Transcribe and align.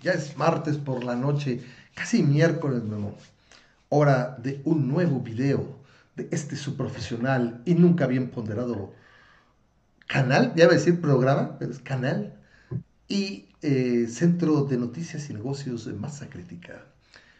Ya 0.00 0.12
es 0.12 0.36
martes 0.36 0.78
por 0.78 1.04
la 1.04 1.16
noche, 1.16 1.60
casi 1.94 2.22
miércoles, 2.22 2.82
Memo. 2.82 3.16
Hora 3.88 4.36
de 4.42 4.62
un 4.64 4.88
nuevo 4.88 5.20
video 5.20 5.80
de 6.16 6.28
este 6.30 6.56
su 6.56 6.76
profesional 6.76 7.62
y 7.64 7.74
nunca 7.74 8.06
bien 8.06 8.30
ponderado 8.30 8.94
canal, 10.06 10.52
ya 10.54 10.66
voy 10.66 10.74
a 10.74 10.78
decir 10.78 11.00
programa, 11.00 11.58
pero 11.58 11.72
es 11.72 11.78
canal, 11.78 12.34
y 13.08 13.48
eh, 13.62 14.06
Centro 14.08 14.64
de 14.64 14.76
Noticias 14.76 15.28
y 15.30 15.34
Negocios 15.34 15.84
de 15.84 15.92
Masa 15.94 16.28
Crítica. 16.28 16.84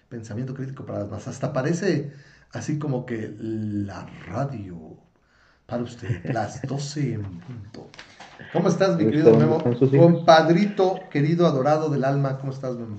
Pensamiento 0.08 0.54
crítico 0.54 0.84
para 0.84 1.00
las 1.00 1.10
masas. 1.10 1.34
Hasta 1.34 1.52
parece 1.52 2.12
así 2.52 2.78
como 2.78 3.06
que 3.06 3.34
la 3.38 4.06
radio 4.26 4.96
para 5.66 5.82
usted, 5.82 6.24
las 6.32 6.62
12 6.62 7.14
en 7.14 7.22
punto. 7.40 7.90
¿Cómo 8.52 8.68
estás, 8.68 8.96
mi 8.96 9.04
querido 9.04 9.36
Memo? 9.36 9.62
Compadrito, 9.98 11.00
querido, 11.10 11.46
adorado 11.46 11.88
del 11.90 12.04
alma, 12.04 12.38
¿cómo 12.38 12.52
estás, 12.52 12.76
Memo? 12.76 12.96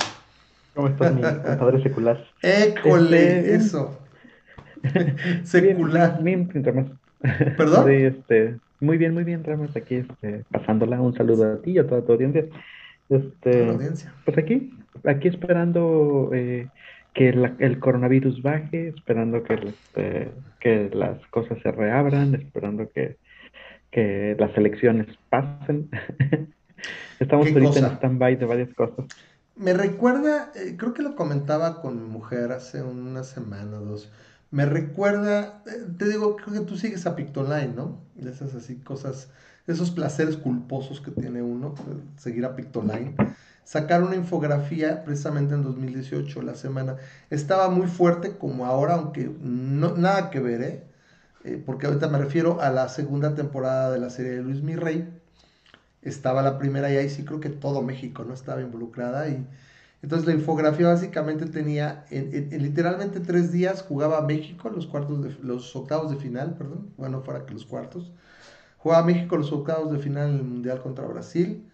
¿Cómo 0.76 0.88
estás, 0.88 1.14
mi 1.14 1.22
compadre 1.22 1.84
secular? 1.84 2.24
École, 2.42 3.40
este, 3.40 3.56
eso. 3.56 4.00
secular. 5.44 6.24
Bien, 6.24 6.48
¿Perdón? 6.48 7.86
Sí, 7.88 7.94
este, 7.94 8.58
muy 8.80 8.98
bien, 8.98 9.14
muy 9.14 9.24
bien, 9.24 9.44
Ramos, 9.44 9.76
aquí 9.76 9.96
este, 9.96 10.44
pasándola. 10.52 11.00
Un 11.00 11.16
saludo 11.16 11.54
a 11.54 11.62
ti 11.62 11.72
y 11.72 11.80
a 11.80 11.88
toda 11.88 12.02
tu 12.02 12.14
audiencia. 12.14 12.46
Este, 13.10 13.70
audiencia. 13.70 14.14
Pues 14.26 14.38
aquí, 14.38 14.74
aquí 15.06 15.28
esperando 15.28 16.30
eh, 16.34 16.68
que 17.14 17.30
el 17.30 17.80
coronavirus 17.80 18.42
baje, 18.42 18.90
esperando 18.90 19.44
que, 19.44 19.54
este, 19.54 20.32
que 20.60 20.90
las 20.94 21.20
cosas 21.28 21.60
se 21.62 21.72
reabran, 21.72 22.36
esperando 22.36 22.90
que 22.94 23.18
que 23.94 24.36
las 24.40 24.56
elecciones 24.58 25.08
pasen. 25.30 25.90
Estamos 27.20 27.48
ahorita 27.48 27.80
en 27.80 27.86
stand-by 27.86 28.36
de 28.36 28.46
varias 28.46 28.74
cosas. 28.74 29.06
Me 29.56 29.74
recuerda, 29.74 30.52
eh, 30.56 30.76
creo 30.78 30.94
que 30.94 31.04
lo 31.04 31.16
comentaba 31.16 31.80
con 31.82 32.02
mi 32.02 32.10
mujer 32.10 32.52
hace 32.52 32.82
una 32.82 33.24
semana 33.24 33.80
o 33.80 33.86
dos. 33.86 34.12
Me 34.50 34.66
recuerda, 34.66 35.62
eh, 35.68 35.86
te 35.98 36.10
digo, 36.10 36.36
creo 36.36 36.62
que 36.62 36.66
tú 36.68 36.76
sigues 36.76 37.06
a 37.06 37.16
Pictoline, 37.16 37.74
¿no? 37.76 38.02
De 38.16 38.32
esas 38.32 38.56
así 38.56 38.78
cosas, 38.78 39.30
esos 39.68 39.92
placeres 39.92 40.38
culposos 40.38 41.00
que 41.00 41.12
tiene 41.12 41.42
uno, 41.44 41.76
eh, 41.78 42.02
seguir 42.18 42.46
a 42.46 42.56
Pictoline. 42.56 43.16
Sacar 43.64 44.04
una 44.04 44.16
infografía 44.16 45.06
precisamente 45.06 45.54
en 45.54 45.64
2018, 45.64 46.42
la 46.42 46.56
semana. 46.56 46.98
Estaba 47.30 47.70
muy 47.70 47.88
fuerte 47.88 48.38
como 48.38 48.66
ahora, 48.66 48.96
aunque 48.96 49.32
no, 49.40 49.96
nada 49.96 50.32
que 50.32 50.40
ver, 50.40 50.62
¿eh? 50.62 50.84
Eh, 51.44 51.62
porque 51.66 51.88
ahorita 51.88 52.08
me 52.08 52.18
refiero 52.18 52.62
a 52.62 52.70
la 52.70 52.88
segunda 52.90 53.36
temporada 53.36 53.92
de 53.92 54.00
la 54.00 54.10
serie 54.10 54.32
de 54.34 54.44
Luis 54.44 54.62
Mirrey. 54.62 55.08
Estaba 56.02 56.42
la 56.42 56.58
primera 56.58 56.92
y 56.92 56.98
ahí 56.98 57.10
sí 57.10 57.26
creo 57.26 57.40
que 57.40 57.50
todo 57.50 57.82
México 57.82 58.24
no 58.26 58.34
estaba 58.34 58.62
involucrada 58.62 59.30
y 59.30 59.46
entonces 60.04 60.28
la 60.28 60.34
infografía 60.34 60.88
básicamente 60.88 61.46
tenía 61.46 62.06
en, 62.12 62.50
literalmente 62.62 63.22
tres 63.22 63.54
días 63.54 63.84
jugaba 63.84 64.22
México 64.22 64.70
los 64.70 64.86
cuartos 64.86 65.24
de 65.24 65.34
los 65.42 65.74
octavos 65.78 66.12
de 66.12 66.18
final, 66.18 66.56
perdón, 66.58 66.92
bueno 66.98 67.22
fuera 67.22 67.46
que 67.46 67.54
los 67.54 67.66
cuartos. 67.66 68.12
Jugaba 68.78 69.06
México 69.06 69.38
los 69.38 69.52
octavos 69.54 69.92
de 69.94 70.00
final 70.00 70.32
en 70.32 70.36
el 70.38 70.44
mundial 70.44 70.82
contra 70.82 71.08
Brasil. 71.08 71.70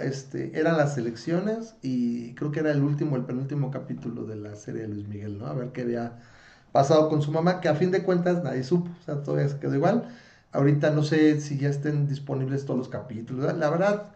este, 0.00 0.58
eran 0.58 0.76
las 0.76 0.98
elecciones 0.98 1.76
y 1.82 2.34
creo 2.34 2.52
que 2.52 2.60
era 2.60 2.72
el 2.72 2.82
último, 2.82 3.16
el 3.16 3.24
penúltimo 3.24 3.70
capítulo 3.70 4.24
de 4.24 4.36
la 4.36 4.56
serie 4.56 4.82
de 4.82 4.88
Luis 4.88 5.08
Miguel, 5.08 5.38
¿no? 5.38 5.46
A 5.46 5.54
ver 5.54 5.72
qué 5.72 5.82
había 5.82 6.18
pasado 6.72 7.08
con 7.08 7.22
su 7.22 7.32
mamá, 7.32 7.60
que 7.60 7.68
a 7.68 7.74
fin 7.74 7.90
de 7.90 8.02
cuentas 8.02 8.42
nadie 8.42 8.62
supo, 8.64 8.90
o 9.00 9.02
sea, 9.04 9.22
todavía 9.22 9.48
se 9.48 9.58
quedó 9.58 9.74
igual. 9.74 10.08
Ahorita 10.52 10.90
no 10.90 11.02
sé 11.02 11.40
si 11.40 11.58
ya 11.58 11.68
estén 11.68 12.06
disponibles 12.08 12.64
todos 12.64 12.78
los 12.78 12.88
capítulos. 12.88 13.56
La 13.56 13.70
verdad, 13.70 14.12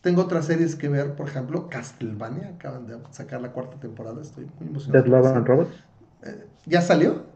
tengo 0.00 0.22
otras 0.22 0.46
series 0.46 0.76
que 0.76 0.88
ver, 0.88 1.14
por 1.14 1.28
ejemplo, 1.28 1.68
Castlevania, 1.68 2.48
acaban 2.56 2.86
de 2.86 2.98
sacar 3.10 3.40
la 3.40 3.52
cuarta 3.52 3.78
temporada, 3.78 4.20
estoy 4.20 4.46
muy 4.58 4.68
emocionado. 4.68 5.04
¿Dead 5.04 5.12
Love 5.12 5.36
and 5.36 5.46
Robots? 5.46 5.84
Eh, 6.22 6.48
¿Ya 6.66 6.80
salió? 6.80 7.26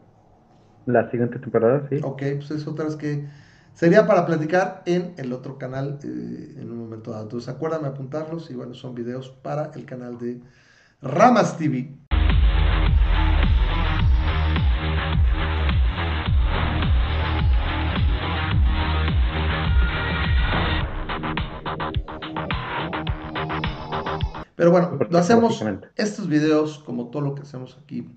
La 0.85 1.09
siguiente 1.11 1.39
temporada, 1.39 1.87
sí. 1.89 1.99
Ok, 2.03 2.21
pues 2.37 2.51
es 2.51 2.67
otra 2.67 2.85
vez 2.85 2.95
que 2.95 3.27
sería 3.73 4.07
para 4.07 4.25
platicar 4.25 4.83
en 4.85 5.13
el 5.17 5.33
otro 5.33 5.57
canal 5.57 5.99
eh, 6.03 6.55
en 6.57 6.71
un 6.71 6.77
momento 6.77 7.11
dado. 7.11 7.23
Entonces 7.23 7.49
acuérdame 7.49 7.87
apuntarlos 7.87 8.49
y 8.49 8.55
bueno, 8.55 8.73
son 8.73 8.95
videos 8.95 9.29
para 9.29 9.71
el 9.75 9.85
canal 9.85 10.17
de 10.17 10.41
Ramas 11.01 11.57
TV. 11.57 12.06
Pero 24.57 24.71
bueno, 24.71 24.97
lo 25.07 25.17
hacemos 25.19 25.63
estos 25.95 26.27
videos, 26.27 26.79
como 26.79 27.11
todo 27.11 27.21
lo 27.21 27.35
que 27.35 27.43
hacemos 27.43 27.77
aquí, 27.79 28.09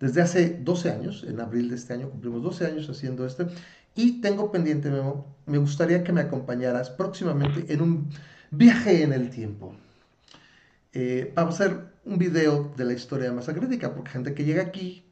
desde 0.00 0.20
hace 0.20 0.58
12 0.60 0.90
años, 0.90 1.24
en 1.26 1.40
abril 1.40 1.70
de 1.70 1.76
este 1.76 1.92
año 1.92 2.10
cumplimos 2.10 2.42
12 2.42 2.66
años 2.66 2.90
haciendo 2.90 3.24
este, 3.24 3.46
y 3.94 4.20
tengo 4.20 4.50
pendiente, 4.50 4.90
Memo, 4.90 5.36
me 5.46 5.58
gustaría 5.58 6.02
que 6.02 6.12
me 6.12 6.20
acompañaras 6.20 6.90
próximamente 6.90 7.72
en 7.72 7.80
un 7.80 8.10
viaje 8.50 9.04
en 9.04 9.12
el 9.12 9.30
tiempo. 9.30 9.72
Eh, 10.94 11.32
vamos 11.36 11.60
a 11.60 11.64
hacer 11.64 11.80
un 12.04 12.18
video 12.18 12.72
de 12.76 12.84
la 12.84 12.92
historia 12.94 13.28
de 13.28 13.36
Masa 13.36 13.54
Crítica, 13.54 13.94
porque 13.94 14.10
gente 14.10 14.34
que 14.34 14.44
llega 14.44 14.62
aquí, 14.62 15.04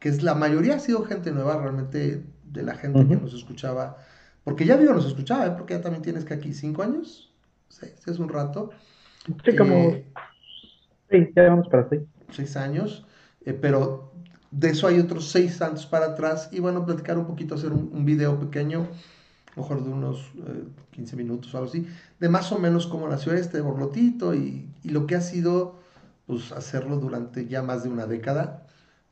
que 0.00 0.08
es 0.08 0.24
la 0.24 0.34
mayoría 0.34 0.74
ha 0.74 0.80
sido 0.80 1.04
gente 1.04 1.30
nueva, 1.30 1.56
realmente 1.56 2.24
de 2.42 2.62
la 2.64 2.74
gente 2.74 3.06
que 3.06 3.14
nos 3.14 3.32
escuchaba, 3.32 3.96
porque 4.42 4.66
ya 4.66 4.76
digo 4.76 4.92
nos 4.92 5.06
escuchaba, 5.06 5.46
¿eh? 5.46 5.54
porque 5.56 5.74
ya 5.74 5.82
también 5.82 6.02
tienes 6.02 6.24
que 6.24 6.34
aquí 6.34 6.52
5 6.52 6.82
años, 6.82 7.32
6, 7.68 7.92
es 8.08 8.18
un 8.18 8.28
rato. 8.28 8.70
Sí, 9.44 9.56
como. 9.56 9.74
Eh, 9.74 10.06
sí, 11.10 11.32
ya 11.34 11.48
vamos 11.48 11.68
para 11.68 11.88
seis. 11.88 12.02
Seis 12.30 12.56
años, 12.56 13.06
eh, 13.44 13.52
pero 13.52 14.12
de 14.50 14.70
eso 14.70 14.86
hay 14.86 14.98
otros 14.98 15.30
seis 15.30 15.60
años 15.62 15.86
para 15.86 16.06
atrás. 16.06 16.48
Y 16.52 16.60
bueno, 16.60 16.84
platicar 16.84 17.18
un 17.18 17.26
poquito, 17.26 17.54
hacer 17.54 17.72
un, 17.72 18.04
video 18.04 18.38
pequeño, 18.38 18.88
mejor 19.56 19.82
de 19.82 19.90
unos 19.90 20.32
15 20.92 21.14
eh, 21.14 21.16
minutos 21.16 21.54
o 21.54 21.58
algo 21.58 21.70
así, 21.70 21.86
de 22.20 22.28
más 22.28 22.52
o 22.52 22.58
menos 22.58 22.86
cómo 22.86 23.08
nació 23.08 23.32
este 23.32 23.60
borlotito 23.60 24.34
y, 24.34 24.68
y 24.82 24.90
lo 24.90 25.06
que 25.06 25.14
ha 25.16 25.20
sido, 25.20 25.80
pues, 26.26 26.52
hacerlo 26.52 26.96
durante 26.96 27.46
ya 27.46 27.62
más 27.62 27.84
de 27.84 27.90
una 27.90 28.06
década. 28.06 28.66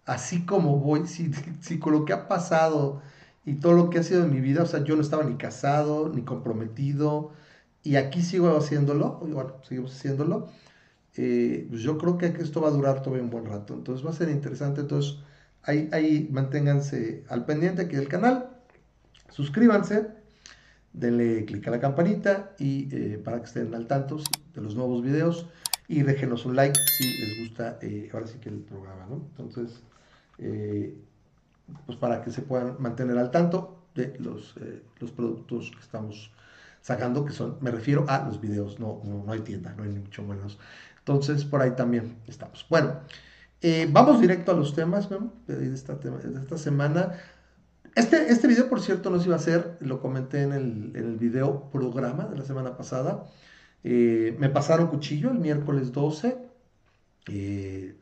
Así 0.04 0.44
como 0.44 0.78
voy, 0.78 1.06
si, 1.06 1.32
si 1.60 1.78
con 1.78 1.92
lo 1.92 2.04
que 2.04 2.12
ha 2.12 2.28
pasado 2.28 3.02
y 3.44 3.54
todo 3.54 3.72
lo 3.72 3.90
que 3.90 3.98
ha 3.98 4.02
sido 4.02 4.24
en 4.24 4.32
mi 4.32 4.40
vida, 4.40 4.62
o 4.62 4.66
sea, 4.66 4.84
yo 4.84 4.94
no 4.96 5.02
estaba 5.02 5.24
ni 5.24 5.36
casado, 5.36 6.10
ni 6.14 6.22
comprometido, 6.22 7.32
y 7.84 7.96
aquí 7.96 8.22
sigo 8.22 8.56
haciéndolo, 8.56 9.18
bueno, 9.20 9.56
seguimos 9.62 9.94
haciéndolo, 9.94 10.48
eh, 11.16 11.66
pues 11.68 11.82
yo 11.82 11.98
creo 11.98 12.16
que 12.16 12.26
esto 12.26 12.60
va 12.60 12.68
a 12.68 12.72
durar 12.72 13.02
todavía 13.02 13.24
un 13.24 13.30
buen 13.30 13.44
rato, 13.44 13.74
entonces 13.74 14.04
va 14.06 14.10
a 14.10 14.14
ser 14.14 14.28
interesante, 14.28 14.82
entonces 14.82 15.18
ahí, 15.62 15.88
ahí 15.92 16.28
manténganse 16.30 17.24
al 17.28 17.44
pendiente 17.44 17.82
aquí 17.82 17.96
del 17.96 18.08
canal, 18.08 18.50
suscríbanse, 19.30 20.08
denle 20.92 21.44
clic 21.44 21.66
a 21.66 21.70
la 21.70 21.80
campanita 21.80 22.54
y 22.58 22.88
eh, 22.94 23.18
para 23.22 23.38
que 23.40 23.46
estén 23.46 23.74
al 23.74 23.86
tanto 23.86 24.18
de 24.54 24.60
los 24.60 24.76
nuevos 24.76 25.02
videos 25.02 25.48
y 25.88 26.02
déjenos 26.02 26.46
un 26.46 26.54
like 26.54 26.78
si 26.78 27.04
les 27.04 27.38
gusta 27.40 27.78
eh, 27.82 28.08
ahora 28.12 28.26
sí 28.26 28.38
que 28.38 28.48
el 28.48 28.60
programa, 28.60 29.06
¿no? 29.08 29.26
Entonces, 29.30 29.82
pues 31.86 31.96
para 31.98 32.22
que 32.22 32.30
se 32.30 32.42
puedan 32.42 32.76
mantener 32.80 33.16
al 33.18 33.30
tanto 33.30 33.84
de 33.94 34.16
los, 34.18 34.54
los 34.98 35.12
productos 35.12 35.70
que 35.70 35.80
estamos 35.80 36.32
sacando, 36.82 37.24
que 37.24 37.32
son, 37.32 37.56
me 37.60 37.70
refiero 37.70 38.04
a 38.08 38.24
los 38.26 38.40
videos, 38.40 38.78
no, 38.78 39.00
no, 39.04 39.32
hay 39.32 39.40
tienda, 39.40 39.72
no 39.76 39.84
hay 39.84 39.90
ni 39.90 40.00
mucho 40.00 40.22
menos. 40.24 40.58
Entonces, 40.98 41.44
por 41.44 41.62
ahí 41.62 41.70
también 41.70 42.16
estamos. 42.26 42.66
Bueno, 42.68 43.00
eh, 43.62 43.88
vamos 43.90 44.20
directo 44.20 44.52
a 44.52 44.54
los 44.54 44.74
temas 44.74 45.08
de, 45.46 45.72
esta, 45.72 46.58
semana. 46.58 47.12
Este, 47.94 48.30
este 48.30 48.48
video, 48.48 48.68
por 48.68 48.80
cierto, 48.80 49.10
no 49.10 49.18
se 49.18 49.26
iba 49.26 49.36
a 49.36 49.38
hacer, 49.38 49.76
lo 49.80 50.00
comenté 50.00 50.42
en 50.42 50.52
el, 50.52 50.92
el 50.94 51.16
video 51.16 51.70
programa 51.70 52.24
de 52.24 52.36
la 52.36 52.44
semana 52.44 52.76
pasada. 52.76 53.26
Eh, 53.84 54.36
me 54.38 54.48
pasaron 54.48 54.88
cuchillo 54.88 55.30
el 55.30 55.38
miércoles 55.38 55.92
12, 55.92 56.36
eh, 57.28 57.96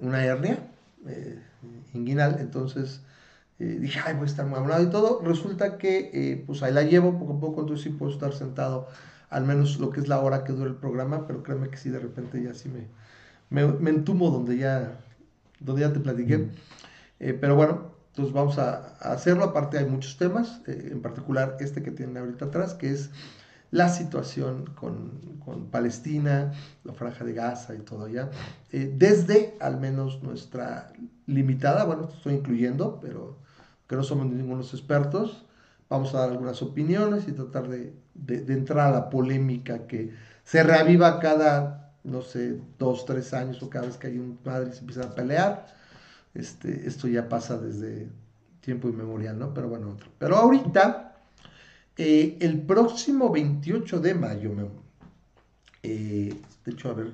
una 0.00 0.24
hernia 0.24 0.58
inguinal, 1.94 2.38
entonces 2.40 3.02
eh, 3.62 3.78
dije, 3.78 4.00
ay, 4.04 4.14
voy 4.14 4.24
a 4.24 4.26
estar 4.26 4.44
muy 4.44 4.58
abonado 4.58 4.82
y 4.82 4.90
todo. 4.90 5.20
Resulta 5.22 5.78
que, 5.78 6.10
eh, 6.12 6.44
pues 6.44 6.64
ahí 6.64 6.72
la 6.72 6.82
llevo 6.82 7.16
poco 7.16 7.34
a 7.34 7.40
poco, 7.40 7.60
entonces 7.60 7.84
sí 7.84 7.90
puedo 7.90 8.10
estar 8.10 8.32
sentado 8.32 8.88
al 9.30 9.44
menos 9.44 9.78
lo 9.78 9.90
que 9.90 10.00
es 10.00 10.08
la 10.08 10.20
hora 10.20 10.42
que 10.42 10.52
dura 10.52 10.68
el 10.68 10.74
programa, 10.74 11.28
pero 11.28 11.44
créeme 11.44 11.68
que 11.70 11.76
sí, 11.76 11.88
de 11.88 12.00
repente 12.00 12.42
ya 12.42 12.54
sí 12.54 12.68
me, 12.68 12.88
me, 13.64 13.90
entumo 13.90 14.30
donde 14.30 14.58
ya, 14.58 14.98
donde 15.60 15.82
ya 15.82 15.92
te 15.92 16.00
platiqué. 16.00 16.48
Eh, 17.20 17.38
pero 17.40 17.54
bueno, 17.54 17.92
entonces 18.08 18.34
vamos 18.34 18.58
a, 18.58 18.96
hacerlo. 18.98 19.44
Aparte 19.44 19.78
hay 19.78 19.86
muchos 19.86 20.16
temas, 20.16 20.60
en 20.66 21.00
particular 21.00 21.56
este 21.60 21.84
que 21.84 21.92
tienen 21.92 22.16
ahorita 22.16 22.46
atrás, 22.46 22.74
que 22.74 22.90
es 22.90 23.10
la 23.70 23.88
situación 23.88 24.70
con, 24.74 25.38
con, 25.44 25.70
Palestina, 25.70 26.52
la 26.82 26.94
franja 26.94 27.24
de 27.24 27.32
Gaza 27.32 27.76
y 27.76 27.78
todo 27.78 28.06
allá, 28.06 28.28
desde 28.72 29.56
al 29.60 29.78
menos 29.78 30.20
nuestra 30.22 30.92
limitada, 31.26 31.84
bueno, 31.84 32.10
estoy 32.12 32.34
incluyendo, 32.34 32.98
pero 33.00 33.40
no 33.96 34.02
somos 34.02 34.26
ningunos 34.26 34.72
expertos, 34.74 35.44
vamos 35.88 36.14
a 36.14 36.20
dar 36.20 36.30
algunas 36.30 36.62
opiniones 36.62 37.28
y 37.28 37.32
tratar 37.32 37.68
de, 37.68 37.94
entrar 38.26 38.88
a 38.88 38.90
la 38.90 39.10
polémica 39.10 39.86
que 39.86 40.12
se 40.44 40.62
reaviva 40.62 41.20
cada 41.20 41.82
no 42.04 42.22
sé, 42.22 42.58
dos, 42.78 43.04
tres 43.04 43.32
años 43.32 43.62
o 43.62 43.70
cada 43.70 43.86
vez 43.86 43.96
que 43.96 44.08
hay 44.08 44.18
un 44.18 44.36
padre 44.36 44.70
y 44.70 44.72
se 44.72 44.80
empiezan 44.80 45.04
a 45.04 45.14
pelear. 45.14 45.66
Este, 46.34 46.86
esto 46.86 47.08
ya 47.08 47.28
pasa 47.28 47.58
desde 47.58 48.08
tiempo 48.60 48.88
inmemorial, 48.88 49.38
¿no? 49.38 49.54
Pero 49.54 49.68
bueno, 49.68 49.90
otro. 49.90 50.10
Pero 50.18 50.36
ahorita, 50.36 51.16
eh, 51.96 52.38
el 52.40 52.62
próximo 52.62 53.30
28 53.30 54.00
de 54.00 54.14
mayo, 54.14 54.52
eh, 55.82 56.34
de 56.64 56.72
hecho, 56.72 56.90
a 56.90 56.94
ver, 56.94 57.12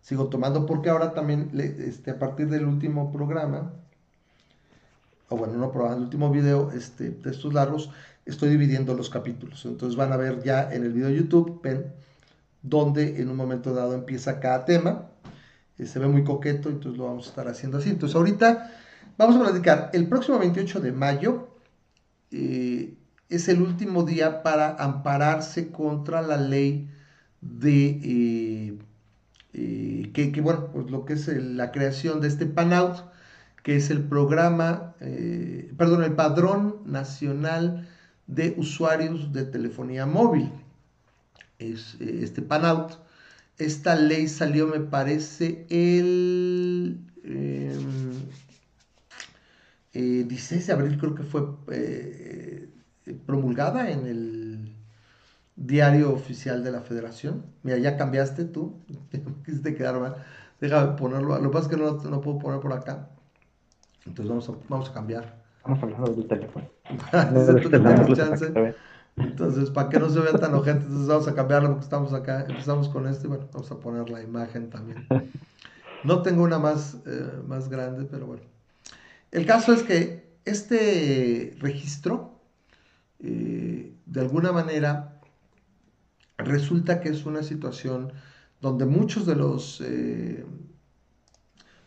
sigo 0.00 0.28
tomando 0.28 0.66
porque 0.66 0.90
ahora 0.90 1.12
también, 1.12 1.50
este, 1.54 2.12
a 2.12 2.18
partir 2.18 2.48
del 2.48 2.66
último 2.66 3.12
programa, 3.12 3.72
o 5.30 5.36
bueno, 5.36 5.54
no 5.54 5.70
programa, 5.70 5.96
el 5.96 6.02
último 6.02 6.30
video 6.30 6.72
este, 6.72 7.10
de 7.10 7.30
estos 7.30 7.54
largos, 7.54 7.90
estoy 8.26 8.50
dividiendo 8.50 8.94
los 8.94 9.08
capítulos. 9.10 9.64
Entonces 9.64 9.96
van 9.96 10.12
a 10.12 10.16
ver 10.16 10.42
ya 10.42 10.70
en 10.72 10.84
el 10.84 10.92
video 10.92 11.08
de 11.08 11.16
YouTube, 11.16 11.60
ven, 11.62 11.92
donde 12.62 13.20
en 13.20 13.30
un 13.30 13.36
momento 13.36 13.72
dado 13.72 13.94
empieza 13.94 14.40
cada 14.40 14.64
tema. 14.64 15.06
Eh, 15.78 15.86
se 15.86 16.00
ve 16.00 16.08
muy 16.08 16.24
coqueto, 16.24 16.68
entonces 16.68 16.98
lo 16.98 17.06
vamos 17.06 17.26
a 17.26 17.30
estar 17.30 17.48
haciendo 17.48 17.78
así. 17.78 17.90
Entonces 17.90 18.16
ahorita 18.16 18.72
vamos 19.16 19.36
a 19.36 19.40
platicar. 19.40 19.90
El 19.92 20.08
próximo 20.08 20.38
28 20.40 20.80
de 20.80 20.92
mayo 20.92 21.48
eh, 22.32 22.94
es 23.28 23.48
el 23.48 23.62
último 23.62 24.02
día 24.02 24.42
para 24.42 24.74
ampararse 24.74 25.70
contra 25.70 26.22
la 26.22 26.36
ley 26.36 26.90
de... 27.40 28.78
Eh, 29.52 30.10
que, 30.12 30.40
bueno, 30.40 30.70
pues 30.72 30.90
lo 30.90 31.04
que 31.04 31.14
es 31.14 31.28
la 31.28 31.72
creación 31.72 32.20
de 32.20 32.28
este 32.28 32.46
PANOUT, 32.46 32.96
que 33.62 33.76
es 33.76 33.90
el 33.90 34.02
programa, 34.02 34.94
perdón, 35.76 36.04
el 36.04 36.14
Padrón 36.14 36.82
Nacional 36.86 37.88
de 38.26 38.54
Usuarios 38.56 39.32
de 39.32 39.44
Telefonía 39.44 40.06
Móvil 40.06 40.50
es, 41.60 41.96
eh, 42.00 42.20
este 42.22 42.42
PANOUT. 42.42 42.92
Esta 43.58 43.94
ley 43.94 44.26
salió, 44.28 44.66
me 44.66 44.80
parece, 44.80 45.66
el 45.68 46.98
16 47.22 47.32
em, 47.94 48.22
eh, 49.92 50.64
de 50.66 50.72
abril, 50.72 50.98
creo 50.98 51.14
que 51.14 51.24
fue 51.24 51.42
eh, 51.70 52.68
promulgada 53.26 53.90
en 53.90 54.06
el 54.06 54.74
diario 55.56 56.12
oficial 56.12 56.64
de 56.64 56.72
la 56.72 56.80
federación. 56.80 57.44
Mira, 57.62 57.78
ya 57.78 57.98
cambiaste 57.98 58.44
tú, 58.46 58.80
quisiste 59.44 59.74
quedar 59.74 60.00
mal. 60.00 60.16
Déjame 60.60 60.96
ponerlo, 60.96 61.38
lo 61.38 61.50
que 61.50 61.54
pasa 61.54 61.66
es 61.66 61.70
que 61.70 61.76
no, 61.76 61.92
no 61.92 62.20
puedo 62.20 62.38
poner 62.38 62.60
por 62.60 62.72
acá. 62.72 63.10
Entonces 64.06 64.28
vamos 64.28 64.48
a, 64.48 64.52
vamos 64.68 64.90
a 64.90 64.92
cambiar. 64.92 65.42
Vamos 65.64 65.82
a 65.82 65.86
hablar 65.86 66.14
del 66.14 66.26
teléfono. 66.26 66.66
Entonces, 69.16 69.70
para 69.70 69.88
que 69.88 69.98
no 69.98 70.08
se 70.08 70.20
vea 70.20 70.32
tan 70.32 70.54
ojente, 70.54 70.84
entonces 70.84 71.08
vamos 71.08 71.28
a 71.28 71.34
cambiarlo 71.34 71.68
porque 71.70 71.84
estamos 71.84 72.12
acá, 72.14 72.46
empezamos 72.48 72.88
con 72.88 73.06
este, 73.06 73.26
bueno, 73.28 73.48
vamos 73.52 73.70
a 73.70 73.78
poner 73.78 74.08
la 74.08 74.22
imagen 74.22 74.70
también. 74.70 75.06
No 76.02 76.22
tengo 76.22 76.42
una 76.44 76.58
más, 76.58 76.96
eh, 77.04 77.42
más 77.46 77.68
grande, 77.68 78.06
pero 78.10 78.26
bueno. 78.26 78.42
El 79.32 79.44
caso 79.44 79.74
es 79.74 79.82
que 79.82 80.30
este 80.46 81.54
registro, 81.58 82.40
eh, 83.18 83.94
de 84.06 84.20
alguna 84.20 84.50
manera, 84.50 85.20
resulta 86.38 87.02
que 87.02 87.10
es 87.10 87.26
una 87.26 87.42
situación 87.42 88.12
donde 88.62 88.86
muchos 88.86 89.26
de 89.26 89.36
los, 89.36 89.82
eh, 89.82 90.44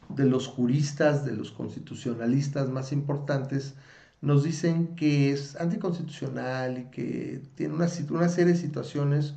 de 0.09 0.25
los 0.25 0.47
juristas, 0.47 1.25
de 1.25 1.33
los 1.33 1.51
constitucionalistas 1.51 2.69
más 2.69 2.91
importantes, 2.91 3.75
nos 4.21 4.43
dicen 4.43 4.95
que 4.95 5.31
es 5.31 5.55
anticonstitucional 5.57 6.77
y 6.77 6.83
que 6.85 7.41
tiene 7.55 7.73
una, 7.73 7.87
una 8.11 8.29
serie 8.29 8.53
de 8.53 8.59
situaciones 8.59 9.35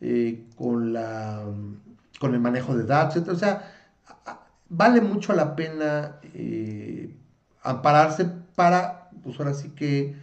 eh, 0.00 0.44
con, 0.54 0.92
la, 0.92 1.44
con 2.20 2.34
el 2.34 2.40
manejo 2.40 2.76
de 2.76 2.84
datos, 2.84 3.26
O 3.28 3.34
sea, 3.34 3.72
vale 4.68 5.00
mucho 5.00 5.32
la 5.32 5.56
pena 5.56 6.20
eh, 6.34 7.14
ampararse 7.62 8.26
para, 8.54 9.10
pues 9.22 9.38
ahora 9.40 9.54
sí 9.54 9.70
que 9.70 10.14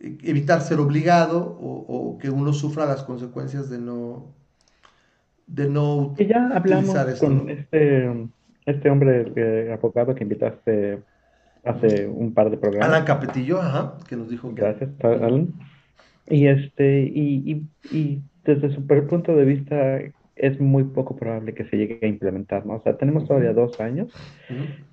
eh, 0.00 0.18
evitar 0.22 0.62
ser 0.62 0.80
obligado 0.80 1.58
o, 1.60 2.18
que 2.18 2.30
uno 2.30 2.52
sufra 2.52 2.86
las 2.86 3.02
consecuencias 3.02 3.70
de 3.70 3.78
no 3.78 4.26
de 5.46 5.68
no 5.68 6.14
ya 6.16 6.50
hablamos 6.54 6.94
con 7.18 7.48
este, 7.48 8.28
este 8.70 8.90
hombre 8.90 9.72
abogado 9.72 10.14
que 10.14 10.24
invitaste 10.24 11.00
hace 11.64 12.06
un 12.06 12.32
par 12.32 12.50
de 12.50 12.56
programas. 12.56 12.88
Alan 12.88 13.04
Capetillo, 13.04 13.60
ajá, 13.60 13.94
que 14.08 14.16
nos 14.16 14.28
dijo 14.28 14.54
que... 14.54 14.62
Gracias, 14.62 14.90
Alan. 15.02 15.52
Y, 16.26 16.46
este, 16.46 17.00
y, 17.02 17.66
y, 17.90 18.22
desde 18.44 18.70
su 18.70 18.86
punto 18.86 19.34
de 19.34 19.44
vista 19.44 20.00
es 20.36 20.58
muy 20.60 20.84
poco 20.84 21.16
probable 21.16 21.52
que 21.52 21.64
se 21.64 21.76
llegue 21.76 21.98
a 22.02 22.06
implementar, 22.06 22.64
¿no? 22.64 22.76
O 22.76 22.82
sea, 22.82 22.96
tenemos 22.96 23.26
todavía 23.26 23.52
dos 23.52 23.78
años 23.80 24.10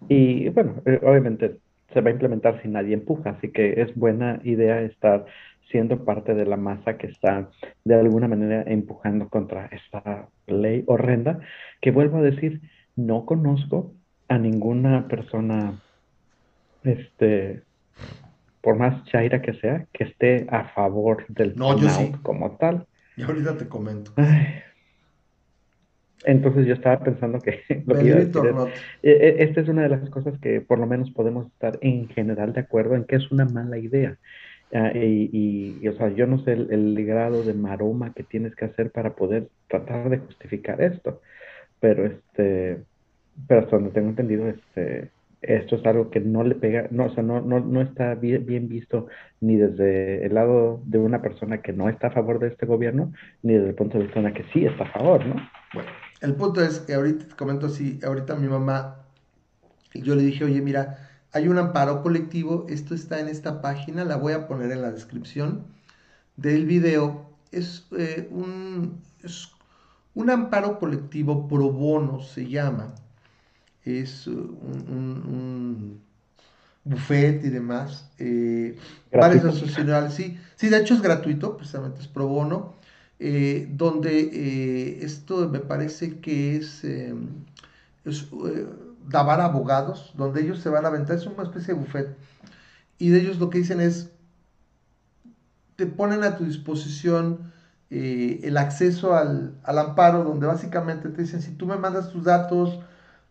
y, 0.09 0.49
bueno, 0.49 0.75
eh, 0.85 0.99
obviamente 1.03 1.57
se 1.93 2.01
va 2.01 2.09
a 2.09 2.13
implementar 2.13 2.61
si 2.61 2.67
nadie 2.67 2.93
empuja, 2.93 3.31
así 3.31 3.49
que 3.49 3.81
es 3.81 3.95
buena 3.95 4.39
idea 4.43 4.81
estar 4.81 5.25
siendo 5.71 6.03
parte 6.03 6.33
de 6.33 6.45
la 6.45 6.57
masa 6.57 6.97
que 6.97 7.07
está 7.07 7.49
de 7.85 7.95
alguna 7.95 8.27
manera 8.27 8.63
empujando 8.67 9.29
contra 9.29 9.67
esta 9.67 10.27
ley 10.47 10.83
horrenda, 10.87 11.39
que 11.81 11.91
vuelvo 11.91 12.17
a 12.17 12.21
decir, 12.21 12.61
no 12.97 13.25
conozco 13.25 13.93
a 14.27 14.37
ninguna 14.37 15.07
persona 15.07 15.79
este, 16.83 17.63
por 18.61 18.75
más 18.75 19.05
chaira 19.05 19.41
que 19.41 19.53
sea, 19.53 19.85
que 19.93 20.03
esté 20.03 20.47
a 20.49 20.65
favor 20.69 21.25
del 21.29 21.55
no, 21.55 21.75
como 22.21 22.57
tal. 22.57 22.85
Y 23.15 23.23
ahorita 23.23 23.57
te 23.57 23.67
comento. 23.69 24.11
Entonces 26.25 26.65
yo 26.65 26.73
estaba 26.73 26.99
pensando 26.99 27.39
que, 27.39 27.61
e, 27.69 28.83
e, 29.03 29.43
esta 29.43 29.61
es 29.61 29.69
una 29.69 29.83
de 29.83 29.89
las 29.89 30.09
cosas 30.09 30.37
que 30.39 30.59
por 30.59 30.79
lo 30.79 30.87
menos 30.87 31.11
podemos 31.11 31.47
estar 31.47 31.77
en 31.81 32.09
general 32.09 32.51
de 32.53 32.61
acuerdo 32.61 32.95
en 32.95 33.05
que 33.05 33.15
es 33.15 33.31
una 33.31 33.45
mala 33.45 33.77
idea. 33.77 34.17
Ah, 34.73 34.91
y, 34.93 35.87
o 35.87 35.93
sea, 35.93 36.09
yo 36.09 36.27
no 36.27 36.43
sé 36.43 36.51
el, 36.51 36.69
el, 36.71 37.05
grado 37.05 37.43
de 37.43 37.53
maroma 37.53 38.13
que 38.13 38.23
tienes 38.23 38.53
que 38.53 38.65
hacer 38.65 38.91
para 38.91 39.15
poder 39.15 39.47
tratar 39.69 40.09
de 40.09 40.17
justificar 40.17 40.81
esto, 40.81 41.21
pero 41.79 42.05
este, 42.05 42.83
pero 43.47 43.61
hasta 43.61 43.75
donde 43.75 43.91
tengo 43.91 44.09
entendido, 44.09 44.47
este, 44.47 45.11
esto 45.41 45.75
es 45.75 45.85
algo 45.85 46.09
que 46.09 46.19
no 46.19 46.43
le 46.43 46.55
pega, 46.55 46.87
no, 46.89 47.05
o 47.05 47.13
sea, 47.13 47.23
no, 47.23 47.41
no, 47.41 47.59
no 47.59 47.81
está 47.81 48.15
bien, 48.15 48.67
visto 48.67 49.07
ni 49.39 49.55
desde 49.55 50.25
el 50.25 50.33
lado 50.33 50.81
de 50.85 50.97
una 50.97 51.21
persona 51.21 51.61
que 51.61 51.73
no 51.73 51.89
está 51.89 52.07
a 52.07 52.11
favor 52.11 52.39
de 52.39 52.47
este 52.47 52.65
gobierno, 52.65 53.13
ni 53.43 53.53
desde 53.53 53.69
el 53.69 53.75
punto 53.75 53.97
de 53.97 54.05
vista 54.05 54.19
de 54.19 54.25
una 54.25 54.33
que 54.33 54.45
sí 54.51 54.65
está 54.65 54.85
a 54.85 54.91
favor, 54.91 55.25
¿no? 55.25 55.35
Bueno, 55.73 55.89
el 56.21 56.33
punto 56.33 56.63
es 56.63 56.79
que 56.79 56.95
ahorita 56.95 57.27
te 57.27 57.35
comento 57.35 57.67
así, 57.67 57.99
ahorita 58.03 58.35
mi 58.35 58.47
mamá, 58.47 59.03
yo 59.93 60.15
le 60.15 60.23
dije, 60.23 60.43
oye, 60.43 60.61
mira, 60.61 61.07
hay 61.31 61.47
un 61.47 61.57
amparo 61.59 62.01
colectivo, 62.01 62.65
esto 62.69 62.95
está 62.95 63.19
en 63.19 63.27
esta 63.27 63.61
página, 63.61 64.05
la 64.05 64.15
voy 64.17 64.33
a 64.33 64.47
poner 64.47 64.71
en 64.71 64.81
la 64.81 64.91
descripción 64.91 65.65
del 66.35 66.65
video, 66.65 67.29
es, 67.51 67.87
eh, 67.97 68.27
un, 68.31 69.01
es 69.23 69.51
un 70.17 70.31
amparo 70.31 70.79
colectivo 70.79 71.47
pro 71.47 71.71
bono, 71.71 72.23
se 72.23 72.49
llama. 72.49 72.95
Es 73.85 74.25
un, 74.25 76.01
buffet 76.83 77.45
y 77.45 77.49
demás. 77.49 78.09
Eh, 78.17 78.79
varias 79.11 79.45
asociaciones, 79.45 80.15
sí, 80.15 80.39
sí, 80.55 80.69
de 80.69 80.79
hecho 80.79 80.95
es 80.95 81.03
gratuito, 81.03 81.55
precisamente 81.55 82.01
es 82.01 82.07
pro 82.07 82.27
bono, 82.27 82.73
eh, 83.19 83.67
donde 83.71 84.19
eh, 84.21 85.05
esto 85.05 85.47
me 85.49 85.59
parece 85.59 86.19
que 86.19 86.55
es, 86.55 86.83
es 86.83 88.27
dabar 89.07 89.39
abogados, 89.39 90.13
donde 90.17 90.41
ellos 90.41 90.59
se 90.59 90.69
van 90.69 90.85
a 90.85 90.87
aventar, 90.87 91.17
es 91.17 91.27
una 91.27 91.43
especie 91.43 91.75
de 91.75 91.79
buffet, 91.79 92.17
y 92.97 93.09
de 93.09 93.19
ellos 93.19 93.37
lo 93.37 93.51
que 93.51 93.59
dicen 93.59 93.81
es, 93.81 94.09
te 95.75 95.85
ponen 95.85 96.23
a 96.23 96.37
tu 96.37 96.45
disposición 96.45 97.55
el 97.89 98.57
acceso 98.57 99.15
al, 99.15 99.53
al 99.63 99.79
amparo, 99.79 100.23
donde 100.23 100.47
básicamente 100.47 101.09
te 101.09 101.21
dicen, 101.21 101.41
si 101.41 101.51
tú 101.53 101.65
me 101.65 101.77
mandas 101.77 102.11
tus 102.11 102.23
datos, 102.25 102.79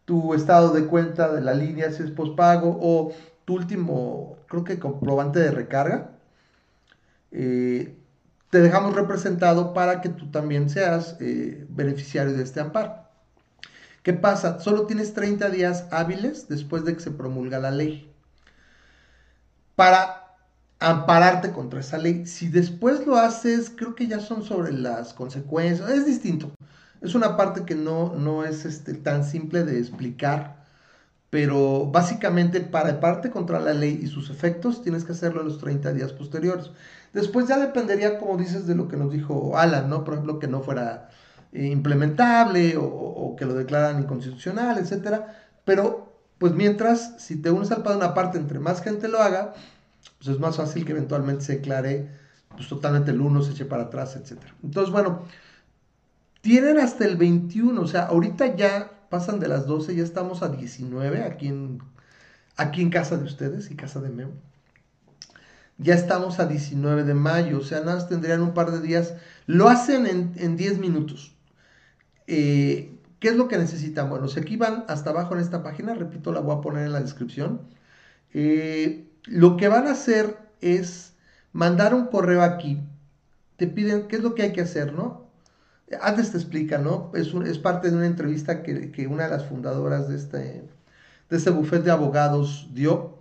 tu 0.04 0.34
estado 0.34 0.72
de 0.72 0.86
cuenta 0.86 1.32
de 1.32 1.40
la 1.42 1.54
línea 1.54 1.92
si 1.92 2.02
es 2.02 2.10
pospago 2.10 2.78
o 2.80 3.12
tu 3.44 3.54
último, 3.54 4.38
creo 4.48 4.64
que 4.64 4.78
comprobante 4.78 5.38
de 5.40 5.50
recarga, 5.50 6.12
eh, 7.32 7.96
te 8.50 8.60
dejamos 8.60 8.94
representado 8.94 9.74
para 9.74 10.00
que 10.00 10.08
tú 10.08 10.30
también 10.30 10.70
seas 10.70 11.16
eh, 11.20 11.66
beneficiario 11.68 12.32
de 12.34 12.42
este 12.42 12.60
amparo. 12.60 12.94
¿Qué 14.02 14.12
pasa? 14.12 14.60
Solo 14.60 14.86
tienes 14.86 15.14
30 15.14 15.50
días 15.50 15.86
hábiles 15.90 16.48
después 16.48 16.84
de 16.84 16.94
que 16.94 17.00
se 17.00 17.10
promulga 17.10 17.58
la 17.58 17.70
ley 17.72 18.12
para 19.76 20.25
ampararte 20.78 21.52
contra 21.52 21.80
esa 21.80 21.98
ley. 21.98 22.26
Si 22.26 22.48
después 22.48 23.06
lo 23.06 23.16
haces, 23.16 23.70
creo 23.74 23.94
que 23.94 24.06
ya 24.06 24.20
son 24.20 24.42
sobre 24.44 24.72
las 24.72 25.14
consecuencias, 25.14 25.90
es 25.90 26.06
distinto. 26.06 26.52
Es 27.00 27.14
una 27.14 27.36
parte 27.36 27.64
que 27.64 27.74
no, 27.74 28.14
no 28.14 28.44
es 28.44 28.64
este, 28.64 28.94
tan 28.94 29.24
simple 29.24 29.64
de 29.64 29.78
explicar, 29.78 30.64
pero 31.30 31.86
básicamente 31.86 32.60
para 32.60 33.00
parte 33.00 33.30
contra 33.30 33.60
la 33.60 33.74
ley 33.74 34.00
y 34.02 34.06
sus 34.06 34.30
efectos 34.30 34.82
tienes 34.82 35.04
que 35.04 35.12
hacerlo 35.12 35.42
en 35.42 35.48
los 35.48 35.58
30 35.58 35.92
días 35.92 36.12
posteriores. 36.12 36.70
Después 37.12 37.48
ya 37.48 37.58
dependería, 37.58 38.18
como 38.18 38.36
dices, 38.36 38.66
de 38.66 38.74
lo 38.74 38.88
que 38.88 38.96
nos 38.96 39.12
dijo 39.12 39.56
Alan, 39.58 39.88
¿no? 39.88 40.04
Por 40.04 40.14
ejemplo, 40.14 40.38
que 40.38 40.48
no 40.48 40.62
fuera 40.62 41.10
eh, 41.52 41.66
implementable 41.66 42.76
o, 42.78 43.34
que 43.38 43.44
lo 43.44 43.54
declaran 43.54 44.00
inconstitucional, 44.02 44.78
etcétera. 44.78 45.36
Pero, 45.64 46.12
pues 46.38 46.52
mientras, 46.52 47.14
si 47.18 47.36
te 47.40 47.50
unes 47.50 47.70
al 47.72 47.82
padrón 47.82 48.02
aparte, 48.02 48.38
entre 48.38 48.58
más 48.58 48.82
gente 48.82 49.08
lo 49.08 49.20
haga, 49.20 49.54
pues 50.26 50.36
es 50.36 50.40
más 50.40 50.56
fácil 50.56 50.84
que 50.84 50.92
eventualmente 50.92 51.44
se 51.44 51.56
declare 51.56 52.08
pues 52.48 52.68
totalmente 52.68 53.10
el 53.10 53.20
uno, 53.20 53.42
se 53.42 53.52
eche 53.52 53.64
para 53.64 53.84
atrás, 53.84 54.16
etcétera. 54.16 54.54
Entonces, 54.62 54.92
bueno, 54.92 55.22
tienen 56.40 56.78
hasta 56.78 57.04
el 57.04 57.16
21, 57.16 57.80
o 57.80 57.86
sea, 57.86 58.06
ahorita 58.06 58.56
ya 58.56 59.08
pasan 59.10 59.40
de 59.40 59.48
las 59.48 59.66
12, 59.66 59.94
ya 59.94 60.02
estamos 60.02 60.42
a 60.42 60.48
19 60.48 61.22
aquí 61.22 61.48
en, 61.48 61.82
aquí 62.56 62.82
en 62.82 62.90
casa 62.90 63.16
de 63.18 63.24
ustedes 63.24 63.70
y 63.70 63.76
casa 63.76 64.00
de 64.00 64.08
Memo. 64.08 64.32
Ya 65.78 65.94
estamos 65.94 66.40
a 66.40 66.46
19 66.46 67.04
de 67.04 67.14
mayo, 67.14 67.58
o 67.58 67.62
sea, 67.62 67.80
nada 67.80 67.96
más 67.96 68.08
tendrían 68.08 68.40
un 68.40 68.54
par 68.54 68.72
de 68.72 68.80
días. 68.80 69.14
Lo 69.46 69.68
hacen 69.68 70.06
en, 70.06 70.56
10 70.56 70.78
minutos. 70.78 71.36
Eh, 72.26 72.98
¿Qué 73.20 73.28
es 73.28 73.36
lo 73.36 73.48
que 73.48 73.58
necesitan? 73.58 74.08
Bueno, 74.08 74.28
si 74.28 74.40
aquí 74.40 74.56
van 74.56 74.84
hasta 74.88 75.10
abajo 75.10 75.34
en 75.34 75.40
esta 75.40 75.62
página, 75.62 75.94
repito, 75.94 76.32
la 76.32 76.40
voy 76.40 76.56
a 76.56 76.62
poner 76.62 76.86
en 76.86 76.92
la 76.92 77.00
descripción. 77.00 77.60
Eh, 78.32 79.05
lo 79.26 79.56
que 79.56 79.68
van 79.68 79.86
a 79.86 79.92
hacer 79.92 80.36
es 80.60 81.14
mandar 81.52 81.94
un 81.94 82.06
correo 82.06 82.42
aquí. 82.42 82.80
Te 83.56 83.66
piden 83.66 84.08
qué 84.08 84.16
es 84.16 84.22
lo 84.22 84.34
que 84.34 84.42
hay 84.42 84.52
que 84.52 84.60
hacer, 84.60 84.92
¿no? 84.92 85.26
Antes 86.00 86.32
te 86.32 86.38
explica, 86.38 86.78
¿no? 86.78 87.12
Es, 87.14 87.32
es 87.34 87.58
parte 87.58 87.90
de 87.90 87.96
una 87.96 88.06
entrevista 88.06 88.62
que, 88.62 89.06
una 89.06 89.24
de 89.24 89.30
las 89.30 89.46
fundadoras 89.46 90.08
de 90.08 90.16
este, 90.16 90.38
de 90.38 91.36
este 91.36 91.50
bufete 91.50 91.84
de 91.84 91.90
abogados 91.92 92.68
dio 92.72 93.20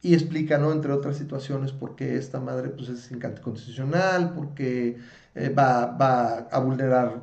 y 0.00 0.14
explica, 0.14 0.58
¿no? 0.58 0.72
Entre 0.72 0.92
otras 0.92 1.16
situaciones, 1.16 1.72
por 1.72 1.96
qué 1.96 2.16
esta 2.16 2.40
madre 2.40 2.70
pues, 2.70 2.88
es 2.88 3.10
inconstitucional, 3.10 4.32
porque 4.34 4.98
eh, 5.34 5.48
va, 5.50 5.86
va, 5.86 6.48
a 6.50 6.58
vulnerar 6.60 7.22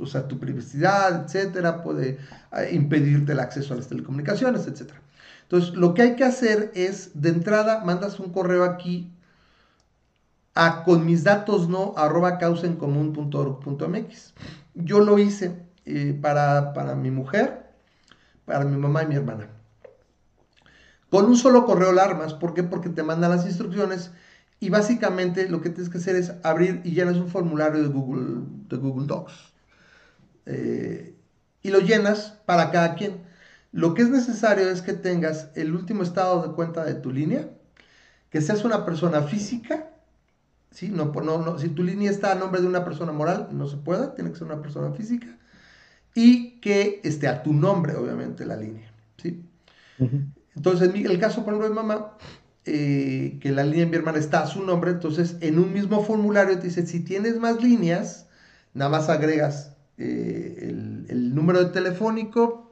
o 0.00 0.06
sea, 0.06 0.26
tu 0.26 0.38
privacidad, 0.38 1.24
etcétera, 1.24 1.82
puede 1.82 2.18
eh, 2.52 2.70
impedirte 2.72 3.32
el 3.32 3.40
acceso 3.40 3.74
a 3.74 3.76
las 3.76 3.88
telecomunicaciones, 3.88 4.66
etcétera. 4.66 5.00
Entonces, 5.46 5.74
lo 5.74 5.94
que 5.94 6.02
hay 6.02 6.16
que 6.16 6.24
hacer 6.24 6.72
es, 6.74 7.20
de 7.20 7.28
entrada, 7.28 7.84
mandas 7.84 8.18
un 8.18 8.32
correo 8.32 8.64
aquí 8.64 9.12
a 10.56 10.82
con 10.82 11.04
mis 11.04 11.22
datos 11.22 11.68
no 11.68 11.94
arroba 11.96 12.38
causencomún.org.mx. 12.38 14.34
Yo 14.74 15.00
lo 15.00 15.18
hice 15.18 15.54
eh, 15.84 16.18
para, 16.20 16.72
para 16.72 16.96
mi 16.96 17.12
mujer, 17.12 17.70
para 18.44 18.64
mi 18.64 18.76
mamá 18.76 19.04
y 19.04 19.06
mi 19.06 19.14
hermana. 19.14 19.50
Con 21.10 21.26
un 21.26 21.36
solo 21.36 21.64
correo 21.64 21.90
alarmas. 21.90 22.34
¿Por 22.34 22.52
qué? 22.52 22.64
Porque 22.64 22.88
te 22.88 23.04
mandan 23.04 23.30
las 23.30 23.46
instrucciones 23.46 24.10
y 24.58 24.70
básicamente 24.70 25.48
lo 25.48 25.60
que 25.60 25.70
tienes 25.70 25.90
que 25.90 25.98
hacer 25.98 26.16
es 26.16 26.32
abrir 26.42 26.80
y 26.82 26.90
llenas 26.92 27.18
un 27.18 27.28
formulario 27.28 27.82
de 27.82 27.88
Google, 27.88 28.46
de 28.68 28.76
Google 28.78 29.06
Docs. 29.06 29.52
Eh, 30.46 31.14
y 31.62 31.70
lo 31.70 31.80
llenas 31.80 32.38
para 32.46 32.70
cada 32.70 32.94
quien. 32.94 33.25
Lo 33.72 33.94
que 33.94 34.02
es 34.02 34.10
necesario 34.10 34.70
es 34.70 34.82
que 34.82 34.92
tengas 34.92 35.50
el 35.54 35.74
último 35.74 36.02
estado 36.02 36.46
de 36.46 36.54
cuenta 36.54 36.84
de 36.84 36.94
tu 36.94 37.10
línea, 37.12 37.50
que 38.30 38.40
seas 38.40 38.64
una 38.64 38.84
persona 38.84 39.22
física 39.22 39.90
¿sí? 40.76 40.90
No, 40.90 41.06
no, 41.06 41.58
si 41.58 41.70
tu 41.70 41.82
línea 41.82 42.10
está 42.10 42.32
a 42.32 42.34
nombre 42.34 42.60
de 42.60 42.66
una 42.66 42.84
persona 42.84 43.10
moral, 43.10 43.48
no 43.52 43.66
se 43.66 43.78
puede, 43.78 44.08
tiene 44.08 44.30
que 44.30 44.36
ser 44.36 44.46
una 44.46 44.60
persona 44.60 44.92
física. 44.92 45.26
Y 46.14 46.60
que 46.60 47.00
esté 47.02 47.28
a 47.28 47.42
tu 47.42 47.54
nombre, 47.54 47.96
obviamente, 47.96 48.44
la 48.44 48.56
línea. 48.56 48.92
¿sí? 49.16 49.42
Entonces, 50.54 50.94
en 50.94 51.06
el 51.06 51.18
caso, 51.18 51.44
por 51.44 51.54
ejemplo, 51.54 51.68
de 51.68 51.74
mamá, 51.74 52.12
eh, 52.66 53.38
que 53.40 53.52
la 53.52 53.64
línea 53.64 53.86
de 53.86 53.90
mi 53.90 53.96
hermana 53.96 54.18
está 54.18 54.42
a 54.42 54.46
su 54.46 54.62
nombre, 54.62 54.90
entonces 54.90 55.36
en 55.40 55.58
un 55.58 55.72
mismo 55.72 56.04
formulario 56.04 56.58
te 56.58 56.64
dice, 56.64 56.86
si 56.86 57.00
tienes 57.00 57.38
más 57.38 57.62
líneas, 57.62 58.28
nada 58.74 58.90
más 58.90 59.08
agregas 59.08 59.76
eh, 59.96 60.56
el, 60.60 61.06
el, 61.08 61.34
número 61.34 61.64
de 61.64 61.70
telefónico, 61.70 62.65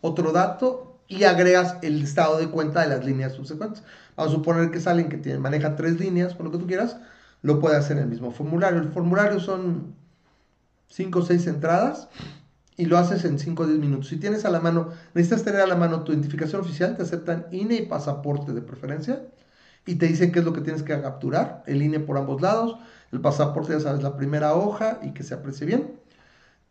otro 0.00 0.32
dato 0.32 1.00
y 1.08 1.24
agregas 1.24 1.76
el 1.82 2.02
estado 2.02 2.38
de 2.38 2.48
cuenta 2.48 2.82
de 2.82 2.88
las 2.88 3.04
líneas 3.04 3.32
subsecuentes. 3.32 3.82
Vamos 4.16 4.32
a 4.32 4.36
suponer 4.36 4.70
que 4.70 4.78
es 4.78 4.86
alguien 4.86 5.08
que 5.08 5.16
tiene, 5.16 5.38
maneja 5.38 5.74
tres 5.74 5.98
líneas, 5.98 6.34
por 6.34 6.46
lo 6.46 6.52
que 6.52 6.58
tú 6.58 6.66
quieras, 6.66 6.98
lo 7.42 7.60
puede 7.60 7.76
hacer 7.76 7.96
en 7.96 8.04
el 8.04 8.08
mismo 8.08 8.30
formulario. 8.30 8.80
El 8.80 8.90
formulario 8.90 9.40
son 9.40 9.94
5 10.88 11.18
o 11.18 11.22
6 11.22 11.46
entradas 11.46 12.08
y 12.76 12.86
lo 12.86 12.98
haces 12.98 13.24
en 13.24 13.38
5 13.38 13.62
o 13.62 13.66
10 13.66 13.78
minutos. 13.78 14.08
Si 14.08 14.16
tienes 14.16 14.44
a 14.44 14.50
la 14.50 14.60
mano, 14.60 14.90
necesitas 15.14 15.44
tener 15.44 15.60
a 15.60 15.66
la 15.66 15.76
mano 15.76 16.04
tu 16.04 16.12
identificación 16.12 16.60
oficial, 16.60 16.96
te 16.96 17.02
aceptan 17.02 17.46
INE 17.50 17.76
y 17.76 17.86
pasaporte 17.86 18.52
de 18.52 18.60
preferencia 18.60 19.22
y 19.86 19.94
te 19.96 20.06
dicen 20.06 20.32
qué 20.32 20.40
es 20.40 20.44
lo 20.44 20.52
que 20.52 20.60
tienes 20.60 20.82
que 20.82 21.00
capturar, 21.00 21.62
el 21.66 21.82
INE 21.82 22.00
por 22.00 22.18
ambos 22.18 22.42
lados, 22.42 22.76
el 23.10 23.20
pasaporte 23.20 23.72
ya 23.72 23.80
sabes 23.80 24.02
la 24.02 24.16
primera 24.16 24.54
hoja 24.54 24.98
y 25.02 25.12
que 25.12 25.22
se 25.22 25.34
aprecie 25.34 25.66
bien, 25.66 25.98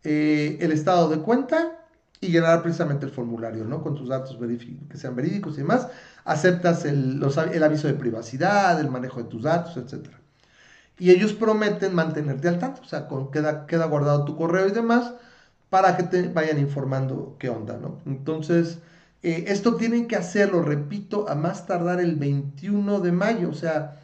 eh, 0.04 0.58
el 0.60 0.70
estado 0.70 1.08
de 1.08 1.18
cuenta 1.18 1.78
y 2.20 2.28
llenar 2.28 2.62
precisamente 2.62 3.06
el 3.06 3.12
formulario, 3.12 3.64
¿no? 3.64 3.82
Con 3.82 3.94
tus 3.94 4.08
datos 4.08 4.38
que 4.90 4.96
sean 4.96 5.14
verídicos 5.14 5.54
y 5.54 5.58
demás. 5.58 5.88
Aceptas 6.24 6.84
el, 6.84 7.22
el 7.52 7.62
aviso 7.62 7.86
de 7.88 7.94
privacidad, 7.94 8.80
el 8.80 8.90
manejo 8.90 9.22
de 9.22 9.28
tus 9.28 9.42
datos, 9.42 9.76
etcétera 9.76 10.18
y 10.98 11.10
ellos 11.10 11.32
prometen 11.32 11.94
mantenerte 11.94 12.48
al 12.48 12.58
tanto, 12.58 12.82
o 12.82 12.84
sea, 12.84 13.06
con, 13.06 13.30
queda, 13.30 13.66
queda 13.66 13.86
guardado 13.86 14.24
tu 14.24 14.36
correo 14.36 14.66
y 14.66 14.72
demás 14.72 15.14
para 15.70 15.96
que 15.96 16.02
te 16.02 16.28
vayan 16.28 16.58
informando 16.58 17.36
qué 17.38 17.50
onda, 17.50 17.78
¿no? 17.78 18.00
Entonces, 18.06 18.80
eh, 19.22 19.44
esto 19.48 19.76
tienen 19.76 20.08
que 20.08 20.16
hacerlo, 20.16 20.62
repito, 20.62 21.28
a 21.28 21.34
más 21.34 21.66
tardar 21.66 22.00
el 22.00 22.16
21 22.16 23.00
de 23.00 23.12
mayo, 23.12 23.50
o 23.50 23.54
sea, 23.54 24.00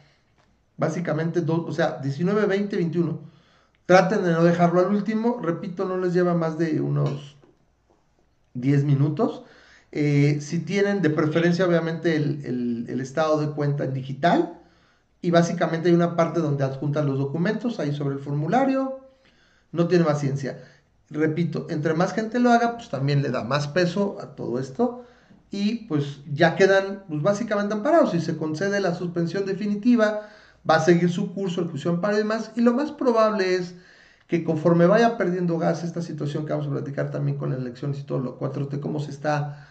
básicamente, 0.77 1.43
o 1.47 1.71
sea, 1.71 1.99
19, 2.01 2.45
20, 2.45 2.75
21. 2.77 3.19
Traten 3.85 4.23
de 4.23 4.31
no 4.31 4.43
dejarlo 4.43 4.79
al 4.79 4.87
último, 4.87 5.39
repito, 5.41 5.85
no 5.85 5.97
les 5.97 6.13
lleva 6.13 6.33
más 6.33 6.57
de 6.57 6.81
unos 6.81 7.34
10 8.55 8.83
minutos. 8.83 9.43
Eh, 9.91 10.39
si 10.41 10.59
tienen 10.59 11.01
de 11.01 11.09
preferencia, 11.09 11.65
obviamente, 11.65 12.15
el, 12.15 12.85
el 12.89 12.99
estado 12.99 13.39
de 13.39 13.53
cuenta 13.53 13.85
en 13.85 13.93
digital, 13.93 14.59
y 15.25 15.31
básicamente 15.31 15.89
hay 15.89 15.95
una 15.95 16.15
parte 16.15 16.39
donde 16.39 16.63
adjuntan 16.63 17.07
los 17.07 17.17
documentos 17.17 17.79
ahí 17.79 17.95
sobre 17.95 18.13
el 18.13 18.21
formulario. 18.21 18.99
No 19.71 19.87
tiene 19.87 20.03
más 20.03 20.19
ciencia. 20.19 20.59
Repito, 21.09 21.65
entre 21.71 21.95
más 21.95 22.13
gente 22.13 22.39
lo 22.39 22.51
haga, 22.51 22.75
pues 22.77 22.89
también 22.89 23.23
le 23.23 23.29
da 23.29 23.43
más 23.43 23.67
peso 23.67 24.17
a 24.21 24.35
todo 24.35 24.59
esto 24.59 25.03
y 25.49 25.87
pues 25.87 26.19
ya 26.31 26.55
quedan 26.55 27.05
pues, 27.07 27.23
básicamente 27.23 27.73
amparados. 27.73 28.11
Si 28.11 28.21
se 28.21 28.37
concede 28.37 28.79
la 28.79 28.93
suspensión 28.93 29.47
definitiva, 29.47 30.29
va 30.69 30.75
a 30.75 30.85
seguir 30.85 31.09
su 31.09 31.33
curso, 31.33 31.61
el 31.61 31.69
fusión 31.69 32.01
para 32.01 32.13
y 32.13 32.17
demás. 32.17 32.51
Y 32.55 32.61
lo 32.61 32.73
más 32.73 32.91
probable 32.91 33.55
es 33.55 33.73
que 34.27 34.43
conforme 34.43 34.87
vaya 34.87 35.17
perdiendo 35.17 35.57
gas 35.57 35.83
esta 35.83 36.01
situación 36.01 36.45
que 36.45 36.53
vamos 36.53 36.67
a 36.67 36.71
platicar 36.71 37.11
también 37.11 37.37
con 37.37 37.51
las 37.51 37.59
elecciones 37.59 37.99
y 37.99 38.03
todo 38.03 38.19
lo 38.19 38.39
4T, 38.39 38.79
cómo 38.79 38.99
se 38.99 39.11
está 39.11 39.67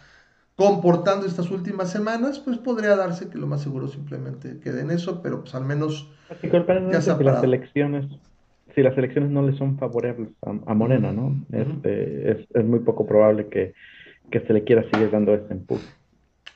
comportando 0.56 1.26
estas 1.26 1.50
últimas 1.50 1.90
semanas, 1.90 2.38
pues 2.38 2.58
podría 2.58 2.94
darse 2.94 3.28
que 3.28 3.38
lo 3.38 3.46
más 3.46 3.62
seguro 3.62 3.88
simplemente 3.88 4.61
quede 4.61 4.82
en 4.82 4.92
eso, 4.92 5.20
pero 5.20 5.40
pues 5.40 5.54
al 5.54 5.64
menos 5.64 6.08
ya 6.90 7.00
se 7.00 7.16
si 7.16 7.25
las 7.25 7.42
elecciones, 7.42 8.06
si 8.75 8.82
las 8.82 8.96
elecciones 8.96 9.30
no 9.30 9.42
le 9.42 9.56
son 9.56 9.76
favorables 9.78 10.28
a, 10.42 10.75
Morena, 10.75 11.12
¿no? 11.12 11.44
Este, 11.50 12.30
es, 12.30 12.46
es, 12.54 12.64
muy 12.64 12.80
poco 12.80 13.04
probable 13.06 13.49
que, 13.49 13.75
que, 14.30 14.40
se 14.40 14.52
le 14.52 14.62
quiera 14.62 14.88
seguir 14.90 15.11
dando 15.11 15.34
este 15.34 15.54
empuje. 15.54 15.87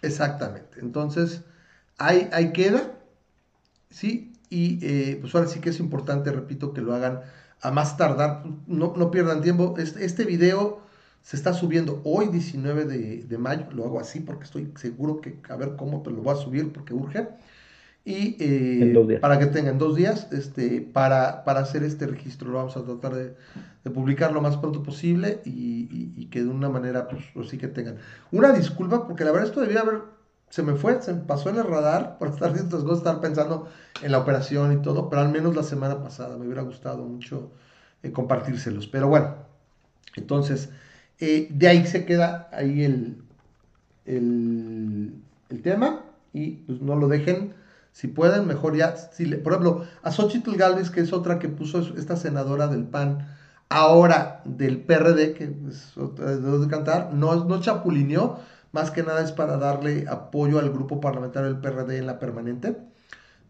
Exactamente. 0.02 0.78
Entonces, 0.80 1.44
ahí, 1.98 2.28
ahí 2.32 2.52
queda, 2.52 2.92
¿sí? 3.90 4.32
Y 4.48 4.78
eh, 4.86 5.18
pues 5.20 5.34
ahora 5.34 5.48
sí 5.48 5.60
que 5.60 5.70
es 5.70 5.80
importante, 5.80 6.30
repito, 6.30 6.72
que 6.72 6.80
lo 6.80 6.94
hagan 6.94 7.20
a 7.60 7.70
más 7.70 7.96
tardar, 7.96 8.44
no, 8.66 8.94
no 8.96 9.10
pierdan 9.10 9.42
tiempo. 9.42 9.74
Este, 9.78 10.04
este 10.04 10.24
video 10.24 10.80
se 11.22 11.36
está 11.36 11.52
subiendo 11.52 12.00
hoy 12.04 12.28
19 12.28 12.84
de, 12.84 13.38
mayo, 13.38 13.66
lo 13.72 13.84
hago 13.84 14.00
así 14.00 14.20
porque 14.20 14.44
estoy 14.44 14.72
seguro 14.76 15.20
que 15.20 15.38
a 15.48 15.56
ver 15.56 15.76
cómo 15.76 16.02
te 16.02 16.10
lo 16.10 16.22
voy 16.22 16.34
a 16.34 16.36
subir 16.36 16.72
porque 16.72 16.94
urge. 16.94 17.28
Y 18.04 18.36
eh, 18.40 19.18
para 19.20 19.38
que 19.38 19.44
tengan 19.46 19.76
dos 19.76 19.94
días, 19.94 20.28
este, 20.32 20.80
para, 20.80 21.44
para 21.44 21.60
hacer 21.60 21.82
este 21.82 22.06
registro, 22.06 22.50
lo 22.50 22.56
vamos 22.56 22.76
a 22.78 22.82
tratar 22.82 23.14
de, 23.14 23.34
publicar 23.92 24.32
lo 24.32 24.40
más 24.40 24.56
pronto 24.56 24.82
posible 24.82 25.40
y, 25.44 26.26
que 26.30 26.42
de 26.42 26.48
una 26.48 26.68
manera, 26.68 27.08
pues, 27.08 27.24
pues, 27.34 27.48
sí 27.48 27.58
que 27.58 27.68
tengan. 27.68 27.96
Una 28.32 28.52
disculpa, 28.52 29.06
porque 29.06 29.24
la 29.24 29.32
verdad 29.32 29.48
esto 29.48 29.60
debía 29.60 29.80
haber, 29.80 30.00
se 30.50 30.62
me 30.62 30.74
fue, 30.74 31.02
se 31.02 31.14
me 31.14 31.20
pasó 31.20 31.50
en 31.50 31.56
el 31.56 31.64
radar 31.64 32.16
por 32.18 32.28
estar 32.28 32.50
haciendo 32.50 32.76
estas 32.76 32.84
cosas, 32.84 32.98
estar 32.98 33.20
pensando 33.20 33.68
en 34.02 34.12
la 34.12 34.18
operación 34.18 34.72
y 34.72 34.82
todo, 34.82 35.08
pero 35.08 35.22
al 35.22 35.30
menos 35.30 35.54
la 35.54 35.62
semana 35.62 36.02
pasada 36.02 36.36
me 36.36 36.46
hubiera 36.46 36.62
gustado 36.62 37.04
mucho 37.04 37.50
eh, 38.02 38.12
compartírselos. 38.12 38.86
Pero 38.86 39.08
bueno, 39.08 39.34
entonces... 40.16 40.70
Eh, 41.20 41.48
de 41.50 41.68
ahí 41.68 41.86
se 41.86 42.04
queda 42.04 42.48
ahí 42.52 42.84
el, 42.84 43.22
el, 44.06 45.62
tema 45.62 46.04
y 46.32 46.50
pues 46.50 46.80
no 46.80 46.94
lo 46.94 47.08
dejen. 47.08 47.54
Si 47.92 48.06
pueden, 48.06 48.46
mejor 48.46 48.76
ya. 48.76 48.94
Si 48.96 49.26
por 49.26 49.54
ejemplo, 49.54 49.84
a 50.02 50.12
Xochitl 50.12 50.56
Galvez, 50.56 50.90
que 50.90 51.00
es 51.00 51.12
otra 51.12 51.38
que 51.40 51.48
puso 51.48 51.80
esta 51.96 52.16
senadora 52.16 52.68
del 52.68 52.84
PAN, 52.84 53.26
ahora 53.68 54.42
del 54.44 54.80
PRD, 54.80 55.34
que 55.34 55.52
es 55.68 55.96
otra 55.98 56.36
de 56.36 56.68
cantar, 56.68 57.12
no, 57.12 57.44
no 57.44 57.60
chapulineó, 57.60 58.38
más 58.72 58.90
que 58.90 59.02
nada 59.02 59.22
es 59.22 59.32
para 59.32 59.56
darle 59.56 60.06
apoyo 60.08 60.58
al 60.58 60.70
grupo 60.70 61.00
parlamentario 61.00 61.48
del 61.48 61.60
PRD 61.60 61.98
en 61.98 62.06
la 62.06 62.18
permanente, 62.18 62.76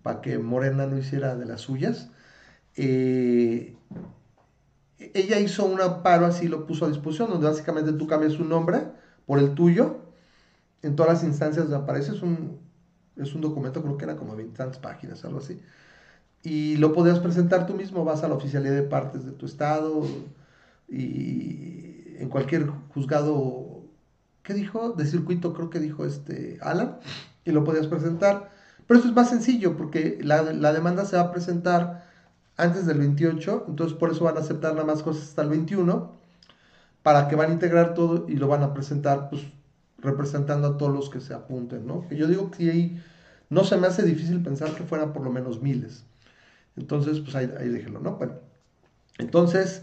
para 0.02 0.20
que 0.20 0.38
Morena 0.38 0.86
no 0.86 0.96
hiciera 0.98 1.36
de 1.36 1.46
las 1.46 1.60
suyas. 1.60 2.10
Eh, 2.76 3.76
ella 4.98 5.38
hizo 5.40 5.64
un 5.64 5.80
amparo 5.80 6.26
así, 6.26 6.48
lo 6.48 6.66
puso 6.66 6.84
a 6.84 6.88
disposición, 6.88 7.30
donde 7.30 7.46
básicamente 7.46 7.92
tú 7.92 8.06
cambias 8.06 8.32
su 8.32 8.44
nombre 8.44 8.82
por 9.26 9.38
el 9.38 9.54
tuyo. 9.54 9.98
En 10.82 10.96
todas 10.96 11.12
las 11.12 11.24
instancias 11.24 11.68
donde 11.68 11.84
aparece 11.84 12.12
es 12.12 12.22
un, 12.22 12.58
es 13.16 13.34
un 13.34 13.40
documento, 13.40 13.82
creo 13.82 13.96
que 13.96 14.04
era 14.04 14.16
como 14.16 14.36
20 14.36 14.56
tantas 14.56 14.78
páginas, 14.78 15.24
algo 15.24 15.38
así. 15.38 15.60
Y 16.42 16.76
lo 16.76 16.92
podías 16.92 17.18
presentar 17.18 17.66
tú 17.66 17.74
mismo, 17.74 18.04
vas 18.04 18.22
a 18.22 18.28
la 18.28 18.34
oficialidad 18.34 18.74
de 18.74 18.82
partes 18.82 19.24
de 19.24 19.32
tu 19.32 19.46
estado 19.46 20.02
y 20.88 22.16
en 22.18 22.28
cualquier 22.28 22.66
juzgado, 22.94 23.77
¿qué 24.48 24.54
dijo? 24.54 24.94
De 24.96 25.04
circuito, 25.04 25.52
creo 25.52 25.68
que 25.68 25.78
dijo 25.78 26.06
este 26.06 26.58
Alan, 26.62 26.96
y 27.44 27.52
lo 27.52 27.64
podías 27.64 27.86
presentar. 27.86 28.50
Pero 28.86 28.98
eso 28.98 29.10
es 29.10 29.14
más 29.14 29.28
sencillo 29.28 29.76
porque 29.76 30.18
la, 30.22 30.42
la 30.42 30.72
demanda 30.72 31.04
se 31.04 31.16
va 31.16 31.24
a 31.24 31.32
presentar 31.32 32.08
antes 32.56 32.86
del 32.86 32.98
28, 32.98 33.66
entonces 33.68 33.96
por 33.98 34.10
eso 34.10 34.24
van 34.24 34.38
a 34.38 34.40
aceptar 34.40 34.72
nada 34.72 34.86
más 34.86 35.02
cosas 35.02 35.24
hasta 35.24 35.42
el 35.42 35.50
21, 35.50 36.16
para 37.02 37.28
que 37.28 37.36
van 37.36 37.50
a 37.50 37.52
integrar 37.52 37.92
todo 37.92 38.26
y 38.26 38.36
lo 38.36 38.48
van 38.48 38.62
a 38.62 38.72
presentar 38.72 39.28
pues 39.28 39.42
representando 39.98 40.68
a 40.68 40.78
todos 40.78 40.94
los 40.94 41.10
que 41.10 41.20
se 41.20 41.34
apunten, 41.34 41.86
¿no? 41.86 42.08
Yo 42.08 42.26
digo 42.26 42.50
que 42.50 42.70
ahí 42.70 43.02
no 43.50 43.64
se 43.64 43.76
me 43.76 43.86
hace 43.86 44.02
difícil 44.02 44.42
pensar 44.42 44.74
que 44.74 44.82
fueran 44.82 45.12
por 45.12 45.22
lo 45.22 45.30
menos 45.30 45.60
miles. 45.60 46.04
Entonces, 46.74 47.20
pues 47.20 47.36
ahí, 47.36 47.46
déjenlo, 47.46 48.00
¿no? 48.00 48.12
Bueno, 48.12 48.34
entonces, 49.18 49.82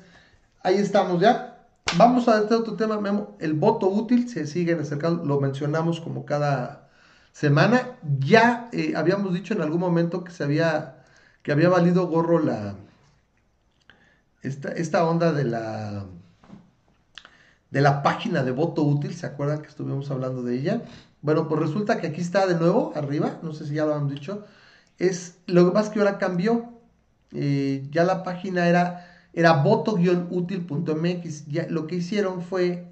ahí 0.63 0.75
estamos 0.77 1.22
ya. 1.22 1.55
Vamos 1.98 2.28
a 2.28 2.40
este 2.40 2.54
otro 2.56 2.75
tema, 2.75 3.00
Memo. 3.00 3.38
El 3.40 3.54
voto 3.54 3.88
útil 3.88 4.28
se 4.28 4.48
sigue 4.48 4.74
acercando, 4.74 5.24
lo 5.24 5.40
mencionamos 5.40 6.02
como 6.02 6.25
cada 6.25 6.90
semana. 7.32 7.98
Ya 8.20 8.70
eh, 8.74 8.94
habíamos 8.98 9.34
dicho 9.34 9.54
en 9.54 9.62
algún 9.62 9.80
momento 9.80 10.24
que 10.24 10.32
se 10.32 10.44
había 10.44 11.06
que 11.42 11.52
había 11.52 11.70
valido 11.70 12.08
gorro 12.08 12.40
la 12.40 12.75
esta, 14.42 14.70
esta 14.70 15.06
onda 15.06 15.32
de 15.32 15.46
la 15.46 16.06
de 17.72 17.82
la 17.82 18.04
página 18.04 18.44
de 18.44 18.52
voto 18.52 18.84
útil, 18.84 19.14
¿se 19.16 19.25
acuerdan 19.25 19.62
que 19.62 19.68
estuvimos 19.68 20.12
hablando 20.12 20.44
de 20.44 20.56
ella? 20.56 20.82
Bueno, 21.22 21.48
pues 21.48 21.62
resulta 21.62 22.00
que 22.00 22.08
aquí 22.08 22.22
está 22.22 22.46
de 22.46 22.56
nuevo, 22.56 22.94
arriba, 22.96 23.40
no 23.42 23.54
sé 23.54 23.66
si 23.66 23.75
ya 23.75 23.86
lo 23.86 23.96
han 23.96 24.08
dicho, 24.08 24.46
es 25.00 25.38
lo 25.48 25.66
que 25.66 25.72
pasa 25.72 25.88
es 25.88 25.94
que 25.94 26.00
ahora 26.00 26.18
cambió, 26.18 26.74
eh, 27.32 27.88
ya 27.92 28.04
la 28.04 28.24
página 28.24 28.68
era, 28.68 29.14
era 29.36 29.62
voto-útil.mx, 29.62 31.44
lo 31.70 31.86
que 31.88 31.96
hicieron 31.96 32.42
fue 32.42 32.88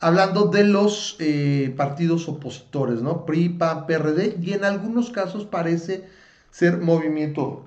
hablando 0.00 0.46
de 0.46 0.64
los 0.64 1.16
eh, 1.18 1.74
partidos 1.76 2.28
opositores, 2.28 3.02
¿no? 3.02 3.26
PRI, 3.26 3.50
PAN, 3.50 3.86
PRD, 3.86 4.36
y 4.40 4.52
en 4.52 4.64
algunos 4.64 5.10
casos 5.10 5.44
parece 5.44 6.04
ser 6.50 6.78
movimiento, 6.78 7.66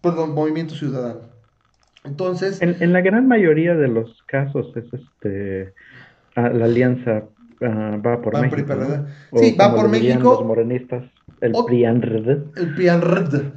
perdón, 0.00 0.34
movimiento 0.34 0.74
ciudadano. 0.74 1.20
Entonces. 2.02 2.62
En, 2.62 2.92
la 2.92 3.02
gran 3.02 3.28
mayoría 3.28 3.74
de 3.74 3.88
los 3.88 4.22
casos 4.26 4.74
es 4.76 4.86
este 4.92 5.74
la 6.34 6.64
alianza 6.64 7.24
ah, 7.62 7.98
va 8.04 8.22
por 8.22 8.40
México. 8.40 8.74
Sí, 9.34 9.54
va 9.58 9.74
por 9.74 9.88
México. 9.88 10.36
Los 10.38 10.46
morenistas, 10.46 11.04
el 11.40 11.52
PRIANRD. 11.66 12.28
El 12.56 12.74
PRIANRD. 12.74 13.52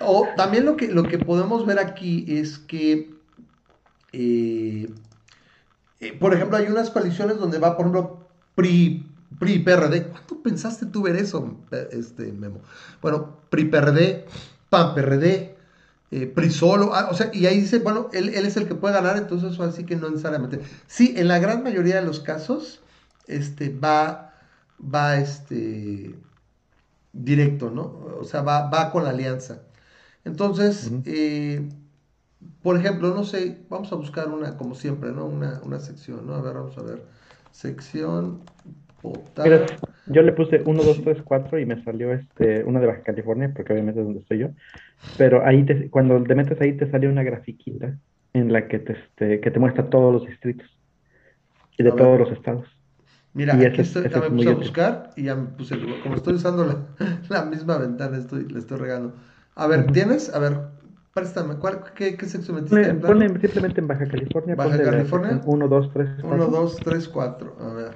O 0.00 0.28
también 0.36 0.64
lo 0.64 0.76
que, 0.76 0.88
lo 0.88 1.02
que 1.02 1.18
podemos 1.18 1.66
ver 1.66 1.78
aquí 1.78 2.24
es 2.26 2.58
que, 2.58 3.14
eh, 4.12 4.90
eh, 6.00 6.12
por 6.18 6.34
ejemplo, 6.34 6.56
hay 6.56 6.66
unas 6.66 6.90
coaliciones 6.90 7.38
donde 7.38 7.58
va, 7.58 7.76
por 7.76 7.86
ejemplo, 7.86 8.26
PRI, 8.54 9.06
PRI, 9.38 9.58
PRD. 9.60 10.06
¿Cuánto 10.08 10.42
pensaste 10.42 10.86
tú 10.86 11.02
ver 11.02 11.16
eso, 11.16 11.58
este 11.92 12.32
Memo? 12.32 12.60
Bueno, 13.02 13.40
PRI, 13.50 13.66
PRD, 13.66 14.26
PAN, 14.70 14.94
PRD, 14.94 15.56
eh, 16.12 16.26
Prisolo, 16.26 16.94
ah, 16.94 17.08
o 17.10 17.14
sea, 17.14 17.30
y 17.32 17.46
ahí 17.46 17.60
dice, 17.60 17.78
bueno, 17.78 18.08
él, 18.12 18.30
es 18.30 18.56
el 18.56 18.66
que 18.66 18.74
puede 18.74 18.94
ganar, 18.94 19.16
entonces 19.16 19.60
así 19.60 19.84
que 19.84 19.96
no 19.96 20.08
necesariamente. 20.08 20.60
Sí, 20.86 21.14
en 21.16 21.28
la 21.28 21.38
gran 21.38 21.62
mayoría 21.62 21.96
de 21.96 22.06
los 22.06 22.20
casos, 22.20 22.80
este, 23.26 23.68
va, 23.68 24.34
va, 24.82 25.18
este, 25.18 26.14
directo, 27.12 27.70
¿no? 27.70 27.82
O 28.18 28.24
sea, 28.24 28.42
va, 28.42 28.68
va 28.70 28.90
con 28.90 29.04
la 29.04 29.10
alianza. 29.10 29.62
Entonces, 30.24 30.92
eh, 31.06 31.68
por 32.62 32.76
ejemplo, 32.76 33.14
no 33.14 33.24
sé, 33.24 33.58
vamos 33.68 33.92
a 33.92 33.96
buscar 33.96 34.28
una, 34.28 34.56
como 34.56 34.74
siempre, 34.74 35.12
¿no? 35.12 35.26
Una, 35.26 35.60
una 35.64 35.80
sección, 35.80 36.26
¿no? 36.26 36.34
A 36.34 36.42
ver, 36.42 36.54
vamos 36.54 36.76
a 36.78 36.82
ver. 36.82 37.02
Sección 37.50 38.42
yo 40.06 40.22
le 40.22 40.32
puse 40.32 40.62
1, 40.64 40.82
2, 40.82 41.02
3, 41.02 41.18
4 41.24 41.58
y 41.58 41.66
me 41.66 41.82
salió 41.82 42.12
este, 42.12 42.64
una 42.64 42.80
de 42.80 42.86
Baja 42.86 43.02
California, 43.02 43.52
porque 43.54 43.72
obviamente 43.72 44.00
es 44.00 44.06
donde 44.06 44.20
estoy 44.20 44.38
yo. 44.38 44.48
Pero 45.16 45.46
ahí 45.46 45.64
te, 45.64 45.88
cuando 45.88 46.22
te 46.22 46.34
metes 46.34 46.60
ahí 46.60 46.76
te 46.76 46.90
sale 46.90 47.08
una 47.08 47.22
grafiquita 47.22 47.96
en 48.32 48.52
la 48.52 48.68
que 48.68 48.78
te, 48.80 48.92
este, 48.92 49.40
que 49.40 49.50
te 49.50 49.58
muestra 49.58 49.88
todos 49.88 50.12
los 50.12 50.26
distritos 50.26 50.68
y 51.78 51.82
de 51.82 51.92
todos 51.92 52.18
los 52.18 52.32
estados. 52.32 52.66
Mira, 53.32 53.54
aquí 53.54 53.80
estoy, 53.80 54.08
ya 54.08 54.20
me 54.20 54.30
puse 54.30 54.50
a 54.50 54.54
buscar 54.54 55.10
y 55.16 55.24
ya 55.24 55.36
me 55.36 55.46
puse, 55.46 55.78
como 56.02 56.16
estoy 56.16 56.34
usando 56.34 56.64
la, 56.64 56.86
la 57.28 57.44
misma 57.44 57.78
ventana, 57.78 58.18
estoy, 58.18 58.46
le 58.48 58.58
estoy 58.58 58.78
regando. 58.78 59.14
A 59.54 59.66
ver, 59.66 59.86
¿tienes? 59.92 60.32
A 60.34 60.38
ver, 60.38 60.58
préstame, 61.14 61.56
¿cuál, 61.56 61.84
qué, 61.94 62.16
qué 62.16 62.26
sección 62.26 62.56
metiste? 62.56 62.94
Ponle, 62.94 63.28
simplemente 63.40 63.80
en 63.80 63.88
Baja 63.88 64.06
California. 64.06 64.54
Baja 64.54 64.82
California. 64.82 65.40
1, 65.44 65.68
2, 65.68 65.92
3, 65.92 66.08
4. 66.22 66.34
1, 66.34 66.46
2, 66.46 66.76
3, 66.76 67.08
4. 67.08 67.56
A 67.60 67.74
ver. 67.74 67.90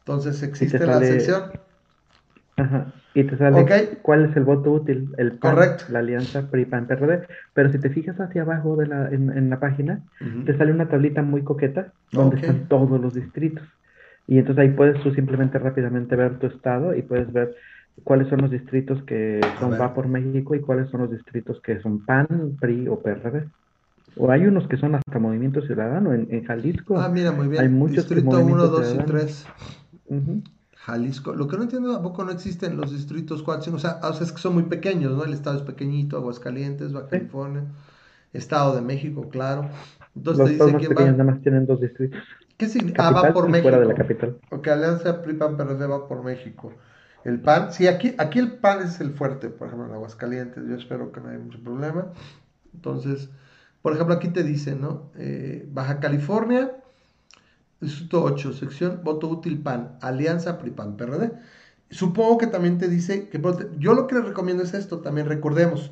Entonces 0.00 0.42
existe 0.42 0.78
la 0.86 1.00
sección. 1.00 1.42
Ajá. 2.56 2.92
Y 3.14 3.24
te 3.24 3.36
sale 3.36 3.98
cuál 4.02 4.26
es 4.26 4.36
el 4.36 4.44
voto 4.44 4.70
útil, 4.72 5.12
el 5.16 5.38
Correcto. 5.38 5.84
la 5.90 6.00
alianza 6.00 6.50
PRI-PAN-PRD. 6.50 7.26
Pero 7.52 7.72
si 7.72 7.78
te 7.78 7.90
fijas 7.90 8.20
hacia 8.20 8.42
abajo 8.42 8.76
de 8.76 8.86
la, 8.86 9.08
en, 9.08 9.50
la 9.50 9.58
página, 9.58 10.02
te 10.46 10.56
sale 10.56 10.72
una 10.72 10.88
tablita 10.88 11.22
muy 11.22 11.42
coqueta 11.42 11.92
donde 12.12 12.36
están 12.36 12.68
todos 12.68 13.00
los 13.00 13.14
distritos. 13.14 13.66
Y 14.26 14.38
entonces 14.38 14.62
ahí 14.62 14.70
puedes 14.70 15.02
tú 15.02 15.12
simplemente 15.14 15.58
rápidamente 15.58 16.14
ver 16.14 16.38
tu 16.38 16.46
estado 16.46 16.94
y 16.94 17.02
puedes 17.02 17.32
ver 17.32 17.56
cuáles 18.04 18.28
son 18.28 18.42
los 18.42 18.50
distritos 18.50 19.02
que 19.04 19.40
son 19.58 19.72
Va 19.72 19.94
por 19.94 20.08
México 20.08 20.54
y 20.54 20.60
cuáles 20.60 20.90
son 20.90 21.02
los 21.02 21.10
distritos 21.10 21.60
que 21.60 21.80
son 21.80 22.04
PAN, 22.04 22.56
PRI 22.60 22.88
o 22.88 23.00
PRD. 23.00 23.48
O 24.16 24.30
hay 24.30 24.46
unos 24.46 24.66
que 24.66 24.76
son 24.76 24.94
hasta 24.94 25.18
Movimiento 25.18 25.60
Ciudadano 25.62 26.12
en, 26.12 26.44
Jalisco. 26.44 26.98
Ah, 26.98 27.08
mira, 27.08 27.30
muy 27.32 27.48
bien. 27.48 27.62
Hay 27.62 27.68
muchos 27.68 28.08
Distrito 28.08 28.40
1, 28.40 28.66
2 28.66 28.94
y 28.94 28.98
3. 28.98 29.46
Jalisco. 30.88 31.34
Lo 31.34 31.46
que 31.46 31.56
no 31.56 31.64
entiendo 31.64 31.92
tampoco 31.92 32.24
no 32.24 32.32
existen 32.32 32.76
los 32.76 32.92
distritos 32.92 33.42
4, 33.42 33.74
o 33.74 33.78
sea, 33.78 34.00
o 34.02 34.12
sea, 34.12 34.26
es 34.26 34.32
que 34.32 34.38
son 34.38 34.54
muy 34.54 34.64
pequeños, 34.64 35.16
¿no? 35.16 35.24
El 35.24 35.34
estado 35.34 35.58
es 35.58 35.62
pequeñito, 35.62 36.16
Aguascalientes, 36.16 36.92
Baja 36.92 37.08
California, 37.08 37.64
Estado 38.32 38.74
de 38.74 38.80
México, 38.80 39.28
claro. 39.28 39.68
Entonces 40.16 40.38
los 40.38 40.48
te 40.48 40.76
dice 40.76 40.78
quién 40.78 40.96
va. 40.96 41.10
nada 41.12 41.24
más 41.24 41.40
tienen 41.42 41.66
dos 41.66 41.80
distritos. 41.80 42.18
¿Qué 42.56 42.66
significa? 42.68 43.08
Ah, 43.08 43.10
va 43.12 43.32
por 43.32 43.48
México. 43.48 43.68
Fuera 43.68 43.80
de 43.80 43.86
la 43.86 43.94
capital. 43.94 44.38
Ok, 44.50 44.66
Alianza 44.68 45.22
PRIPAN 45.22 45.56
PRD 45.56 45.86
va 45.86 46.08
por 46.08 46.24
México. 46.24 46.72
El 47.28 47.40
PAN, 47.40 47.74
sí, 47.74 47.86
aquí, 47.86 48.14
aquí 48.16 48.38
el 48.38 48.52
PAN 48.52 48.80
es 48.80 49.00
el 49.00 49.12
fuerte, 49.12 49.50
por 49.50 49.66
ejemplo, 49.66 49.86
en 49.86 49.92
Aguascalientes, 49.92 50.64
yo 50.66 50.74
espero 50.76 51.12
que 51.12 51.20
no 51.20 51.28
haya 51.28 51.38
mucho 51.38 51.62
problema. 51.62 52.06
Entonces, 52.72 53.28
por 53.82 53.92
ejemplo, 53.92 54.14
aquí 54.14 54.28
te 54.28 54.42
dice, 54.42 54.74
¿no? 54.74 55.10
Eh, 55.14 55.68
Baja 55.70 56.00
California, 56.00 56.72
Distrito 57.82 58.24
8, 58.24 58.54
sección 58.54 59.00
voto 59.04 59.28
útil 59.28 59.60
PAN, 59.60 59.98
Alianza 60.00 60.58
PRI-PAN, 60.58 60.96
PRD. 60.96 61.32
Supongo 61.90 62.38
que 62.38 62.46
también 62.46 62.78
te 62.78 62.88
dice 62.88 63.28
que 63.28 63.38
yo 63.78 63.92
lo 63.92 64.06
que 64.06 64.14
les 64.14 64.24
recomiendo 64.24 64.62
es 64.62 64.72
esto, 64.72 65.00
también 65.00 65.26
recordemos 65.26 65.90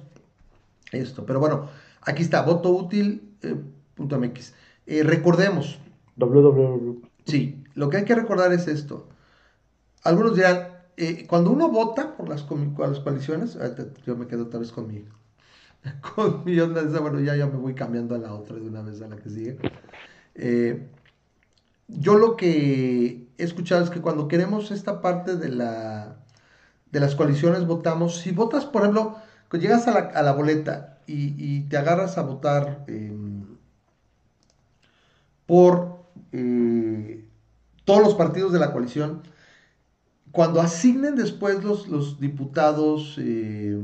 esto, 0.90 1.27
pero 1.27 1.38
bueno, 1.38 1.68
aquí 2.01 2.22
está, 2.22 2.40
voto 2.42 2.70
útil, 2.70 3.37
eh, 3.42 3.57
.mx. 3.99 4.55
Eh, 4.87 5.03
recordemos. 5.03 5.79
www. 6.16 7.03
Sí, 7.27 7.62
lo 7.75 7.90
que 7.90 7.99
hay 7.99 8.05
que 8.07 8.14
recordar 8.14 8.55
es 8.55 8.68
esto. 8.68 9.07
Algunos 10.03 10.35
dirán, 10.35 10.76
eh, 10.97 11.27
cuando 11.27 11.51
uno 11.51 11.69
vota 11.69 12.17
por 12.17 12.29
las, 12.29 12.47
las 12.79 13.01
coaliciones, 13.01 13.59
yo 14.07 14.17
me 14.17 14.27
quedo 14.27 14.45
otra 14.45 14.61
vez 14.61 14.73
con 14.73 14.87
mi, 14.87 15.05
onda 16.61 17.01
bueno, 17.01 17.21
ya, 17.21 17.37
ya 17.37 17.47
me 17.47 17.59
voy 17.59 17.75
cambiando 17.75 18.15
a 18.15 18.19
la 18.19 18.33
otra 18.33 18.57
de 18.57 18.67
una 18.67 18.83
vez 18.83 19.03
a 19.03 19.09
la 19.09 19.17
que 19.17 19.29
sigue. 19.29 19.59
Eh, 20.35 20.89
yo 21.89 22.17
lo 22.17 22.37
que 22.37 23.29
he 23.39 23.45
escuchado 23.45 23.85
es 23.85 23.91
que 23.91 24.01
cuando 24.01 24.27
queremos 24.29 24.71
esta 24.71 25.01
parte 25.01 25.37
de, 25.37 25.51
la, 25.51 26.17
de 26.91 27.01
las 27.01 27.15
coaliciones 27.15 27.67
votamos, 27.67 28.19
si 28.19 28.33
votas, 28.33 28.65
por 28.65 28.83
ejemplo, 28.83 29.17
cuando 29.49 29.59
llegas 29.59 29.87
a 29.87 29.93
la, 29.93 30.01
a 30.01 30.23
la 30.23 30.33
boleta 30.33 30.99
y, 31.07 31.61
te 31.69 31.77
agarras 31.77 32.19
a 32.19 32.23
votar 32.23 32.85
em, 32.89 33.57
por 35.47 36.01
eh, 36.33 37.25
todos 37.85 38.03
los 38.03 38.15
partidos 38.15 38.53
de 38.53 38.59
la 38.59 38.73
coalición, 38.73 39.23
cuando 40.37 40.61
asignen 40.61 41.16
después 41.16 41.64
los, 41.64 41.88
los 41.88 42.20
diputados 42.20 43.16
eh, 43.16 43.81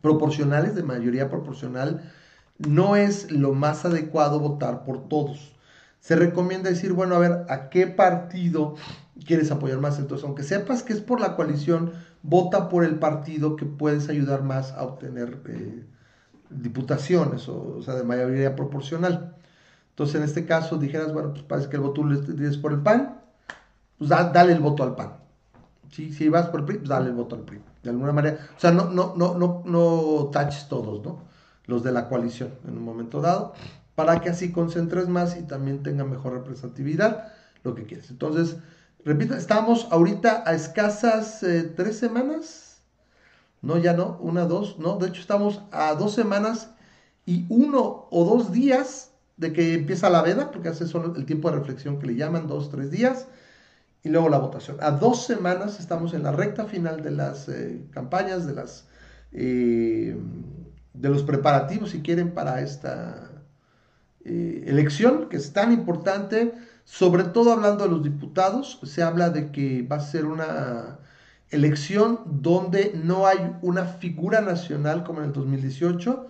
proporcionales, 0.00 0.76
de 0.76 0.84
mayoría 0.84 1.28
proporcional, 1.28 2.12
no 2.58 2.94
es 2.94 3.32
lo 3.32 3.52
más 3.52 3.84
adecuado 3.84 4.38
votar 4.38 4.84
por 4.84 5.08
todos. 5.08 5.56
Se 5.98 6.14
recomienda 6.14 6.70
decir, 6.70 6.92
bueno, 6.92 7.16
a 7.16 7.18
ver, 7.18 7.46
¿a 7.48 7.68
qué 7.68 7.88
partido 7.88 8.76
quieres 9.26 9.50
apoyar 9.50 9.80
más? 9.80 9.98
Entonces, 9.98 10.24
aunque 10.24 10.44
sepas 10.44 10.84
que 10.84 10.92
es 10.92 11.00
por 11.00 11.20
la 11.20 11.34
coalición, 11.34 11.90
vota 12.22 12.68
por 12.68 12.84
el 12.84 13.00
partido 13.00 13.56
que 13.56 13.66
puedes 13.66 14.08
ayudar 14.08 14.44
más 14.44 14.70
a 14.70 14.84
obtener 14.84 15.40
eh, 15.48 15.84
diputaciones, 16.48 17.48
o, 17.48 17.82
sea, 17.82 17.94
de 17.94 18.04
mayoría 18.04 18.54
proporcional. 18.54 19.34
Entonces, 19.90 20.14
en 20.14 20.22
este 20.22 20.46
caso, 20.46 20.76
dijeras, 20.76 21.12
bueno, 21.12 21.32
pues 21.32 21.42
parece 21.42 21.68
que 21.68 21.74
el 21.74 21.82
voto 21.82 22.04
es 22.12 22.56
por 22.56 22.72
el 22.72 22.82
PAN, 22.82 23.23
pues 23.98 24.10
dale 24.10 24.52
el 24.52 24.60
voto 24.60 24.82
al 24.82 24.94
PAN. 24.94 25.24
Si 25.90 26.28
vas 26.28 26.48
por 26.48 26.60
el 26.60 26.66
PRI, 26.66 26.78
pues 26.78 26.88
dale 26.88 27.10
el 27.10 27.14
voto 27.14 27.36
al 27.36 27.42
PRI. 27.42 27.60
De 27.82 27.90
alguna 27.90 28.12
manera, 28.12 28.38
o 28.56 28.60
sea, 28.60 28.72
no, 28.72 28.86
no, 28.86 29.14
no, 29.16 29.34
no, 29.34 29.62
no 29.64 30.30
taches 30.32 30.68
todos, 30.68 31.04
¿no? 31.04 31.22
Los 31.66 31.84
de 31.84 31.92
la 31.92 32.08
coalición 32.08 32.50
en 32.66 32.78
un 32.78 32.84
momento 32.84 33.20
dado, 33.20 33.54
para 33.94 34.20
que 34.20 34.30
así 34.30 34.50
concentres 34.50 35.08
más 35.08 35.36
y 35.36 35.42
también 35.42 35.82
tenga 35.82 36.04
mejor 36.04 36.32
representatividad, 36.32 37.32
lo 37.62 37.74
que 37.74 37.84
quieres. 37.84 38.10
Entonces, 38.10 38.56
repito, 39.04 39.34
estamos 39.34 39.86
ahorita 39.90 40.42
a 40.46 40.54
escasas 40.54 41.42
eh, 41.42 41.72
tres 41.76 41.98
semanas, 41.98 42.82
no, 43.62 43.78
ya 43.78 43.92
no, 43.92 44.18
una, 44.20 44.44
dos, 44.46 44.78
no, 44.78 44.96
de 44.96 45.08
hecho 45.08 45.20
estamos 45.20 45.62
a 45.70 45.94
dos 45.94 46.14
semanas 46.14 46.70
y 47.24 47.46
uno 47.48 48.08
o 48.10 48.24
dos 48.24 48.52
días 48.52 49.12
de 49.36 49.52
que 49.52 49.74
empieza 49.74 50.10
la 50.10 50.22
veda, 50.22 50.50
porque 50.50 50.68
hace 50.68 50.86
solo 50.86 51.14
el 51.16 51.24
tiempo 51.24 51.50
de 51.50 51.58
reflexión 51.58 51.98
que 51.98 52.06
le 52.06 52.16
llaman, 52.16 52.46
dos, 52.46 52.70
tres 52.70 52.90
días, 52.90 53.26
y 54.04 54.10
luego 54.10 54.28
la 54.28 54.38
votación. 54.38 54.76
A 54.80 54.90
dos 54.90 55.24
semanas 55.24 55.80
estamos 55.80 56.12
en 56.12 56.22
la 56.22 56.30
recta 56.30 56.66
final 56.66 57.02
de 57.02 57.10
las 57.10 57.48
eh, 57.48 57.80
campañas, 57.90 58.46
de, 58.46 58.54
las, 58.54 58.86
eh, 59.32 60.14
de 60.92 61.08
los 61.08 61.22
preparativos, 61.22 61.90
si 61.90 62.02
quieren, 62.02 62.32
para 62.32 62.60
esta 62.60 63.30
eh, 64.26 64.64
elección, 64.66 65.30
que 65.30 65.38
es 65.38 65.54
tan 65.54 65.72
importante, 65.72 66.52
sobre 66.84 67.24
todo 67.24 67.50
hablando 67.50 67.84
de 67.84 67.90
los 67.90 68.02
diputados, 68.02 68.78
se 68.82 69.02
habla 69.02 69.30
de 69.30 69.50
que 69.50 69.82
va 69.82 69.96
a 69.96 70.00
ser 70.00 70.26
una 70.26 70.98
elección 71.48 72.20
donde 72.26 72.92
no 73.02 73.26
hay 73.26 73.56
una 73.62 73.86
figura 73.86 74.42
nacional 74.42 75.02
como 75.02 75.20
en 75.20 75.26
el 75.26 75.32
2018. 75.32 76.28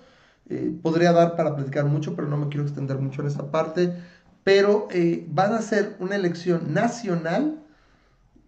podría 0.81 1.13
dar 1.13 1.35
para 1.35 1.57
platicar 1.57 1.87
mucho, 1.87 2.15
pero 2.15 2.29
no 2.29 2.37
me 2.37 2.49
quiero 2.49 2.63
extender 2.63 2.99
mucho 2.99 3.23
en 3.23 3.29
esa 3.29 3.51
parte. 3.51 3.97
Pero 4.45 4.89
van 5.29 5.55
a 5.55 5.63
ser 5.63 5.97
una 5.99 6.17
elección 6.17 6.75
nacional 6.75 7.64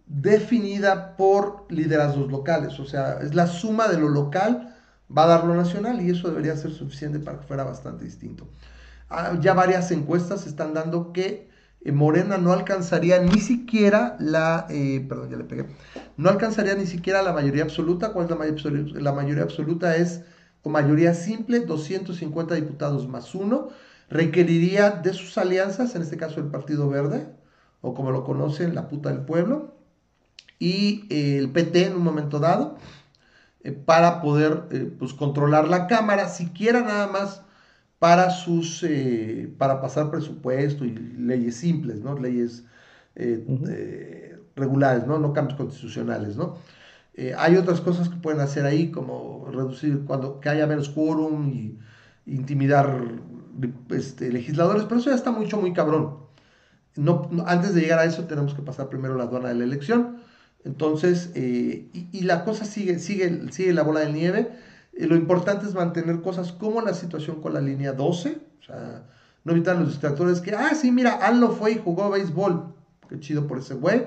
definida 0.07 1.17
por 1.17 1.65
liderazgos 1.69 2.31
locales, 2.31 2.79
o 2.79 2.85
sea, 2.85 3.19
es 3.21 3.35
la 3.35 3.47
suma 3.47 3.87
de 3.87 3.99
lo 3.99 4.09
local, 4.09 4.75
va 5.15 5.23
a 5.23 5.27
dar 5.27 5.43
lo 5.45 5.55
nacional 5.55 6.01
y 6.01 6.09
eso 6.09 6.29
debería 6.29 6.55
ser 6.55 6.71
suficiente 6.71 7.19
para 7.19 7.39
que 7.39 7.47
fuera 7.47 7.63
bastante 7.63 8.05
distinto. 8.05 8.47
Ah, 9.09 9.37
ya 9.39 9.53
varias 9.53 9.91
encuestas 9.91 10.47
están 10.47 10.73
dando 10.73 11.13
que 11.13 11.49
eh, 11.81 11.91
Morena 11.91 12.37
no 12.37 12.51
alcanzaría 12.51 13.19
ni 13.19 13.39
siquiera 13.39 14.17
la, 14.19 14.65
eh, 14.69 15.05
perdón, 15.07 15.29
ya 15.29 15.37
le 15.37 15.43
pegué, 15.43 15.65
no 16.17 16.29
alcanzaría 16.29 16.75
ni 16.75 16.85
siquiera 16.85 17.21
la 17.21 17.33
mayoría 17.33 17.63
absoluta. 17.63 18.11
¿Cuál 18.11 18.25
es 18.25 18.31
la 18.31 18.37
mayoría 18.37 18.55
absoluta? 18.55 18.99
La 18.99 19.13
mayoría 19.13 19.43
absoluta 19.43 19.95
es, 19.95 20.23
o 20.63 20.69
mayoría 20.69 21.13
simple, 21.13 21.61
250 21.61 22.55
diputados 22.55 23.07
más 23.07 23.35
uno. 23.35 23.69
Requeriría 24.09 24.91
de 24.91 25.13
sus 25.13 25.37
alianzas, 25.37 25.95
en 25.95 26.01
este 26.01 26.17
caso 26.17 26.39
el 26.39 26.47
Partido 26.47 26.89
Verde, 26.89 27.27
o 27.81 27.93
como 27.93 28.11
lo 28.11 28.23
conocen, 28.23 28.75
la 28.75 28.87
puta 28.87 29.09
del 29.09 29.21
pueblo, 29.21 29.76
y 30.59 31.05
eh, 31.09 31.37
el 31.37 31.49
PT 31.51 31.87
en 31.87 31.95
un 31.95 32.03
momento 32.03 32.39
dado 32.39 32.77
eh, 33.63 33.71
para 33.71 34.21
poder 34.21 34.63
eh, 34.71 34.91
pues, 34.97 35.13
controlar 35.13 35.67
la 35.67 35.87
Cámara, 35.87 36.29
siquiera 36.29 36.81
nada 36.81 37.07
más 37.07 37.41
para 37.99 38.29
sus 38.29 38.85
para 39.57 39.81
pasar 39.81 40.11
presupuesto 40.11 40.85
y 40.85 40.91
leyes 40.91 41.55
simples, 41.55 41.99
¿no? 42.01 42.17
Leyes 42.17 42.63
regulares, 44.55 45.07
¿no? 45.07 45.17
No 45.17 45.33
cambios 45.33 45.57
constitucionales, 45.57 46.35
¿no? 46.37 46.57
hay 47.35 47.55
otras 47.55 47.81
cosas 47.81 48.09
que 48.09 48.15
pueden 48.17 48.41
hacer 48.41 48.67
ahí, 48.67 48.91
como 48.91 49.47
reducir 49.51 50.03
cuando 50.05 50.39
que 50.39 50.49
haya 50.49 50.67
menos 50.67 50.89
quórum 50.89 51.49
y 51.49 51.79
intimidar 52.27 53.01
este, 53.89 54.31
legisladores, 54.31 54.83
pero 54.83 54.99
eso 54.99 55.09
ya 55.09 55.15
está 55.15 55.31
mucho, 55.31 55.59
muy 55.59 55.73
cabrón. 55.73 56.17
No, 56.95 57.27
antes 57.47 57.73
de 57.73 57.81
llegar 57.81 57.97
a 57.99 58.05
eso 58.05 58.25
tenemos 58.25 58.53
que 58.53 58.61
pasar 58.61 58.89
primero 58.89 59.15
la 59.15 59.23
aduana 59.23 59.49
de 59.49 59.55
la 59.55 59.63
elección. 59.63 60.17
Entonces, 60.63 61.31
eh, 61.35 61.89
y, 61.93 62.21
la 62.21 62.43
cosa 62.43 62.65
sigue, 62.65 62.99
sigue, 62.99 63.51
sigue 63.51 63.73
la 63.73 63.83
bola 63.83 64.01
de 64.01 64.11
nieve. 64.11 64.49
Eh, 64.93 65.07
lo 65.07 65.15
importante 65.15 65.65
es 65.65 65.73
mantener 65.73 66.21
cosas 66.21 66.51
como 66.51 66.81
la 66.81 66.93
situación 66.93 67.41
con 67.41 67.53
la 67.53 67.61
línea 67.61 67.93
12, 67.93 68.37
o 68.59 68.63
sea, 68.63 69.03
no 69.43 69.53
evitar 69.53 69.77
los 69.77 69.89
distractores 69.89 70.41
que, 70.41 70.53
ah, 70.53 70.75
sí, 70.75 70.91
mira, 70.91 71.13
Al 71.13 71.47
fue 71.49 71.71
y 71.71 71.77
jugó 71.77 72.09
béisbol, 72.09 72.73
qué 73.07 73.19
chido 73.19 73.47
por 73.47 73.59
ese 73.59 73.75
güey. 73.75 74.05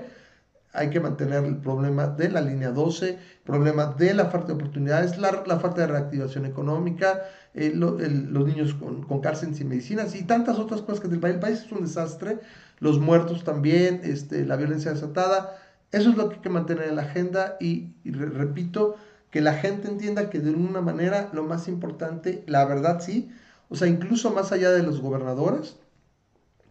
Hay 0.73 0.91
que 0.91 1.01
mantener 1.01 1.45
el 1.45 1.57
problema 1.57 2.07
de 2.07 2.29
la 2.29 2.41
línea 2.41 2.71
12, 2.71 3.09
el 3.09 3.19
problema 3.45 3.87
de 3.87 4.15
la 4.15 4.27
falta 4.27 4.49
de 4.49 4.53
oportunidades, 4.53 5.19
la, 5.19 5.43
la 5.47 5.59
falta 5.59 5.81
de 5.81 5.89
reactivación 5.89 6.47
económica, 6.47 7.23
eh, 7.55 7.73
los 7.75 8.47
niños 8.47 8.75
con, 8.75 9.03
con 9.03 9.21
cárceles 9.21 9.61
y 9.61 9.65
medicinas 9.65 10.15
y 10.15 10.23
tantas 10.23 10.59
otras 10.59 10.83
cosas 10.83 11.01
que 11.01 11.09
del 11.09 11.19
país, 11.19 11.35
el 11.35 11.41
país 11.41 11.59
es 11.65 11.73
un 11.73 11.83
desastre, 11.83 12.39
los 12.79 13.01
muertos 13.01 13.43
también, 13.43 14.03
este, 14.05 14.45
la 14.45 14.57
violencia 14.57 14.93
desatada 14.93 15.57
eso 15.93 16.11
es 16.11 16.17
lo 16.17 16.29
que 16.29 16.37
hay 16.37 16.41
que 16.41 16.49
mantener 16.49 16.89
en 16.89 16.97
la 16.97 17.03
agenda 17.03 17.57
y, 17.61 17.93
repito, 18.05 18.97
que 19.31 19.41
la 19.41 19.55
gente 19.55 19.89
entienda 19.89 20.31
que 20.31 20.41
de 20.41 20.51
alguna 20.51 20.81
manera 20.81 21.31
lo 21.33 21.45
más 21.45 21.69
importante, 21.69 22.45
la 22.47 22.65
verdad 22.65 23.01
sí, 23.01 23.31
o 23.69 23.77
sea, 23.77 23.89
incluso 23.89 24.31
más 24.31 24.53
allá 24.53 24.71
de 24.71 24.83
los 24.83 25.01
gobernadores, 25.01 25.77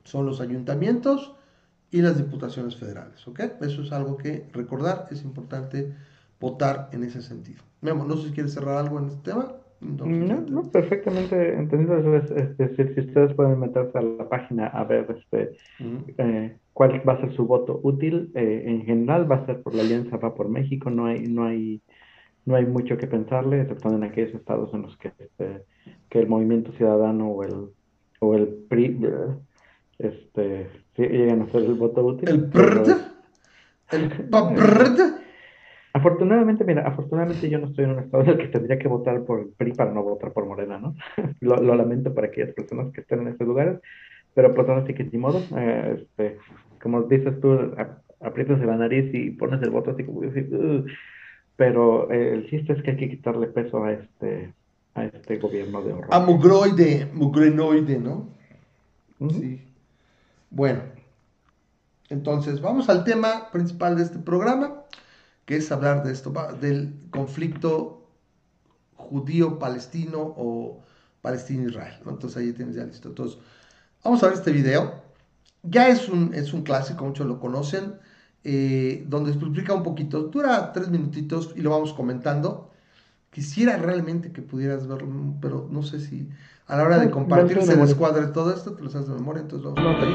son 0.04 0.26
los 0.26 0.42
ayuntamientos 0.42 1.34
y 1.92 2.02
las 2.02 2.18
diputaciones 2.18 2.76
federales. 2.76 3.22
Eso 3.62 3.82
es 3.82 3.92
algo 3.92 4.18
que 4.18 4.50
recordar, 4.54 5.08
es 5.12 5.24
importante 5.24 5.96
votar 6.40 6.90
en 6.92 7.04
ese 7.04 7.22
sentido. 7.22 7.64
Memo, 7.82 8.06
no 8.06 8.18
sé 8.18 8.30
si 8.30 8.34
quieres 8.34 8.54
cerrar 8.54 8.78
algo 8.78 9.00
en 9.00 9.08
este 9.08 9.32
tema. 9.32 9.54
No, 9.82 10.42
no, 10.42 10.72
perfectamente 10.72 11.54
entendido. 11.54 11.98
Es, 12.18 12.58
decir, 12.58 12.94
si 12.94 13.02
ustedes 13.02 13.34
pueden 13.34 13.60
meterse 13.60 13.98
a 13.98 14.02
la 14.02 14.28
página 14.28 14.68
a 14.68 14.84
ver 14.84 15.08
este, 15.18 15.56
cuál 16.74 17.02
va 17.08 17.14
a 17.14 17.22
ser 17.22 17.34
su 17.34 17.46
voto 17.46 17.80
útil. 17.84 18.32
Eh, 18.36 18.64
en 18.66 18.86
general 18.86 19.32
va 19.32 19.38
a 19.38 19.46
ser 19.46 19.62
por 19.62 19.74
la 19.76 19.84
Alianza 19.84 20.18
Va 20.18 20.36
por 20.36 20.50
México, 20.50 20.90
no 20.90 21.06
hay, 21.06 21.28
no 21.28 21.46
hay, 21.46 21.82
no 22.46 22.56
hay 22.56 22.66
mucho 22.66 22.98
que 22.98 23.08
pensarle, 23.08 23.62
excepto 23.62 23.90
en 23.90 24.04
aquellos 24.04 24.36
estados 24.36 24.74
en 24.74 24.82
los 24.82 24.98
que, 24.98 25.14
este, 25.18 25.64
que 26.10 26.20
el 26.20 26.28
Movimiento 26.28 26.74
Ciudadano 26.74 27.30
o 27.30 27.44
el, 27.44 27.70
o 28.20 28.36
el 28.36 28.48
PRI 28.68 29.00
este, 29.98 30.70
llegan 30.98 31.42
a 31.42 31.52
ser 31.52 31.64
el 31.64 31.76
voto 31.76 32.06
útil. 32.06 32.30
¿El 32.30 32.50
PRD? 32.50 32.96
¿El 33.92 34.10
Afortunadamente, 36.00 36.64
mira, 36.64 36.88
afortunadamente 36.88 37.50
yo 37.50 37.60
no 37.60 37.68
estoy 37.68 37.86
en 37.86 37.92
un 37.92 38.00
estado 38.00 38.24
en 38.24 38.30
el 38.30 38.38
que 38.38 38.48
tendría 38.48 38.80
que 38.80 38.88
votar 38.88 39.24
por 39.24 39.40
el 39.40 39.48
PRI 39.50 39.74
para 39.74 39.92
no 39.92 40.04
votar 40.04 40.32
por 40.32 40.46
Morena, 40.46 40.80
¿no? 40.80 40.96
lo, 41.42 41.58
lo, 41.58 41.76
lamento 41.76 42.14
para 42.14 42.28
aquellas 42.28 42.54
personas 42.54 42.92
que 42.94 43.02
estén 43.02 43.22
en 43.22 43.30
esos 43.30 43.48
lugares, 43.48 43.80
pero 44.34 44.54
pues 44.54 44.68
ahora 44.70 44.86
sí 44.86 44.94
que 44.94 45.04
ni 45.04 45.18
modo, 45.18 45.42
eh, 45.58 46.00
este, 46.02 46.38
como 46.82 47.04
dices 47.04 47.40
tú, 47.42 47.74
aprietas 48.22 48.60
la 48.60 48.78
nariz 48.78 49.14
y 49.14 49.32
pones 49.32 49.62
el 49.62 49.70
voto 49.70 49.92
así 49.92 50.04
como 50.04 50.22
pero 51.56 52.10
eh, 52.10 52.36
el 52.36 52.50
chiste 52.50 52.72
es 52.72 52.82
que 52.82 52.92
hay 52.92 52.98
que 52.98 53.10
quitarle 53.10 53.48
peso 53.48 53.84
a 53.84 53.92
este 53.92 54.54
a 54.96 55.06
este 55.06 55.38
gobierno 55.38 55.82
de 55.82 55.94
horror. 55.94 56.08
A 56.10 56.20
mugroide, 56.20 57.10
mugrenoide, 57.14 58.00
¿no? 58.00 58.30
Sí. 59.30 59.62
Bueno, 60.50 60.82
entonces 62.10 62.62
vamos 62.62 62.90
al 62.90 63.04
tema 63.04 63.50
principal 63.52 63.98
de 63.98 64.04
este 64.04 64.20
programa, 64.20 64.84
que 65.50 65.58
es 65.58 65.72
hablar 65.72 66.04
de 66.04 66.12
esto, 66.12 66.32
del 66.62 66.94
conflicto 67.10 68.08
judío-palestino 68.94 70.20
o 70.20 70.84
palestino-israel. 71.24 71.96
Entonces 72.06 72.38
ahí 72.38 72.54
tienes 72.54 72.76
ya 72.76 72.84
listo. 72.84 73.10
Entonces, 73.10 73.40
vamos 74.04 74.22
a 74.22 74.28
ver 74.28 74.36
este 74.36 74.52
video. 74.52 75.02
Ya 75.64 75.88
es 75.88 76.08
un, 76.08 76.36
es 76.36 76.54
un 76.54 76.62
clásico, 76.62 77.04
muchos 77.04 77.26
lo 77.26 77.40
conocen, 77.40 77.96
eh, 78.44 79.04
donde 79.08 79.32
explica 79.32 79.74
un 79.74 79.82
poquito, 79.82 80.22
dura 80.26 80.72
tres 80.72 80.90
minutitos 80.90 81.52
y 81.56 81.62
lo 81.62 81.72
vamos 81.72 81.94
comentando. 81.94 82.70
Quisiera 83.32 83.76
realmente 83.78 84.32
que 84.32 84.44
pudieras 84.44 84.88
verlo, 84.88 85.34
pero 85.42 85.68
no 85.72 85.82
sé 85.82 86.00
si 86.00 86.30
a 86.68 86.78
la 86.78 86.84
hora 86.84 87.00
de 87.00 87.10
compartir 87.10 87.60
se 87.64 87.76
descuadre 87.76 88.28
todo 88.28 88.54
esto, 88.54 88.74
te 88.74 88.84
lo 88.84 88.92
sabes 88.92 89.08
de 89.08 89.16
memoria, 89.16 89.42
entonces 89.42 89.66
vamos 89.66 89.80
a 89.84 90.06
ver. 90.06 90.14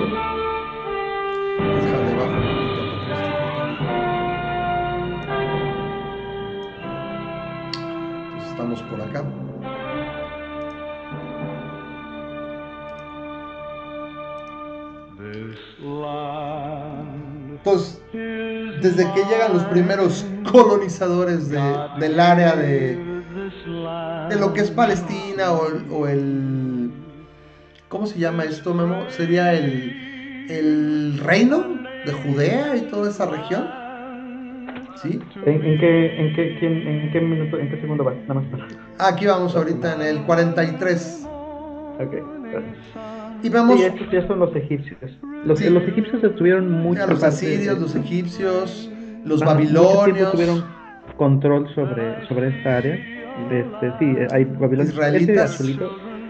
Déjale 1.83 2.15
bajo 2.15 2.61
un 2.61 2.64
acá. 9.01 9.25
Entonces, 17.51 18.01
desde 18.13 19.11
que 19.13 19.25
llegan 19.25 19.55
los 19.55 19.65
primeros 19.65 20.27
colonizadores 20.53 21.49
del 21.51 22.21
área 22.21 22.55
de, 22.57 22.97
de 24.29 24.37
lo 24.37 24.53
que 24.53 24.61
es 24.61 24.71
Palestina 24.71 25.53
o, 25.91 26.07
el... 26.07 26.91
¿Cómo 27.89 28.07
se 28.07 28.19
llama 28.19 28.45
esto, 28.45 28.75
Memo? 28.75 29.09
Sería 29.09 29.55
el, 29.55 30.47
el 30.51 31.19
reino 31.19 31.65
de 32.05 32.13
Judea 32.13 32.77
y 32.77 32.83
toda 32.83 33.11
esa 33.11 33.27
región. 33.27 33.84
¿Sí? 35.05 35.21
¿En, 35.45 35.79
qué, 35.79 36.21
en, 36.21 36.35
qué, 36.35 36.59
en, 36.61 37.13
qué, 37.13 37.21
minuto, 37.21 37.59
en 37.59 37.71
qué 37.71 37.81
segundo 37.81 38.05
vas? 38.05 38.17
Nada 38.27 38.41
más 38.41 38.45
Aquí 38.99 39.27
vamos 39.27 39.55
ahorita 39.55 39.95
en 39.95 40.03
el 40.03 40.23
43. 40.23 41.29
Ok, 42.01 42.15
gracias. 42.51 42.77
Y 43.43 43.49
vamos... 43.51 43.79
Sí, 43.79 43.85
estos 43.85 44.11
ya 44.11 44.27
son 44.27 44.39
los 44.41 44.57
egipcios. 44.57 44.99
Los, 45.45 45.61
los 45.61 45.83
egipcios 45.85 46.25
estuvieron 46.25 46.71
mucho... 46.71 47.07
Los 47.07 47.23
asirios, 47.23 47.79
los 47.79 47.95
egipcios, 47.95 48.91
los 49.25 49.41
babilonios... 49.41 50.33
tuvieron 50.33 50.65
control 51.19 51.69
sobre, 51.75 52.27
sobre 52.27 52.49
esta 52.49 52.79
área. 52.79 52.95
Este, 53.51 53.93
sí, 53.99 54.17
hay 54.33 54.45
babilonios. 54.45 54.95
Israelitas. 54.95 55.63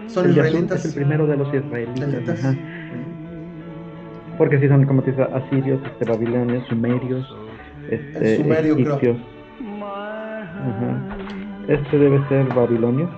son 0.09 0.31
israelitas. 0.31 0.85
es 0.85 0.87
el 0.87 0.95
primero 0.95 1.27
de 1.27 1.37
los 1.37 1.55
israelitas. 1.55 2.57
Porque 4.37 4.59
sí 4.59 4.67
son, 4.67 4.85
como 4.87 5.03
te 5.03 5.13
dices, 5.13 5.27
asirios, 5.33 5.81
este, 5.85 6.05
babilonios, 6.05 6.67
sumerios, 6.67 7.25
este, 7.91 8.37
sumerio, 8.37 8.75
egipcios. 8.75 9.17
Este 11.69 11.99
debe 11.99 12.29
ser 12.29 12.47
babilonio. 12.55 13.09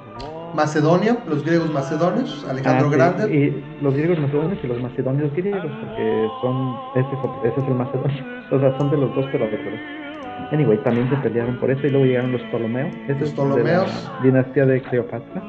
Macedonia, 0.55 1.19
los 1.29 1.45
griegos 1.45 1.73
macedonios, 1.73 2.47
Alejandro 2.49 2.89
ah, 2.89 2.91
Grande. 2.91 3.35
Y 3.35 3.83
los 3.83 3.95
griegos 3.95 4.19
macedonios 4.19 4.59
y 4.63 4.67
los 4.67 4.81
macedonios 4.81 5.33
griegos, 5.35 5.71
porque 5.81 6.29
son, 6.41 6.77
ese, 6.95 7.49
ese 7.49 7.61
es 7.61 7.69
el 7.69 7.75
macedonio. 7.75 8.25
O 8.49 8.61
sea, 8.61 8.79
son 8.79 8.91
de 8.93 8.97
los 8.97 9.13
dos, 9.17 9.27
pero 9.33 9.45
Anyway, 10.53 10.79
también 10.85 11.11
se 11.11 11.17
pelearon 11.17 11.59
por 11.59 11.69
eso 11.71 11.85
y 11.87 11.91
luego 11.91 12.07
llegaron 12.07 12.31
los 12.31 12.43
Ptolomeos. 12.43 12.95
los 13.09 13.31
Ptolomeos. 13.33 14.11
dinastía 14.23 14.65
de 14.67 14.81
Cleopatra. 14.83 15.43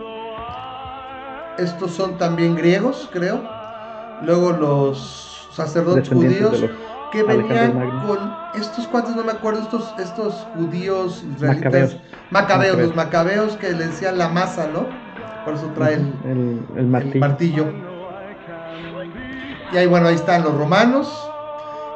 Estos 1.59 1.91
son 1.91 2.17
también 2.17 2.55
griegos, 2.55 3.07
creo. 3.13 3.41
Luego 4.23 4.51
los 4.51 5.47
sacerdotes 5.51 6.09
judíos 6.09 6.65
que 7.11 7.23
venían 7.23 7.73
con 8.05 8.35
estos 8.55 8.87
cuantos, 8.87 9.15
no 9.15 9.23
me 9.23 9.31
acuerdo, 9.31 9.61
estos, 9.61 9.93
estos 9.99 10.47
judíos 10.55 11.23
israelitas. 11.35 11.97
Macabeos. 12.31 12.77
los 12.77 12.95
macabeos 12.95 13.55
que 13.57 13.71
le 13.71 13.87
decían 13.87 14.17
la 14.17 14.27
masa, 14.29 14.67
¿no? 14.67 14.85
Por 15.45 15.53
eso 15.53 15.67
traen 15.75 16.13
el, 16.25 16.87
martillo. 16.87 17.71
Y 19.71 19.77
ahí, 19.77 19.87
bueno, 19.87 20.07
ahí 20.07 20.15
están 20.15 20.43
los 20.43 20.53
romanos. 20.57 21.31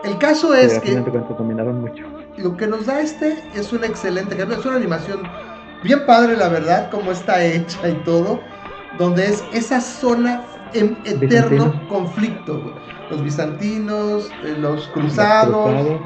El 0.04 0.17
caso 0.17 0.54
es 0.54 0.80
que. 0.80 0.97
mucho. 0.97 2.06
Lo 2.38 2.56
que 2.56 2.65
nos 2.65 2.86
da 2.86 3.02
este 3.02 3.38
es 3.54 3.74
un 3.74 3.84
excelente 3.84 4.36
ejemplo. 4.36 4.58
Es 4.58 4.65
una 4.65 4.78
animación 4.78 5.24
bien 5.84 6.06
padre, 6.06 6.38
la 6.38 6.47
verdad, 6.47 6.89
como 6.89 7.12
está 7.12 7.43
hecha 7.43 7.89
y 7.89 7.95
todo. 8.04 8.39
Donde 8.97 9.26
es 9.26 9.43
esa 9.54 9.82
zona 9.82 10.43
en 10.74 10.97
eterno 11.06 11.88
conflicto. 11.89 12.74
Los 13.12 13.24
bizantinos, 13.24 14.32
eh, 14.43 14.56
los 14.58 14.88
cruzados. 14.88 16.00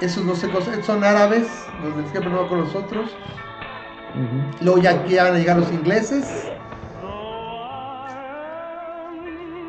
Esos 0.00 0.24
no 0.24 0.34
sé, 0.34 0.48
son 0.82 1.04
árabes, 1.04 1.68
los 1.84 1.94
del 1.94 2.06
siempre 2.06 2.32
no 2.32 2.48
con 2.48 2.60
los 2.60 2.74
otros. 2.74 3.14
Luego 4.62 4.78
ya 4.78 4.92
aquí 4.92 5.16
van 5.16 5.34
a 5.34 5.38
llegar 5.38 5.58
los 5.58 5.70
ingleses. 5.70 6.50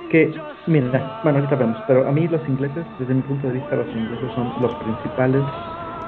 Que, 0.10 0.34
mira, 0.68 1.20
bueno, 1.24 1.40
ahorita 1.40 1.56
vemos, 1.56 1.78
pero 1.88 2.08
a 2.08 2.12
mí 2.12 2.28
los 2.28 2.42
ingleses, 2.48 2.86
desde 2.98 3.14
mi 3.14 3.22
punto 3.24 3.48
de 3.48 3.54
vista, 3.54 3.76
los 3.76 3.88
ingleses 3.88 4.34
son 4.34 4.54
los 4.62 4.74
principales 4.76 5.44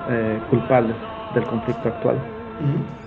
eh, 0.09 0.41
culpables 0.49 0.95
del 1.35 1.43
conflicto 1.43 1.89
actual. 1.89 2.17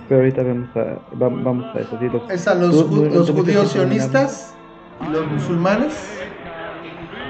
Pero 0.07 0.21
ahorita 0.21 0.43
vemos 0.43 0.69
a, 0.75 0.99
vamos 1.15 1.65
a 1.75 1.79
eso. 1.79 1.97
Sí, 1.99 2.09
los, 2.09 2.59
los, 2.59 3.13
los 3.13 3.31
judíos 3.31 3.71
sionistas 3.71 4.55
y 5.07 5.11
los 5.11 5.25
musulmanes. 5.27 6.13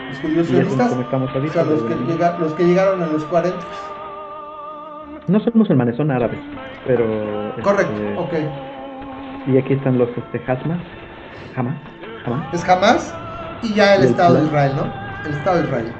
Los 0.10 0.20
judíos 0.20 0.48
sionistas. 0.48 0.92
o 0.92 0.96
sea, 1.52 1.64
los, 1.64 1.84
que 1.84 2.40
los 2.40 2.54
que 2.54 2.64
llegaron 2.64 3.02
en 3.02 3.14
los 3.14 3.24
40. 3.26 3.58
No 5.28 5.40
son 5.42 5.54
musulmanes, 5.56 5.98
son 5.98 6.12
árabes. 6.12 6.40
Pero. 6.86 7.06
Correcto, 7.62 7.94
este, 7.94 8.18
ok. 8.18 8.34
Y 9.48 9.58
aquí 9.58 9.74
están 9.74 9.98
los 9.98 10.10
este, 10.10 10.42
Hasmas. 10.50 10.80
Hamas. 11.56 11.76
Hamas. 12.26 12.54
Es 12.54 12.68
Hamas 12.68 13.16
y 13.64 13.74
ya 13.74 13.96
el, 13.96 14.04
Estado 14.04 14.36
de 14.36 14.46
Israel, 14.46 14.74
¿no? 14.76 14.94
El 15.26 15.36
Estado 15.36 15.58
de 15.58 15.64
Israel. 15.64 15.94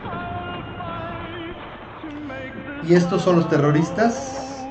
Y 2.88 2.94
estos 2.94 3.22
son 3.22 3.38
los 3.38 3.50
terroristas. 3.50 4.66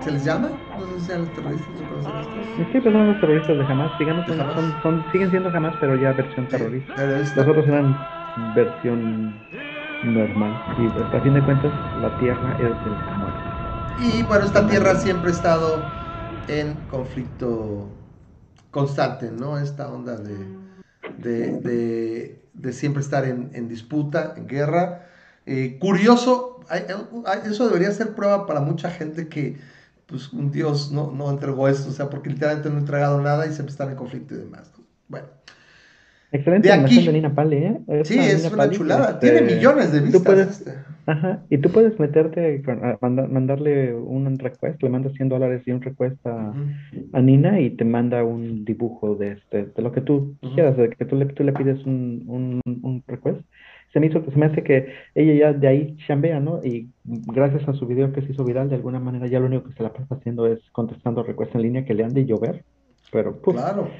¿Se 0.00 0.10
les 0.10 0.24
llama? 0.24 0.50
No 0.78 0.86
sé 0.86 1.00
si 1.00 1.06
sean 1.06 1.20
los 1.20 1.30
terroristas 1.32 1.68
o. 1.68 2.62
Sí, 2.72 2.80
pero 2.84 2.92
son 2.92 3.06
los 3.08 3.20
terroristas 3.20 3.56
de 3.56 3.64
Hamas. 3.64 3.98
Siguen, 3.98 4.24
son, 4.82 5.04
siguen 5.10 5.30
siendo 5.30 5.48
Hamas, 5.48 5.74
pero 5.80 5.96
ya 5.96 6.12
versión 6.12 6.46
terrorista. 6.46 6.94
Los 7.36 7.48
otros 7.48 7.66
eran 7.66 7.96
versión 8.54 9.34
normal. 10.04 10.52
Y 10.78 10.86
a 11.16 11.20
fin 11.20 11.34
de 11.34 11.44
cuentas, 11.44 11.72
la 12.00 12.18
tierra 12.18 12.56
es 12.58 12.86
el 12.86 12.94
Hamas. 12.94 13.34
Y 14.00 14.22
bueno, 14.24 14.44
esta 14.44 14.66
tierra 14.66 14.94
siempre 14.96 15.30
ha 15.30 15.34
estado 15.34 15.82
en 16.48 16.74
conflicto 16.90 17.88
constante, 18.70 19.30
¿no? 19.30 19.58
Esta 19.58 19.92
onda 19.92 20.16
de, 20.16 20.46
de, 21.18 22.72
siempre 22.72 23.02
estar 23.02 23.24
en, 23.24 23.68
disputa, 23.68 24.34
en 24.36 24.46
guerra. 24.46 25.06
Eh, 25.46 25.78
curioso, 25.78 26.60
eso 27.44 27.66
debería 27.66 27.90
ser 27.92 28.14
prueba 28.14 28.46
para 28.46 28.60
mucha 28.60 28.90
gente 28.90 29.28
que 29.28 29.58
pues 30.06 30.32
un 30.32 30.50
Dios 30.50 30.92
no, 30.92 31.10
no 31.10 31.30
entregó 31.30 31.68
esto, 31.68 31.88
o 31.88 31.92
sea, 31.92 32.10
porque 32.10 32.30
literalmente 32.30 32.68
no 32.68 32.76
ha 32.76 32.80
entregado 32.80 33.20
nada 33.20 33.46
y 33.46 33.52
siempre 33.52 33.72
están 33.72 33.90
en 33.90 33.96
conflicto 33.96 34.34
y 34.34 34.38
demás. 34.38 34.70
Bueno. 35.08 35.28
Excelente 36.32 36.68
de 36.68 36.74
aquí, 36.74 37.04
de 37.04 37.12
Nina 37.12 37.34
Pali, 37.34 37.56
¿eh? 37.56 37.80
sí, 38.04 38.18
es 38.18 38.50
una 38.50 38.70
chulada. 38.70 39.20
Tiene 39.20 39.42
millones 39.42 39.92
de 39.92 40.00
vistas. 40.00 40.38
este. 40.38 40.72
Ajá, 41.04 41.42
y 41.50 41.58
tú 41.58 41.68
puedes 41.70 41.98
meterte, 41.98 42.62
mandarle 43.00 43.92
un 43.92 44.38
request, 44.38 44.80
le 44.82 44.88
mandas 44.88 45.12
100 45.14 45.28
dólares 45.28 45.62
y 45.66 45.72
un 45.72 45.82
request 45.82 46.24
a, 46.26 46.54
Nina 47.20 47.60
y 47.60 47.70
te 47.70 47.84
manda 47.84 48.22
un 48.22 48.64
dibujo 48.64 49.16
de 49.16 49.32
este, 49.32 49.66
de 49.66 49.82
lo 49.82 49.90
que 49.90 50.00
tú 50.00 50.36
quieras, 50.54 50.76
de 50.76 50.90
que 50.90 51.04
tú 51.04 51.16
le, 51.16 51.26
tú 51.26 51.42
le 51.42 51.52
pides 51.52 51.84
un, 51.86 52.24
un, 52.28 52.60
un 52.82 53.02
request. 53.08 53.40
Se 53.92 54.00
me, 54.00 54.06
hizo, 54.06 54.24
se 54.24 54.38
me 54.38 54.46
hace 54.46 54.62
que 54.62 54.90
ella 55.14 55.34
ya 55.34 55.52
de 55.52 55.68
ahí 55.68 55.96
chambea, 56.06 56.40
¿no? 56.40 56.60
Y 56.64 56.88
gracias 57.04 57.68
a 57.68 57.74
su 57.74 57.86
video 57.86 58.12
que 58.12 58.22
se 58.22 58.32
hizo 58.32 58.44
viral, 58.44 58.70
de 58.70 58.76
alguna 58.76 59.00
manera 59.00 59.26
ya 59.26 59.40
lo 59.40 59.46
único 59.46 59.68
que 59.68 59.74
se 59.74 59.82
la 59.82 59.92
pasa 59.92 60.14
haciendo 60.14 60.46
es 60.46 60.60
contestando 60.70 61.24
requests 61.24 61.54
en 61.56 61.62
línea 61.62 61.84
que 61.84 61.94
le 61.94 62.04
han 62.04 62.14
de 62.14 62.24
llover, 62.24 62.64
pero 63.10 63.42
pues, 63.42 63.56
Claro. 63.56 63.90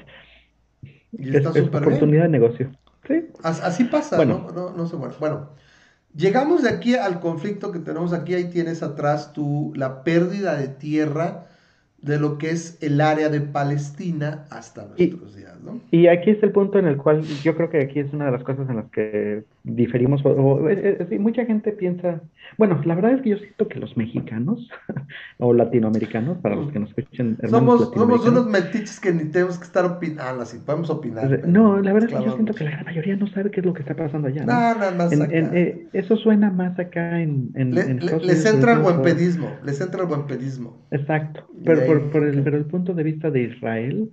Y 1.17 1.35
es, 1.35 1.45
oportunidad 1.45 2.23
de 2.23 2.29
negocio. 2.29 2.71
Sí. 3.07 3.27
Así 3.43 3.83
pasa, 3.85 4.23
¿no? 4.25 4.51
No, 4.51 4.71
no 4.71 4.87
sé, 4.87 4.95
bueno. 4.95 5.13
Bueno, 5.19 5.49
llegamos 6.15 6.63
de 6.63 6.69
aquí 6.69 6.95
al 6.95 7.19
conflicto 7.19 7.71
que 7.71 7.79
tenemos 7.79 8.13
aquí. 8.13 8.33
Ahí 8.33 8.49
tienes 8.49 8.81
atrás 8.81 9.33
tú 9.33 9.73
la 9.75 10.03
pérdida 10.03 10.55
de 10.55 10.69
tierra 10.69 11.47
de 12.03 12.19
lo 12.19 12.37
que 12.37 12.49
es 12.49 12.77
el 12.81 12.99
área 12.99 13.29
de 13.29 13.39
Palestina 13.39 14.45
hasta 14.49 14.85
nuestros 14.87 15.35
días, 15.35 15.55
¿no? 15.63 15.79
Y 15.89 16.07
aquí 16.07 16.31
es 16.31 16.43
el 16.43 16.51
punto 16.51 16.77
en 16.77 16.85
el 16.85 16.97
cual 16.97 17.23
yo 17.23 17.55
creo 17.55 17.69
que 17.69 17.79
aquí 17.79 17.99
es 17.99 18.11
una 18.11 18.25
de 18.25 18.31
las 18.31 18.43
cosas 18.43 18.69
en 18.69 18.75
las 18.75 18.91
que 18.91 19.45
diferimos. 19.63 20.21
O, 20.25 20.59
mucha 21.19 21.45
gente 21.45 21.71
piensa, 21.71 22.19
bueno, 22.57 22.81
la 22.83 22.95
verdad 22.95 23.13
es 23.13 23.21
que 23.21 23.29
yo 23.29 23.37
siento 23.37 23.69
que 23.69 23.79
los 23.79 23.95
mexicanos 23.95 24.69
o 25.39 25.53
latinoamericanos, 25.53 26.39
para 26.39 26.55
los 26.55 26.73
que 26.73 26.79
nos 26.79 26.89
escuchen, 26.89 27.37
somos, 27.49 27.91
somos 27.93 28.27
unos 28.27 28.47
metiches 28.47 28.99
que 28.99 29.13
ni 29.13 29.23
tenemos 29.31 29.57
que 29.57 29.65
estar 29.65 29.85
opinando, 29.85 30.41
así 30.43 30.57
podemos 30.57 30.89
opinar. 30.89 31.47
No, 31.47 31.79
la 31.79 31.93
verdad 31.93 32.09
es 32.09 32.17
que 32.17 32.25
yo 32.25 32.33
siento 32.33 32.53
que 32.53 32.65
la 32.65 32.71
gran 32.71 32.85
mayoría 32.85 33.15
no 33.15 33.27
sabe 33.27 33.49
qué 33.49 33.61
es 33.61 33.65
lo 33.65 33.73
que 33.73 33.81
está 33.81 33.95
pasando 33.95 34.27
allá. 34.27 34.41
¿no? 34.41 34.47
Nada 34.47 34.91
más 34.91 35.13
acá. 35.13 35.29
Eh, 35.31 35.87
eso 35.93 36.17
suena 36.17 36.51
más 36.51 36.77
acá 36.77 37.21
en, 37.21 37.49
en, 37.55 37.73
les 37.73 38.45
entra 38.45 38.73
el 38.73 38.79
buen 38.79 39.01
pedismo, 39.01 39.49
les 39.63 39.79
entra 39.79 40.01
el 40.01 40.07
buen 40.07 40.27
pedismo. 40.27 40.85
Exacto, 40.91 41.47
pero 41.63 41.92
por, 42.01 42.11
por, 42.11 42.23
el, 42.23 42.43
pero 42.43 42.57
el 42.57 42.65
punto 42.65 42.93
de 42.93 43.03
vista 43.03 43.29
de 43.31 43.43
Israel, 43.43 44.11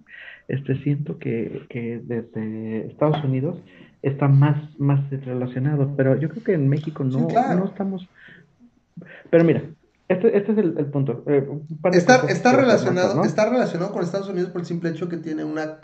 este 0.49 0.77
siento 0.83 1.19
que, 1.19 1.66
que 1.69 2.01
desde 2.05 2.87
Estados 2.88 3.23
Unidos 3.25 3.59
está 4.03 4.29
más, 4.29 4.57
más 4.79 5.09
relacionado, 5.11 5.95
pero 5.97 6.19
yo 6.19 6.29
creo 6.29 6.43
que 6.43 6.55
en 6.55 6.69
México 6.69 7.05
no, 7.05 7.29
no 7.29 7.64
estamos... 7.66 8.09
Pero 9.31 9.45
mira, 9.45 9.62
este, 10.09 10.37
este 10.37 10.53
es 10.53 10.59
el, 10.59 10.73
punto. 10.87 11.23
Eh, 11.27 11.47
está, 11.93 12.27
está 12.29 12.53
relacionado, 12.53 13.23
está 13.25 13.49
relacionado 13.49 13.93
con 13.93 14.03
Estados 14.03 14.29
Unidos 14.29 14.51
por 14.51 14.62
el 14.62 14.66
simple 14.66 14.90
hecho 14.90 15.09
que 15.09 15.19
tiene 15.19 15.45
una 15.45 15.79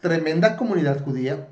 tremenda 0.00 0.56
comunidad 0.56 1.02
judía. 1.02 1.48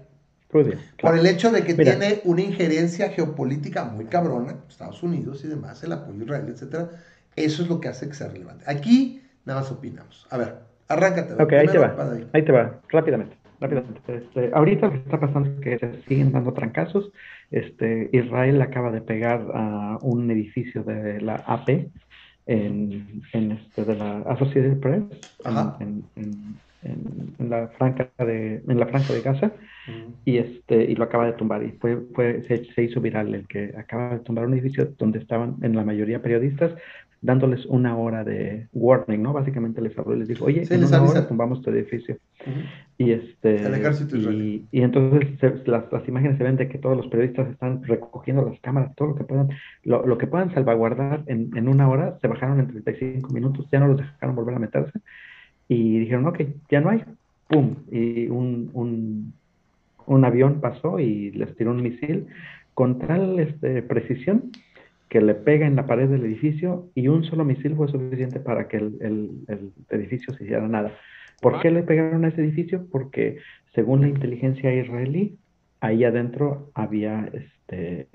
Por 0.49 1.19
el 1.19 1.27
hecho 1.27 1.51
de 1.51 1.65
que 1.65 1.73
tiene 1.75 2.21
una 2.25 2.43
injerencia 2.43 3.09
geopolítica 3.09 3.85
muy 3.87 4.05
cabrona, 4.05 4.57
Estados 4.69 5.03
Unidos 5.03 5.43
y 5.45 5.49
demás, 5.49 5.83
el 5.83 5.93
apoyo 5.93 6.21
a 6.21 6.25
Israel, 6.25 6.45
etcétera. 6.49 6.91
Eso 7.35 7.63
es 7.63 7.69
lo 7.71 7.81
que 7.81 7.89
hace 7.89 8.07
que 8.07 8.15
sea 8.15 8.29
relevante. 8.29 8.65
Aquí 8.67 9.22
nada 9.45 9.61
más 9.61 9.71
opinamos. 9.71 10.27
A 10.31 10.39
ver, 10.39 10.55
arráncate. 10.89 11.43
Ok, 11.43 11.53
ahí 11.53 11.69
te 11.69 11.79
va. 11.79 11.97
Ahí. 12.33 12.43
te 12.43 12.53
va, 12.53 12.81
rápidamente. 12.89 13.37
rápidamente. 13.61 14.01
Este, 14.09 14.51
ahorita 14.53 14.87
lo 14.87 14.93
que 14.93 14.99
está 14.99 15.21
pasando 15.21 15.51
es 15.51 15.61
que 15.61 15.79
se 15.79 16.03
siguen 16.03 16.33
dando 16.33 16.53
trancazos. 16.53 17.11
Este, 17.51 18.09
Israel 18.13 18.61
acaba 18.63 18.91
de 18.91 19.01
pegar 19.01 19.47
a 19.55 19.99
un 20.03 20.31
edificio 20.31 20.83
de 20.83 21.21
la 21.21 21.37
AP 21.47 21.91
en, 22.47 23.23
en 23.33 23.53
este, 23.53 23.85
de 23.85 23.95
la 23.97 24.19
Associated 24.21 24.81
Press 24.81 25.05
en, 25.81 26.05
en, 26.17 26.57
en, 26.83 27.51
la 27.51 27.69
franja 27.69 28.11
de 28.19 28.63
en 28.67 28.81
la 28.81 28.87
franja 28.87 29.13
de 29.13 29.21
Gaza 29.21 29.53
y 30.25 30.39
este 30.39 30.83
y 30.85 30.97
lo 30.97 31.05
acaba 31.05 31.27
de 31.27 31.33
tumbar 31.35 31.63
y 31.63 31.73
fue, 31.73 32.01
fue 32.15 32.43
se, 32.43 32.65
se, 32.65 32.83
hizo 32.83 33.01
viral 33.01 33.35
el 33.35 33.47
que 33.47 33.75
acaba 33.77 34.15
de 34.15 34.21
tumbar 34.21 34.47
un 34.47 34.55
edificio 34.55 34.87
donde 34.99 35.21
estaban 35.21 35.57
en 35.63 35.77
la 35.77 35.85
mayoría 35.85 36.23
periodistas 36.23 36.73
dándoles 37.23 37.65
una 37.67 37.97
hora 37.97 38.25
de 38.25 38.67
warning, 38.73 39.23
¿no? 39.23 39.33
Básicamente 39.33 39.81
les 39.81 39.97
habló 39.97 40.17
y 40.17 40.19
les 40.19 40.29
dijo, 40.29 40.45
oye, 40.45 40.65
en 40.69 40.85
una 40.85 41.03
hora 41.03 41.29
tumbamos 41.29 41.63
tu 41.63 41.71
edificio. 41.71 42.19
Y 42.99 43.13
este 43.13 43.61
y, 44.13 44.67
y, 44.73 44.83
entonces 44.83 45.67
las, 45.67 45.91
las, 45.91 46.07
imágenes 46.09 46.37
se 46.37 46.45
ven 46.45 46.57
de 46.57 46.69
que 46.69 46.79
todos 46.79 46.97
los 46.97 47.07
periodistas 47.07 47.49
están 47.49 47.85
recogiendo 47.85 48.45
las 48.45 48.61
cámaras, 48.61 48.95
todo 48.97 49.09
lo 49.09 49.15
que 49.15 49.25
puedan, 49.25 49.49
lo, 49.85 50.05
lo 50.05 50.19
que 50.19 50.27
puedan 50.27 50.53
salvaguardar 50.53 51.23
en, 51.27 51.57
en, 51.57 51.69
una 51.69 51.89
hora, 51.89 52.19
se 52.21 52.27
bajaron 52.27 52.59
en 52.59 52.69
35 52.69 53.33
minutos, 53.33 53.67
ya 53.71 53.79
no 53.79 53.87
los 53.87 53.99
dejaron 53.99 54.35
volver 54.35 54.57
a 54.57 54.59
meterse 54.59 54.99
y 55.69 56.01
dijeron, 56.01 56.27
ok, 56.27 56.41
ya 56.71 56.81
no 56.81 56.91
hay, 56.91 57.05
¡pum! 57.49 57.77
Y 57.91 58.27
un, 58.27 58.71
un, 58.73 59.33
un 60.07 60.25
avión 60.25 60.61
pasó 60.61 60.99
y 60.99 61.31
les 61.31 61.55
tiró 61.57 61.71
un 61.71 61.83
misil 61.83 62.27
con 62.75 62.99
tal 62.99 63.39
este, 63.39 63.83
precisión 63.83 64.51
que 65.13 65.21
le 65.21 65.35
pega 65.35 65.67
en 65.67 65.77
la 65.77 65.85
pared 65.85 66.09
del 66.09 66.25
edificio 66.25 66.89
y 66.95 67.09
un 67.09 67.23
solo 67.23 67.45
misil 67.45 67.77
fue 67.77 67.87
suficiente 67.87 68.41
para 68.41 68.67
que 68.67 68.79
el, 68.79 68.97
el, 69.47 69.73
edificio 69.91 70.33
se 70.33 70.45
hiciera 70.45 70.67
nada. 70.67 70.91
¿Por 71.43 71.61
qué 71.61 71.71
le 71.71 71.83
pegaron 71.83 72.25
a 72.25 72.29
ese 72.29 72.41
edificio? 72.41 72.87
Porque 72.91 73.37
según 73.75 74.01
la 74.01 74.09
inteligencia 74.09 74.75
israelí, 74.75 75.37
ahí 75.81 76.05
adentro 76.05 76.71
había 76.73 77.29
este 77.31 78.09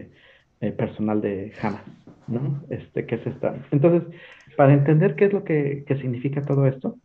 eh, 0.60 0.72
personal 0.72 1.22
de 1.22 1.54
Hamas, 1.62 1.84
¿no? 2.28 2.64
Este, 2.72 3.06
que 3.06 3.20
se 3.20 3.30
está. 3.30 3.54
Entonces, 3.70 4.02
para 4.56 4.74
entender 4.74 5.14
qué 5.14 5.26
es 5.26 5.34
lo 5.34 5.44
que, 5.44 5.84
que, 5.86 5.98
significa 5.98 6.42
todo 6.42 6.66
esto, 6.66 6.98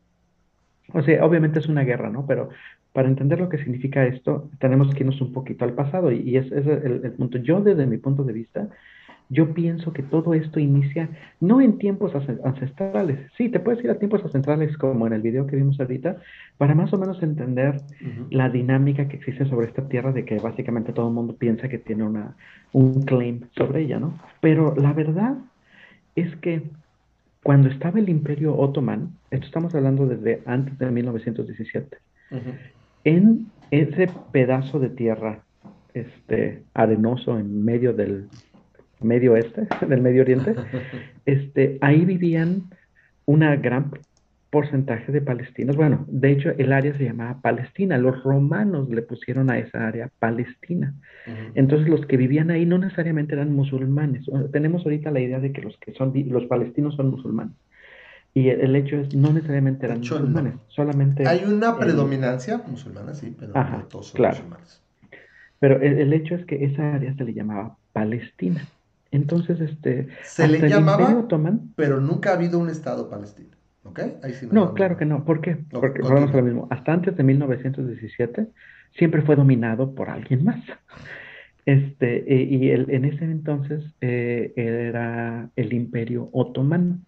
o 0.95 1.03
sea, 1.03 1.23
obviamente 1.23 1.59
es 1.59 1.67
una 1.67 1.85
guerra, 1.85 2.09
¿no? 2.09 2.27
Pero 2.27 2.49
para 2.95 3.09
entender 3.09 3.41
lo 3.41 3.51
que 3.51 3.59
significa 3.59 4.07
esto, 4.07 4.49
tenemos 4.59 4.95
que 4.95 5.01
irnos 5.01 5.21
un 5.21 5.35
poquito 5.35 5.67
al 5.67 5.75
pasado 5.75 6.11
y, 6.11 6.21
y 6.21 6.39
ese 6.39 6.61
es 6.61 6.67
el, 6.67 7.03
el, 7.05 7.13
punto. 7.13 7.37
Yo, 7.37 7.61
desde 7.61 7.85
mi 7.85 7.99
punto 7.99 8.25
de 8.25 8.33
vista, 8.33 8.71
yo 9.33 9.55
pienso 9.55 9.95
que 9.95 10.03
todo 10.03 10.35
esto 10.35 10.61
inicia 10.61 11.09
no 11.41 11.63
en 11.63 11.79
tiempos 11.79 12.13
ancestrales. 12.15 13.19
Sí, 13.39 13.49
te 13.49 13.61
puedes 13.61 13.83
ir 13.83 13.91
a 13.91 13.99
tiempos 13.99 14.23
ancestrales 14.23 14.77
como 14.77 15.07
en 15.07 15.15
el 15.15 15.23
video 15.23 15.47
que 15.47 15.57
vimos 15.57 15.81
ahorita, 15.81 16.19
para 16.59 16.75
más 16.75 16.93
o 16.93 16.99
menos 16.99 17.23
entender 17.23 17.81
la 18.29 18.51
dinámica 18.51 19.09
que 19.09 19.17
existe 19.17 19.47
sobre 19.47 19.69
esta 19.69 19.89
tierra 19.89 20.13
de 20.13 20.27
que 20.27 20.39
básicamente 20.39 20.93
todo 20.93 21.09
el 21.09 21.15
mundo 21.15 21.35
piensa 21.35 21.71
que 21.71 21.79
tiene 21.79 22.05
una, 22.05 22.37
un 22.73 23.03
claim 23.05 23.41
sobre 23.57 23.81
ella, 23.83 23.99
¿no? 23.99 24.19
Pero 24.43 24.75
la 24.77 24.93
verdad 24.93 25.39
es 26.15 26.37
que 26.37 26.63
cuando 27.43 27.71
estaba 27.71 28.01
el 28.01 28.11
imperio 28.11 28.55
otomán, 28.55 29.13
esto 29.31 29.47
estamos 29.47 29.75
hablando 29.75 30.07
desde 30.07 30.43
antes 30.45 30.79
de 30.79 30.91
1917, 30.91 31.97
en 33.05 33.47
ese 33.71 34.11
pedazo 34.31 34.79
de 34.79 34.91
tierra 34.91 35.41
este, 35.95 36.63
arenoso 36.75 37.39
en 37.39 37.65
medio 37.65 37.95
del 37.95 38.29
Medio 39.05 39.33
Oeste, 39.33 39.67
del 39.89 40.01
Medio 40.01 40.23
Oriente, 40.23 40.55
este, 41.27 41.79
ahí 41.81 42.05
vivían 42.05 42.71
una 43.27 43.57
gran 43.57 43.91
porcentaje 44.53 45.11
de 45.11 45.23
palestinos. 45.23 45.77
Bueno, 45.77 46.05
de 46.09 46.31
hecho 46.31 46.51
el 46.59 46.75
área 46.75 46.95
se 46.99 47.05
llamaba 47.05 47.41
Palestina. 47.41 47.97
Los 47.97 48.23
romanos 48.23 48.87
le 48.91 49.01
pusieron 49.01 49.51
a 49.51 49.57
esa 49.57 49.89
área 49.89 50.11
Palestina. 50.19 50.95
Entonces 51.55 51.89
los 51.89 52.05
que 52.05 52.19
vivían 52.19 52.51
ahí 52.51 52.67
no 52.67 52.77
necesariamente 52.77 53.33
eran 53.33 53.51
musulmanes. 53.55 54.27
Tenemos 54.53 54.85
ahorita 54.85 55.11
la 55.11 55.21
idea 55.21 55.41
de 55.41 55.53
que 55.53 55.63
los 55.63 55.79
que 55.79 55.95
son 55.95 56.13
los 56.29 56.45
palestinos 56.45 56.97
son 56.97 57.11
musulmanes. 57.11 57.55
Y 58.35 58.51
el, 58.51 58.77
hecho 58.77 58.97
es 58.97 59.15
no 59.15 59.33
necesariamente 59.33 59.87
eran 59.87 60.01
musulmanes, 60.01 60.55
solamente 60.69 61.29
hay 61.29 61.45
una 61.45 61.79
predominancia 61.79 62.63
musulmana, 62.67 63.13
sí, 63.13 63.35
pero 63.39 63.53
no 63.53 63.85
todos 63.91 64.09
son 64.09 64.27
musulmanes. 64.27 64.83
Pero 65.61 65.81
el 65.81 66.13
hecho 66.13 66.35
es 66.35 66.45
que 66.45 66.65
esa 66.65 66.95
área 66.95 67.15
se 67.15 67.25
le 67.25 67.33
llamaba 67.33 67.77
Palestina. 67.93 68.67
Entonces, 69.13 69.61
este... 69.61 70.09
Se 70.25 70.49
le 70.49 70.69
llamaba, 70.69 71.27
pero 71.77 72.01
nunca 72.01 72.31
ha 72.31 72.35
habido 72.35 72.59
un 72.59 72.69
Estado 72.69 73.09
palestino. 73.09 73.51
¿Ok? 73.85 74.01
Ahí 74.23 74.33
sí 74.35 74.49
no, 74.51 74.75
claro 74.75 74.97
que 74.97 75.05
no. 75.05 75.25
¿Por 75.25 75.41
qué? 75.41 75.59
Porque 75.71 76.03
volvemos 76.03 76.31
a 76.33 76.37
lo 76.37 76.43
mismo. 76.43 76.69
Hasta 76.71 76.93
antes 76.93 77.17
de 77.17 77.23
1917 77.23 78.49
siempre 78.97 79.23
fue 79.23 79.37
dominado 79.37 79.95
por 79.95 80.09
alguien 80.09 80.45
más. 80.45 80.61
Este, 81.65 82.33
e, 82.33 82.43
y 82.43 82.71
el, 82.71 82.91
en 82.91 83.05
ese 83.05 83.25
entonces 83.25 83.85
eh, 84.01 84.53
era 84.57 85.51
el 85.57 85.73
Imperio 85.73 86.29
Otomano. 86.33 86.99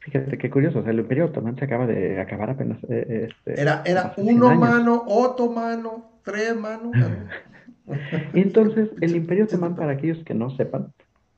Fíjate 0.00 0.38
qué 0.38 0.50
curioso, 0.50 0.80
o 0.80 0.82
sea, 0.82 0.92
el 0.92 1.00
Imperio 1.00 1.26
Otomano 1.26 1.56
se 1.58 1.64
acaba 1.64 1.86
de 1.86 2.20
acabar 2.20 2.50
apenas. 2.50 2.78
Eh, 2.88 3.28
este, 3.28 3.60
era 3.60 3.82
era 3.84 4.14
uno 4.16 4.54
mano, 4.54 5.04
otomano, 5.06 6.20
tres 6.22 6.56
manos. 6.56 6.92
entonces, 8.34 8.90
el 9.00 9.16
Imperio 9.16 9.44
Otomano, 9.44 9.76
para 9.76 9.92
aquellos 9.92 10.22
que 10.24 10.34
no 10.34 10.50
sepan, 10.50 10.92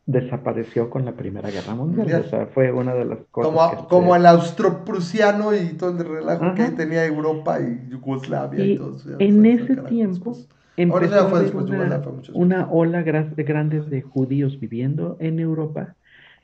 desapareció 0.09 0.89
con 0.89 1.05
la 1.05 1.13
Primera 1.13 1.51
Guerra 1.51 1.75
Mundial. 1.75 2.25
O 2.27 2.31
sea, 2.31 2.47
fue 2.47 2.73
una 2.73 2.95
de 2.95 3.05
las 3.05 3.19
cosas. 3.31 3.53
Como, 3.53 3.89
como 3.89 4.17
el 4.17 4.25
austro-prusiano 4.25 5.55
y 5.55 5.75
todo 5.75 5.91
el 6.01 6.09
relajo 6.09 6.55
que 6.55 6.71
tenía 6.71 7.05
Europa 7.05 7.61
y 7.61 7.91
Yugoslavia 7.91 8.65
y, 8.65 8.79
todo 8.79 8.97
eso. 8.97 9.17
En 9.19 9.45
ese 9.45 9.77
tiempo 9.77 10.35
empezó 10.79 11.29
una, 11.29 12.03
una, 12.33 12.71
ola 12.71 13.03
grande 13.03 13.83
de 13.83 14.01
judíos 14.01 14.59
viviendo 14.59 15.19
en 15.21 15.41
Europa 15.41 15.95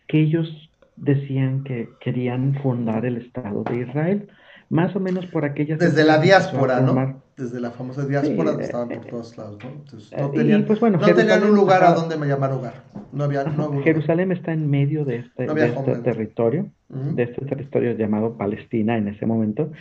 que 0.08 0.20
ellos 0.20 0.70
decían 0.96 1.64
que 1.64 1.88
querían 2.00 2.56
fundar 2.62 3.06
el 3.06 3.16
Estado 3.16 3.64
de 3.64 3.80
Israel 3.80 4.28
más 4.68 4.94
o 4.94 5.00
menos 5.00 5.24
por 5.26 5.46
aquellas... 5.46 5.78
Desde 5.78 6.04
la 6.04 6.18
diáspora, 6.18 6.80
¿no? 6.80 7.22
Desde 7.36 7.60
la 7.60 7.70
famosa 7.72 8.06
diáspora, 8.06 8.52
estaban 8.60 8.88
por 8.88 9.06
todos 9.06 9.36
lados, 9.36 9.58
¿no? 9.62 9.70
Entonces, 9.70 10.12
no 10.16 10.30
tenían, 10.30 10.64
pues, 10.66 10.78
bueno, 10.78 10.98
no 10.98 11.14
tenían 11.14 11.42
un 11.42 11.54
lugar 11.54 11.82
a 11.82 11.92
donde 11.92 12.16
me 12.16 12.26
llamar 12.26 12.52
hogar. 12.52 12.84
No 13.12 13.24
había, 13.24 13.44
no 13.44 13.82
Jerusalén 13.82 14.30
está 14.32 14.52
en 14.52 14.70
medio 14.70 15.04
de 15.04 15.16
este, 15.16 15.46
de 15.46 15.66
este 15.66 15.96
territorio, 15.96 16.70
de 16.88 17.22
este 17.22 17.44
territorio 17.44 17.92
llamado 17.96 18.36
Palestina 18.36 18.96
en 18.96 19.08
ese 19.08 19.26
momento, 19.26 19.72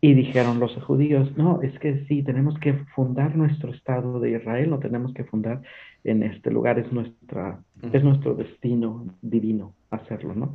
y 0.00 0.14
dijeron 0.14 0.60
los 0.60 0.74
judíos, 0.84 1.36
no, 1.36 1.62
es 1.62 1.78
que 1.78 2.04
sí, 2.08 2.22
tenemos 2.22 2.58
que 2.58 2.74
fundar 2.94 3.36
nuestro 3.36 3.72
Estado 3.72 4.20
de 4.20 4.32
Israel, 4.32 4.70
lo 4.70 4.78
tenemos 4.78 5.14
que 5.14 5.24
fundar 5.24 5.62
en 6.04 6.22
este 6.22 6.50
lugar, 6.50 6.78
es, 6.78 6.92
nuestra, 6.92 7.58
es 7.92 8.04
nuestro 8.04 8.34
destino 8.34 9.06
divino 9.22 9.74
hacerlo, 9.90 10.34
¿no? 10.34 10.54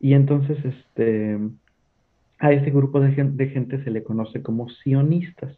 Y 0.00 0.12
entonces, 0.14 0.58
este 0.64 1.38
a 2.40 2.52
ese 2.52 2.70
grupo 2.70 3.00
de 3.00 3.12
gente, 3.12 3.44
de 3.44 3.50
gente, 3.50 3.84
se 3.84 3.90
le 3.90 4.02
conoce 4.02 4.42
como 4.42 4.70
sionistas, 4.70 5.56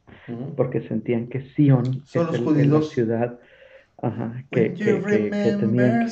porque 0.56 0.80
sentían 0.88 1.28
que 1.28 1.40
Sion 1.54 2.02
Son 2.04 2.34
es 2.34 2.40
el, 2.40 2.72
la 2.72 2.82
ciudad 2.82 3.38
ajá, 4.02 4.42
que, 4.50 4.74
que, 4.74 5.00
que, 5.00 5.56
tenían 5.60 6.08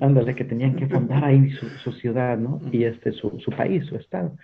ándale, 0.00 0.34
que 0.34 0.44
tenían 0.44 0.76
que 0.76 0.86
fundar 0.86 1.24
ahí 1.24 1.50
su, 1.82 1.92
ciudad, 1.92 2.36
¿no? 2.36 2.60
Y 2.70 2.84
este, 2.84 3.12
su, 3.12 3.40
su, 3.40 3.50
país, 3.50 3.86
su 3.86 3.96
estado. 3.96 4.36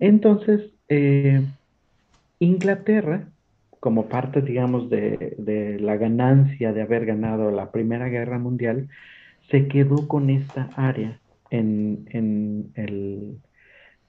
Entonces, 0.00 0.72
eh, 0.88 1.40
Inglaterra, 2.40 3.28
como 3.78 4.08
parte, 4.08 4.42
digamos, 4.42 4.90
de, 4.90 5.36
de, 5.38 5.78
la 5.78 5.96
ganancia 5.96 6.72
de 6.72 6.82
haber 6.82 7.06
ganado 7.06 7.52
la 7.52 7.70
Primera 7.70 8.08
Guerra 8.08 8.40
Mundial, 8.40 8.88
se 9.48 9.68
quedó 9.68 10.08
con 10.08 10.28
esta 10.28 10.70
área 10.74 11.20
en, 11.58 12.06
en 12.10 12.72
el, 12.74 13.38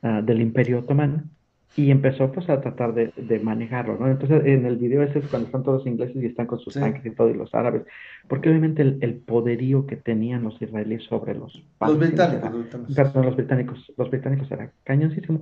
uh, 0.04 0.22
del 0.24 0.42
Imperio 0.42 0.80
Otomano 0.80 1.24
y 1.78 1.92
empezó 1.92 2.32
pues 2.32 2.50
a 2.50 2.62
tratar 2.62 2.94
de, 2.94 3.12
de, 3.18 3.40
manejarlo, 3.40 3.98
¿no? 4.00 4.10
Entonces 4.10 4.46
en 4.46 4.66
el 4.66 4.78
video 4.78 5.04
ese 5.04 5.20
es 5.20 5.26
cuando 5.26 5.48
están 5.48 5.64
todos 5.64 5.86
ingleses 5.86 6.16
y 6.24 6.26
están 6.26 6.48
con 6.48 6.60
sus 6.60 6.74
tanques 6.74 7.06
y 7.06 7.12
todo, 7.12 7.30
y 7.30 7.34
los 7.34 7.54
árabes, 7.54 7.84
porque 8.30 8.50
obviamente 8.50 8.82
el, 8.82 8.98
el, 9.02 9.16
poderío 9.16 9.86
que 9.86 9.98
tenían 9.98 10.44
los 10.44 10.62
israelíes 10.62 11.04
sobre 11.04 11.36
los... 11.36 11.62
Los 11.82 12.00
británicos, 12.00 12.50
era, 12.90 13.04
perdón, 13.04 13.26
los 13.26 13.36
británicos, 13.36 13.94
los 13.98 14.10
británicos 14.10 14.50
era 14.52 14.72
cañoncísimo. 14.86 15.42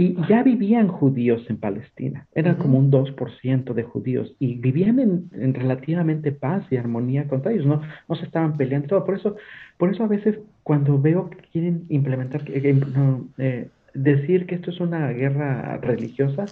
Y 0.00 0.16
ya 0.30 0.42
vivían 0.42 0.88
judíos 0.88 1.44
en 1.50 1.58
Palestina, 1.58 2.26
era 2.34 2.52
uh 2.52 2.54
-huh. 2.54 2.58
como 2.58 2.78
un 2.78 2.90
2% 2.90 3.74
de 3.74 3.82
judíos, 3.82 4.34
y 4.38 4.54
vivían 4.54 4.98
en, 4.98 5.28
en, 5.32 5.52
relativamente 5.52 6.32
paz 6.32 6.64
y 6.70 6.78
armonía 6.78 7.28
contra 7.28 7.52
ellos, 7.52 7.66
no, 7.66 7.82
no 8.08 8.14
se 8.14 8.24
estaban 8.24 8.56
peleando, 8.56 8.88
todo. 8.88 9.04
Por 9.04 9.16
eso, 9.16 9.36
por 9.76 9.90
eso 9.90 10.02
a 10.02 10.06
veces 10.06 10.38
cuando 10.62 10.98
veo 10.98 11.28
que 11.28 11.36
quieren 11.52 11.84
implementar, 11.90 12.44
eh, 12.46 12.72
no, 12.72 13.28
eh, 13.36 13.68
decir 13.92 14.46
que 14.46 14.54
esto 14.54 14.70
es 14.70 14.80
una 14.80 15.08
guerra 15.10 15.76
religiosa. 15.82 16.46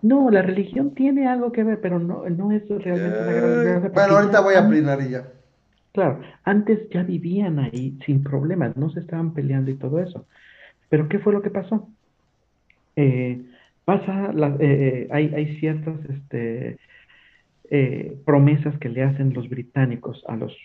No, 0.00 0.30
la 0.30 0.42
religión 0.42 0.94
tiene 0.94 1.26
algo 1.26 1.50
que 1.50 1.64
ver, 1.64 1.80
pero 1.80 1.98
no, 1.98 2.22
no 2.28 2.52
es 2.52 2.68
realmente 2.68 3.18
una 3.18 3.32
guerra 3.32 3.54
religiosa. 3.64 3.88
Bueno, 3.94 4.16
ahorita 4.16 4.40
voy 4.42 4.54
a 4.54 4.60
opinar 4.60 5.02
y 5.02 5.10
ya. 5.10 5.24
Claro, 5.90 6.20
antes 6.44 6.88
ya 6.90 7.02
vivían 7.02 7.58
ahí 7.58 7.98
sin 8.06 8.22
problemas, 8.22 8.76
no 8.76 8.90
se 8.90 9.00
estaban 9.00 9.34
peleando 9.34 9.72
y 9.72 9.74
todo 9.74 9.98
eso. 9.98 10.24
Pero 10.88 11.08
¿qué 11.08 11.18
fue 11.18 11.32
lo 11.32 11.42
que 11.42 11.50
pasó? 11.50 11.88
Eh, 12.96 13.42
pasa, 13.84 14.32
la, 14.32 14.56
eh, 14.58 15.08
hay, 15.12 15.32
hay 15.34 15.58
ciertas 15.58 15.94
este, 16.08 16.78
eh, 17.70 18.16
promesas 18.24 18.76
que 18.78 18.88
le 18.88 19.02
hacen 19.02 19.32
los 19.34 19.48
británicos 19.48 20.24
a 20.26 20.36
los 20.36 20.56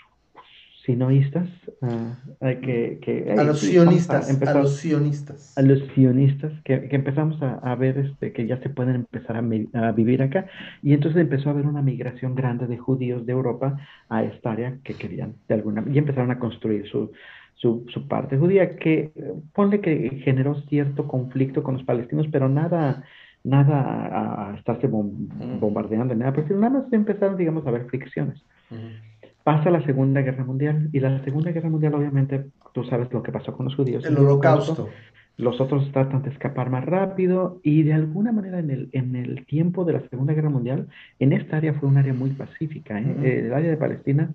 sinoístas, 0.85 1.47
uh, 1.81 2.39
que, 2.39 2.97
que, 3.01 3.31
a 3.37 3.43
los 3.43 3.59
sionistas, 3.59 4.29
a, 4.41 4.53
los 4.55 4.77
sionistas, 4.77 5.55
a 5.55 5.61
los 5.61 5.79
sionistas, 5.93 6.51
que, 6.63 6.87
que 6.89 6.95
empezamos 6.95 7.39
a, 7.43 7.59
a, 7.59 7.75
ver 7.75 7.99
este, 7.99 8.33
que 8.33 8.47
ya 8.47 8.57
se 8.61 8.69
pueden 8.69 8.95
empezar 8.95 9.37
a, 9.37 9.91
vivir 9.91 10.23
acá, 10.23 10.47
y 10.81 10.93
entonces 10.93 11.21
empezó 11.21 11.49
a 11.49 11.51
haber 11.51 11.67
una 11.67 11.83
migración 11.83 12.33
grande 12.33 12.65
de 12.65 12.77
judíos 12.77 13.27
de 13.27 13.31
Europa 13.31 13.77
a 14.09 14.23
esta 14.23 14.53
área 14.53 14.77
que 14.83 14.95
querían 14.95 15.35
de 15.47 15.53
alguna 15.53 15.83
y 15.87 15.99
empezaron 15.99 16.31
a 16.31 16.39
construir 16.39 16.87
su, 16.87 17.11
su, 17.55 17.85
su 17.89 18.07
parte 18.07 18.37
judía, 18.37 18.75
que 18.75 19.11
ponle 19.53 19.81
que 19.81 20.21
generó 20.23 20.55
cierto 20.69 21.07
conflicto 21.07 21.63
con 21.63 21.75
los 21.75 21.83
palestinos, 21.83 22.27
pero 22.31 22.49
nada 22.49 23.03
nada 23.43 24.51
a 24.51 24.55
estarse 24.55 24.87
bombardeando, 24.87 26.13
nada, 26.13 26.31
pero 26.31 26.59
nada 26.59 26.81
más 26.81 26.93
empezaron, 26.93 27.37
digamos, 27.37 27.65
a 27.65 27.69
haber 27.69 27.85
fricciones. 27.85 28.39
Uh 28.69 28.75
-huh 28.75 29.11
pasa 29.43 29.69
la 29.69 29.83
Segunda 29.85 30.21
Guerra 30.21 30.43
Mundial 30.43 30.89
y 30.91 30.99
la 30.99 31.23
Segunda 31.23 31.51
Guerra 31.51 31.69
Mundial 31.69 31.95
obviamente 31.95 32.45
tú 32.73 32.83
sabes 32.83 33.11
lo 33.11 33.23
que 33.23 33.31
pasó 33.31 33.53
con 33.53 33.65
los 33.65 33.75
judíos. 33.75 34.05
El 34.05 34.17
holocausto. 34.17 34.89
Los 35.37 35.59
otros 35.59 35.91
tratan 35.91 36.21
de 36.21 36.29
escapar 36.29 36.69
más 36.69 36.85
rápido 36.85 37.59
y 37.63 37.83
de 37.83 37.93
alguna 37.93 38.31
manera 38.31 38.59
en 38.59 38.69
el, 38.69 38.89
en 38.91 39.15
el 39.15 39.45
tiempo 39.45 39.85
de 39.85 39.93
la 39.93 40.01
Segunda 40.09 40.33
Guerra 40.33 40.49
Mundial, 40.49 40.87
en 41.19 41.33
esta 41.33 41.57
área 41.57 41.73
fue 41.73 41.89
un 41.89 41.97
área 41.97 42.13
muy 42.13 42.31
pacífica. 42.31 42.99
¿eh? 42.99 43.05
Uh 43.17 43.21
-huh. 43.21 43.25
El 43.25 43.53
área 43.53 43.71
de 43.71 43.77
Palestina 43.77 44.29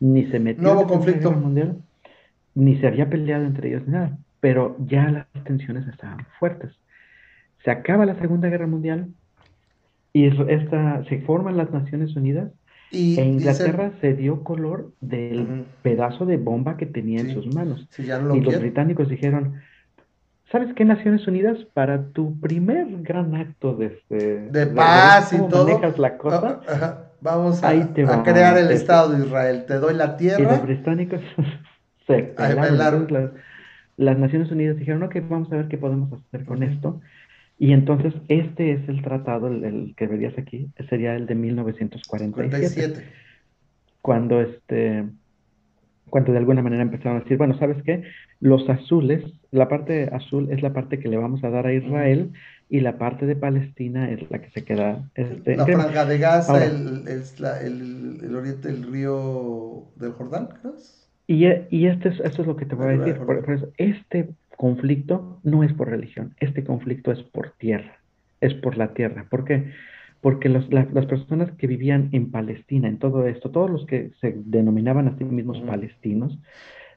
ni 0.00 0.24
se 0.26 0.38
metió 0.38 0.62
no 0.62 0.72
hubo 0.72 0.86
conflicto. 0.86 1.28
Guerra 1.28 1.40
Mundial, 1.42 1.76
ni 2.56 2.76
se 2.78 2.86
había 2.88 3.08
peleado 3.08 3.44
entre 3.44 3.68
ellos 3.68 3.82
ni 3.86 3.92
nada, 3.92 4.18
pero 4.40 4.76
ya 4.80 5.10
las 5.10 5.44
tensiones 5.44 5.86
estaban 5.86 6.26
fuertes. 6.40 6.72
Se 7.62 7.70
acaba 7.70 8.06
la 8.06 8.18
Segunda 8.18 8.48
Guerra 8.48 8.66
Mundial 8.66 9.08
y 10.12 10.26
esta, 10.50 11.04
se 11.04 11.20
forman 11.20 11.58
las 11.58 11.70
Naciones 11.70 12.16
Unidas 12.16 12.50
y, 12.90 13.20
e 13.20 13.24
Inglaterra 13.24 13.90
dice... 13.90 14.00
se 14.00 14.14
dio 14.14 14.42
color 14.42 14.90
del 15.00 15.40
uh 15.40 15.44
-huh. 15.44 15.64
pedazo 15.82 16.24
de 16.24 16.38
bomba 16.38 16.78
que 16.78 16.86
tenía 16.86 17.20
sí. 17.20 17.28
en 17.28 17.34
sus 17.34 17.54
manos. 17.54 17.86
Sí, 17.90 18.06
no 18.08 18.34
y 18.34 18.40
los 18.40 18.58
británicos 18.58 19.10
dijeron, 19.10 19.60
¿sabes 20.50 20.72
qué, 20.74 20.86
Naciones 20.86 21.26
Unidas? 21.28 21.58
Para 21.74 22.04
tu 22.08 22.40
primer 22.40 22.86
gran 23.02 23.34
acto 23.34 23.74
de, 23.76 24.00
de, 24.08 24.48
de 24.48 24.66
paz 24.68 25.30
de, 25.30 25.36
y 25.36 25.48
todo, 25.48 25.94
la 25.98 26.16
cosa, 26.16 26.60
uh, 26.66 26.72
uh, 26.72 26.94
vamos 27.20 27.62
a, 27.62 27.70
a 27.70 28.22
crear 28.22 28.56
el 28.56 28.70
Estado 28.70 29.10
de 29.10 29.26
Israel. 29.26 29.64
Te 29.66 29.74
doy 29.74 29.94
la 29.94 30.16
tierra. 30.16 30.40
Y 30.40 30.46
los 30.46 30.62
británicos 30.62 31.20
se 32.06 32.22
pelaron. 32.22 33.06
Las, 33.10 33.30
las, 33.96 34.18
Naciones 34.18 34.50
Unidas 34.50 34.76
dijeron, 34.76 35.02
ok, 35.02 35.16
vamos 35.28 35.52
a 35.52 35.56
ver 35.56 35.68
qué 35.68 35.78
podemos 35.78 36.12
hacer 36.12 36.44
con 36.44 36.62
esto. 36.62 37.00
Y 37.58 37.72
entonces 37.72 38.14
este 38.28 38.72
es 38.72 38.88
el 38.88 39.02
tratado, 39.02 39.48
el, 39.48 39.64
el, 39.64 39.94
que 39.96 40.06
verías 40.06 40.36
aquí, 40.36 40.70
sería 40.88 41.14
el 41.16 41.26
de 41.26 41.34
1947. 41.34 42.34
47. 42.34 43.04
Cuando 44.02 44.40
este 44.40 45.04
cuando 46.10 46.32
de 46.32 46.38
alguna 46.38 46.62
manera 46.62 46.82
empezaron 46.82 47.16
a 47.16 47.20
decir, 47.20 47.36
bueno, 47.36 47.58
¿sabes 47.58 47.82
qué? 47.82 48.04
Los 48.40 48.68
azules, 48.68 49.24
la 49.50 49.68
parte 49.68 50.08
azul 50.12 50.48
es 50.50 50.62
la 50.62 50.72
parte 50.72 50.98
que 50.98 51.08
le 51.08 51.16
vamos 51.16 51.42
a 51.42 51.50
dar 51.50 51.66
a 51.66 51.72
Israel 51.72 52.32
y 52.68 52.80
la 52.80 52.98
parte 52.98 53.26
de 53.26 53.36
Palestina 53.36 54.10
es 54.10 54.30
la 54.30 54.40
que 54.40 54.50
se 54.50 54.64
queda. 54.64 55.08
Este, 55.14 55.56
la 55.56 55.64
franja 55.64 56.04
de 56.04 56.18
Gaza, 56.18 56.52
Ahora, 56.52 56.66
el, 56.66 57.08
el, 57.08 57.22
la, 57.38 57.60
el, 57.60 58.20
el, 58.22 58.36
oriente 58.36 58.68
del 58.68 58.90
río 58.90 59.84
del 59.96 60.12
Jordán, 60.12 60.48
¿crees? 60.62 61.05
Y, 61.26 61.46
y 61.70 61.86
este 61.86 62.10
es, 62.10 62.20
esto 62.20 62.42
es 62.42 62.48
lo 62.48 62.56
que 62.56 62.66
te 62.66 62.74
voy 62.74 62.86
a 62.86 62.98
decir. 62.98 63.16
Por, 63.18 63.44
por 63.44 63.54
eso, 63.54 63.68
este 63.76 64.30
conflicto 64.56 65.40
no 65.42 65.62
es 65.62 65.72
por 65.72 65.88
religión, 65.88 66.34
este 66.40 66.64
conflicto 66.64 67.12
es 67.12 67.22
por 67.22 67.50
tierra, 67.58 67.98
es 68.40 68.54
por 68.54 68.76
la 68.76 68.94
tierra. 68.94 69.26
¿Por 69.28 69.44
qué? 69.44 69.72
Porque 70.20 70.48
los, 70.48 70.72
la, 70.72 70.86
las 70.92 71.06
personas 71.06 71.50
que 71.52 71.66
vivían 71.66 72.08
en 72.12 72.30
Palestina, 72.30 72.88
en 72.88 72.98
todo 72.98 73.26
esto, 73.26 73.50
todos 73.50 73.70
los 73.70 73.86
que 73.86 74.10
se 74.20 74.34
denominaban 74.36 75.08
a 75.08 75.18
sí 75.18 75.24
mismos 75.24 75.62
mm. 75.62 75.66
palestinos, 75.66 76.38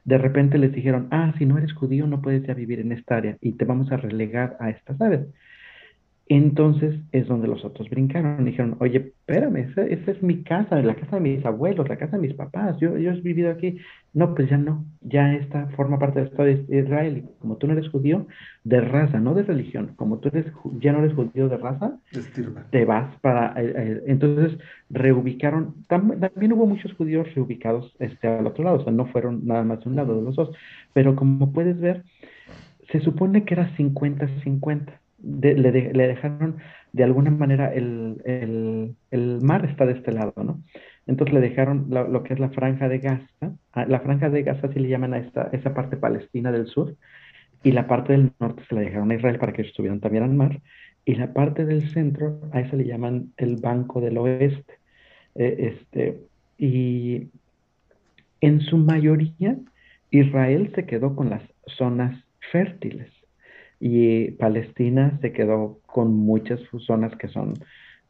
de 0.04 0.18
repente 0.18 0.58
les 0.58 0.72
dijeron, 0.72 1.08
ah, 1.10 1.34
si 1.38 1.44
no 1.44 1.58
eres 1.58 1.72
judío 1.72 2.06
no 2.06 2.22
puedes 2.22 2.42
ya 2.44 2.54
vivir 2.54 2.80
en 2.80 2.92
esta 2.92 3.16
área 3.16 3.36
y 3.40 3.52
te 3.52 3.64
vamos 3.64 3.92
a 3.92 3.96
relegar 3.96 4.56
a 4.60 4.70
estas 4.70 5.00
áreas. 5.00 5.26
Entonces 6.30 6.94
es 7.10 7.26
donde 7.26 7.48
los 7.48 7.64
otros 7.64 7.90
brincaron. 7.90 8.42
Y 8.42 8.50
dijeron, 8.52 8.76
oye, 8.78 8.98
espérame, 8.98 9.68
esa, 9.68 9.82
esa, 9.82 10.12
es 10.12 10.22
mi 10.22 10.44
casa, 10.44 10.80
la 10.80 10.94
casa 10.94 11.16
de 11.16 11.22
mis 11.22 11.44
abuelos, 11.44 11.88
la 11.88 11.96
casa 11.96 12.18
de 12.18 12.28
mis 12.28 12.36
papás, 12.36 12.78
yo, 12.78 12.96
yo 12.96 13.10
he 13.10 13.20
vivido 13.20 13.50
aquí. 13.50 13.78
No, 14.14 14.32
pues 14.36 14.48
ya 14.48 14.56
no, 14.56 14.84
ya 15.00 15.34
esta 15.34 15.66
forma 15.70 15.98
parte 15.98 16.20
del 16.20 16.28
Estado 16.28 16.44
de 16.44 16.78
Israel. 16.78 17.16
Y 17.16 17.40
como 17.40 17.56
tú 17.56 17.66
no 17.66 17.72
eres 17.72 17.88
judío 17.88 18.28
de 18.62 18.80
raza, 18.80 19.18
no 19.18 19.34
de 19.34 19.42
religión, 19.42 19.94
como 19.96 20.18
tú 20.18 20.28
eres, 20.28 20.46
ya 20.78 20.92
no 20.92 21.00
eres 21.00 21.14
judío 21.14 21.48
de 21.48 21.56
raza, 21.56 21.98
te 22.70 22.84
vas 22.84 23.12
para... 23.22 23.60
Eh, 23.60 23.74
eh, 23.76 24.02
entonces 24.06 24.56
reubicaron, 24.88 25.84
tam, 25.88 26.20
también 26.20 26.52
hubo 26.52 26.64
muchos 26.64 26.92
judíos 26.92 27.26
reubicados 27.34 27.96
este, 27.98 28.28
al 28.28 28.46
otro 28.46 28.62
lado, 28.62 28.76
o 28.76 28.84
sea, 28.84 28.92
no 28.92 29.06
fueron 29.06 29.48
nada 29.48 29.64
más 29.64 29.80
de 29.80 29.88
un 29.88 29.96
lado 29.96 30.14
de 30.14 30.22
los 30.22 30.36
dos, 30.36 30.50
pero 30.92 31.16
como 31.16 31.52
puedes 31.52 31.80
ver, 31.80 32.04
se 32.92 33.00
supone 33.00 33.44
que 33.44 33.54
era 33.54 33.76
50-50 33.76 35.00
de, 35.20 35.54
le, 35.54 35.72
de, 35.72 35.92
le, 35.92 36.08
dejaron 36.08 36.56
de 36.92 37.04
alguna 37.04 37.30
manera 37.30 37.72
el, 37.72 38.20
el, 38.24 38.96
el, 39.10 39.40
mar 39.42 39.64
está 39.64 39.86
de 39.86 39.92
este 39.92 40.12
lado, 40.12 40.32
¿no? 40.42 40.62
Entonces 41.06 41.34
le 41.34 41.40
dejaron 41.40 41.86
lo, 41.88 42.08
lo, 42.08 42.22
que 42.22 42.34
es 42.34 42.40
la 42.40 42.50
franja 42.50 42.88
de 42.88 42.98
Gaza, 42.98 43.54
la 43.74 44.00
franja 44.00 44.30
de 44.30 44.42
Gaza 44.42 44.72
sí 44.72 44.80
le 44.80 44.88
llaman 44.88 45.14
a 45.14 45.18
esta, 45.18 45.48
esa 45.52 45.74
parte 45.74 45.96
palestina 45.96 46.52
del 46.52 46.66
sur, 46.66 46.96
y 47.62 47.72
la 47.72 47.86
parte 47.86 48.12
del 48.12 48.32
norte 48.40 48.62
se 48.68 48.74
la 48.74 48.80
dejaron 48.80 49.10
a 49.10 49.14
Israel 49.14 49.38
para 49.38 49.52
que 49.52 49.62
estuvieran 49.62 50.00
también 50.00 50.24
al 50.24 50.34
mar, 50.34 50.60
y 51.04 51.14
la 51.14 51.32
parte 51.32 51.64
del 51.64 51.88
centro, 51.90 52.40
a 52.52 52.60
esa 52.60 52.76
le 52.76 52.84
llaman 52.84 53.32
el 53.36 53.56
Banco 53.56 54.00
del 54.00 54.18
Oeste. 54.18 54.74
Eh, 55.34 55.72
este, 55.72 56.20
y 56.58 57.28
en 58.40 58.60
su 58.60 58.76
mayoría, 58.76 59.56
Israel 60.10 60.72
se 60.74 60.86
quedó 60.86 61.14
con 61.14 61.30
las 61.30 61.42
zonas 61.66 62.24
fértiles 62.52 63.10
y 63.80 64.32
Palestina 64.32 65.18
se 65.22 65.32
quedó 65.32 65.80
con 65.86 66.14
muchas 66.14 66.60
zonas 66.86 67.16
que 67.16 67.28
son 67.28 67.54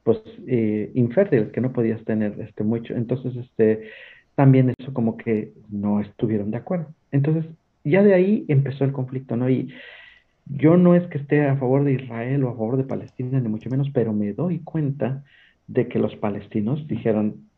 pues 0.02 0.20
eh, 0.46 0.90
infértiles, 0.94 1.52
que 1.52 1.60
no 1.60 1.72
podías 1.72 2.04
tener 2.04 2.40
este 2.40 2.64
mucho. 2.64 2.94
Entonces, 2.94 3.36
este, 3.36 3.88
también 4.34 4.74
eso 4.78 4.92
como 4.92 5.16
que 5.16 5.52
no 5.70 6.00
estuvieron 6.00 6.50
de 6.50 6.56
acuerdo. 6.56 6.92
Entonces, 7.12 7.44
ya 7.84 8.02
de 8.02 8.14
ahí 8.14 8.44
empezó 8.48 8.84
el 8.84 8.92
conflicto, 8.92 9.36
¿no? 9.36 9.48
Y 9.48 9.72
yo 10.46 10.76
no 10.76 10.96
es 10.96 11.06
que 11.08 11.18
esté 11.18 11.46
a 11.46 11.56
favor 11.56 11.84
de 11.84 11.92
Israel 11.92 12.42
o 12.44 12.48
a 12.48 12.52
favor 12.52 12.76
de 12.76 12.84
Palestina, 12.84 13.38
ni 13.38 13.48
mucho 13.48 13.70
menos, 13.70 13.90
pero 13.90 14.12
me 14.12 14.32
doy 14.32 14.60
cuenta 14.60 15.22
de 15.68 15.86
que 15.86 16.00
los 16.00 16.16
palestinos 16.16 16.88
dijeron, 16.88 17.48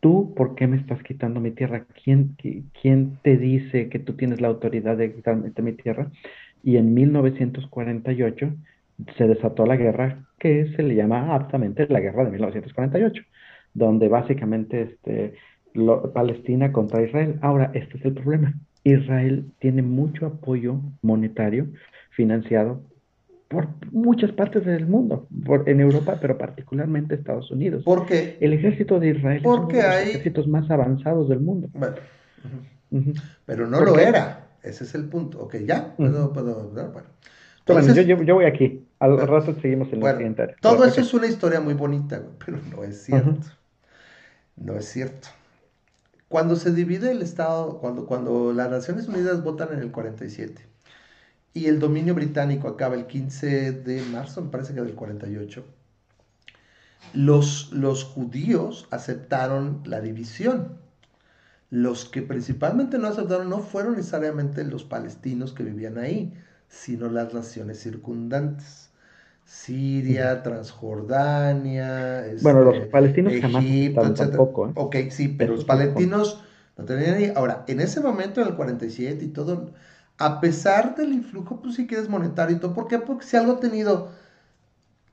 tú, 0.00 0.34
¿por 0.34 0.56
qué 0.56 0.66
me 0.66 0.78
estás 0.78 1.02
quitando 1.02 1.40
mi 1.40 1.52
tierra? 1.52 1.86
¿Quién, 2.02 2.36
quién 2.80 3.18
te 3.22 3.36
dice 3.36 3.88
que 3.88 3.98
tú 3.98 4.14
tienes 4.14 4.40
la 4.40 4.48
autoridad 4.48 4.96
de 4.96 5.14
quitarme 5.14 5.52
mi 5.62 5.72
tierra? 5.72 6.10
Y 6.62 6.76
en 6.76 6.94
1948 6.94 8.52
se 9.16 9.26
desató 9.26 9.66
la 9.66 9.76
guerra 9.76 10.24
que 10.38 10.72
se 10.74 10.82
le 10.82 10.94
llama 10.94 11.34
aptamente 11.34 11.86
la 11.88 12.00
guerra 12.00 12.24
de 12.24 12.30
1948, 12.30 13.22
donde 13.74 14.08
básicamente 14.08 14.82
este, 14.82 15.34
Palestina 16.12 16.72
contra 16.72 17.02
Israel. 17.02 17.38
Ahora, 17.42 17.70
este 17.74 17.98
es 17.98 18.04
el 18.04 18.14
problema. 18.14 18.54
Israel 18.84 19.44
tiene 19.58 19.82
mucho 19.82 20.26
apoyo 20.26 20.80
monetario 21.02 21.66
financiado 22.10 22.82
por 23.48 23.68
muchas 23.90 24.30
partes 24.32 24.64
del 24.64 24.86
mundo, 24.86 25.26
por, 25.44 25.68
en 25.68 25.80
Europa, 25.80 26.18
pero 26.20 26.38
particularmente 26.38 27.16
Estados 27.16 27.50
Unidos. 27.50 27.82
Porque 27.84 28.38
el 28.40 28.52
ejército 28.52 29.00
de 29.00 29.08
Israel 29.08 29.40
es 29.40 29.44
uno 29.44 29.66
de 29.66 29.74
los 29.74 29.84
ejércitos 29.84 30.46
más 30.46 30.70
avanzados 30.70 31.28
del 31.28 31.40
mundo. 31.40 31.68
Pero 33.46 33.66
no 33.66 33.80
lo 33.80 33.98
era. 33.98 34.49
Ese 34.62 34.84
es 34.84 34.94
el 34.94 35.08
punto. 35.08 35.40
Ok, 35.40 35.56
ya. 35.64 35.94
Puedo, 35.96 36.32
puedo, 36.32 36.70
bueno. 36.70 37.08
yo, 37.94 38.34
voy 38.34 38.44
aquí. 38.44 38.86
Al 38.98 39.16
rato 39.26 39.54
seguimos 39.60 39.92
en 39.92 40.02
el 40.02 40.12
siguiente. 40.12 40.54
Todo 40.60 40.84
eso 40.84 41.00
es 41.00 41.14
una 41.14 41.26
historia 41.26 41.60
muy 41.60 41.74
bonita, 41.74 42.22
pero 42.44 42.58
no 42.70 42.84
es 42.84 43.02
cierto. 43.02 43.46
No 44.56 44.76
es 44.76 44.86
cierto. 44.86 45.28
Cuando 46.28 46.54
se 46.56 46.72
divide 46.72 47.10
el 47.10 47.22
Estado, 47.22 47.78
cuando, 47.78 48.06
cuando 48.06 48.52
las 48.52 48.70
Naciones 48.70 49.08
Unidas 49.08 49.42
votan 49.42 49.72
en 49.72 49.80
el 49.80 49.90
47 49.90 50.62
y 51.54 51.66
el 51.66 51.80
dominio 51.80 52.14
británico 52.14 52.68
acaba 52.68 52.94
el 52.94 53.06
15 53.06 53.72
de 53.72 54.02
marzo, 54.02 54.42
me 54.42 54.50
parece 54.50 54.74
que 54.74 54.80
del 54.80 54.94
48, 54.94 55.64
los, 57.14 57.72
los 57.72 58.04
judíos 58.04 58.86
aceptaron 58.90 59.82
la 59.84 60.00
división. 60.00 60.78
Los 61.70 62.04
que 62.04 62.22
principalmente 62.22 62.98
no 62.98 63.08
aceptaron 63.08 63.48
no 63.48 63.60
fueron 63.60 63.96
necesariamente 63.96 64.64
los 64.64 64.84
palestinos 64.84 65.52
que 65.52 65.62
vivían 65.62 65.98
ahí, 65.98 66.34
sino 66.68 67.08
las 67.08 67.32
naciones 67.32 67.80
circundantes. 67.80 68.90
Siria, 69.44 70.44
Transjordania, 70.44 72.24
bueno, 72.40 72.62
los 72.62 72.76
este, 72.76 72.86
palestinos 72.86 73.32
Egipto, 73.32 74.00
jamás 74.00 74.18
tampoco. 74.18 74.68
¿eh? 74.68 74.72
Ok, 74.76 74.96
sí, 75.10 75.26
pero 75.26 75.56
los 75.56 75.64
palestinos 75.64 76.40
no 76.78 76.84
tenían 76.84 77.14
ahí. 77.14 77.32
Ahora, 77.34 77.64
en 77.66 77.80
ese 77.80 78.00
momento, 78.00 78.40
en 78.40 78.46
el 78.46 78.54
47 78.54 79.24
y 79.24 79.28
todo, 79.28 79.72
a 80.18 80.40
pesar 80.40 80.94
del 80.94 81.12
influjo, 81.12 81.60
pues 81.60 81.74
si 81.74 81.88
quieres 81.88 82.08
monetario 82.08 82.56
y 82.56 82.60
todo, 82.60 82.74
¿por 82.74 82.86
qué? 82.86 83.00
Porque 83.00 83.26
si 83.26 83.36
algo 83.36 83.54
ha 83.54 83.60
tenido, 83.60 84.12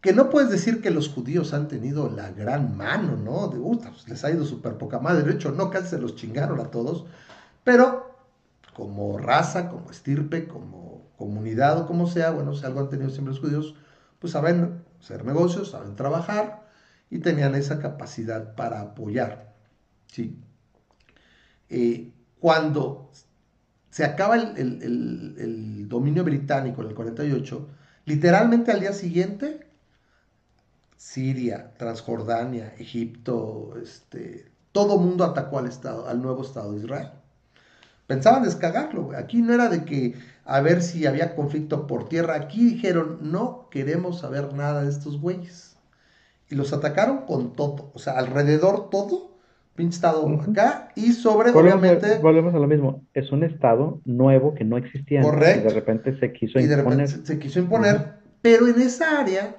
que 0.01 0.13
no 0.13 0.29
puedes 0.29 0.49
decir 0.49 0.81
que 0.81 0.91
los 0.91 1.09
judíos 1.09 1.53
han 1.53 1.67
tenido 1.67 2.09
la 2.09 2.31
gran 2.31 2.77
mano, 2.77 3.17
¿no? 3.17 3.47
De, 3.47 3.59
pues, 3.59 4.07
les 4.07 4.23
ha 4.23 4.31
ido 4.31 4.45
súper 4.45 4.77
poca 4.77 4.99
madre, 4.99 5.23
de 5.23 5.33
hecho, 5.33 5.51
no, 5.51 5.69
casi 5.69 5.89
se 5.89 5.99
los 5.99 6.15
chingaron 6.15 6.59
a 6.59 6.71
todos, 6.71 7.05
pero 7.63 8.15
como 8.73 9.17
raza, 9.17 9.69
como 9.69 9.89
estirpe, 9.89 10.47
como 10.47 11.07
comunidad 11.17 11.79
o 11.79 11.87
como 11.87 12.07
sea, 12.07 12.31
bueno, 12.31 12.53
si 12.53 12.65
algo 12.65 12.79
han 12.79 12.89
tenido 12.89 13.09
siempre 13.09 13.33
los 13.33 13.41
judíos, 13.41 13.75
pues 14.19 14.33
saben 14.33 14.83
hacer 15.01 15.25
negocios, 15.25 15.71
saben 15.71 15.95
trabajar 15.95 16.67
y 17.09 17.19
tenían 17.19 17.55
esa 17.55 17.79
capacidad 17.79 18.55
para 18.55 18.81
apoyar. 18.81 19.53
¿sí? 20.07 20.37
Eh, 21.69 22.13
cuando 22.39 23.11
se 23.89 24.05
acaba 24.05 24.35
el, 24.35 25.87
dominio 25.89 26.23
británico 26.23 26.81
en 26.81 26.89
el 26.89 26.95
48, 26.95 27.67
literalmente 28.05 28.71
al 28.71 28.79
día 28.79 28.93
siguiente, 28.93 29.66
Siria, 30.97 31.71
Transjordania, 31.77 32.73
Egipto, 32.79 33.73
este, 33.81 34.45
todo 34.71 34.97
mundo 34.97 35.23
atacó 35.23 35.59
al, 35.59 35.67
estado, 35.67 36.07
al 36.07 36.21
nuevo 36.21 36.43
Estado 36.43 36.73
de 36.73 36.79
Israel. 36.79 37.09
Pensaban 38.07 38.43
descagarlo, 38.43 39.11
Aquí 39.17 39.41
no 39.41 39.53
era 39.53 39.69
de 39.69 39.83
que 39.83 40.15
a 40.45 40.61
ver 40.61 40.81
si 40.81 41.05
había 41.05 41.35
conflicto 41.35 41.87
por 41.87 42.07
tierra. 42.07 42.35
Aquí 42.35 42.63
dijeron, 42.63 43.19
no 43.21 43.67
queremos 43.69 44.19
saber 44.19 44.53
nada 44.53 44.83
de 44.83 44.89
estos 44.89 45.19
güeyes. 45.19 45.75
Y 46.49 46.55
los 46.55 46.71
atacaron 46.71 47.25
con 47.25 47.53
todo, 47.53 47.91
o 47.93 47.99
sea, 47.99 48.13
alrededor 48.13 48.89
todo, 48.89 49.31
pinche 49.75 49.95
estado 49.95 50.25
acá, 50.27 50.89
y 50.95 51.11
sobre, 51.11 51.51
volvemos, 51.51 51.81
obviamente... 51.81 52.17
Volvemos 52.19 52.55
a 52.55 52.59
lo 52.59 52.67
mismo, 52.67 53.03
es 53.13 53.31
un 53.33 53.43
estado 53.43 53.99
nuevo 54.05 54.55
que 54.55 54.63
no 54.63 54.77
existía. 54.77 55.21
Correcto. 55.21 55.59
Y 55.59 55.63
de 55.63 55.73
repente 55.73 56.19
se 56.19 56.31
quiso 56.31 56.59
y 56.59 56.65
de 56.65 56.75
imponer. 56.77 57.07
Repente 57.07 57.27
se, 57.27 57.37
quiso 57.37 57.59
imponer, 57.59 58.13
pero 58.41 58.67
en 58.67 58.79
esa 58.79 59.19
área 59.19 59.57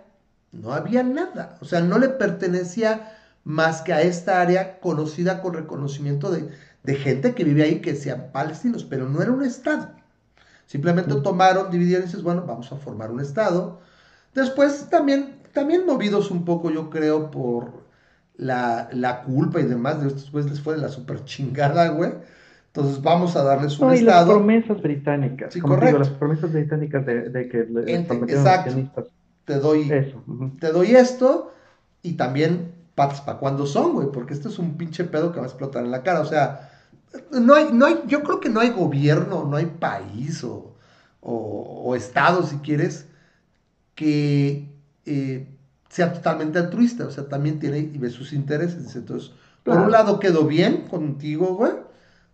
no 0.52 0.72
había 0.72 1.02
nada, 1.02 1.56
o 1.60 1.64
sea, 1.64 1.80
no 1.80 1.98
le 1.98 2.08
pertenecía 2.08 3.12
más 3.44 3.82
que 3.82 3.92
a 3.92 4.02
esta 4.02 4.40
área 4.40 4.80
conocida 4.80 5.40
con 5.40 5.54
reconocimiento 5.54 6.30
de, 6.30 6.48
de 6.82 6.94
gente 6.96 7.34
que 7.34 7.44
vive 7.44 7.62
ahí, 7.62 7.80
que 7.80 7.94
sean 7.94 8.30
palestinos, 8.32 8.84
pero 8.84 9.08
no 9.08 9.22
era 9.22 9.32
un 9.32 9.44
estado. 9.44 9.98
Simplemente 10.68 11.14
tomaron, 11.22 11.70
dividieron 11.70 12.04
y 12.04 12.06
dices, 12.08 12.22
bueno, 12.22 12.44
vamos 12.46 12.70
a 12.70 12.76
formar 12.76 13.10
un 13.10 13.20
Estado. 13.20 13.80
Después 14.34 14.90
también, 14.90 15.36
también 15.54 15.86
movidos 15.86 16.30
un 16.30 16.44
poco, 16.44 16.70
yo 16.70 16.90
creo, 16.90 17.30
por 17.30 17.72
la, 18.36 19.22
culpa 19.26 19.60
y 19.60 19.64
demás 19.64 20.02
de 20.02 20.08
estos 20.08 20.32
les 20.34 20.60
fue 20.60 20.74
de 20.74 20.82
la 20.82 20.90
super 20.90 21.24
chingada, 21.24 21.88
güey. 21.88 22.12
Entonces 22.66 23.02
vamos 23.02 23.34
a 23.34 23.44
darles 23.44 23.78
un 23.78 23.88
no, 23.88 23.94
y 23.94 24.02
las 24.02 24.26
promesas 24.26 24.82
británicas. 24.82 25.54
Sí, 25.54 25.60
correcto. 25.60 25.98
las 25.98 26.10
promesas 26.10 26.52
británicas 26.52 27.06
de, 27.06 27.48
que 27.50 27.60
Exacto. 28.30 29.08
Te 29.48 29.58
doy, 29.58 29.90
Eso. 29.90 30.22
te 30.60 30.72
doy 30.72 30.94
esto 30.94 31.54
y 32.02 32.12
también 32.12 32.74
patas 32.94 33.22
para 33.22 33.38
cuando 33.38 33.64
son, 33.64 33.94
güey, 33.94 34.08
porque 34.12 34.34
esto 34.34 34.50
es 34.50 34.58
un 34.58 34.76
pinche 34.76 35.04
pedo 35.04 35.32
que 35.32 35.38
va 35.38 35.46
a 35.46 35.48
explotar 35.48 35.82
en 35.86 35.90
la 35.90 36.02
cara. 36.02 36.20
O 36.20 36.26
sea, 36.26 36.70
no 37.30 37.54
hay, 37.54 37.72
no 37.72 37.86
hay, 37.86 38.02
yo 38.06 38.22
creo 38.22 38.40
que 38.40 38.50
no 38.50 38.60
hay 38.60 38.68
gobierno, 38.68 39.46
no 39.48 39.56
hay 39.56 39.64
país 39.64 40.44
o, 40.44 40.74
estado, 41.96 42.42
si 42.42 42.56
quieres, 42.58 43.06
que 43.94 44.68
eh, 45.06 45.48
sea 45.88 46.12
totalmente 46.12 46.58
altruista, 46.58 47.06
o 47.06 47.10
sea, 47.10 47.26
también 47.26 47.58
tiene 47.58 47.78
y 47.78 47.96
ve 47.96 48.10
sus 48.10 48.34
intereses. 48.34 48.94
Entonces, 48.94 49.32
por 49.64 49.78
un 49.78 49.90
lado 49.90 50.20
quedó 50.20 50.44
bien 50.44 50.82
contigo, 50.88 51.54
güey, 51.54 51.72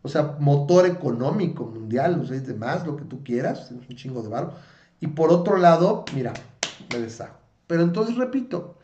o 0.02 0.08
sea, 0.08 0.36
motor 0.40 0.84
económico 0.86 1.64
mundial, 1.64 2.20
o 2.20 2.26
sea, 2.26 2.40
demás, 2.40 2.84
lo 2.84 2.96
que 2.96 3.04
tú 3.04 3.22
quieras, 3.22 3.70
es 3.70 3.88
un 3.88 3.94
chingo 3.94 4.20
de 4.20 4.30
barro. 4.30 4.54
Y 4.98 5.06
por 5.08 5.30
otro 5.30 5.56
lado, 5.58 6.04
mira, 6.12 6.32
me 6.92 7.00
deshago. 7.00 7.36
Pero 7.66 7.82
entonces, 7.82 8.16
repito, 8.16 8.78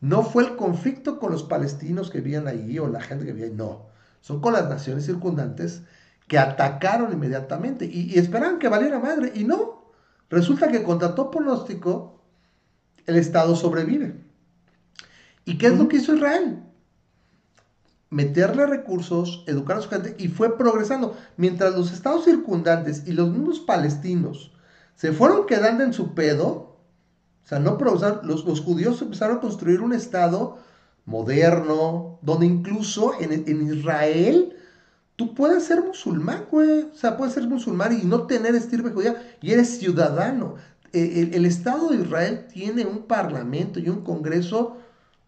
no 0.00 0.22
fue 0.22 0.44
el 0.44 0.56
conflicto 0.56 1.18
con 1.18 1.32
los 1.32 1.42
palestinos 1.42 2.10
que 2.10 2.20
vivían 2.20 2.46
ahí 2.46 2.78
o 2.78 2.88
la 2.88 3.00
gente 3.00 3.24
que 3.24 3.32
vivía 3.32 3.48
ahí, 3.48 3.54
no 3.54 3.94
son 4.24 4.40
con 4.40 4.54
las 4.54 4.70
naciones 4.70 5.04
circundantes 5.04 5.82
que 6.28 6.38
atacaron 6.38 7.12
inmediatamente 7.12 7.84
y, 7.84 8.18
esperaban 8.18 8.58
que 8.58 8.70
valiera 8.70 8.98
madre. 8.98 9.32
Y 9.34 9.44
no, 9.44 9.92
resulta 10.30 10.68
que 10.68 10.82
contra 10.82 11.14
todo 11.14 11.30
pronóstico 11.30 12.22
el 13.04 13.16
Estado 13.16 13.54
sobrevive. 13.54 14.24
¿Y 15.44 15.58
qué 15.58 15.66
es 15.66 15.76
lo 15.76 15.88
que 15.88 15.98
hizo 15.98 16.14
Israel? 16.14 16.62
Meterle 18.08 18.64
recursos, 18.64 19.44
educar 19.46 19.76
a 19.76 19.82
su 19.82 19.90
gente 19.90 20.16
y 20.18 20.28
fue 20.28 20.56
progresando. 20.56 21.18
Mientras 21.36 21.74
los 21.74 21.92
estados 21.92 22.24
circundantes 22.24 23.06
y 23.06 23.12
los 23.12 23.28
mismos 23.28 23.60
palestinos 23.60 24.54
se 24.94 25.12
fueron 25.12 25.44
quedando 25.44 25.84
en 25.84 25.92
su 25.92 26.14
pedo, 26.14 26.73
o 27.44 27.46
sea, 27.46 27.58
no 27.58 27.76
progresaron, 27.76 28.26
los, 28.26 28.44
los 28.44 28.60
judíos 28.60 29.02
empezaron 29.02 29.36
a 29.36 29.40
construir 29.40 29.80
un 29.82 29.92
estado 29.92 30.58
moderno, 31.04 32.18
donde 32.22 32.46
incluso 32.46 33.12
en, 33.20 33.66
Israel 33.72 34.56
tú 35.16 35.34
puedes 35.34 35.64
ser 35.64 35.82
musulmán, 35.82 36.46
güey. 36.50 36.84
O 36.92 36.94
sea, 36.94 37.16
puedes 37.16 37.34
ser 37.34 37.46
musulmán 37.46 37.98
y 38.00 38.04
no 38.04 38.26
tener 38.26 38.54
estirpe 38.54 38.90
judía 38.90 39.22
y 39.40 39.52
eres 39.52 39.78
ciudadano. 39.78 40.54
E, 40.92 41.30
el, 41.34 41.44
Estado 41.44 41.90
de 41.90 41.98
Israel 42.02 42.46
tiene 42.52 42.86
un 42.86 43.02
parlamento 43.02 43.78
y 43.78 43.88
un 43.88 44.02
congreso 44.02 44.78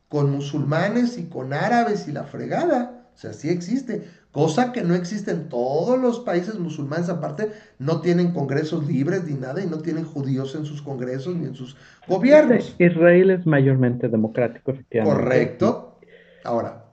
con 0.09 0.31
musulmanes 0.31 1.19
y 1.19 1.25
con 1.25 1.53
árabes 1.53 2.09
y 2.09 2.13
la 2.13 2.25
fregada. 2.25 3.09
O 3.15 3.19
sea, 3.19 3.33
sí 3.33 3.49
existe. 3.49 4.09
Cosa 4.37 4.71
que 4.71 4.83
no 4.83 4.95
existe 4.95 5.31
en 5.31 5.49
todos 5.49 5.99
los 5.99 6.21
países 6.21 6.59
musulmanes, 6.59 7.09
aparte, 7.09 7.53
no 7.79 8.03
tienen 8.03 8.35
congresos 8.35 8.87
libres 8.87 9.25
ni 9.25 9.33
nada 9.33 9.65
y 9.65 9.67
no 9.67 9.79
tienen 9.79 10.05
judíos 10.05 10.55
en 10.55 10.67
sus 10.67 10.83
congresos 10.83 11.35
ni 11.35 11.47
en 11.47 11.55
sus 11.55 11.75
gobiernos. 12.07 12.77
Israel 12.79 13.31
es 13.31 13.47
mayormente 13.47 14.11
democrático, 14.11 14.73
efectivamente. 14.73 15.23
Correcto. 15.23 15.99
Ahora, 16.45 16.85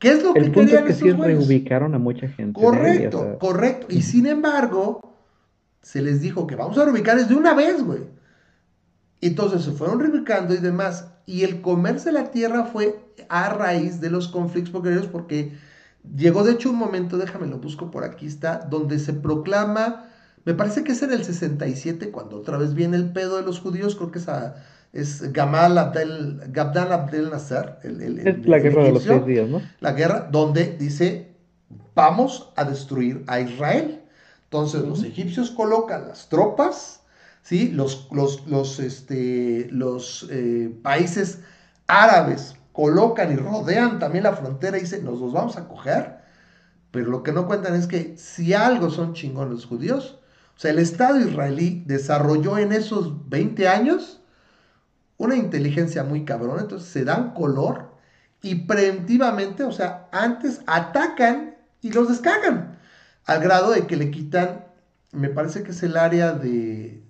¿qué 0.00 0.08
es 0.08 0.24
lo 0.24 0.34
que 0.34 0.40
El 0.40 0.50
punto 0.50 0.78
es 0.78 0.82
que 0.82 0.92
sí 0.94 1.12
reubicaron 1.12 1.94
a 1.94 2.00
mucha 2.00 2.26
gente. 2.26 2.60
Correcto, 2.60 3.38
correcto. 3.38 3.86
Y 3.88 4.02
sin 4.02 4.26
embargo, 4.26 5.14
se 5.82 6.02
les 6.02 6.20
dijo 6.20 6.48
que 6.48 6.56
vamos 6.56 6.76
a 6.76 6.86
reubicarles 6.86 7.28
de 7.28 7.36
una 7.36 7.54
vez, 7.54 7.84
güey. 7.84 8.00
Entonces 9.20 9.62
se 9.62 9.70
fueron 9.70 10.00
reubicando 10.00 10.54
y 10.54 10.56
demás. 10.56 11.08
Y 11.24 11.44
el 11.44 11.60
comerse 11.60 12.08
de 12.08 12.14
la 12.14 12.32
tierra 12.32 12.64
fue 12.64 12.98
a 13.28 13.48
raíz 13.50 14.00
de 14.00 14.10
los 14.10 14.26
conflictos 14.26 15.06
porque 15.06 15.52
Llegó 16.16 16.44
de 16.44 16.52
hecho 16.52 16.70
un 16.70 16.76
momento, 16.76 17.18
déjame 17.18 17.46
lo 17.46 17.58
busco 17.58 17.90
por 17.90 18.04
aquí 18.04 18.26
está, 18.26 18.66
donde 18.70 18.98
se 18.98 19.12
proclama, 19.12 20.06
me 20.44 20.54
parece 20.54 20.84
que 20.84 20.92
es 20.92 21.02
en 21.02 21.12
el 21.12 21.24
67, 21.24 22.10
cuando 22.10 22.38
otra 22.38 22.56
vez 22.56 22.74
viene 22.74 22.96
el 22.96 23.12
pedo 23.12 23.36
de 23.36 23.42
los 23.42 23.60
judíos, 23.60 23.94
creo 23.94 24.10
que 24.10 24.18
es, 24.18 24.28
es 24.92 25.32
Gamal 25.32 25.76
Abdel, 25.76 26.40
Gabdal 26.48 26.92
Abdel 26.92 27.30
Nasser. 27.30 27.78
El, 27.82 28.18
es 28.26 28.46
la 28.46 28.58
guerra 28.58 28.84
de 28.84 28.92
los 28.92 29.02
seis 29.02 29.24
días, 29.26 29.48
¿no? 29.48 29.60
La 29.80 29.92
guerra 29.92 30.28
donde 30.30 30.76
dice, 30.78 31.34
vamos 31.94 32.50
a 32.56 32.64
destruir 32.64 33.22
a 33.26 33.40
Israel. 33.40 34.00
Entonces 34.44 34.82
los 34.82 35.04
egipcios 35.04 35.50
colocan 35.50 36.08
las 36.08 36.28
tropas, 36.28 37.02
¿sí? 37.42 37.68
los, 37.68 38.08
los, 38.10 38.46
los, 38.48 38.80
este, 38.80 39.68
los 39.70 40.26
eh, 40.30 40.74
países 40.82 41.40
árabes 41.86 42.56
colocan 42.80 43.30
y 43.30 43.36
rodean 43.36 43.98
también 43.98 44.24
la 44.24 44.32
frontera 44.32 44.78
y 44.78 44.80
dicen, 44.80 45.04
nos 45.04 45.20
los 45.20 45.34
vamos 45.34 45.58
a 45.58 45.68
coger. 45.68 46.16
Pero 46.90 47.10
lo 47.10 47.22
que 47.22 47.30
no 47.30 47.46
cuentan 47.46 47.74
es 47.74 47.86
que 47.86 48.16
si 48.16 48.54
algo 48.54 48.88
son 48.88 49.12
chingones 49.12 49.52
los 49.52 49.66
judíos, 49.66 50.18
o 50.56 50.58
sea, 50.58 50.70
el 50.70 50.78
Estado 50.78 51.20
israelí 51.20 51.82
desarrolló 51.84 52.56
en 52.56 52.72
esos 52.72 53.28
20 53.28 53.68
años 53.68 54.22
una 55.18 55.36
inteligencia 55.36 56.04
muy 56.04 56.24
cabrona, 56.24 56.62
entonces 56.62 56.88
se 56.88 57.04
dan 57.04 57.34
color 57.34 57.90
y 58.40 58.54
preventivamente, 58.54 59.62
o 59.64 59.72
sea, 59.72 60.08
antes 60.10 60.62
atacan 60.66 61.56
y 61.82 61.92
los 61.92 62.08
descargan, 62.08 62.78
al 63.26 63.42
grado 63.42 63.72
de 63.72 63.86
que 63.86 63.96
le 63.96 64.10
quitan, 64.10 64.64
me 65.12 65.28
parece 65.28 65.64
que 65.64 65.72
es 65.72 65.82
el 65.82 65.98
área 65.98 66.32
de, 66.32 67.02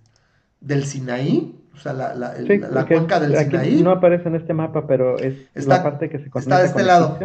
del 0.61 0.85
Sinaí, 0.85 1.60
o 1.81 1.83
sea, 1.83 1.95
la, 1.95 2.15
la, 2.15 2.35
la 2.39 2.87
cuenca 2.87 3.19
del 3.19 3.35
Sinaí. 3.35 3.83
No 3.83 3.93
aparece 3.93 4.29
en 4.29 4.35
este 4.35 4.53
mapa, 4.53 4.87
pero 4.87 5.17
es 5.19 5.67
la 5.67 5.83
parte 5.83 6.11
que 6.11 6.19
se 6.19 6.31
Está 6.39 6.59
de 6.59 6.67
este 6.67 6.83
lado. 6.83 7.19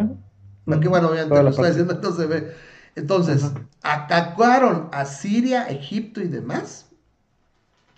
Aquí, 0.72 0.88
bueno, 0.88 1.10
obviamente 1.10 1.44
lo 1.44 1.50
está 1.50 1.68
diciendo, 1.68 1.94
entonces 1.94 2.22
se 2.22 2.28
ve. 2.28 2.54
Entonces, 2.96 3.52
atacaron 3.84 4.88
a 4.94 5.04
Siria, 5.04 5.68
Egipto 5.68 6.22
y 6.22 6.30
demás. 6.30 6.90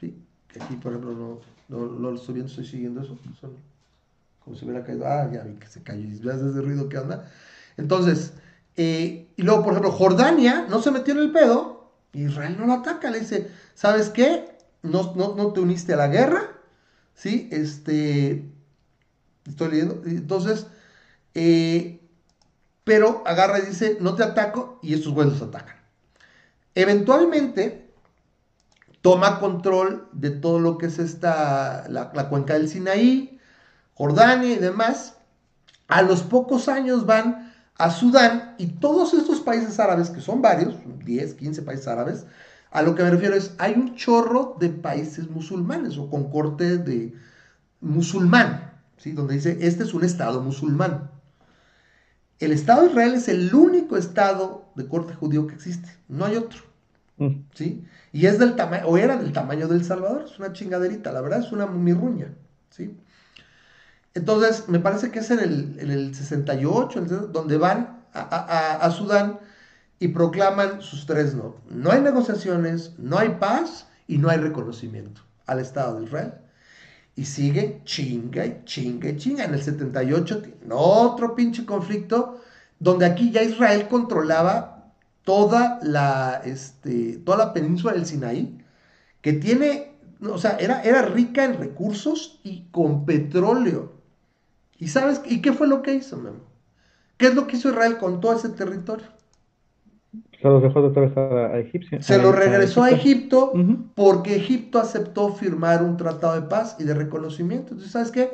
¿Sí? 0.02 0.20
Aquí, 0.60 0.76
por 0.78 0.94
ejemplo, 0.94 1.14
no, 1.14 1.40
no, 1.70 1.86
no 1.92 2.10
lo 2.10 2.16
estoy 2.16 2.34
viendo, 2.34 2.50
estoy 2.50 2.66
siguiendo 2.66 3.02
eso. 3.02 3.16
Como 4.44 4.56
si 4.56 4.66
hubiera 4.66 4.84
caído. 4.84 5.06
Ah, 5.06 5.30
ya 5.32 5.44
vi 5.44 5.54
que 5.54 5.68
se 5.68 5.84
cayó. 5.84 6.02
¿Ves 6.10 6.42
ese 6.42 6.62
ruido 6.62 6.90
que 6.90 6.98
anda? 6.98 7.30
Entonces, 7.78 8.34
eh, 8.76 9.28
y 9.36 9.44
luego, 9.44 9.62
por 9.64 9.74
ejemplo, 9.74 9.92
Jordania 9.92 10.66
no 10.68 10.82
se 10.82 10.90
metió 10.90 11.14
en 11.14 11.20
el 11.20 11.32
pedo. 11.32 11.92
Israel 12.14 12.56
no 12.60 12.66
lo 12.66 12.74
ataca. 12.74 13.12
Le 13.12 13.20
dice, 13.20 13.52
¿sabes 13.76 14.10
qué? 14.10 14.57
No, 14.88 15.14
no, 15.16 15.36
no 15.36 15.54
te 15.54 15.60
uniste 15.60 15.94
a 15.94 15.98
la 15.98 16.08
guerra. 16.08 16.52
¿Sí? 17.14 17.50
Este. 17.52 18.50
Estoy 19.48 19.72
leyendo. 19.72 20.02
Entonces, 20.06 20.68
eh, 21.34 22.02
pero 22.84 23.22
agarra 23.26 23.60
y 23.60 23.64
dice, 23.64 23.98
no 24.00 24.16
te 24.16 24.24
ataco, 24.24 24.80
y 24.82 24.94
estos 24.94 25.14
güeyes 25.14 25.34
los 25.34 25.50
atacan. 25.50 25.76
Eventualmente, 26.74 27.92
toma 29.02 29.40
control 29.40 30.08
de 30.14 30.32
todo 30.32 30.60
lo 30.60 30.78
que 30.78 30.86
es 30.86 30.98
esta, 30.98 31.86
la, 31.90 32.12
cuenca 32.30 32.54
del 32.54 32.70
Sinaí, 32.70 33.40
Jordania 33.94 34.54
y 34.54 34.58
demás. 34.58 35.16
A 35.88 36.02
los 36.02 36.24
pocos 36.24 36.68
años 36.70 37.06
van 37.06 37.54
a 37.78 37.92
Sudán 37.92 38.56
y 38.58 38.68
todos 38.68 39.14
estos 39.14 39.42
países 39.42 39.80
árabes, 39.80 40.10
que 40.10 40.22
son 40.22 40.42
varios, 40.42 40.76
10, 41.04 41.34
15 41.34 41.62
países 41.64 41.88
árabes, 41.88 42.26
a 42.72 42.82
lo 42.82 42.96
que 42.96 43.04
me 43.04 43.12
refiero 43.12 43.36
es, 43.36 43.54
hay 43.58 43.74
un 43.74 43.96
chorro 43.96 44.56
de 44.60 44.70
países 44.70 45.30
musulmanes 45.30 45.98
o 45.98 46.10
con 46.10 46.30
corte 46.30 46.78
de 46.78 47.14
musulmán, 47.82 48.72
¿sí? 48.98 49.12
donde 49.12 49.36
dice, 49.36 49.58
este 49.62 49.84
es 49.84 49.94
un 49.94 50.04
estado 50.04 50.42
musulmán. 50.42 51.12
El 52.40 52.52
Estado 52.52 52.84
de 52.84 52.90
Israel 52.90 53.14
es 53.16 53.28
el 53.30 53.54
único 53.54 53.98
Estado 53.98 54.66
de 54.76 54.88
corte 54.88 55.14
judío 55.14 55.48
que 55.48 55.56
existe, 55.56 55.90
no 56.08 56.26
hay 56.26 56.36
otro. 56.36 56.62
Mm. 57.18 57.46
¿Sí? 57.56 57.84
Y 58.12 58.28
es 58.28 58.38
del 58.38 58.56
tamaño, 58.56 58.86
o 58.86 58.98
era 58.98 59.18
del 59.18 59.34
tamaño 59.34 59.68
del 59.68 59.84
Salvador, 59.84 60.26
es 60.26 60.38
una 60.38 60.54
chingaderita, 60.54 61.12
la 61.12 61.22
verdad 61.22 61.40
es 61.40 61.52
una 61.52 61.66
mirruña, 61.66 62.34
¿sí? 62.70 62.96
Entonces, 64.14 64.68
me 64.68 64.80
parece 64.80 65.12
que 65.12 65.20
es 65.20 65.30
en 65.30 65.40
el, 65.40 66.16
68, 66.16 67.02
donde 67.32 67.58
van 67.58 68.04
a, 68.14 68.90
Sudán 68.92 69.40
y 70.00 70.10
proclaman 70.10 70.82
sus 70.82 71.06
tres 71.06 71.34
no. 71.34 71.56
No 71.70 71.92
hay 71.92 72.02
negociaciones, 72.02 72.94
no 72.98 73.18
hay 73.18 73.30
paz 73.40 73.88
y 74.08 74.18
no 74.18 74.30
hay 74.30 74.38
reconocimiento 74.38 75.22
al 75.46 75.60
Estado 75.60 76.00
de 76.00 76.06
Israel. 76.06 76.34
Y 77.16 77.26
sigue 77.26 77.82
chinga 77.84 78.46
y 78.46 78.62
chinga 78.66 79.10
y 79.10 79.18
chinga. 79.18 79.46
En 79.46 79.54
el 79.54 79.62
78 79.62 80.42
otro 80.70 81.36
pinche 81.36 81.66
conflicto 81.66 82.42
donde 82.80 83.06
aquí 83.06 83.32
ya 83.32 83.42
Israel 83.42 83.88
controlaba 83.88 84.94
toda 85.24 85.80
la, 85.82 86.42
este, 86.46 87.18
toda 87.26 87.38
la 87.38 87.54
península 87.54 87.94
del 87.94 88.06
Sinaí, 88.06 88.64
que 89.22 89.34
tiene, 89.34 89.98
o 90.22 90.38
sea, 90.38 90.58
era, 90.58 90.82
era 90.84 91.02
rica 91.02 91.44
en 91.44 91.58
recursos 91.58 92.40
y 92.44 92.68
con 92.72 93.06
petróleo. 93.06 93.94
¿Y 94.78 94.90
sabes? 94.90 95.22
¿Y 95.26 95.42
qué 95.42 95.54
fue 95.54 95.68
lo 95.68 95.82
que 95.82 95.96
hizo, 95.96 96.18
Memo? 96.18 96.46
¿Qué 97.18 97.28
es 97.28 97.36
lo 97.36 97.48
que 97.48 97.58
hizo 97.58 97.70
Israel 97.70 97.98
con 97.98 98.22
todo 98.22 98.38
ese 98.38 98.50
territorio? 98.50 99.08
Se 100.42 100.48
los 100.48 100.62
dejó 100.62 100.82
otra 100.82 101.02
vez 101.04 101.18
a, 101.18 101.58
Egipto. 101.58 101.98
Se 102.00 102.22
lo 102.22 102.32
regresó 102.32 102.84
a 102.84 102.92
Egipto 102.92 103.54
porque 103.96 104.36
Egipto 104.36 104.80
aceptó 104.80 105.34
firmar 105.34 105.82
un 105.82 105.98
tratado 105.98 106.40
de 106.40 106.48
paz 106.48 106.76
y 106.80 106.84
de 106.84 106.94
reconocimiento. 106.94 107.70
Entonces, 107.70 107.92
¿sabes 107.92 108.12
qué? 108.12 108.30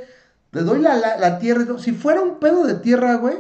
Le 0.52 0.62
doy 0.62 0.82
la, 0.82 1.40
tierra. 1.40 1.66
Si 1.78 1.94
fuera 1.94 2.22
un 2.22 2.40
pedo 2.40 2.66
de 2.66 2.76
tierra, 2.76 3.16
güey, 3.16 3.36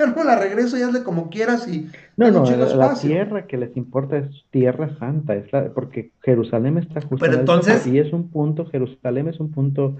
no 0.16 0.24
la 0.24 0.36
regreso 0.36 0.76
y 0.76 0.82
hazle 0.82 1.02
como 1.04 1.30
quieras 1.30 1.68
y... 1.68 1.88
No, 2.16 2.30
no, 2.30 2.44
la, 2.44 2.94
tierra 2.94 3.46
que 3.46 3.56
les 3.56 3.76
importa 3.76 4.18
es 4.18 4.26
tierra 4.50 4.94
santa, 4.98 5.36
es 5.36 5.50
la, 5.52 5.70
porque 5.72 6.12
Jerusalén 6.22 6.78
está 6.78 7.00
justo 7.00 7.24
Pero 7.24 7.38
entonces... 7.38 7.86
Y 7.86 7.98
es 7.98 8.12
un 8.12 8.28
punto, 8.28 8.66
Jerusalén 8.66 9.28
es 9.28 9.40
un 9.40 9.52
punto 9.52 9.96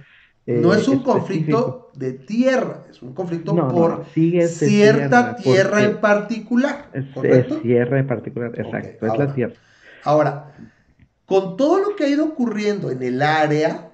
no 0.59 0.75
es 0.75 0.89
un 0.89 1.03
conflicto 1.03 1.91
de 1.95 2.13
tierra, 2.13 2.85
es 2.91 3.03
un 3.03 3.15
conflicto 3.15 3.55
por 3.55 4.05
cierta 4.07 5.37
tierra, 5.37 5.85
en 5.85 6.01
particular. 6.01 6.91
Es, 6.93 7.63
tierra 7.63 7.99
en 7.99 8.07
particular, 8.07 8.53
exacto, 8.59 9.07
es 9.07 9.19
la 9.19 9.35
tierra. 9.35 9.55
Ahora, 10.05 10.55
con 11.27 11.57
todo 11.57 11.79
lo 11.79 11.97
que 11.97 12.05
ha 12.05 12.09
ido 12.09 12.25
ocurriendo 12.25 12.91
en 12.91 13.03
el 13.03 13.23
área, 13.23 13.91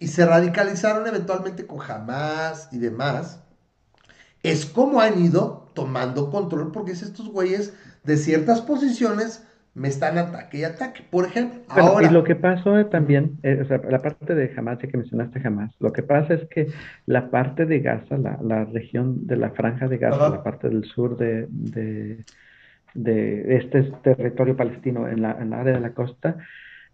y 0.00 0.08
se 0.08 0.24
radicalizaron 0.24 1.06
eventualmente 1.06 1.66
con 1.66 1.78
Hamas 1.82 2.68
y 2.72 2.78
demás, 2.78 3.40
es 4.42 4.64
como 4.64 5.00
han 5.00 5.22
ido 5.22 5.68
tomando 5.74 6.30
control, 6.30 6.72
porque 6.72 6.92
es 6.92 7.02
estos 7.02 7.28
güeyes 7.28 7.74
de 8.02 8.16
ciertas 8.16 8.62
posiciones 8.62 9.42
me 9.80 9.88
están 9.88 10.18
ataque 10.18 10.58
y 10.58 10.64
ataque. 10.64 11.02
Por 11.10 11.24
ejemplo, 11.24 11.62
ahora... 11.68 12.06
Y 12.06 12.12
lo 12.12 12.22
que 12.22 12.36
pasó 12.36 12.84
también, 12.86 13.38
eh, 13.42 13.60
o 13.62 13.64
sea, 13.64 13.80
la 13.88 14.00
parte 14.00 14.34
de 14.34 14.52
Hamas, 14.54 14.78
ya 14.78 14.88
que 14.88 14.98
mencionaste 14.98 15.40
Hamas, 15.42 15.74
lo 15.80 15.90
que 15.90 16.02
pasa 16.02 16.34
es 16.34 16.46
que 16.50 16.66
la 17.06 17.30
parte 17.30 17.64
de 17.64 17.80
Gaza, 17.80 18.18
la, 18.18 18.38
la 18.42 18.66
región 18.66 19.26
de 19.26 19.36
la 19.36 19.50
franja 19.52 19.88
de 19.88 19.96
Gaza, 19.96 20.28
la 20.28 20.42
parte 20.42 20.68
del 20.68 20.84
sur 20.84 21.16
de, 21.16 21.46
de, 21.48 22.26
de 22.92 23.56
este 23.56 23.84
territorio 24.02 24.54
palestino 24.54 25.08
en 25.08 25.22
la, 25.22 25.38
en 25.40 25.48
la 25.48 25.60
área 25.60 25.72
de 25.72 25.80
la 25.80 25.94
costa, 25.94 26.36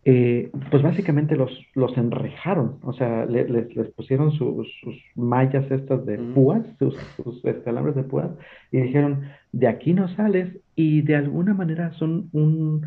eh, 0.04 0.52
pues 0.70 0.84
básicamente 0.84 1.34
los, 1.34 1.50
los 1.74 1.96
enrejaron, 1.98 2.78
o 2.82 2.92
sea, 2.92 3.26
les, 3.26 3.50
les 3.50 3.88
pusieron 3.88 4.30
sus, 4.30 4.68
sus, 4.80 4.94
mallas 5.16 5.68
estas 5.72 6.06
de 6.06 6.18
púas, 6.18 6.62
sus, 6.78 6.96
sus 7.16 7.44
este, 7.44 7.68
alambres 7.68 7.96
de 7.96 8.04
púas, 8.04 8.30
y 8.70 8.80
dijeron, 8.80 9.22
de 9.50 9.66
aquí 9.66 9.92
no 9.92 10.06
sales, 10.14 10.56
y 10.76 11.00
de 11.02 11.16
alguna 11.16 11.54
manera 11.54 11.92
son 11.94 12.28
un, 12.32 12.86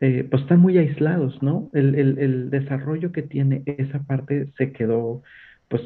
eh, 0.00 0.26
pues 0.30 0.42
están 0.42 0.60
muy 0.60 0.78
aislados, 0.78 1.42
¿no? 1.42 1.68
El, 1.74 1.94
el, 1.96 2.18
el, 2.18 2.50
desarrollo 2.50 3.12
que 3.12 3.22
tiene 3.22 3.62
esa 3.66 3.98
parte 3.98 4.48
se 4.56 4.72
quedó, 4.72 5.22
pues 5.68 5.82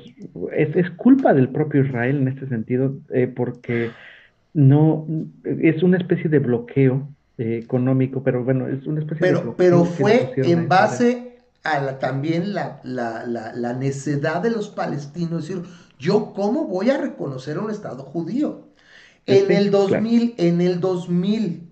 es, 0.53 0.77
es 0.77 0.91
culpa 0.91 1.33
del 1.33 1.49
propio 1.49 1.85
Israel 1.85 2.19
en 2.19 2.29
este 2.29 2.47
sentido, 2.49 2.95
eh, 3.11 3.27
porque 3.27 3.91
no, 4.53 5.07
es 5.45 5.83
una 5.83 5.97
especie 5.97 6.29
de 6.29 6.39
bloqueo 6.39 7.09
económico, 7.39 8.23
pero 8.23 8.45
bueno, 8.45 8.69
es 8.69 8.87
una 8.87 9.01
especie 9.01 9.27
pero, 9.27 9.41
de... 9.41 9.53
Pero 9.57 9.85
fue 9.87 10.33
en 10.37 10.69
base 10.69 11.39
a 11.63 11.81
la, 11.81 11.99
también 11.99 12.55
la, 12.55 12.81
la, 12.85 13.25
la, 13.27 13.73
necedad 13.75 14.43
de 14.43 14.51
los 14.51 14.69
palestinos, 14.69 15.49
decir, 15.49 15.63
yo 15.99 16.33
cómo 16.35 16.67
voy 16.67 16.91
a 16.91 16.99
reconocer 16.99 17.59
un 17.59 17.71
Estado 17.71 18.03
judío. 18.03 18.70
En 19.31 19.51
el 19.53 19.71
2000, 19.71 20.35
en 20.37 20.61
el 20.61 20.81
2000, 20.81 21.69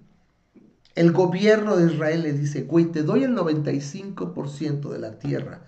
el 0.94 1.12
gobierno 1.12 1.76
de 1.76 1.92
Israel 1.92 2.22
le 2.22 2.32
dice, 2.32 2.62
güey, 2.62 2.86
te 2.86 3.02
doy 3.02 3.24
el 3.24 3.36
95% 3.36 4.90
de 4.90 4.98
la 4.98 5.18
tierra 5.18 5.60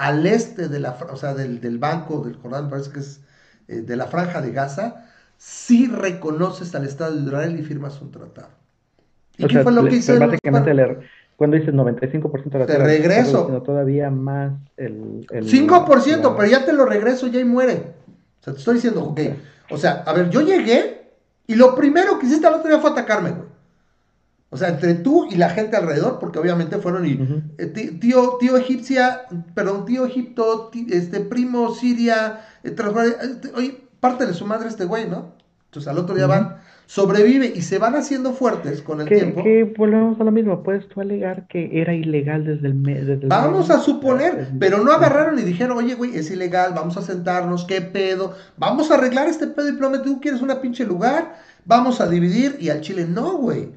al 0.00 0.26
este 0.26 0.68
de 0.68 0.80
la, 0.80 0.96
o 1.12 1.16
sea, 1.16 1.34
del, 1.34 1.60
del 1.60 1.76
banco 1.76 2.22
del 2.24 2.36
Jordán, 2.36 2.70
parece 2.70 2.90
que 2.90 3.00
es 3.00 3.20
eh, 3.68 3.82
de 3.82 3.96
la 3.96 4.06
franja 4.06 4.40
de 4.40 4.50
Gaza, 4.50 5.04
si 5.36 5.88
reconoces 5.88 6.74
al 6.74 6.86
Estado 6.86 7.16
de 7.16 7.22
Israel 7.22 7.58
y 7.58 7.62
firmas 7.62 8.00
un 8.00 8.10
tratado. 8.10 8.48
¿Y 9.36 9.46
qué 9.46 9.62
fue 9.62 9.72
lo 9.72 9.84
que 9.84 9.96
hizo? 9.96 10.18
Básicamente, 10.18 10.98
cuando 11.36 11.56
dices 11.56 11.74
95% 11.74 12.50
de 12.50 12.58
la 12.58 12.66
Te 12.66 12.78
regreso. 12.78 13.46
todavía 13.62 14.10
más 14.10 14.52
el, 14.76 15.26
5%, 15.28 16.34
pero 16.36 16.50
ya 16.50 16.64
te 16.64 16.72
lo 16.72 16.86
regreso, 16.86 17.26
ya 17.26 17.40
y 17.40 17.44
muere. 17.44 17.94
O 18.40 18.44
sea, 18.44 18.52
te 18.54 18.58
estoy 18.58 18.74
diciendo, 18.76 19.04
ok. 19.04 19.20
O 19.70 19.76
sea, 19.76 20.02
a 20.06 20.12
ver, 20.14 20.30
yo 20.30 20.40
llegué 20.40 20.99
y 21.50 21.56
lo 21.56 21.74
primero 21.74 22.16
que 22.16 22.26
hiciste 22.26 22.46
al 22.46 22.54
otro 22.54 22.70
día 22.70 22.78
fue 22.78 22.90
atacarme, 22.90 23.32
güey. 23.32 23.48
O 24.50 24.56
sea, 24.56 24.68
entre 24.68 24.94
tú 24.94 25.26
y 25.28 25.34
la 25.34 25.50
gente 25.50 25.76
alrededor, 25.76 26.20
porque 26.20 26.38
obviamente 26.38 26.78
fueron 26.78 27.04
y 27.06 27.18
eh, 27.58 27.66
tío, 28.00 28.36
tío 28.38 28.56
egipcia, 28.56 29.22
perdón, 29.52 29.84
tío 29.84 30.06
Egipto, 30.06 30.70
este 30.88 31.18
primo 31.18 31.74
Siria, 31.74 32.46
eh, 32.62 32.72
eh, 32.78 33.52
oye, 33.56 33.80
parte 33.98 34.26
de 34.26 34.34
su 34.34 34.46
madre 34.46 34.68
este 34.68 34.84
güey, 34.84 35.08
¿no? 35.08 35.34
Entonces 35.70 35.86
al 35.86 35.98
otro 35.98 36.16
día 36.16 36.26
van, 36.26 36.56
sobrevive 36.86 37.52
y 37.54 37.62
se 37.62 37.78
van 37.78 37.94
haciendo 37.94 38.32
fuertes 38.32 38.82
con 38.82 39.00
el 39.00 39.06
tiempo. 39.06 39.44
Que 39.44 39.62
volvemos 39.78 40.20
a 40.20 40.24
lo 40.24 40.32
mismo, 40.32 40.64
puedes 40.64 40.88
tú 40.88 41.00
alegar 41.00 41.46
que 41.46 41.80
era 41.80 41.94
ilegal 41.94 42.44
desde 42.44 42.66
el 42.66 42.74
mes. 42.74 43.06
Vamos 43.28 43.70
a 43.70 43.78
suponer, 43.78 44.48
pero 44.58 44.82
no 44.82 44.90
agarraron 44.90 45.38
y 45.38 45.42
dijeron, 45.42 45.78
oye, 45.78 45.94
güey, 45.94 46.16
es 46.16 46.28
ilegal, 46.32 46.72
vamos 46.74 46.96
a 46.96 47.02
sentarnos, 47.02 47.64
¿qué 47.66 47.82
pedo? 47.82 48.34
Vamos 48.56 48.90
a 48.90 48.94
arreglar 48.94 49.28
este 49.28 49.46
pedo 49.46 49.68
y 49.68 50.02
tú 50.02 50.20
quieres 50.20 50.42
una 50.42 50.60
pinche 50.60 50.84
lugar, 50.84 51.36
vamos 51.64 52.00
a 52.00 52.08
dividir 52.08 52.56
y 52.58 52.70
al 52.70 52.80
Chile 52.80 53.06
no, 53.08 53.36
güey. 53.36 53.68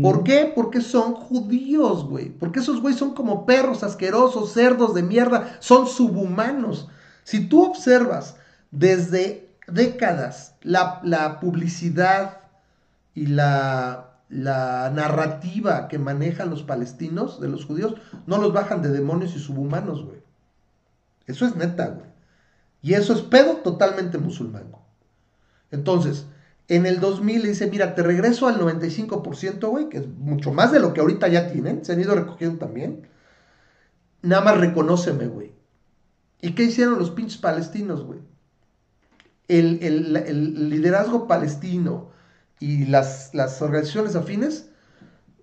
¿Por 0.00 0.24
qué? 0.24 0.50
Porque 0.54 0.80
son 0.80 1.12
judíos, 1.12 2.08
güey. 2.08 2.30
Porque 2.30 2.60
esos 2.60 2.80
güey 2.80 2.94
son 2.94 3.12
como 3.12 3.44
perros 3.44 3.84
asquerosos, 3.84 4.54
cerdos 4.54 4.94
de 4.94 5.02
mierda, 5.02 5.58
son 5.60 5.86
subhumanos. 5.86 6.88
Si 7.22 7.46
tú 7.46 7.64
observas 7.66 8.38
desde 8.70 9.43
décadas 9.66 10.56
la, 10.62 11.38
publicidad 11.40 12.42
y 13.14 13.26
la, 13.26 14.20
la, 14.28 14.90
narrativa 14.90 15.88
que 15.88 15.98
manejan 15.98 16.50
los 16.50 16.62
palestinos 16.62 17.40
de 17.40 17.48
los 17.48 17.64
judíos, 17.64 17.94
no 18.26 18.38
los 18.38 18.52
bajan 18.52 18.82
de 18.82 18.90
demonios 18.90 19.34
y 19.36 19.38
subhumanos, 19.38 20.04
güey. 20.04 20.22
Eso 21.26 21.46
es 21.46 21.56
neta, 21.56 21.88
güey. 21.88 22.06
Y 22.82 22.94
eso 22.94 23.14
es 23.14 23.22
pedo 23.22 23.56
totalmente 23.56 24.18
musulmán. 24.18 24.64
Entonces, 25.70 26.26
en 26.68 26.86
el 26.86 27.00
2000 27.00 27.42
le 27.42 27.48
dice, 27.48 27.70
mira, 27.70 27.94
te 27.94 28.02
regreso 28.02 28.46
al 28.46 28.60
95%, 28.60 29.68
güey, 29.68 29.88
que 29.88 29.98
es 29.98 30.08
mucho 30.08 30.52
más 30.52 30.72
de 30.72 30.80
lo 30.80 30.92
que 30.92 31.00
ahorita 31.00 31.28
ya 31.28 31.50
tienen, 31.50 31.84
se 31.84 31.92
han 31.92 32.00
ido 32.00 32.14
recogiendo 32.14 32.58
también. 32.58 33.08
Nada 34.22 34.42
más 34.42 34.58
reconóceme, 34.58 35.26
güey. 35.26 35.52
¿Y 36.40 36.54
qué 36.54 36.64
hicieron 36.64 36.98
los 36.98 37.10
pinches 37.10 37.38
palestinos, 37.38 38.04
güey? 38.04 38.20
El, 39.48 40.70
liderazgo 40.70 41.26
palestino 41.26 42.10
y 42.60 42.86
las, 42.86 43.34
las, 43.34 43.60
organizaciones 43.60 44.16
afines 44.16 44.70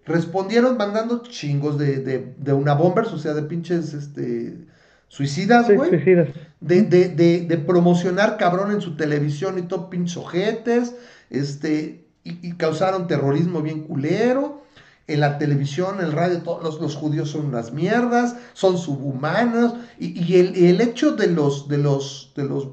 respondieron 0.05 0.77
mandando 0.77 1.21
chingos 1.21 1.77
de, 1.77 1.99
de, 2.35 2.53
una 2.53 2.73
bombers, 2.73 3.13
o 3.13 3.19
sea, 3.19 3.33
de 3.33 3.43
pinches 3.43 3.93
este, 3.93 4.65
suicidas, 5.07 5.69
güey. 5.71 5.89
suicidas. 5.91 6.29
De, 6.59 6.81
de, 6.81 7.57
promocionar 7.57 8.37
cabrón 8.37 8.71
en 8.71 8.81
su 8.81 8.95
televisión 8.95 9.59
y 9.59 9.63
todo 9.63 9.89
pinches 9.89 10.17
ojetes, 10.17 10.95
este, 11.29 12.05
y, 12.23 12.53
causaron 12.53 13.07
terrorismo 13.07 13.61
bien 13.61 13.81
culero 13.81 14.61
en 15.07 15.19
la 15.19 15.37
televisión, 15.37 15.99
en 15.99 16.05
el 16.05 16.11
radio, 16.11 16.41
todos 16.41 16.79
los, 16.79 16.95
judíos 16.95 17.29
son 17.29 17.47
unas 17.47 17.73
mierdas, 17.73 18.35
son 18.53 18.77
subhumanos, 18.77 19.75
y, 19.99 20.35
el, 20.35 20.81
hecho 20.81 21.15
de 21.15 21.27
los, 21.27 21.67
de 21.67 21.77
los, 21.77 22.31
de 22.35 22.43
los 22.43 22.69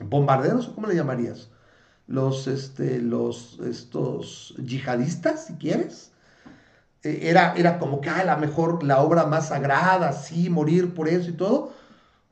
bombarderos, 0.00 0.68
¿cómo 0.68 0.86
le 0.86 0.94
llamarías? 0.94 1.50
Los, 2.06 2.46
este, 2.46 3.00
los, 3.00 3.58
estos 3.60 4.54
yihadistas, 4.56 5.46
si 5.46 5.54
quieres, 5.54 6.12
eh, 7.02 7.20
era, 7.22 7.54
era 7.56 7.78
como 7.78 8.00
que, 8.00 8.08
a 8.08 8.24
la 8.24 8.36
mejor 8.36 8.82
la 8.82 9.02
obra 9.02 9.26
más 9.26 9.48
sagrada, 9.48 10.12
sí, 10.12 10.48
morir 10.50 10.94
por 10.94 11.08
eso 11.08 11.30
y 11.30 11.34
todo, 11.34 11.72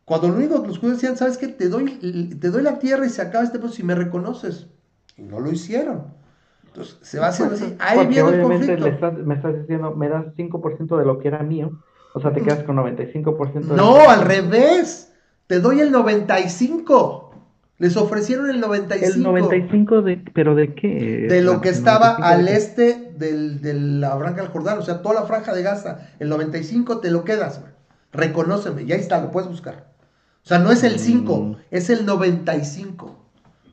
cuando 0.04 0.28
lo 0.28 0.34
único 0.34 0.62
que 0.62 0.68
los 0.68 0.78
judíos 0.78 0.98
decían, 0.98 1.16
¿sabes 1.16 1.36
qué? 1.36 1.48
Te 1.48 1.68
doy, 1.68 1.96
te 2.40 2.50
doy 2.50 2.62
la 2.62 2.78
tierra 2.78 3.04
y 3.04 3.10
se 3.10 3.22
acaba 3.22 3.44
este 3.44 3.58
proceso 3.58 3.78
si 3.78 3.82
me 3.82 3.94
reconoces. 3.94 4.68
Y 5.16 5.22
no 5.22 5.40
lo 5.40 5.50
hicieron. 5.50 6.14
Entonces, 6.66 6.98
se 7.02 7.18
va 7.18 7.28
haciendo 7.28 7.56
así. 7.56 7.74
Ahí 7.80 8.06
viene 8.06 8.28
el 8.28 8.42
conflicto. 8.42 9.12
me 9.24 9.34
estás 9.34 9.58
diciendo, 9.58 9.94
me 9.96 10.08
das 10.08 10.26
5% 10.36 10.96
de 10.96 11.04
lo 11.04 11.18
que 11.18 11.28
era 11.28 11.42
mío. 11.42 11.72
O 12.14 12.20
sea, 12.20 12.32
te 12.32 12.40
quedas 12.40 12.62
con 12.62 12.76
95% 12.76 13.52
de 13.52 13.76
No, 13.76 14.08
al 14.08 14.22
revés. 14.22 15.12
Te 15.48 15.58
doy 15.58 15.80
el 15.80 15.90
95. 15.90 17.25
Les 17.78 17.96
ofrecieron 17.96 18.48
el 18.48 18.60
95. 18.60 19.14
¿El 19.14 19.22
95 19.22 20.02
de, 20.02 20.22
pero 20.32 20.54
de 20.54 20.74
qué? 20.74 21.26
De 21.28 21.42
lo 21.42 21.60
que 21.60 21.68
estaba 21.68 22.14
al 22.14 22.48
este 22.48 23.12
del, 23.18 23.60
de 23.60 23.74
la 23.74 24.16
franja 24.16 24.40
del 24.40 24.50
Jordán, 24.50 24.78
o 24.78 24.82
sea, 24.82 25.02
toda 25.02 25.14
la 25.14 25.26
franja 25.26 25.54
de 25.54 25.62
Gaza. 25.62 26.08
El 26.18 26.30
95 26.30 27.00
te 27.00 27.10
lo 27.10 27.24
quedas, 27.24 27.62
Reconóceme, 28.12 28.84
y 28.84 28.92
ahí 28.92 29.00
está, 29.00 29.20
lo 29.20 29.30
puedes 29.30 29.48
buscar. 29.48 29.88
O 30.42 30.48
sea, 30.48 30.58
no 30.58 30.70
es 30.70 30.84
el 30.84 30.98
5, 30.98 31.40
mm. 31.40 31.56
es 31.70 31.90
el 31.90 32.06
95 32.06 33.14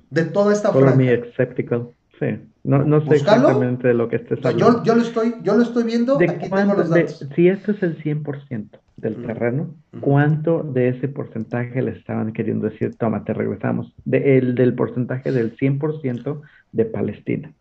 de 0.09 0.25
toda 0.25 0.51
esta 0.51 0.73
franja. 0.73 0.95
mi 0.95 1.07
escéptico. 1.07 1.93
Sí. 2.19 2.39
No, 2.63 2.83
no 2.83 3.05
sé 3.05 3.15
exactamente 3.15 3.87
de 3.87 3.93
lo 3.93 4.09
que 4.09 4.17
estés 4.17 4.39
hablando. 4.39 4.79
Yo, 4.79 4.83
yo, 4.83 4.95
lo 4.95 5.01
estoy, 5.01 5.35
yo 5.43 5.55
lo 5.55 5.63
estoy 5.63 5.83
viendo, 5.83 6.15
aquí 6.15 6.49
tengo 6.49 6.73
los 6.73 6.89
datos. 6.89 7.25
si 7.35 7.47
esto 7.47 7.71
es 7.71 7.83
el 7.83 8.01
100% 8.03 8.69
del 8.97 9.25
terreno, 9.25 9.73
¿cuánto 9.99 10.63
de 10.63 10.89
ese 10.89 11.07
porcentaje 11.07 11.81
le 11.81 11.91
estaban 11.91 12.31
queriendo 12.33 12.69
decir, 12.69 12.95
toma, 12.95 13.23
te 13.23 13.33
regresamos? 13.33 13.93
De, 14.05 14.37
el, 14.37 14.55
del 14.55 14.75
porcentaje 14.75 15.31
del 15.31 15.55
100% 15.57 16.41
de 16.71 16.85
Palestina. 16.85 17.53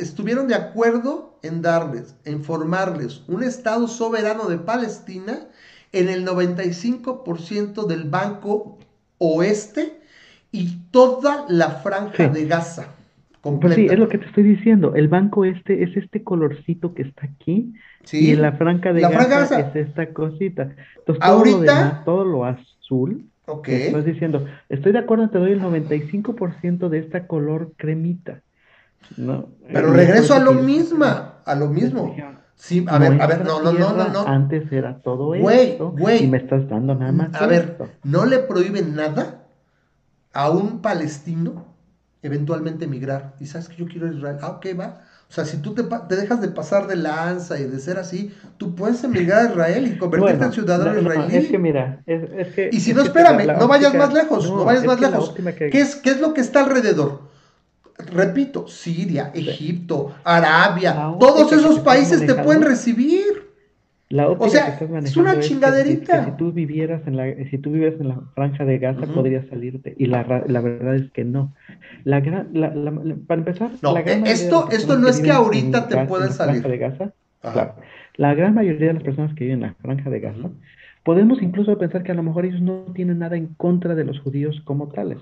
estuvieron 0.00 0.48
de 0.48 0.54
acuerdo 0.54 1.38
en 1.42 1.62
darles, 1.62 2.16
en 2.24 2.42
formarles 2.44 3.22
un 3.28 3.42
Estado 3.42 3.88
soberano 3.88 4.48
de 4.48 4.58
Palestina 4.58 5.48
en 5.92 6.08
el 6.08 6.26
95% 6.26 7.86
del 7.86 8.04
Banco 8.04 8.78
Oeste 9.18 10.00
y 10.52 10.78
toda 10.90 11.44
la 11.48 11.70
franja 11.70 12.28
de 12.28 12.46
Gaza. 12.46 12.97
Sí, 13.74 13.86
es 13.86 13.98
lo 13.98 14.08
que 14.08 14.18
te 14.18 14.26
estoy 14.26 14.42
diciendo. 14.42 14.94
El 14.94 15.08
banco 15.08 15.44
este 15.44 15.82
es 15.84 15.96
este 15.96 16.24
colorcito 16.24 16.94
que 16.94 17.02
está 17.02 17.26
aquí. 17.26 17.72
y 18.12 18.30
en 18.32 18.42
la 18.42 18.52
franja 18.52 18.92
de 18.92 19.02
Gaza, 19.02 19.60
es 19.60 19.76
esta 19.76 20.12
cosita. 20.12 20.74
Entonces, 20.98 21.20
todo 21.24 21.38
Ahorita, 21.38 21.98
lo 21.98 22.04
todo 22.04 22.24
lo 22.24 22.44
azul. 22.44 23.26
Ok. 23.46 23.68
Estás 23.68 24.04
diciendo, 24.04 24.44
estoy 24.68 24.92
de 24.92 24.98
acuerdo, 24.98 25.30
te 25.30 25.38
doy 25.38 25.52
el 25.52 25.62
95% 25.62 26.88
de 26.88 26.98
esta 26.98 27.26
color 27.26 27.72
cremita. 27.76 28.42
No, 29.16 29.48
Pero 29.72 29.92
regreso 29.92 30.34
a 30.34 30.40
lo 30.40 30.54
mismo, 30.54 31.04
a 31.04 31.54
lo 31.54 31.68
mismo. 31.68 32.14
Sí, 32.56 32.84
a 32.88 32.98
ver, 32.98 33.22
a 33.22 33.26
ver, 33.28 33.44
no, 33.44 33.62
no, 33.62 33.72
no, 33.72 33.92
no, 33.92 34.08
no. 34.08 34.26
Antes 34.26 34.70
era 34.72 35.00
todo. 35.00 35.26
Güey, 35.26 35.78
y 36.20 36.26
me 36.26 36.38
estás 36.38 36.68
dando 36.68 36.94
nada 36.96 37.12
más. 37.12 37.40
A 37.40 37.46
ver, 37.46 37.78
no 38.02 38.26
le 38.26 38.40
prohíben 38.40 38.96
nada 38.96 39.46
a 40.32 40.50
un 40.50 40.82
palestino 40.82 41.67
eventualmente 42.22 42.84
emigrar. 42.84 43.34
Y 43.40 43.46
sabes 43.46 43.68
que 43.68 43.76
yo 43.76 43.86
quiero 43.86 44.06
ir 44.06 44.14
a 44.14 44.16
Israel. 44.16 44.36
Ah, 44.42 44.48
ok, 44.48 44.66
va. 44.78 45.02
O 45.30 45.32
sea, 45.32 45.44
si 45.44 45.58
tú 45.58 45.74
te, 45.74 45.82
te, 45.82 46.16
dejas 46.16 46.40
de 46.40 46.48
pasar 46.48 46.86
de 46.86 46.96
lanza 46.96 47.60
y 47.60 47.64
de 47.64 47.78
ser 47.80 47.98
así, 47.98 48.34
tú 48.56 48.74
puedes 48.74 49.04
emigrar 49.04 49.46
a 49.46 49.50
Israel 49.50 49.86
y 49.86 49.98
convertirte 49.98 50.44
en 50.44 50.52
ciudadano 50.52 50.98
israelí. 50.98 51.36
es 51.36 51.48
que 51.48 51.58
mira, 51.58 52.00
es, 52.06 52.54
que... 52.54 52.70
Y 52.72 52.80
si 52.80 52.94
no, 52.94 53.02
espérame, 53.02 53.46
no 53.58 53.68
vayas 53.68 53.94
más 53.94 54.12
lejos, 54.14 54.48
no, 54.50 54.64
vayas 54.64 54.86
más 54.86 54.98
lejos. 54.98 55.34
¿Qué, 55.70 55.80
es, 55.80 55.96
¿Qué 55.96 56.10
es 56.10 56.20
lo 56.20 56.32
que 56.32 56.40
está 56.40 56.64
alrededor? 56.64 57.28
Repito, 57.98 58.68
Siria, 58.68 59.30
Egipto, 59.34 60.14
Arabia, 60.24 61.12
todos 61.20 61.52
esos 61.52 61.80
países 61.80 62.24
te 62.24 62.34
pueden 62.34 62.62
recibir. 62.62 63.47
La 64.10 64.26
o 64.26 64.48
sea, 64.48 64.78
es 65.04 65.16
una 65.18 65.38
chingaderita. 65.38 66.24
si, 66.24 66.30
tú 66.32 66.50
vivieras 66.50 67.02
en 67.06 67.16
la, 67.16 67.26
si 67.50 67.58
tú 67.58 67.72
vivieras 67.72 68.00
en 68.00 68.08
la 68.08 68.20
franja 68.34 68.64
de 68.64 68.78
Gaza, 68.78 69.06
podrías 69.06 69.46
salirte. 69.48 69.94
Y 69.98 70.06
la, 70.06 70.44
la, 70.46 70.60
verdad 70.62 70.96
es 70.96 71.10
que 71.10 71.24
no. 71.24 71.52
La 72.04 72.20
gran, 72.20 72.48
la, 72.54 72.72
para 73.26 73.40
empezar, 73.40 73.70
no, 73.82 73.94
eh, 73.98 74.22
esto, 74.24 74.68
esto 74.70 74.98
no 74.98 75.08
es 75.08 75.20
que 75.20 75.30
ahorita 75.30 75.88
te 75.88 76.06
puedas 76.06 76.36
salir. 76.36 76.62
De 76.62 76.78
Gaza, 76.78 77.12
claro, 77.42 77.74
la 78.16 78.34
gran 78.34 78.54
mayoría 78.54 78.88
de 78.88 78.94
las 78.94 79.02
personas 79.02 79.34
que 79.34 79.44
viven 79.44 79.62
en 79.62 79.68
la 79.68 79.74
franja 79.74 80.08
de 80.08 80.20
Gaza, 80.20 80.48
podemos 81.02 81.42
incluso 81.42 81.76
pensar 81.76 82.02
que 82.02 82.12
a 82.12 82.14
lo 82.14 82.22
mejor 82.22 82.46
ellos 82.46 82.62
no 82.62 82.86
tienen 82.94 83.18
nada 83.18 83.36
en 83.36 83.48
contra 83.58 83.94
de 83.94 84.04
los 84.04 84.20
judíos 84.20 84.62
como 84.64 84.88
tales. 84.88 85.18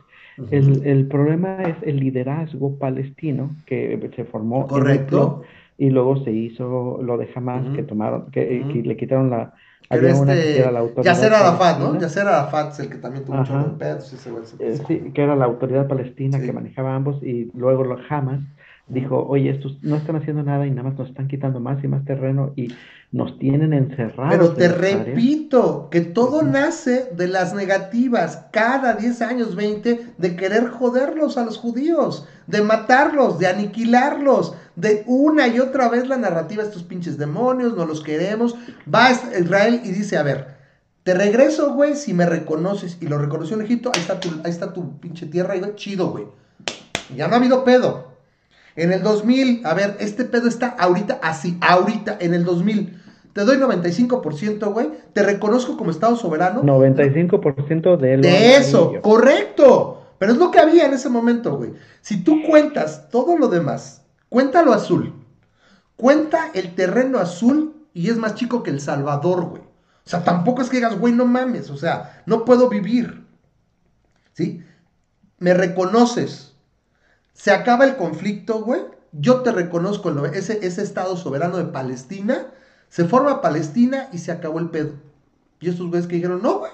el, 0.52 0.86
el, 0.86 1.08
problema 1.08 1.60
es 1.62 1.76
el 1.82 1.98
liderazgo 1.98 2.78
palestino 2.78 3.50
que 3.66 4.10
se 4.14 4.24
formó. 4.24 4.68
Correcto 4.68 5.42
y 5.78 5.90
luego 5.90 6.22
se 6.24 6.32
hizo 6.32 7.00
lo 7.02 7.18
de 7.18 7.28
Hamas, 7.34 7.74
que 7.74 7.82
tomaron, 7.82 8.30
que, 8.30 8.82
le 8.84 8.96
quitaron 8.96 9.30
la... 9.30 9.54
Había 9.88 10.16
una 10.16 10.34
que 10.34 10.58
era 10.58 10.72
la 10.72 10.80
autoridad 10.80 11.14
Yasser 11.14 11.32
Arafat, 11.32 11.78
¿no? 11.78 12.00
Yasser 12.00 12.26
Arafat 12.26 12.72
es 12.72 12.80
el 12.80 12.88
que 12.88 12.96
también 12.96 13.24
tuvo 13.24 13.36
mucho 13.36 13.78
pedos. 13.78 14.12
Eh, 14.58 14.78
sí, 14.88 15.12
que 15.14 15.22
era 15.22 15.36
la 15.36 15.44
autoridad 15.44 15.86
palestina 15.86 16.40
que 16.40 16.52
manejaba 16.52 16.96
ambos 16.96 17.22
y 17.22 17.52
luego 17.54 17.84
lo 17.84 17.96
Hamas 18.08 18.40
dijo, 18.88 19.26
oye, 19.28 19.50
estos 19.50 19.78
no 19.82 19.96
están 19.96 20.16
haciendo 20.16 20.42
nada 20.42 20.66
y 20.66 20.70
nada 20.70 20.90
más 20.90 20.98
nos 20.98 21.08
están 21.08 21.26
quitando 21.26 21.58
más 21.58 21.82
y 21.82 21.88
más 21.88 22.04
terreno 22.04 22.52
y 22.54 22.72
nos 23.10 23.38
tienen 23.38 23.72
encerrados. 23.72 24.30
Pero 24.30 24.52
te 24.52 24.68
repito 24.68 25.88
que 25.90 26.02
todo 26.02 26.42
nace 26.42 27.10
de 27.12 27.28
las 27.28 27.54
negativas, 27.54 28.46
cada 28.52 28.94
10 28.94 29.22
años, 29.22 29.56
20, 29.56 30.06
de 30.16 30.36
querer 30.36 30.68
joderlos 30.68 31.36
a 31.36 31.44
los 31.44 31.58
judíos, 31.58 32.28
de 32.46 32.62
matarlos, 32.62 33.38
de 33.38 33.48
aniquilarlos, 33.48 34.54
de 34.76 35.02
una 35.06 35.48
y 35.48 35.58
otra 35.58 35.88
vez 35.88 36.06
la 36.06 36.18
narrativa, 36.18 36.62
estos 36.62 36.84
pinches 36.84 37.18
demonios, 37.18 37.74
no 37.74 37.86
los 37.86 38.02
queremos. 38.02 38.54
Va 38.92 39.06
a 39.06 39.12
Israel 39.12 39.80
y 39.82 39.90
dice, 39.90 40.18
a 40.18 40.22
ver, 40.22 40.56
te 41.02 41.14
regreso, 41.14 41.72
güey, 41.72 41.96
si 41.96 42.12
me 42.12 42.26
reconoces. 42.26 42.98
Y 43.00 43.06
lo 43.06 43.18
reconoció 43.18 43.56
en 43.56 43.62
Egipto, 43.62 43.90
ahí 43.94 44.00
está 44.00 44.20
tu, 44.20 44.28
ahí 44.44 44.50
está 44.50 44.72
tu 44.72 45.00
pinche 45.00 45.26
tierra, 45.26 45.56
y 45.56 45.74
chido, 45.74 46.10
güey. 46.10 46.26
Ya 47.16 47.26
no 47.26 47.34
ha 47.34 47.38
habido 47.38 47.64
pedo. 47.64 48.12
En 48.76 48.92
el 48.92 49.02
2000, 49.02 49.62
a 49.64 49.72
ver, 49.72 49.96
este 50.00 50.24
pedo 50.26 50.48
está 50.48 50.68
ahorita 50.68 51.18
así, 51.22 51.56
ahorita, 51.62 52.18
en 52.20 52.34
el 52.34 52.44
2000. 52.44 53.02
Te 53.32 53.44
doy 53.44 53.56
95%, 53.56 54.72
güey. 54.72 54.88
Te 55.12 55.22
reconozco 55.22 55.76
como 55.76 55.90
Estado 55.90 56.16
soberano. 56.16 56.62
95% 56.62 57.96
de 57.96 58.16
De 58.18 58.56
eso, 58.56 58.92
correcto. 59.00 60.02
Pero 60.18 60.32
es 60.32 60.38
lo 60.38 60.50
que 60.50 60.58
había 60.58 60.86
en 60.86 60.94
ese 60.94 61.08
momento, 61.08 61.56
güey. 61.56 61.72
Si 62.00 62.24
tú 62.24 62.42
cuentas 62.46 63.08
todo 63.10 63.36
lo 63.36 63.48
demás, 63.48 64.05
cuenta 64.28 64.62
lo 64.62 64.72
azul, 64.72 65.14
cuenta 65.96 66.50
el 66.54 66.74
terreno 66.74 67.18
azul 67.18 67.86
y 67.92 68.10
es 68.10 68.16
más 68.16 68.34
chico 68.34 68.62
que 68.62 68.70
El 68.70 68.80
Salvador, 68.80 69.44
güey. 69.44 69.62
O 69.62 70.08
sea, 70.08 70.22
tampoco 70.22 70.62
es 70.62 70.68
que 70.68 70.76
digas, 70.76 70.98
güey, 70.98 71.12
no 71.12 71.26
mames, 71.26 71.70
o 71.70 71.76
sea, 71.76 72.22
no 72.26 72.44
puedo 72.44 72.68
vivir. 72.68 73.26
¿Sí? 74.34 74.62
Me 75.38 75.54
reconoces. 75.54 76.54
Se 77.32 77.50
acaba 77.50 77.84
el 77.84 77.96
conflicto, 77.96 78.62
güey. 78.62 78.82
Yo 79.12 79.40
te 79.42 79.50
reconozco 79.50 80.24
ese, 80.26 80.64
ese 80.64 80.82
Estado 80.82 81.16
soberano 81.16 81.56
de 81.56 81.64
Palestina. 81.64 82.48
Se 82.88 83.06
forma 83.06 83.40
Palestina 83.40 84.08
y 84.12 84.18
se 84.18 84.30
acabó 84.30 84.58
el 84.58 84.70
pedo. 84.70 84.92
Y 85.58 85.70
estos 85.70 85.88
güeyes 85.88 86.06
que 86.06 86.16
dijeron, 86.16 86.40
no, 86.42 86.58
güey. 86.60 86.72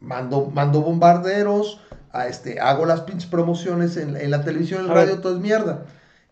Mando, 0.00 0.50
mando 0.52 0.82
bombarderos, 0.82 1.80
a 2.12 2.28
este, 2.28 2.60
hago 2.60 2.86
las 2.86 3.02
pinches 3.02 3.30
promociones 3.30 3.96
en, 3.96 4.30
la 4.30 4.42
televisión, 4.42 4.80
en 4.80 4.86
el 4.86 4.94
radio, 4.94 5.20
todo 5.20 5.36
es 5.36 5.40
mierda. 5.40 5.84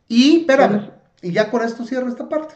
Y, 0.08 0.40
espérame, 0.40 0.90
y 1.22 1.32
ya 1.32 1.50
con 1.50 1.62
esto 1.62 1.84
cierro 1.86 2.08
esta 2.08 2.28
parte. 2.28 2.54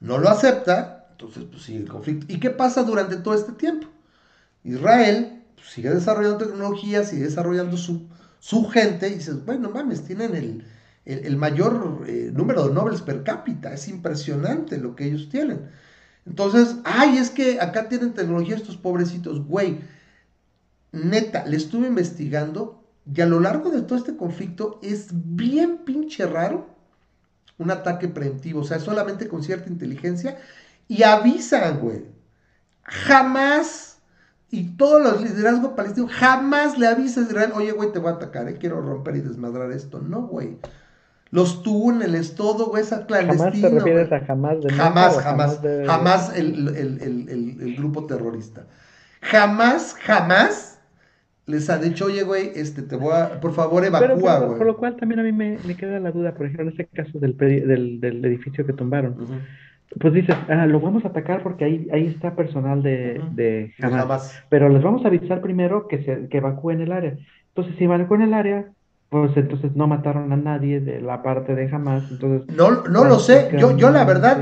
No 0.00 0.18
lo 0.18 0.28
acepta, 0.28 1.06
entonces 1.12 1.44
pues 1.50 1.62
sigue 1.62 1.78
el 1.78 1.88
conflicto. 1.88 2.26
¿Y 2.28 2.40
qué 2.40 2.50
pasa 2.50 2.82
durante 2.82 3.16
todo 3.16 3.34
este 3.34 3.52
tiempo? 3.52 3.86
Israel 4.64 5.42
pues, 5.54 5.68
sigue 5.68 5.90
desarrollando 5.90 6.38
tecnología, 6.38 7.04
sigue 7.04 7.24
desarrollando 7.24 7.76
su, 7.76 8.08
su 8.40 8.68
gente 8.68 9.08
y 9.08 9.14
dices, 9.14 9.44
bueno, 9.44 9.70
mames, 9.70 10.04
tienen 10.04 10.64
el, 11.04 11.36
mayor 11.36 12.04
eh, 12.06 12.30
número 12.32 12.66
de 12.66 12.74
Nobel 12.74 13.00
per 13.02 13.22
cápita, 13.22 13.72
es 13.72 13.88
impresionante 13.88 14.78
lo 14.78 14.96
que 14.96 15.06
ellos 15.06 15.28
tienen. 15.28 15.70
Entonces, 16.26 16.76
ay, 16.84 17.16
es 17.18 17.30
que 17.30 17.60
acá 17.60 17.88
tienen 17.88 18.14
tecnología 18.14 18.56
estos 18.56 18.76
pobrecitos, 18.76 19.44
güey. 19.46 19.80
Neta, 20.92 21.46
le 21.46 21.56
estuve 21.56 21.86
investigando 21.86 22.81
y 23.04 23.20
a 23.20 23.26
lo 23.26 23.40
largo 23.40 23.70
de 23.70 23.82
todo 23.82 23.98
este 23.98 24.16
conflicto 24.16 24.78
es 24.82 25.08
bien 25.12 25.78
pinche 25.78 26.26
raro 26.26 26.66
un 27.58 27.70
ataque 27.70 28.08
preemptivo, 28.08 28.60
o 28.60 28.64
sea, 28.64 28.78
solamente 28.78 29.28
con 29.28 29.42
cierta 29.42 29.68
inteligencia 29.68 30.38
y 30.88 31.02
avisan, 31.02 31.80
güey. 31.80 32.04
Jamás, 32.82 33.98
y 34.50 34.76
todos 34.76 35.00
los 35.00 35.22
liderazgos 35.22 35.72
palestinos, 35.72 36.12
jamás 36.12 36.78
le 36.78 36.88
avisan 36.88 37.24
a 37.24 37.26
Israel, 37.28 37.52
oye, 37.54 37.72
güey, 37.72 37.92
te 37.92 37.98
voy 37.98 38.12
a 38.12 38.16
atacar, 38.16 38.48
eh, 38.48 38.56
quiero 38.58 38.80
romper 38.80 39.16
y 39.16 39.20
desmadrar 39.20 39.70
esto. 39.72 40.00
No, 40.00 40.22
güey. 40.22 40.58
Los 41.30 41.62
túneles, 41.62 42.34
todo, 42.34 42.66
güey, 42.66 42.82
esa 42.82 43.06
clandestino. 43.06 43.50
¿Jamás 43.50 43.60
te 43.60 43.68
refieres 43.70 44.12
a 44.12 44.20
jamás 44.20 44.60
de 44.60 44.70
Jamás, 44.70 45.18
jamás, 45.18 45.60
jamás, 45.86 46.36
el, 46.36 46.68
el, 46.76 47.76
grupo 47.76 48.06
terrorista. 48.06 48.66
Jamás, 49.22 49.94
jamás 49.94 50.71
les 51.46 51.68
ha 51.70 51.78
dicho, 51.78 52.06
oye, 52.06 52.22
güey, 52.22 52.52
este, 52.54 52.82
te 52.82 52.96
voy 52.96 53.12
a, 53.14 53.40
por 53.40 53.52
favor, 53.52 53.84
evacúa, 53.84 54.38
güey. 54.38 54.58
Por 54.58 54.66
lo 54.66 54.76
cual 54.76 54.96
también 54.96 55.20
a 55.20 55.22
mí 55.22 55.32
me, 55.32 55.58
queda 55.76 55.98
la 55.98 56.12
duda, 56.12 56.34
por 56.34 56.46
ejemplo, 56.46 56.64
en 56.64 56.68
este 56.70 56.86
caso 56.86 57.18
del, 57.18 57.36
del, 57.36 58.00
del 58.00 58.24
edificio 58.24 58.64
que 58.64 58.72
tumbaron. 58.72 59.16
Pues 60.00 60.14
dices, 60.14 60.36
ah, 60.48 60.66
lo 60.66 60.80
vamos 60.80 61.04
a 61.04 61.08
atacar 61.08 61.42
porque 61.42 61.64
ahí, 61.64 61.88
ahí 61.92 62.06
está 62.06 62.34
personal 62.34 62.82
de, 62.82 63.20
de, 63.32 63.74
Hamas, 63.82 64.42
Pero 64.48 64.68
les 64.68 64.82
vamos 64.82 65.04
a 65.04 65.08
avisar 65.08 65.40
primero 65.42 65.86
que, 65.88 66.02
se, 66.04 66.28
que 66.28 66.38
evacúen 66.38 66.80
el 66.80 66.92
área. 66.92 67.16
Entonces, 67.48 67.74
si 67.76 67.84
evacúen 67.84 68.22
el 68.22 68.32
área, 68.32 68.66
pues 69.10 69.36
entonces 69.36 69.76
no 69.76 69.86
mataron 69.86 70.32
a 70.32 70.36
nadie 70.36 70.80
de 70.80 71.02
la 71.02 71.22
parte 71.22 71.54
de 71.54 71.68
Hamas. 71.70 72.10
Entonces, 72.10 72.56
no, 72.56 72.84
no 72.84 73.04
lo 73.04 73.18
sé. 73.18 73.50
Yo, 73.58 73.76
yo 73.76 73.90
la 73.90 74.06
verdad 74.06 74.38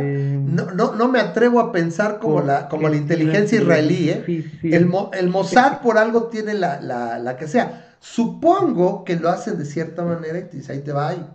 no, 0.51 0.71
no, 0.73 0.95
no 0.95 1.09
me 1.09 1.21
atrevo 1.21 1.61
a 1.61 1.73
pensar 1.73 2.19
como 2.19 2.41
la, 2.41 2.69
como 2.69 2.89
la 2.89 2.97
inteligencia 2.97 3.61
israelí. 3.61 4.11
¿eh? 4.11 4.45
El, 4.63 4.91
el 5.13 5.29
Mossad 5.29 5.81
por 5.81 5.99
algo 5.99 6.25
tiene 6.25 6.55
la, 6.55 6.81
la, 6.81 7.19
la, 7.19 7.37
que 7.37 7.49
sea. 7.49 7.95
Supongo 8.01 9.05
que 9.05 9.17
lo 9.17 9.29
hacen 9.29 9.59
de 9.59 9.65
cierta 9.65 10.05
manera 10.05 10.39
y 10.39 10.45
te 10.45 10.57
dice, 10.57 10.73
ahí 10.73 10.81
te 10.81 10.93
va. 10.93 11.09
Ahí. 11.09 11.27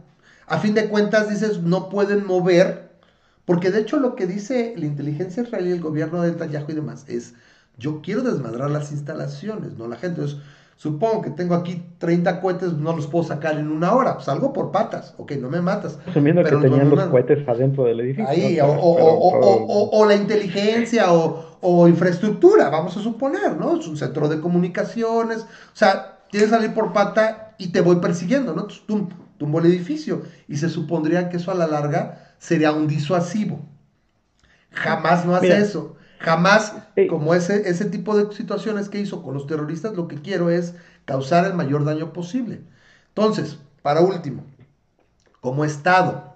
A 0.48 0.60
fin 0.60 0.74
de 0.74 0.88
cuentas 0.88 1.30
dices, 1.30 1.62
no 1.62 1.90
pueden 1.90 2.26
mover 2.26 2.86
porque 3.46 3.72
de 3.72 3.80
hecho 3.80 4.00
lo 4.00 4.16
que 4.16 4.26
dice 4.26 4.74
la 4.76 4.86
inteligencia 4.86 5.44
israelí, 5.44 5.72
el 5.72 5.82
gobierno 5.82 6.22
de 6.22 6.32
Netanyahu 6.32 6.66
y 6.70 6.74
demás, 6.74 7.06
es, 7.08 7.36
yo 7.78 8.02
quiero 8.02 8.22
desmadrar 8.22 8.72
las 8.72 8.92
instalaciones, 8.92 9.78
no 9.78 9.88
la 9.88 9.98
gente. 9.98 10.22
Entonces, 10.22 10.44
supongo 10.76 11.22
que 11.22 11.30
tengo 11.32 11.56
aquí 11.56 11.82
30 11.98 12.42
cohetes, 12.42 12.74
no 12.74 12.96
los 12.96 13.08
puedo 13.08 13.24
sacar 13.24 13.58
en 13.58 13.70
una 13.70 13.94
hora, 13.94 14.20
salgo 14.20 14.54
por 14.54 14.72
patas, 14.72 15.16
ok, 15.18 15.34
no 15.34 15.50
me 15.50 15.62
matas. 15.62 15.98
Asumiendo 16.08 16.44
que 16.44 16.52
tenían 16.52 16.90
los 16.90 17.04
cohetes 17.06 17.48
adentro 17.48 17.86
del 17.86 18.02
edificio. 18.02 18.30
Ahí, 18.30 18.58
o, 18.62 20.06
la 20.08 20.16
inteligencia 20.16 21.12
o, 21.12 21.88
infraestructura, 21.88 22.70
vamos 22.70 22.96
a 22.98 23.02
suponer, 23.02 23.58
¿no? 23.58 23.80
Es 23.80 23.88
un 23.88 23.98
centro 23.98 24.28
de 24.28 24.40
comunicaciones, 24.40 25.40
o 25.40 25.76
sea, 25.76 26.20
tienes 26.30 26.50
que 26.50 26.56
salir 26.56 26.74
por 26.74 26.94
pata 26.94 27.56
y 27.58 27.70
te 27.70 27.82
voy 27.82 27.98
persiguiendo, 27.98 28.54
¿no? 28.54 28.68
Entonces, 28.68 28.84
tumbo 29.38 29.60
el 29.60 29.66
edificio 29.66 30.24
y 30.48 30.58
se 30.58 30.70
supondría 30.70 31.30
que 31.30 31.38
eso 31.38 31.52
a 31.52 31.56
la 31.56 31.68
larga 31.68 32.34
sería 32.38 32.72
un 32.72 32.88
disuasivo. 32.88 33.60
Jamás 34.72 35.26
no 35.26 35.36
hace 35.36 35.58
eso. 35.58 35.96
Jamás, 36.26 36.74
como 37.10 37.36
ese, 37.36 37.70
ese 37.70 37.86
tipo 37.86 38.18
de 38.18 38.36
situaciones 38.36 38.90
que 38.90 39.00
hizo 39.00 39.22
con 39.22 39.36
los 39.36 39.48
terroristas, 39.48 39.96
lo 39.96 40.08
que 40.08 40.22
quiero 40.22 40.50
es 40.50 40.74
causar 41.06 41.46
el 41.46 41.54
mayor 41.54 41.86
daño 41.86 42.12
posible. 42.14 42.64
Entonces, 43.10 43.60
para 43.84 44.02
último, 44.02 44.44
como 45.40 45.64
Estado, 45.64 46.36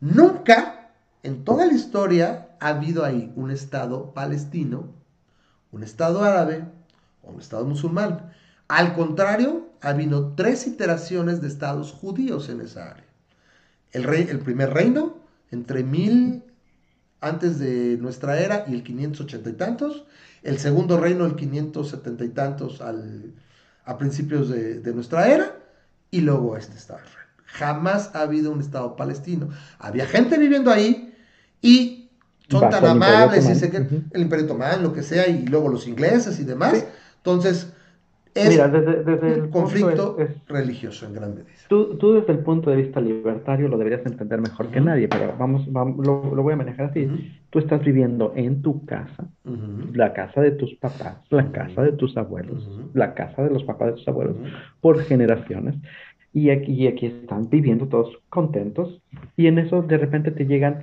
nunca 0.00 0.92
en 1.24 1.44
toda 1.44 1.66
la 1.66 1.72
historia 1.72 2.50
ha 2.60 2.68
habido 2.68 3.04
ahí 3.04 3.32
un 3.34 3.50
Estado 3.50 4.14
palestino, 4.14 4.88
un 5.72 5.82
Estado 5.82 6.22
árabe 6.22 6.64
o 7.22 7.32
un 7.32 7.40
Estado 7.40 7.64
musulmán. 7.64 8.32
Al 8.68 8.94
contrario, 8.94 9.68
ha 9.80 9.88
habido 9.88 10.34
tres 10.36 10.66
iteraciones 10.68 11.42
de 11.42 11.48
Estados 11.48 11.90
judíos 11.90 12.48
en 12.48 12.60
esa 12.60 12.92
área 12.92 13.04
el, 13.94 14.02
rey, 14.02 14.26
el 14.28 14.40
primer 14.40 14.74
reino, 14.74 15.16
entre 15.50 15.82
mil 15.82 16.43
antes 17.24 17.58
de 17.58 17.96
nuestra 17.98 18.38
era 18.38 18.64
y 18.68 18.74
el 18.74 18.82
580 18.82 19.50
y 19.50 19.52
tantos, 19.54 20.04
el 20.42 20.58
segundo 20.58 20.98
reino, 20.98 21.24
el 21.24 21.36
570 21.36 22.24
y 22.24 22.28
tantos 22.28 22.80
al, 22.80 23.32
a 23.84 23.98
principios 23.98 24.48
de, 24.48 24.92
nuestra 24.92 25.28
era, 25.28 25.56
y 26.10 26.20
luego 26.20 26.56
este 26.56 26.76
Estado 26.76 27.00
Jamás 27.46 28.10
ha 28.14 28.20
habido 28.22 28.50
un 28.50 28.60
Estado 28.60 28.96
palestino. 28.96 29.48
Había 29.78 30.06
gente 30.06 30.38
viviendo 30.38 30.70
ahí 30.70 31.14
y 31.62 32.10
son 32.48 32.68
tan 32.68 32.84
amables, 32.84 33.46
y 33.46 33.76
el 34.12 34.22
Imperio 34.22 34.44
Otomán, 34.44 34.82
lo 34.82 34.92
que 34.92 35.02
sea, 35.02 35.28
y 35.28 35.46
luego 35.46 35.68
los 35.68 35.86
ingleses 35.86 36.38
y 36.40 36.44
demás. 36.44 36.84
Entonces, 37.16 37.68
es 38.34 38.48
Mira, 38.48 38.66
desde, 38.68 39.34
el 39.34 39.48
conflicto 39.48 40.16
religioso 40.48 41.06
en 41.06 41.14
gran 41.14 41.34
medida. 41.36 41.52
Tú, 41.68 41.96
tú, 41.96 42.14
desde 42.14 42.32
el 42.32 42.40
punto 42.40 42.68
de 42.68 42.76
vista 42.76 43.00
libertario 43.00 43.68
lo 43.68 43.78
deberías 43.78 44.04
entender 44.04 44.40
mejor 44.40 44.68
que 44.68 44.80
nadie, 44.80 45.06
pero 45.06 45.34
vamos, 45.38 45.70
vamos 45.72 46.04
lo, 46.04 46.20
voy 46.20 46.52
a 46.52 46.56
manejar 46.56 46.86
así. 46.86 47.08
Tú 47.50 47.60
estás 47.60 47.84
viviendo 47.84 48.32
en 48.34 48.60
tu 48.60 48.84
casa, 48.86 49.28
la 49.92 50.12
casa 50.12 50.40
de 50.40 50.50
tus 50.50 50.74
papás, 50.74 51.18
la 51.30 51.52
casa 51.52 51.82
de 51.82 51.92
tus 51.92 52.16
abuelos, 52.16 52.68
la 52.92 53.14
casa 53.14 53.44
de 53.44 53.50
los 53.50 53.62
papás 53.62 53.88
de 53.88 53.92
tus 53.94 54.08
abuelos, 54.08 54.36
por 54.80 55.00
generaciones. 55.04 55.76
Y 56.32 56.50
aquí, 56.50 56.72
y 56.72 56.88
aquí 56.88 57.06
están 57.06 57.48
viviendo 57.48 57.86
todos 57.86 58.18
contentos. 58.30 59.00
Y 59.36 59.46
en 59.46 59.60
eso 59.60 59.82
de 59.82 59.96
repente 59.96 60.32
te 60.32 60.46
llegan 60.46 60.82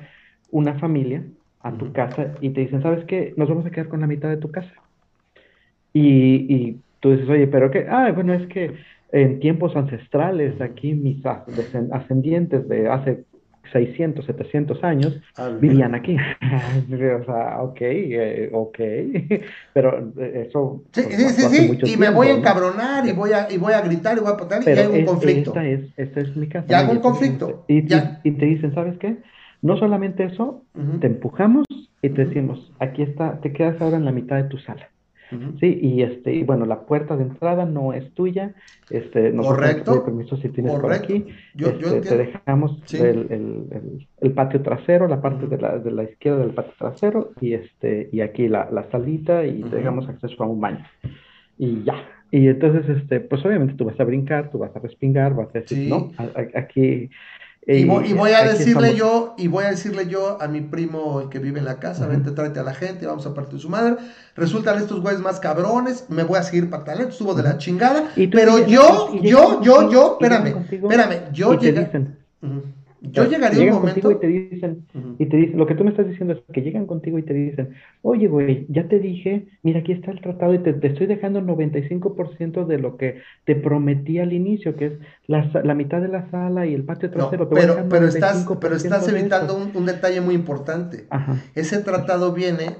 una 0.52 0.76
familia 0.76 1.26
a 1.60 1.74
tu 1.74 1.92
casa 1.92 2.34
y 2.40 2.52
te 2.52 2.62
dicen, 2.62 2.82
¿sabes 2.82 3.04
qué? 3.04 3.34
Nos 3.36 3.50
vamos 3.50 3.66
a 3.66 3.72
quedar 3.72 3.90
con 3.90 4.00
la 4.00 4.08
mitad 4.08 4.30
de 4.30 4.38
tu 4.38 4.50
casa. 4.50 4.74
Y, 5.94 6.54
y 6.54 6.80
tú 7.02 7.12
dices, 7.12 7.28
oye, 7.28 7.48
pero 7.48 7.70
qué, 7.70 7.86
ah, 7.90 8.12
bueno, 8.14 8.34
es 8.34 8.48
que 8.48 8.76
en 9.12 9.40
tiempos 9.40 9.76
ancestrales, 9.76 10.60
aquí 10.62 10.94
mis 10.94 11.24
ascendientes 11.26 12.68
de 12.70 12.88
hace 12.88 13.26
600, 13.72 14.26
700 14.26 14.84
años 14.84 15.20
ah, 15.38 15.50
vivían 15.60 15.96
aquí. 15.96 16.16
o 16.92 17.26
sea, 17.26 17.62
ok, 17.62 17.78
eh, 17.82 18.50
ok, 18.54 18.78
pero 19.74 20.12
eh, 20.18 20.48
eso... 20.48 20.84
Sí, 20.92 21.04
sí, 21.04 21.30
sí, 21.30 21.78
sí. 21.84 21.94
y 21.94 21.98
me 21.98 22.10
voy 22.10 22.28
a 22.28 22.32
encabronar 22.32 23.06
y, 23.08 23.12
voy 23.14 23.32
a, 23.34 23.52
y 23.52 23.58
voy 23.58 23.74
a 23.74 23.82
gritar 23.82 24.18
y 24.18 24.22
voy 24.22 24.32
a 24.32 24.38
poner 24.38 24.64
y 24.64 24.80
hay 24.80 25.00
un 25.00 25.06
conflicto. 25.06 25.52
Esta 25.52 25.68
es, 25.68 25.82
esta 25.98 26.20
es 26.22 26.36
mi 26.36 26.48
casa. 26.48 26.68
Y 26.70 26.74
hago 26.74 26.92
un 26.92 27.00
conflicto. 27.00 27.66
Y, 27.68 27.80
y, 27.80 28.32
te 28.32 28.46
dicen, 28.46 28.74
¿sabes 28.74 28.98
qué? 28.98 29.18
No 29.62 29.78
solamente 29.78 30.24
eso, 30.24 30.64
te 31.00 31.08
empujamos 31.08 31.66
y 32.02 32.10
te 32.10 32.26
decimos, 32.26 32.72
aquí 32.80 33.04
está, 33.04 33.40
te 33.42 33.54
quedas 33.54 33.80
ahora 33.80 33.98
en 33.98 34.06
la 34.06 34.12
mitad 34.12 34.38
de 34.38 34.46
tu 34.46 34.58
sala. 34.58 34.90
Sí, 35.60 35.80
y 35.82 36.02
este, 36.02 36.34
y 36.34 36.44
bueno, 36.44 36.66
la 36.66 36.82
puerta 36.82 37.16
de 37.16 37.24
entrada 37.24 37.66
no 37.66 37.94
es 37.94 38.12
tuya, 38.14 38.54
este, 38.90 39.34
Correcto. 39.34 40.04
permiso 40.04 40.36
si 40.38 40.50
tienes 40.50 40.74
por 40.80 40.92
aquí, 40.92 41.28
este, 41.58 42.02
te 42.02 42.18
dejamos 42.18 42.82
el, 42.94 44.08
patio 44.36 44.62
trasero, 44.62 45.08
la 45.08 45.22
parte 45.22 45.48
de, 45.48 45.58
la, 45.58 45.78
de 45.78 45.92
la 45.92 46.04
izquierda 46.04 46.40
del 46.40 46.52
patio 46.52 46.74
trasero, 46.78 47.32
y 47.40 47.54
este, 47.54 48.10
y 48.12 48.22
aquí 48.22 48.48
la, 48.48 48.70
la 48.72 48.90
salita, 48.92 49.46
y 49.46 49.64
te 49.64 49.78
dejamos 49.78 50.10
acceso 50.10 50.44
a 50.44 50.48
un 50.48 50.60
baño. 50.60 50.86
Y 51.58 51.84
ya, 51.84 52.04
y 52.32 52.48
entonces, 52.48 52.88
este, 52.98 53.20
pues 53.20 53.46
obviamente 53.46 53.74
tú 53.74 53.86
vas 53.86 54.00
a 54.00 54.06
brincar, 54.06 54.50
tú 54.50 54.58
vas 54.58 54.74
a 54.74 54.80
respingar, 54.80 55.36
vas 55.36 55.50
a 55.54 55.60
decir, 55.60 55.90
no, 55.90 56.12
aquí, 56.56 57.10
Y, 57.68 57.86
voy, 57.86 58.32
a 58.32 58.44
decirle 58.44 58.96
yo, 58.96 59.36
y 59.38 59.48
voy 59.48 59.66
a 59.66 59.70
decirle 59.70 60.08
yo 60.08 60.42
a 60.42 60.48
mi 60.48 60.62
primo 60.62 61.22
el 61.22 61.30
que 61.30 61.38
vive 61.38 61.60
en 61.60 61.66
la 61.66 61.78
casa, 61.78 62.08
vente, 62.08 62.32
tráete 62.32 62.60
a 62.60 62.64
la 62.64 62.74
gente, 62.74 63.06
vamos 63.06 63.28
a 63.28 63.36
partir 63.36 63.56
de 63.56 63.60
su 63.60 63.70
madre. 63.70 63.98
Resultan 64.36 64.80
estos 64.80 65.00
güeyes 65.00 65.22
más 65.22 65.40
cabrones, 65.40 66.06
me 66.10 66.24
voy 66.24 66.40
a 66.40 66.44
seguir 66.44 66.72
para 66.72 66.84
talento, 66.84 67.12
estuvo 67.12 67.36
de 67.36 67.44
la 67.44 67.60
chingada. 67.60 68.12
Pero 68.16 68.66
yo, 68.66 69.14
yo, 69.22 69.62
yo, 69.62 69.92
yo, 69.92 70.18
espérame, 70.20 70.66
espérame, 70.72 71.32
yo 71.34 71.54
llegué. 71.60 71.92
Yo 73.04 73.28
llegaría 73.28 73.74
un 73.74 73.82
momento. 73.82 74.12
y 74.12 74.16
te 74.20 74.28
dicen, 74.28 74.86
y 75.18 75.26
te 75.26 75.36
dicen, 75.36 75.58
lo 75.58 75.66
que 75.66 75.74
tú 75.74 75.84
me 75.84 75.90
estás 75.90 76.08
diciendo 76.08 76.36
es 76.36 76.40
que 76.54 76.62
llegan 76.62 76.86
contigo 76.86 77.18
y 77.18 77.24
te 77.24 77.34
dicen, 77.34 77.74
oye, 78.04 78.28
güey, 78.28 78.68
ya 78.70 78.88
te 78.88 79.00
dije, 79.00 79.48
mira, 79.64 79.80
aquí 79.80 79.92
está 79.92 80.12
el 80.12 80.22
tratado 80.22 80.54
y 80.54 80.60
te, 80.60 80.76
estoy 80.86 81.08
dejando 81.08 81.40
el 81.40 81.46
95% 81.46 82.68
de 82.68 82.78
lo 82.78 82.98
que 82.98 83.22
te 83.44 83.56
prometí 83.56 84.20
al 84.20 84.34
inicio, 84.34 84.76
que 84.76 84.86
es 84.86 84.94
la, 85.26 85.50
la 85.64 85.74
mitad 85.74 86.00
de 86.00 86.10
la 86.10 86.30
sala 86.30 86.68
y 86.68 86.76
el 86.76 86.84
patio 86.84 87.10
trasero. 87.10 87.50
pero, 87.50 87.88
pero 87.90 88.08
estás, 88.08 88.48
pero 88.60 88.76
estás 88.76 89.08
evitando 89.08 89.58
un, 89.58 89.76
un, 89.76 89.86
detalle 89.88 90.22
muy 90.22 90.36
importante. 90.36 91.08
Ese 91.56 91.80
tratado 91.80 92.34
viene 92.34 92.76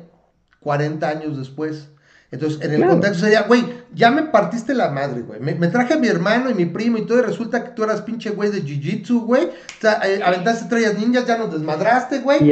40 0.60 1.10
años 1.10 1.38
después. 1.38 1.92
Entonces, 2.32 2.62
en 2.62 2.76
el 2.76 2.88
contexto 2.88 3.26
sería, 3.26 3.44
güey, 3.44 3.64
ya 3.94 4.10
me 4.10 4.24
partiste 4.24 4.74
la 4.74 4.90
madre, 4.90 5.22
güey. 5.22 5.40
Me, 5.40 5.68
traje 5.68 5.96
a 5.96 5.98
mi 5.98 6.08
hermano 6.08 6.50
y 6.50 6.54
mi 6.54 6.66
primo 6.66 6.98
y 6.98 7.06
todo, 7.06 7.20
y 7.20 7.22
resulta 7.24 7.64
que 7.64 7.72
tú 7.72 7.84
eras 7.84 8.02
pinche 8.02 8.30
güey 8.30 8.50
de 8.50 8.64
jiu-jitsu, 8.64 9.26
güey. 9.26 9.46
O 9.46 9.82
sea, 9.82 10.00
eh, 10.06 10.22
aventaste 10.24 10.64
estrellas 10.64 10.98
ninjas, 10.98 11.26
ya 11.26 11.38
nos 11.38 11.52
desmadraste, 11.52 12.20
güey. 12.20 12.46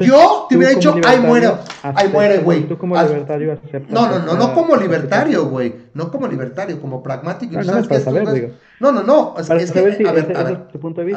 Yo 0.00 0.46
te 0.48 0.56
hubiera 0.56 0.74
dicho, 0.74 0.94
ay, 1.06 1.20
muere, 1.20 1.52
ay, 1.82 2.08
muere, 2.08 2.38
güey. 2.38 2.68
Tú 2.68 2.76
como 2.76 3.00
libertario 3.00 3.52
aceptas. 3.52 3.90
No, 3.90 4.08
no, 4.08 4.18
no, 4.18 4.34
no 4.34 4.54
como 4.54 4.76
libertario, 4.76 5.46
güey. 5.46 5.74
No 5.94 6.10
como 6.10 6.26
libertario, 6.26 6.80
como 6.80 7.02
pragmático. 7.02 7.54
No, 7.54 7.62
no. 7.62 7.82
No, 8.82 8.90
no, 8.90 9.02
no. 9.04 9.34
Es, 9.38 9.70
que, 9.70 9.78
a 9.78 9.82
ver, 9.82 10.06
a 10.06 10.12
ver, 10.12 10.36
a 10.36 10.42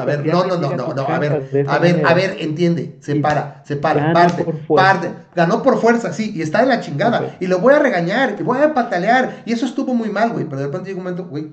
ver, 0.05 0.25
no, 0.27 0.45
no, 0.45 0.57
no, 0.57 0.75
no, 0.75 0.93
no, 0.93 1.01
a 1.07 1.17
ver, 1.17 1.65
a 1.67 1.79
ver, 1.79 2.03
a 2.05 2.13
ver, 2.13 2.37
entiende, 2.39 2.97
separa, 2.99 3.63
separa, 3.65 4.13
parte, 4.13 4.45
parte, 4.67 5.09
ganó 5.33 5.63
por 5.63 5.79
fuerza, 5.81 6.13
sí, 6.13 6.31
y 6.35 6.43
está 6.43 6.61
en 6.61 6.69
la 6.69 6.79
chingada, 6.79 7.37
y 7.39 7.47
lo 7.47 7.57
voy 7.57 7.73
a 7.73 7.79
regañar, 7.79 8.35
y 8.39 8.43
voy 8.43 8.59
a 8.59 8.75
patalear, 8.75 9.41
y 9.45 9.53
eso 9.53 9.64
estuvo 9.65 9.93
muy 9.93 10.09
mal, 10.09 10.31
güey, 10.31 10.45
pero 10.45 10.59
de 10.59 10.67
repente 10.67 10.89
llega 10.89 10.99
un 10.99 11.03
momento, 11.03 11.25
güey, 11.25 11.51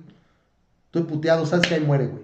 estoy 0.87 1.03
puteado, 1.03 1.47
sabes 1.47 1.67
que 1.67 1.75
ahí 1.75 1.81
muere, 1.81 2.07
güey. 2.07 2.23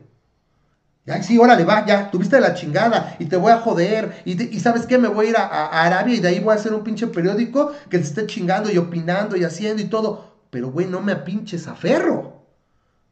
Ya, 1.06 1.22
sí, 1.22 1.38
órale, 1.38 1.64
va, 1.64 1.86
ya, 1.86 2.10
tuviste 2.10 2.38
la 2.38 2.52
chingada 2.52 3.16
y 3.18 3.24
te 3.24 3.36
voy 3.38 3.50
a 3.50 3.56
joder. 3.58 4.22
Y, 4.26 4.42
y 4.54 4.60
sabes 4.60 4.84
qué, 4.84 4.98
me 4.98 5.08
voy 5.08 5.26
a 5.26 5.30
ir 5.30 5.36
a, 5.38 5.46
a, 5.46 5.84
Arabia 5.84 6.14
y 6.14 6.20
de 6.20 6.28
ahí 6.28 6.38
voy 6.38 6.52
a 6.52 6.56
hacer 6.56 6.74
un 6.74 6.84
pinche 6.84 7.06
periódico 7.06 7.72
que 7.88 7.96
te 7.96 8.04
esté 8.04 8.26
chingando 8.26 8.70
y 8.70 8.76
opinando 8.76 9.34
y 9.34 9.42
haciendo 9.42 9.80
y 9.80 9.86
todo. 9.86 10.34
Pero, 10.50 10.70
güey, 10.70 10.86
no 10.86 11.00
me 11.00 11.12
apinches 11.12 11.66
a 11.66 11.74
ferro. 11.74 12.38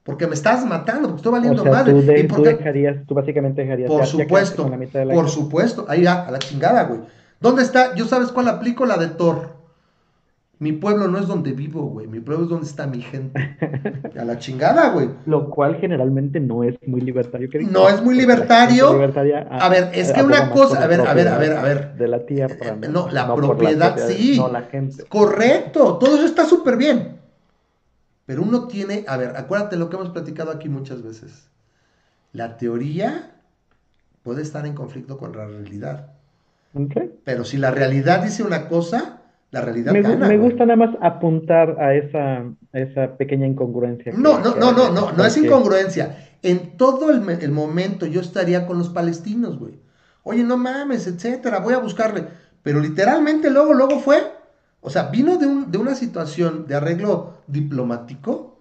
Porque 0.02 0.26
me 0.26 0.34
estás 0.34 0.64
matando, 0.64 1.08
porque 1.08 1.16
estoy 1.16 1.32
valiendo 1.32 1.62
o 1.62 1.84
Tú, 1.84 2.36
tú, 2.36 2.42
dejarías, 2.42 3.06
tú 3.06 3.14
básicamente 3.14 3.62
dejarías. 3.62 3.88
Por 3.88 4.06
supuesto, 4.06 4.70
por 5.12 5.28
supuesto. 5.30 5.86
Ahí 5.88 6.02
ya, 6.02 6.26
a 6.26 6.30
la 6.30 6.38
chingada, 6.38 6.84
güey. 6.84 7.00
¿Dónde 7.40 7.62
está? 7.62 7.94
¿Yo 7.96 8.06
sabes 8.06 8.28
cuál 8.28 8.48
aplico? 8.48 8.86
La 8.86 8.98
de 8.98 9.08
Thor. 9.08 9.55
Mi 10.58 10.72
pueblo 10.72 11.06
no 11.08 11.18
es 11.18 11.26
donde 11.26 11.52
vivo, 11.52 11.82
güey. 11.82 12.06
Mi 12.06 12.20
pueblo 12.20 12.44
es 12.44 12.50
donde 12.50 12.66
está 12.66 12.86
mi 12.86 13.02
gente. 13.02 13.58
A 14.18 14.24
la 14.24 14.38
chingada, 14.38 14.90
güey. 14.90 15.10
Lo 15.26 15.50
cual 15.50 15.76
generalmente 15.76 16.40
no 16.40 16.64
es 16.64 16.76
muy 16.86 17.02
libertario. 17.02 17.48
no 17.70 17.88
es 17.90 18.02
muy 18.02 18.14
libertario. 18.14 18.88
A, 19.50 19.68
ver, 19.68 19.90
es 19.92 20.12
que 20.12 20.22
una 20.22 20.48
cosa. 20.50 20.82
A 20.82 20.86
ver, 20.86 21.02
a 21.02 21.12
ver, 21.12 21.28
a 21.28 21.36
ver, 21.36 21.52
a 21.52 21.62
ver. 21.62 21.94
De 21.96 22.08
la 22.08 22.24
tierra. 22.24 22.56
Eh, 22.60 22.88
no, 22.88 23.10
la 23.10 23.34
propiedad, 23.34 23.98
sí. 24.08 24.38
No 24.38 24.48
la 24.48 24.62
gente. 24.62 25.04
Correcto. 25.04 25.98
Todo 25.98 26.16
eso 26.16 26.24
está 26.24 26.46
súper 26.46 26.78
bien. 26.78 27.18
Pero 28.24 28.42
uno 28.42 28.66
tiene. 28.66 29.04
A 29.08 29.18
ver, 29.18 29.36
acuérdate 29.36 29.76
lo 29.76 29.90
que 29.90 29.96
hemos 29.96 30.08
platicado 30.08 30.50
aquí 30.50 30.70
muchas 30.70 31.02
veces. 31.02 31.48
La 32.32 32.56
teoría 32.56 33.36
puede 34.22 34.40
estar 34.40 34.64
en 34.64 34.74
conflicto 34.74 35.18
con 35.18 35.36
la 35.36 35.46
realidad. 35.46 36.14
Pero 37.24 37.44
si 37.44 37.58
la 37.58 37.70
realidad 37.70 38.22
dice 38.22 38.42
una 38.42 38.68
cosa 38.68 39.15
la 39.56 39.62
realidad 39.62 39.92
me, 39.92 40.02
me 40.02 40.38
gusta 40.38 40.66
nada 40.66 40.76
más 40.76 40.96
apuntar 41.00 41.76
a 41.80 41.94
esa, 41.94 42.44
esa 42.74 43.16
pequeña 43.16 43.46
incongruencia. 43.46 44.12
No, 44.14 44.38
no, 44.38 44.54
no, 44.54 44.72
no, 44.72 44.90
no, 44.90 45.12
no 45.12 45.24
es 45.24 45.36
incongruencia. 45.38 46.16
En 46.42 46.76
todo 46.76 47.10
el, 47.10 47.26
el, 47.40 47.50
momento 47.50 48.04
yo 48.04 48.20
estaría 48.20 48.66
con 48.66 48.76
los 48.76 48.90
palestinos, 48.90 49.58
güey. 49.58 49.80
Oye, 50.24 50.44
no 50.44 50.58
mames, 50.58 51.06
etcétera, 51.06 51.60
voy 51.60 51.72
a 51.72 51.78
buscarle. 51.78 52.24
Pero 52.62 52.80
literalmente 52.80 53.48
luego, 53.50 53.72
luego 53.72 53.98
fue. 54.00 54.18
O 54.82 54.90
sea, 54.90 55.04
vino 55.04 55.38
de, 55.38 55.46
un, 55.46 55.70
de 55.70 55.78
una 55.78 55.94
situación 55.94 56.66
de 56.66 56.74
arreglo 56.74 57.38
diplomático, 57.46 58.58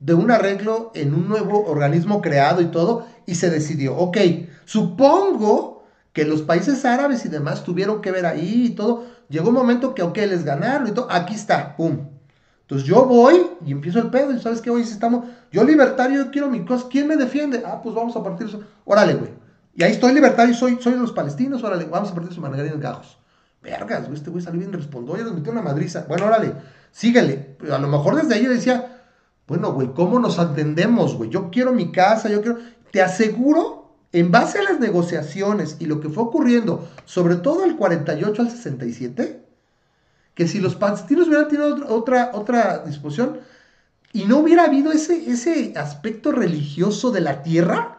de 0.00 0.14
un 0.14 0.30
arreglo 0.30 0.92
en 0.94 1.12
un 1.12 1.28
nuevo 1.28 1.66
organismo 1.66 2.22
creado 2.22 2.62
y 2.62 2.66
todo, 2.66 3.06
y 3.26 3.34
se 3.34 3.50
decidió, 3.50 3.96
ok, 3.96 4.16
supongo 4.64 5.84
que 6.14 6.24
los 6.24 6.42
países 6.42 6.84
árabes 6.86 7.24
y 7.26 7.28
demás 7.28 7.64
tuvieron 7.64 8.00
que 8.00 8.10
ver 8.10 8.24
ahí 8.24 8.66
y 8.66 8.70
todo, 8.70 9.17
Llegó 9.28 9.48
un 9.48 9.54
momento 9.54 9.94
que, 9.94 10.02
ok, 10.02 10.16
les 10.18 10.44
ganaron 10.44 10.88
y 10.88 10.92
todo, 10.92 11.10
aquí 11.10 11.34
está, 11.34 11.76
pum. 11.76 12.08
Entonces 12.62 12.86
yo 12.86 13.04
voy 13.06 13.46
y 13.64 13.72
empiezo 13.72 13.98
el 13.98 14.10
pedo 14.10 14.32
y 14.32 14.40
sabes 14.40 14.60
qué, 14.60 14.70
hoy 14.70 14.82
estamos, 14.82 15.24
yo 15.50 15.64
libertario, 15.64 16.24
yo 16.24 16.30
quiero 16.30 16.50
mi 16.50 16.64
cosa, 16.64 16.86
¿quién 16.90 17.08
me 17.08 17.16
defiende? 17.16 17.62
Ah, 17.64 17.80
pues 17.82 17.94
vamos 17.94 18.14
a 18.16 18.22
partir 18.22 18.46
eso. 18.46 18.62
Órale, 18.84 19.14
güey. 19.14 19.30
Y 19.74 19.82
ahí 19.84 19.92
estoy 19.92 20.12
libertario, 20.12 20.54
soy, 20.54 20.78
soy 20.80 20.94
de 20.94 20.98
los 20.98 21.12
palestinos, 21.12 21.62
órale, 21.62 21.84
vamos 21.84 22.10
a 22.10 22.14
partir 22.14 22.32
su 22.34 22.40
mangarín 22.40 22.72
en 22.72 22.80
gajos. 22.80 23.18
Vergas, 23.62 24.02
güey, 24.02 24.14
este 24.14 24.30
güey 24.30 24.42
salió 24.42 24.60
bien 24.60 24.72
respondió, 24.72 25.14
oye, 25.14 25.24
nos 25.24 25.34
metió 25.34 25.52
una 25.52 25.62
madriza. 25.62 26.04
Bueno, 26.08 26.26
órale, 26.26 26.54
síguele. 26.90 27.56
A 27.70 27.78
lo 27.78 27.88
mejor 27.88 28.16
desde 28.16 28.34
ahí 28.34 28.44
yo 28.44 28.50
decía, 28.50 29.02
bueno, 29.46 29.72
güey, 29.72 29.92
¿cómo 29.94 30.18
nos 30.18 30.38
entendemos, 30.38 31.16
güey? 31.16 31.30
Yo 31.30 31.50
quiero 31.50 31.72
mi 31.72 31.90
casa, 31.90 32.28
yo 32.28 32.42
quiero... 32.42 32.58
Te 32.90 33.02
aseguro 33.02 33.87
en 34.12 34.30
base 34.30 34.58
a 34.58 34.62
las 34.62 34.80
negociaciones 34.80 35.76
y 35.80 35.86
lo 35.86 36.00
que 36.00 36.08
fue 36.08 36.24
ocurriendo, 36.24 36.88
sobre 37.04 37.36
todo 37.36 37.64
el 37.64 37.76
48 37.76 38.42
al 38.42 38.50
67, 38.50 39.42
que 40.34 40.48
si 40.48 40.60
los 40.60 40.76
palestinos 40.76 41.26
hubieran 41.26 41.48
tenido 41.48 41.86
otra, 41.88 42.30
otra 42.32 42.84
disposición 42.84 43.38
y 44.12 44.24
no 44.24 44.38
hubiera 44.38 44.64
habido 44.64 44.92
ese, 44.92 45.30
ese 45.30 45.74
aspecto 45.76 46.32
religioso 46.32 47.10
de 47.10 47.20
la 47.20 47.42
tierra, 47.42 47.98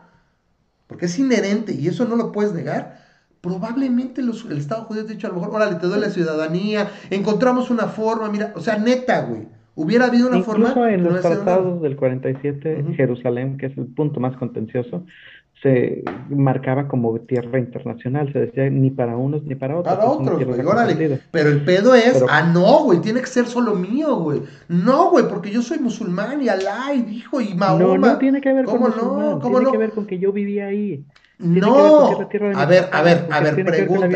porque 0.88 1.06
es 1.06 1.20
inherente 1.20 1.74
y 1.74 1.88
eso 1.88 2.06
no 2.06 2.16
lo 2.16 2.32
puedes 2.32 2.54
negar, 2.54 3.00
probablemente 3.42 4.22
el 4.22 4.58
Estado 4.58 4.84
judío 4.84 5.06
te 5.06 5.14
dicho 5.14 5.28
a 5.28 5.30
lo 5.30 5.36
mejor, 5.36 5.56
órale, 5.56 5.76
te 5.76 5.88
doy 5.88 6.00
la 6.00 6.10
ciudadanía, 6.10 6.90
encontramos 7.10 7.70
una 7.70 7.88
forma, 7.88 8.30
mira, 8.30 8.54
o 8.56 8.60
sea, 8.60 8.78
neta, 8.78 9.22
güey. 9.22 9.48
Hubiera 9.76 10.08
habido 10.08 10.28
una 10.28 10.40
Incluso 10.40 10.74
forma. 10.74 10.92
en 10.92 11.04
los 11.06 11.22
tratados 11.22 11.82
del 11.82 11.96
47, 11.96 12.84
Jerusalén, 12.98 13.58
que 13.58 13.68
es 13.68 13.78
el 13.78 13.86
punto 13.86 14.20
más 14.20 14.36
contencioso, 14.36 15.06
se 15.62 16.04
marcaba 16.30 16.88
como 16.88 17.20
tierra 17.20 17.60
internacional, 17.60 18.32
se 18.32 18.40
decía 18.40 18.70
ni 18.70 18.92
para 18.92 19.18
unos 19.18 19.44
ni 19.44 19.56
para 19.56 19.78
otros. 19.78 19.94
Para 19.94 20.10
otros, 20.10 20.46
güey, 20.46 20.62
órale. 20.62 21.20
Pero 21.32 21.50
el 21.50 21.66
pedo 21.66 21.96
es, 21.96 22.24
ah, 22.30 22.44
no, 22.44 22.86
güey, 22.86 23.02
tiene 23.02 23.20
que 23.20 23.28
ser 23.28 23.46
solo 23.46 23.76
mío, 23.76 24.16
güey. 24.18 24.42
No, 24.70 25.12
güey, 25.12 25.28
porque 25.28 25.52
yo 25.52 25.62
soy 25.62 25.80
musulmán 25.80 26.42
y 26.42 26.48
Alá 26.48 26.94
y 26.94 27.02
dijo 27.02 27.42
y 27.42 27.56
Mahoma. 27.56 27.84
No, 27.84 27.98
no 27.98 28.18
tiene 28.18 28.40
que 28.40 28.54
ver 28.54 28.66
con 28.66 28.80
musulmán, 28.80 29.40
¿Cómo 29.42 29.60
tiene 29.60 29.72
que 29.72 29.78
ver 29.78 29.92
con 29.92 30.06
que 30.06 30.18
yo 30.18 30.32
vivía 30.32 30.68
ahí. 30.68 31.04
no, 31.40 32.12
a 32.56 32.66
ver, 32.66 32.90
a 32.94 33.02
ver, 33.02 33.28
a 33.30 33.40
ver, 33.42 33.56
pregunta, 33.66 34.08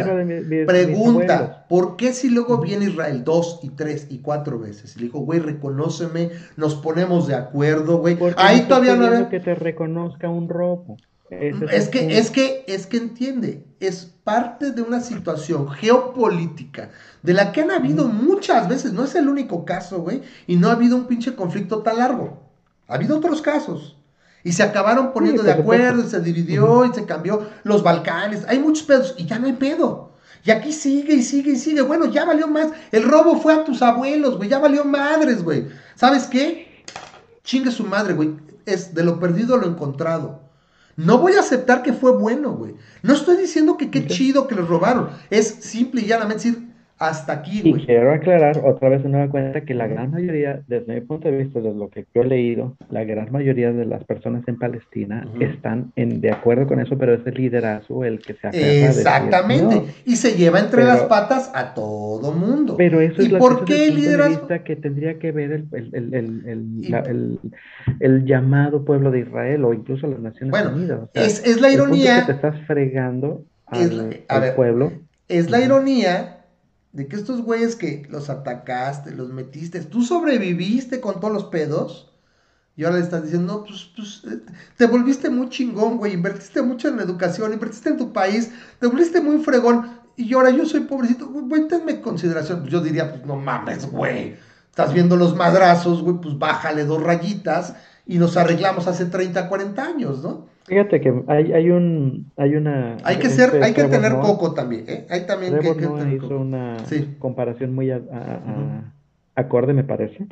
pregunta, 0.66 1.66
¿por 1.68 1.98
qué 1.98 2.14
si 2.14 2.30
luego 2.30 2.60
viene 2.60 2.86
Israel 2.86 3.24
dos 3.26 3.60
y 3.64 3.70
tres 3.70 4.08
y 4.10 4.20
cuatro 4.20 4.60
veces 4.60 4.96
y 4.96 5.00
le 5.00 5.06
dijo, 5.08 5.20
güey, 5.20 5.40
reconóceme, 5.40 6.32
nos 6.56 6.76
ponemos 6.76 7.28
de 7.28 7.36
acuerdo, 7.36 7.98
güey, 7.98 8.18
ahí 8.38 8.62
todavía 8.62 8.96
no 8.96 9.28
que 9.28 9.42
te 9.42 9.56
reconozca 9.56 10.30
un 10.30 10.48
robo. 10.48 10.98
Es, 11.30 11.90
que, 11.90 12.18
es 12.18 12.30
que, 12.30 12.64
es 12.68 12.86
que 12.86 12.98
entiende, 12.98 13.66
es 13.80 14.12
parte 14.24 14.72
de 14.72 14.82
una 14.82 15.02
situación 15.02 15.70
geopolítica 15.70 16.92
de 17.24 17.34
la 17.34 17.52
que 17.52 17.62
han 17.62 17.72
habido 17.72 18.08
muchas 18.08 18.68
veces, 18.68 18.94
no 18.94 19.04
es 19.04 19.16
el 19.16 19.28
único 19.28 19.66
caso, 19.66 20.02
güey, 20.02 20.22
y 20.46 20.58
no 20.58 20.70
ha 20.70 20.74
habido 20.74 20.96
un 20.96 21.08
pinche 21.08 21.36
conflicto 21.36 21.82
tan 21.82 21.98
largo. 21.98 22.44
Ha 22.88 22.96
habido 22.96 23.18
otros 23.18 23.42
casos. 23.42 23.98
Y 24.44 24.52
se 24.52 24.64
acabaron 24.64 25.14
poniendo 25.14 25.42
de 25.42 25.54
acuerdo, 25.54 26.04
y 26.04 26.10
se 26.10 26.20
dividió, 26.20 26.86
y 26.86 26.94
se 26.94 27.06
cambió 27.06 27.48
los 27.64 27.82
Balcanes. 27.82 28.46
Hay 28.48 28.60
muchos 28.60 28.84
pedos, 28.84 29.16
y 29.18 29.26
ya 29.26 29.40
no 29.40 29.48
hay 29.48 29.54
pedo. 29.54 30.12
Y 30.44 30.52
aquí 30.52 30.74
sigue, 30.74 31.14
y 31.14 31.24
sigue, 31.24 31.52
y 31.52 31.56
sigue. 31.56 31.82
Bueno, 31.82 32.06
ya 32.08 32.26
valió 32.26 32.48
más. 32.48 32.68
El 32.92 33.04
robo 33.04 33.40
fue 33.40 33.54
a 33.54 33.64
tus 33.64 33.82
abuelos, 33.82 34.36
güey. 34.36 34.50
Ya 34.50 34.60
valió 34.60 34.84
madres, 34.84 35.42
güey. 35.42 35.70
¿Sabes 35.96 36.26
qué? 36.26 36.84
Chingue 37.46 37.72
su 37.72 37.86
madre, 37.86 38.14
güey. 38.14 38.36
Es 38.66 38.94
de 38.94 39.04
lo 39.06 39.20
perdido 39.20 39.56
a 39.56 39.60
lo 39.60 39.68
encontrado. 39.68 40.43
No 40.96 41.18
voy 41.18 41.34
a 41.34 41.40
aceptar 41.40 41.82
que 41.84 41.94
fue 41.94 42.12
bueno, 42.12 42.52
güey. 42.52 42.76
No 43.02 43.14
estoy 43.14 43.38
diciendo 43.38 43.78
que 43.78 43.90
qué 43.90 44.08
chido 44.08 44.48
que 44.48 44.56
les 44.56 44.68
robaron. 44.68 45.10
Es 45.30 45.48
simple 45.48 46.02
y 46.02 46.06
llanamente 46.06 46.44
decir, 46.44 46.73
hasta 47.10 47.34
aquí, 47.34 47.62
Y 47.64 47.74
quiero 47.86 48.12
aclarar 48.14 48.62
otra 48.66 48.90
vez 48.90 49.04
de 49.04 49.10
nueva 49.10 49.30
cuenta 49.30 49.62
que 49.62 49.74
la 49.74 49.88
gran 49.88 50.12
mayoría, 50.12 50.62
desde 50.68 50.94
mi 50.96 51.02
punto 51.02 51.30
de 51.30 51.38
vista, 51.38 51.60
de 51.60 51.74
lo 51.74 51.90
que 51.90 52.06
yo 52.14 52.22
he 52.22 52.26
leído, 52.26 52.76
la 52.90 53.04
gran 53.04 53.32
mayoría 53.32 53.72
de 53.72 53.86
las 53.86 54.04
personas 54.06 54.48
en 54.48 54.58
Palestina 54.58 55.28
están 55.40 55.92
en, 55.96 56.22
de 56.22 56.32
acuerdo 56.32 56.68
con 56.68 56.80
eso, 56.80 56.98
pero 56.98 57.14
es 57.14 57.26
el 57.26 57.34
liderazgo 57.34 58.06
el 58.06 58.20
que 58.20 58.34
se 58.36 58.48
aferra 58.48 58.66
a 58.66 58.70
decir, 58.70 58.86
Exactamente. 58.86 59.76
"No". 59.76 59.84
Y 60.06 60.16
se 60.16 60.38
lleva 60.38 60.60
entre 60.60 60.82
Pero- 60.84 60.94
las 60.94 61.02
patas 61.04 61.52
a 61.54 61.74
todo 61.74 62.32
mundo. 62.32 62.76
Pero 62.78 63.02
eso 63.02 63.22
¿Y 63.22 63.26
es, 63.26 63.32
la- 63.32 63.40
por 63.40 63.66
qué 63.66 63.88
el 63.88 63.96
liderazgo? 63.96 64.48
que 64.64 64.76
tendría 64.76 65.20
que 65.20 65.32
ver 65.32 65.52
el, 65.52 65.68
el- 65.74 65.90
el- 65.94 66.14
el- 66.14 66.44
el- 66.48 66.66
Y- 66.84 66.90
la- 66.90 67.00
el- 67.02 67.40
el 68.00 68.26
llamado 68.26 68.86
pueblo 68.86 69.12
de 69.12 69.20
Israel 69.20 69.66
o 69.66 69.74
incluso 69.74 70.08
las 70.08 70.20
Naciones 70.20 70.52
Bueno, 70.52 70.72
Unidas. 70.76 71.00
O 71.04 71.10
sea, 71.14 71.24
Es, 71.26 71.46
es 71.46 71.60
la 71.60 71.68
es 71.68 71.76
que 71.76 71.82
ironía, 71.84 72.26
te 72.26 72.32
estás 72.34 72.56
fregando 72.66 73.44
Es 73.72 73.90
al, 73.90 73.98
la- 73.98 74.16
a 74.30 74.36
al 74.36 74.42
ver, 74.42 74.56
pueblo. 74.56 74.92
es 75.28 75.50
la 75.50 75.62
ironía 75.62 76.38
de 76.94 77.08
que 77.08 77.16
estos 77.16 77.42
güeyes 77.42 77.76
que 77.76 78.08
los 78.10 78.30
atacaste, 78.30 79.12
los 79.12 79.30
metiste, 79.30 79.82
tú 79.82 80.04
sobreviviste 80.04 81.02
con 81.02 81.20
todos 81.20 81.34
los 81.34 81.46
pedos. 81.46 82.12
Y 82.76 82.84
ahora 82.86 82.98
le 82.98 83.04
estás 83.04 83.24
diciendo, 83.24 83.54
no, 83.54 83.64
pues, 83.66 83.92
pues, 83.96 84.24
eh, 84.32 84.40
te 84.78 84.88
volviste 84.88 85.30
muy 85.30 85.50
chingón, 85.50 85.98
güey, 85.98 86.14
invertiste 86.14 86.62
mucho 86.62 86.88
en 86.88 86.98
la 86.98 87.04
educación, 87.04 87.54
invertiste 87.54 87.90
en 87.90 87.98
tu 87.98 88.14
país, 88.14 88.50
te 88.80 88.88
volviste 88.88 89.22
muy 89.22 89.44
fregón, 89.44 90.00
y 90.16 90.34
ahora 90.34 90.52
yo 90.52 90.66
soy 90.66 90.82
pobrecito, 90.82 91.28
güey, 91.28 91.68
tenme 91.68 92.02
consideración. 92.02 92.66
Yo 92.68 92.82
diría, 92.82 93.12
pues 93.12 93.26
no 93.26 93.36
mames, 93.36 93.90
güey, 93.90 94.36
estás 94.70 94.94
viendo 94.94 95.16
los 95.16 95.36
madrazos, 95.36 96.02
güey, 96.02 96.18
pues 96.18 96.38
bájale 96.38 96.86
dos 96.86 97.02
rayitas 97.02 97.76
y 98.06 98.18
nos 98.18 98.38
arreglamos 98.38 98.88
hace 98.88 99.06
30, 99.06 99.50
40 99.50 99.84
años, 99.84 100.24
¿no? 100.24 100.48
Fíjate 100.66 101.02
que 101.02 101.14
hay, 101.28 101.52
hay 101.52 101.70
un, 101.70 102.32
hay 102.38 102.56
una... 102.56 102.98
Hay 103.04 103.18
que 103.18 103.28
este 103.28 103.48
ser, 103.50 103.64
hay 103.64 103.74
que 103.74 103.84
tener 103.84 104.14
Noah- 104.14 104.22
coco 104.22 104.54
también, 104.54 104.86
¿eh? 104.88 105.06
Hay 105.10 105.26
también 105.26 105.60
que, 105.60 105.76
que 105.76 105.82
Noah 105.86 106.00
tener 106.00 106.14
hizo 106.16 106.30
coco. 106.30 106.40
una 106.42 106.86
Sí. 106.86 107.16
comparación 107.20 107.76
muy 107.76 107.92
a- 107.92 107.98
a- 107.98 108.36
a- 108.36 108.60
Ujú. 108.60 108.84
acorde, 109.36 109.74
me 109.74 109.84
parece. 109.84 110.26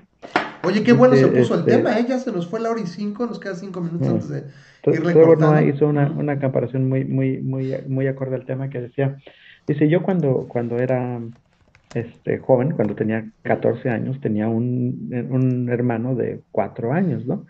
Oye, 0.64 0.84
qué 0.84 0.94
bueno 0.94 1.16
se 1.16 1.26
Este, 1.26 1.38
puso 1.40 1.56
el 1.56 1.62
este- 1.62 1.76
tema, 1.76 2.00
¿eh? 2.00 2.06
Ya 2.08 2.18
se 2.20 2.32
nos 2.32 2.48
fue 2.48 2.60
la 2.62 2.70
hora 2.72 2.80
y 2.80 2.86
cinco, 2.88 3.26
nos 3.26 3.40
quedan 3.40 3.56
cinco 3.58 3.82
minutos 3.82 4.08
antes 4.08 4.30
de 4.30 4.44
irle 4.94 5.14
Trevor. 5.14 5.40
Noah 5.40 5.64
hizo 5.64 5.88
una, 5.88 6.10
una 6.12 6.40
comparación 6.40 6.88
muy, 6.88 7.04
muy, 7.04 7.42
muy, 7.42 7.74
muy 7.88 8.08
acorde 8.08 8.36
al 8.36 8.46
tema 8.46 8.70
que 8.70 8.80
decía, 8.80 9.18
dice, 9.68 9.90
yo 9.90 10.02
cuando, 10.02 10.48
cuando 10.48 10.78
era 10.78 11.20
este, 11.94 12.38
joven, 12.38 12.72
cuando 12.72 12.96
tenía 12.96 13.30
14 13.44 13.90
años, 13.90 14.22
tenía 14.22 14.48
un, 14.48 15.10
un 15.30 15.70
hermano 15.70 16.16
de 16.16 16.42
4 16.52 16.94
años, 16.94 17.26
¿no? 17.26 17.46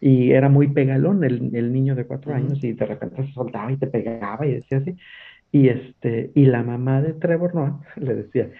Y 0.00 0.32
era 0.32 0.48
muy 0.48 0.68
pegalón 0.68 1.24
el, 1.24 1.54
el 1.54 1.72
niño 1.72 1.94
de 1.94 2.06
4 2.06 2.32
Ujú. 2.32 2.40
años 2.40 2.62
y 2.64 2.72
de 2.72 2.86
repente 2.86 3.26
se 3.26 3.32
soltaba 3.32 3.72
y 3.72 3.76
te 3.78 3.86
pegaba 3.86 4.46
y 4.46 4.54
decía 4.54 4.78
así. 4.78 4.96
Y, 5.52 5.68
este, 5.68 6.32
y 6.34 6.46
la 6.46 6.62
mamá 6.62 7.02
de 7.02 7.14
Trevor 7.14 7.54
Noah 7.54 7.80
le 7.96 8.14
decía, 8.14 8.50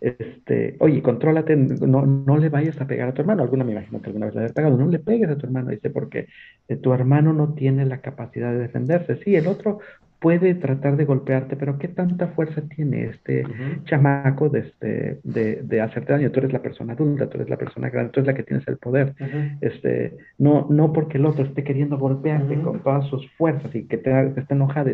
este, 0.00 0.76
oye, 0.80 1.02
contrólate, 1.02 1.56
no, 1.56 2.06
no 2.06 2.38
le 2.38 2.48
vayas 2.48 2.80
a 2.80 2.86
pegar 2.86 3.08
a 3.08 3.14
tu 3.14 3.22
hermano. 3.22 3.42
Alguna 3.42 3.64
me 3.64 3.72
imagino 3.72 4.00
que 4.00 4.06
alguna 4.08 4.26
vez 4.26 4.34
le 4.34 4.40
había 4.42 4.54
pegado, 4.54 4.76
no 4.76 4.86
le 4.88 4.98
pegues 5.00 5.30
a 5.30 5.36
tu 5.38 5.46
hermano, 5.46 5.70
dice, 5.70 5.90
porque 5.90 6.28
eh, 6.68 6.76
tu 6.76 6.92
hermano 6.92 7.32
no 7.32 7.54
tiene 7.54 7.84
la 7.86 8.00
capacidad 8.00 8.52
de 8.52 8.58
defenderse. 8.58 9.16
Sí, 9.24 9.34
el 9.36 9.46
otro 9.48 9.80
puede 10.18 10.54
tratar 10.54 10.96
de 10.96 11.04
golpearte, 11.04 11.56
pero 11.56 11.78
¿qué 11.78 11.88
tanta 11.88 12.28
fuerza 12.28 12.62
tiene 12.74 13.04
este 13.06 13.44
chamaco 13.84 14.48
de, 14.48 14.60
este, 14.60 15.20
de, 15.22 15.62
de 15.62 15.80
hacerte 15.80 16.12
daño? 16.12 16.30
Tú 16.30 16.40
eres 16.40 16.52
la 16.52 16.62
persona 16.62 16.94
adulta, 16.94 17.28
tú 17.28 17.36
eres 17.36 17.50
la 17.50 17.56
persona 17.56 17.90
grande, 17.90 18.12
tú 18.12 18.20
eres 18.20 18.26
la 18.28 18.34
que 18.34 18.42
tienes 18.42 18.66
el 18.68 18.78
poder. 18.78 19.14
Este, 19.60 20.16
no, 20.38 20.66
no 20.70 20.92
porque 20.92 21.18
el 21.18 21.26
otro 21.26 21.44
esté 21.44 21.64
queriendo 21.64 21.98
golpearte 21.98 22.60
con 22.60 22.82
todas 22.82 23.06
sus 23.06 23.30
fuerzas 23.32 23.74
y 23.74 23.86
que 23.86 23.98
te, 23.98 24.10
esté 24.36 24.54
enojado, 24.54 24.90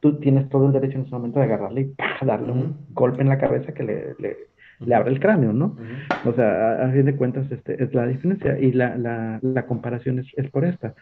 tú 0.00 0.18
tienes 0.18 0.48
todo 0.48 0.66
el 0.66 0.72
derecho 0.72 0.98
en 0.98 1.04
ese 1.04 1.14
momento 1.14 1.38
de 1.38 1.46
agarrarle 1.46 1.80
y 1.82 1.84
¡pah! 1.86 2.24
darle 2.24 2.52
un 2.52 2.76
golpe 2.90 3.22
en 3.22 3.28
la 3.28 3.38
cabeza 3.38 3.72
que 3.72 3.82
le, 3.82 4.14
le, 4.18 4.36
le 4.80 4.94
abre 4.94 5.10
el 5.12 5.20
cráneo, 5.20 5.52
¿no? 5.52 5.76
O 6.24 6.32
sea, 6.32 6.72
a, 6.82 6.86
a 6.86 6.92
fin 6.92 7.04
de 7.06 7.16
cuentas 7.16 7.50
este, 7.50 7.82
es 7.82 7.92
la 7.94 8.06
diferencia 8.06 8.58
y 8.58 8.72
la, 8.72 8.96
la, 8.96 9.38
la 9.42 9.66
comparación 9.66 10.18
es, 10.18 10.26
es 10.36 10.50
por 10.50 10.64
esta. 10.64 10.94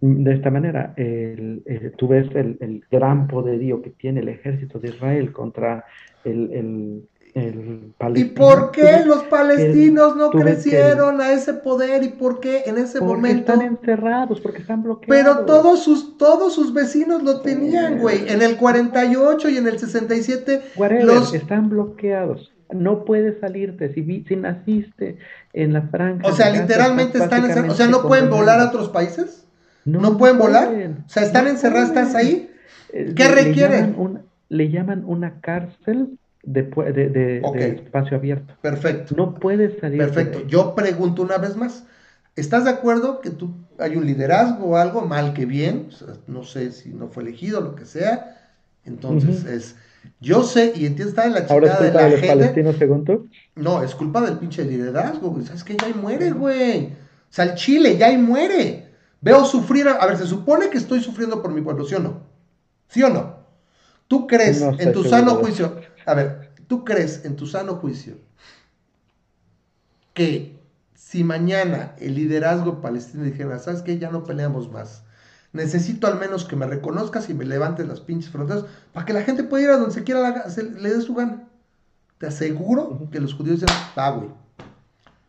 De 0.00 0.32
esta 0.34 0.50
manera, 0.50 0.92
el- 0.96 1.62
el- 1.66 1.92
tú 1.96 2.08
ves 2.08 2.26
el, 2.34 2.56
el 2.60 2.84
gran 2.90 3.26
poderío 3.28 3.80
que 3.82 3.90
tiene 3.90 4.20
el 4.20 4.28
ejército 4.28 4.78
de 4.78 4.88
Israel 4.90 5.32
contra 5.32 5.84
el, 6.24 6.50
el, 6.52 7.08
el 7.34 7.54
¿Y 7.54 7.92
palestino. 7.98 8.34
por 8.34 8.70
qué 8.70 9.04
los 9.04 9.24
palestinos 9.24 10.14
no 10.16 10.30
crecieron 10.30 11.20
a 11.20 11.32
ese 11.32 11.54
poder? 11.54 12.02
¿Y 12.04 12.08
por 12.10 12.38
qué 12.38 12.62
en 12.66 12.78
ese 12.78 12.98
Porque 13.00 13.14
momento? 13.16 13.52
están 13.52 13.66
encerrados, 13.66 14.40
porque 14.40 14.58
están 14.58 14.82
bloqueados. 14.82 15.22
Pero 15.36 15.44
todos 15.46 15.82
sus, 15.82 16.16
todos 16.16 16.54
sus 16.54 16.72
vecinos 16.72 17.22
lo 17.24 17.40
tenían, 17.40 17.98
güey. 17.98 18.28
En 18.28 18.40
el 18.42 18.56
48 18.56 19.48
y 19.48 19.56
en 19.56 19.66
el 19.66 19.78
67, 19.78 20.60
Whatever, 20.76 21.04
los... 21.04 21.34
están 21.34 21.68
bloqueados. 21.70 22.53
No 22.72 23.04
puedes 23.04 23.38
salirte. 23.40 23.92
Si, 23.92 24.00
vi- 24.00 24.24
si 24.26 24.36
naciste 24.36 25.18
en 25.52 25.72
la 25.72 25.82
franja. 25.82 26.26
O 26.26 26.32
sea, 26.32 26.50
literalmente 26.50 27.18
están 27.18 27.44
encerrados. 27.44 27.74
O 27.74 27.76
sea, 27.76 27.88
¿no 27.88 28.02
pueden 28.06 28.30
volar 28.30 28.60
a 28.60 28.68
otros 28.68 28.88
países? 28.88 29.46
¿No 29.84 30.16
pueden 30.16 30.38
volar? 30.38 30.68
O 31.06 31.08
sea, 31.08 31.22
¿están 31.24 31.44
No 31.44 31.50
encerrados? 31.50 31.88
¿Estás 31.88 32.14
ahí? 32.14 32.50
Eh, 32.92 33.12
¿Qué 33.14 33.24
le- 33.24 33.34
le 33.34 33.42
requieren? 33.44 33.80
llaman 33.80 33.94
una- 33.98 34.20
le 34.48 34.70
llaman 34.70 35.04
una 35.06 35.40
cárcel 35.40 36.18
de, 36.42 36.62
de, 36.62 37.08
de- 37.08 37.68
espacio 37.84 38.16
abierto. 38.16 38.54
Perfecto. 38.60 39.14
No 39.16 39.34
puedes 39.34 39.78
salir. 39.80 39.98
de 39.98 40.04
Perfecto. 40.06 40.46
Yo 40.46 40.74
pregunto 40.74 41.22
una 41.22 41.38
vez 41.38 41.56
más. 41.56 41.84
¿Estás 42.36 42.64
de 42.64 42.70
acuerdo 42.70 43.20
que 43.20 43.30
tú 43.30 43.54
hay 43.78 43.96
un 43.96 44.06
liderazgo 44.06 44.66
o 44.70 44.76
algo, 44.76 45.02
mal 45.02 45.34
que 45.34 45.46
bien? 45.46 45.86
O 45.88 45.92
sea, 45.92 46.08
no 46.26 46.42
sé 46.44 46.72
si 46.72 46.90
no 46.90 47.08
fue 47.08 47.22
elegido, 47.22 47.60
lo 47.60 47.74
que 47.74 47.84
sea. 47.84 48.38
Entonces 48.84 49.44
es. 49.44 49.76
Yo 50.20 50.42
sé 50.44 50.72
y 50.76 50.86
entiendo 50.86 51.10
está 51.10 51.26
en 51.26 51.34
la 51.34 51.46
Ahora 51.48 51.68
es 51.68 51.76
chingada 51.76 51.82
de 51.82 51.90
culpa 51.90 52.02
la 52.02 52.04
de 52.04 52.10
los 52.10 52.20
gente. 52.20 52.26
palestinos, 52.26 52.76
según 52.78 53.04
tú. 53.04 53.30
No, 53.56 53.82
es 53.82 53.94
culpa 53.94 54.20
del 54.20 54.38
pinche 54.38 54.64
liderazgo, 54.64 55.30
güey. 55.30 55.44
¿Sabes 55.44 55.64
qué? 55.64 55.76
Ya 55.76 55.86
ahí 55.86 55.94
muere, 55.94 56.30
güey. 56.32 56.86
O 56.86 57.32
sea, 57.32 57.46
el 57.46 57.54
Chile 57.54 57.96
ya 57.96 58.06
ahí 58.06 58.18
muere. 58.18 58.92
Veo 59.20 59.44
sufrir. 59.44 59.88
A, 59.88 59.94
a 59.94 60.06
ver, 60.06 60.16
se 60.18 60.26
supone 60.26 60.70
que 60.70 60.78
estoy 60.78 61.00
sufriendo 61.02 61.42
por 61.42 61.52
mi 61.52 61.62
pueblo, 61.62 61.84
¿sí 61.84 61.94
o 61.94 62.00
no? 62.00 62.22
¿Sí 62.88 63.02
o 63.02 63.10
no? 63.10 63.36
¿Tú 64.08 64.26
crees 64.26 64.60
No 64.60 64.76
en 64.78 64.92
tu 64.92 65.02
seguro 65.02 65.08
sano 65.10 65.32
de 65.32 65.36
juicio? 65.36 65.80
A 66.06 66.14
ver, 66.14 66.50
¿tú 66.66 66.84
crees 66.84 67.24
en 67.24 67.36
tu 67.36 67.46
sano 67.46 67.76
juicio 67.76 68.16
que 70.12 70.60
si 70.94 71.24
mañana 71.24 71.94
el 71.98 72.14
liderazgo 72.14 72.80
palestino 72.80 73.24
dijera, 73.24 73.58
¿sabes 73.58 73.82
qué? 73.82 73.98
Ya 73.98 74.10
no 74.10 74.24
peleamos 74.24 74.70
más. 74.70 75.03
Necesito 75.54 76.06
al 76.06 76.18
menos 76.18 76.44
que 76.44 76.56
me 76.56 76.66
reconozcas 76.66 77.30
y 77.30 77.34
me 77.34 77.44
levantes 77.46 77.88
las 77.88 78.00
pinches 78.00 78.30
fronteras 78.30 78.64
para 78.92 79.06
que 79.06 79.12
la 79.14 79.22
gente 79.22 79.42
pueda 79.44 79.64
ir 79.64 79.70
a 79.70 79.76
donde 79.78 79.94
se 79.94 80.04
quiera 80.04 80.20
la- 80.20 80.50
se- 80.50 80.64
le 80.70 80.90
dé 80.90 81.00
su 81.00 81.14
gana. 81.14 81.44
Te 82.18 82.26
aseguro 82.26 83.08
que 83.10 83.20
los 83.20 83.34
judíos 83.34 83.60
dicen, 83.60 83.74
ah, 83.96 84.10
güey. 84.10 84.28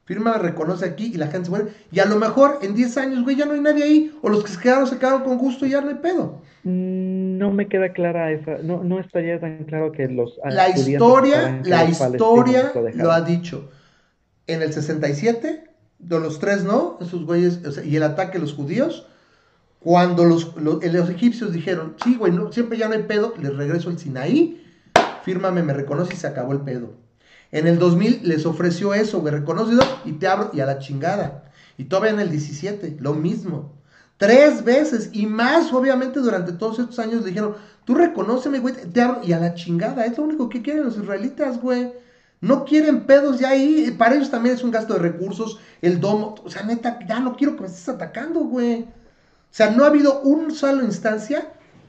Firma, 0.06 0.38
reconoce 0.38 0.86
aquí 0.86 1.12
y 1.14 1.18
la 1.18 1.28
gente 1.28 1.46
se 1.46 1.50
muere. 1.52 1.68
Y 1.92 2.00
a 2.00 2.06
lo 2.06 2.16
mejor 2.18 2.60
en 2.62 2.76
10 2.76 2.96
años, 2.98 3.24
güey, 3.24 3.36
ya 3.38 3.46
no 3.46 3.54
hay 3.54 3.62
nadie 3.62 3.84
ahí. 3.84 4.20
O 4.22 4.30
los 4.30 4.44
que 4.44 4.52
se 4.52 4.60
quedaron 4.60 4.86
se 4.88 4.98
quedaron 5.00 5.24
con 5.24 5.38
gusto 5.40 5.66
y 5.66 5.70
ya 5.72 5.82
no 5.82 5.90
hay 5.90 5.96
pedo. 5.96 6.42
Mm, 6.64 7.38
No 7.38 7.52
me 7.52 7.68
queda 7.68 7.92
clara 7.94 8.32
esa. 8.32 8.58
No, 8.64 8.84
no 8.84 9.00
estaría 9.00 9.40
tan 9.40 9.64
claro 9.66 9.92
que 9.92 10.08
los. 10.08 10.40
La 10.50 10.70
historia, 10.70 11.62
la 11.70 11.86
historia 11.92 12.72
lo 13.04 13.12
ha 13.12 13.22
dicho. 13.22 13.70
En 14.48 14.62
el 14.62 14.74
67, 14.74 15.64
de 16.00 16.20
los 16.20 16.40
tres 16.40 16.64
no, 16.64 16.98
esos 17.02 17.26
güeyes, 17.26 17.66
o 17.66 17.72
sea, 17.72 17.84
y 17.84 17.96
el 17.96 18.04
ataque 18.04 18.38
a 18.38 18.42
los 18.42 18.54
judíos, 18.54 19.08
cuando 19.86 20.26
los, 20.26 20.56
los, 20.56 20.84
los 20.84 21.10
egipcios 21.12 21.54
dijeron, 21.54 21.94
sí, 22.04 22.16
güey, 22.16 22.32
no, 22.32 22.52
siempre 22.52 22.76
ya 22.76 22.88
no 22.88 22.96
hay 22.96 23.04
pedo, 23.04 23.36
les 23.40 23.56
regreso 23.56 23.92
el 23.92 24.00
Sinaí, 24.00 24.66
fírmame, 25.24 25.62
me 25.62 25.74
reconoce 25.74 26.16
y 26.16 26.18
se 26.18 26.26
acabó 26.26 26.54
el 26.54 26.62
pedo. 26.62 26.96
En 27.52 27.68
el 27.68 27.78
2000 27.78 28.22
les 28.24 28.48
ofreció 28.48 28.96
eso, 28.96 29.22
güey, 29.22 29.32
reconocido 29.32 29.84
y 30.04 30.14
te 30.14 30.26
abro 30.26 30.50
y 30.54 30.62
a 30.62 30.66
la 30.66 30.80
chingada. 30.80 31.52
Y 31.78 31.84
todavía 31.84 32.14
en 32.14 32.20
el 32.20 32.32
17, 32.32 32.98
lo 33.00 33.14
mismo. 33.14 33.76
Tres 34.18 34.64
veces 34.64 35.12
y 35.14 35.28
más, 35.28 35.72
obviamente, 35.72 36.20
durante 36.20 36.54
todos 36.54 36.80
estos 36.80 36.98
años 36.98 37.24
dijeron, 37.24 37.54
tú 37.86 37.94
reconóceme, 37.94 38.58
güey, 38.58 38.74
te 38.74 39.02
abro 39.04 39.22
y 39.24 39.34
a 39.34 39.40
la 39.40 39.54
chingada. 39.54 40.04
Es 40.08 40.18
lo 40.18 40.24
único 40.24 40.50
que 40.50 40.64
quieren 40.64 40.86
los 40.86 40.98
israelitas, 40.98 41.62
güey. 41.62 41.94
No 42.42 42.66
quieren 42.66 43.06
pedos 43.06 43.40
ya 43.40 43.50
ahí. 43.50 43.94
Para 43.96 44.16
ellos 44.16 44.32
también 44.32 44.56
es 44.56 44.64
un 44.64 44.72
gasto 44.72 44.96
de 44.96 45.00
recursos, 45.02 45.60
el 45.84 46.00
domo. 46.00 46.34
O 46.44 46.50
sea, 46.50 46.64
neta, 46.64 46.98
ya 47.08 47.20
no 47.20 47.36
quiero 47.36 47.56
que 47.56 47.62
me 47.62 47.68
estés 47.68 47.88
atacando, 47.88 48.40
güey. 48.40 48.88
O 49.56 49.58
sea, 49.58 49.72
no 49.72 49.86
ha 49.86 49.88
habido 49.88 50.20
una 50.22 50.50
sola 50.54 50.84
instancia 50.84 51.48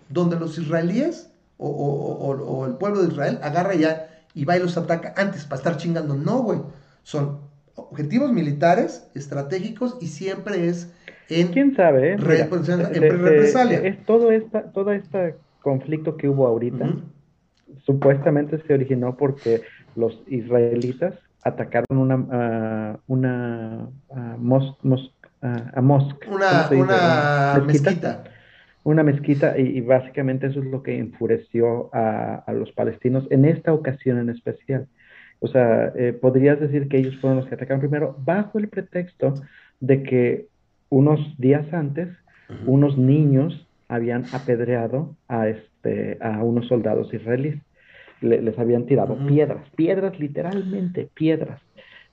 donde 0.08 0.38
los 0.38 0.56
israelíes 0.56 1.32
o, 1.56 1.68
o- 1.68 2.28
o- 2.30 2.58
o 2.58 2.66
el 2.66 2.74
pueblo 2.74 3.02
de 3.02 3.08
Israel 3.08 3.40
agarra 3.42 3.74
ya 3.74 4.06
y 4.34 4.44
va 4.44 4.56
y 4.56 4.60
los 4.60 4.76
ataca 4.76 5.14
antes 5.16 5.44
para 5.46 5.56
estar 5.56 5.76
chingando. 5.76 6.14
No, 6.14 6.44
güey. 6.44 6.60
Son 7.02 7.40
objetivos 7.74 8.30
militares, 8.32 9.10
estratégicos 9.16 9.98
y 10.00 10.06
siempre 10.06 10.68
es 10.68 10.92
en... 11.28 11.48
¿Quién 11.48 11.74
sabe? 11.74 12.12
eh? 12.12 12.16
Re- 12.18 12.34
Mira, 12.34 12.46
pues, 12.48 12.68
en- 12.68 12.86
se- 12.86 13.00
represalia. 13.00 13.78
es 13.80 14.04
todo 14.06 14.30
esta, 14.30 14.70
todo 14.70 14.92
este 14.92 15.34
conflicto 15.60 16.16
que 16.16 16.28
hubo 16.28 16.46
ahorita, 16.46 16.88
supuestamente 17.84 18.62
se 18.64 18.74
originó 18.74 19.16
porque 19.16 19.62
los 19.96 20.22
israelitas 20.28 21.14
atacaron 21.42 21.98
una, 21.98 22.26
ah, 22.30 22.98
una 23.08 23.88
ah, 24.14 24.36
mos- 24.38 24.76
mos- 24.84 25.12
ah, 25.42 25.70
a 25.74 25.80
mosque, 25.80 26.28
Una, 26.28 26.68
una 26.70 27.62
mezquita. 27.66 28.24
una 28.84 29.02
mezquita 29.02 29.58
y, 29.58 29.78
y 29.78 29.80
básicamente 29.80 30.46
eso 30.46 30.60
es 30.60 30.66
lo 30.66 30.82
que 30.82 30.98
enfureció 30.98 31.90
a, 31.94 32.36
a 32.46 32.52
los 32.52 32.72
palestinos 32.72 33.26
en 33.30 33.44
esta 33.44 33.72
ocasión 33.72 34.18
en 34.18 34.30
especial. 34.30 34.86
O 35.40 35.48
sea, 35.48 35.92
eh, 35.96 36.12
podrías 36.18 36.58
decir 36.60 36.88
que 36.88 36.98
ellos 36.98 37.16
fueron 37.20 37.38
los 37.38 37.46
que 37.48 37.54
atacaron 37.56 37.80
primero 37.80 38.16
bajo 38.24 38.58
el 38.58 38.68
pretexto 38.68 39.34
de 39.80 40.02
que 40.02 40.46
unos 40.88 41.20
días 41.38 41.70
antes 41.72 42.08
unos 42.64 42.96
niños 42.96 43.66
habían 43.88 44.24
apedreado 44.32 45.16
a, 45.28 45.48
este, 45.48 46.16
a 46.20 46.42
unos 46.42 46.68
soldados 46.68 47.12
israelíes. 47.12 47.60
les 48.20 48.58
habían 48.58 48.86
tirado 48.86 49.16
piedras, 49.26 49.68
piedras 49.76 50.18
literalmente, 50.18 51.10
piedras. 51.14 51.60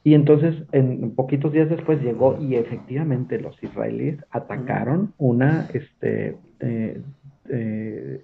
Y 0.03 0.15
entonces, 0.15 0.55
en 0.73 1.15
poquitos 1.15 1.53
días 1.53 1.69
después 1.69 2.01
llegó 2.01 2.37
y 2.39 2.55
efectivamente 2.55 3.39
los 3.39 3.61
israelíes 3.63 4.17
atacaron 4.31 5.13
una, 5.17 5.69
este, 5.73 6.35
eh, 6.59 7.01
eh, 7.49 8.21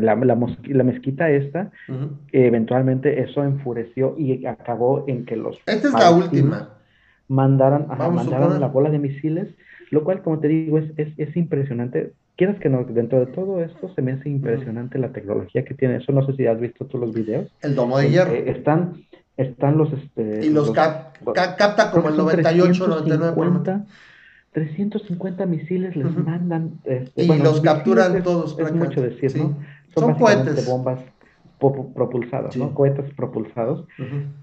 la, 0.00 0.14
la, 0.14 0.84
mezquita 0.84 1.28
esta, 1.30 1.70
eventualmente 2.30 3.20
eso 3.20 3.42
enfureció 3.42 4.14
y 4.16 4.46
acabó 4.46 5.04
en 5.08 5.24
que 5.24 5.36
los... 5.36 5.56
Esta 5.66 5.88
es 5.88 5.92
la 5.92 6.10
última. 6.12 6.70
Mandaron, 7.28 7.88
mandaron 7.88 8.60
la 8.60 8.68
bola 8.68 8.90
de 8.90 8.98
misiles, 8.98 9.48
lo 9.90 10.04
cual, 10.04 10.22
como 10.22 10.38
te 10.38 10.48
digo, 10.48 10.78
es, 10.78 10.90
es, 10.96 11.08
es 11.18 11.36
impresionante. 11.36 12.12
Quieras 12.36 12.58
que 12.58 12.68
no, 12.68 12.84
dentro 12.84 13.20
de 13.20 13.26
todo 13.26 13.62
esto 13.62 13.92
se 13.94 14.02
me 14.02 14.12
hace 14.12 14.28
impresionante 14.28 14.98
la 14.98 15.12
tecnología 15.12 15.64
que 15.64 15.74
tiene. 15.74 15.96
Eso 15.96 16.12
no 16.12 16.24
sé 16.26 16.34
si 16.34 16.46
has 16.46 16.60
visto 16.60 16.86
tú 16.86 16.98
los 16.98 17.12
videos. 17.12 17.52
El 17.60 17.74
domo 17.74 17.98
de 17.98 18.10
hierro. 18.10 18.32
Eh, 18.32 18.50
están, 18.50 18.94
están 19.36 19.78
los... 19.78 19.92
Este, 19.92 20.46
y 20.46 20.50
los, 20.50 20.70
capta 20.70 21.90
como 21.90 22.08
el 22.08 22.16
98, 22.16 22.86
99. 22.86 23.84
350 24.52 25.46
misiles 25.46 25.96
les 25.96 26.16
mandan. 26.16 26.72
Este, 26.84 27.24
y 27.24 27.38
los 27.38 27.60
capturan 27.62 28.22
todos. 28.22 28.58
Es 28.58 28.72
mucho 28.72 29.00
decir, 29.00 29.34
¿no? 29.36 29.56
Son, 29.94 30.14
cohetes. 30.14 30.66
bombas 30.66 31.00
propulsadas, 31.94 32.56
¿no? 32.56 32.74
Cohetes 32.74 33.12
propulsados, 33.14 33.86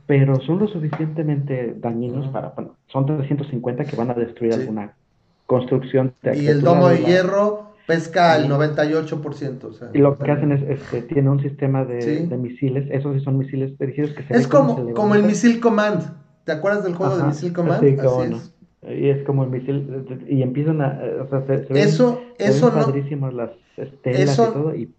pero 0.08 0.40
son 0.40 0.60
lo 0.60 0.68
suficientemente 0.68 1.76
dañinos 1.78 2.28
para, 2.30 2.50
bueno, 2.50 2.76
son 2.88 3.06
350 3.06 3.86
que 3.86 3.96
van 3.96 4.10
a 4.10 4.14
destruir 4.14 4.54
alguna 4.54 4.94
construcción. 5.46 6.14
y 6.24 6.48
el 6.48 6.62
domo 6.62 6.88
de 6.90 7.04
hierro 7.04 7.69
pesca 7.90 8.38
el 8.38 8.48
98%. 8.48 9.64
O 9.64 9.74
sea, 9.74 9.90
y 9.94 9.98
lo 9.98 10.18
que 10.18 10.32
hacen 10.32 10.52
es, 10.52 10.62
este, 10.62 11.02
tiene 11.02 11.28
un 11.28 11.42
sistema 11.42 11.84
de, 11.86 12.28
misiles, 12.38 12.88
esos 12.92 13.16
sí 13.16 13.24
son 13.24 13.40
misiles 13.40 13.78
dirigidos 13.80 14.12
que 14.12 14.24
se 14.24 14.36
Es 14.36 14.48
como, 14.48 14.94
como 14.94 15.16
el 15.16 15.24
Missile 15.24 15.60
Command. 15.60 16.04
¿Te 16.44 16.52
acuerdas 16.52 16.84
del 16.84 16.94
juego 16.94 17.18
de 17.18 17.24
Missile 17.24 17.52
Command? 17.52 17.82
Sí, 17.82 17.98
Así 18.00 18.34
es. 18.34 18.54
Y 18.82 19.10
es 19.10 19.26
como 19.26 19.44
el 19.44 19.50
misil, 19.50 20.24
y 20.30 20.42
empiezan 20.42 20.82
a, 20.82 21.02
o 21.22 21.28
sea, 21.28 21.46
se, 21.46 21.68
eso, 21.82 22.22
eso 22.38 22.72
no, 22.72 23.32
las 23.32 23.50
estelas 23.76 24.22
eso, 24.22 24.44
y 24.44 24.54
todo, 24.54 24.76
y 24.76 24.96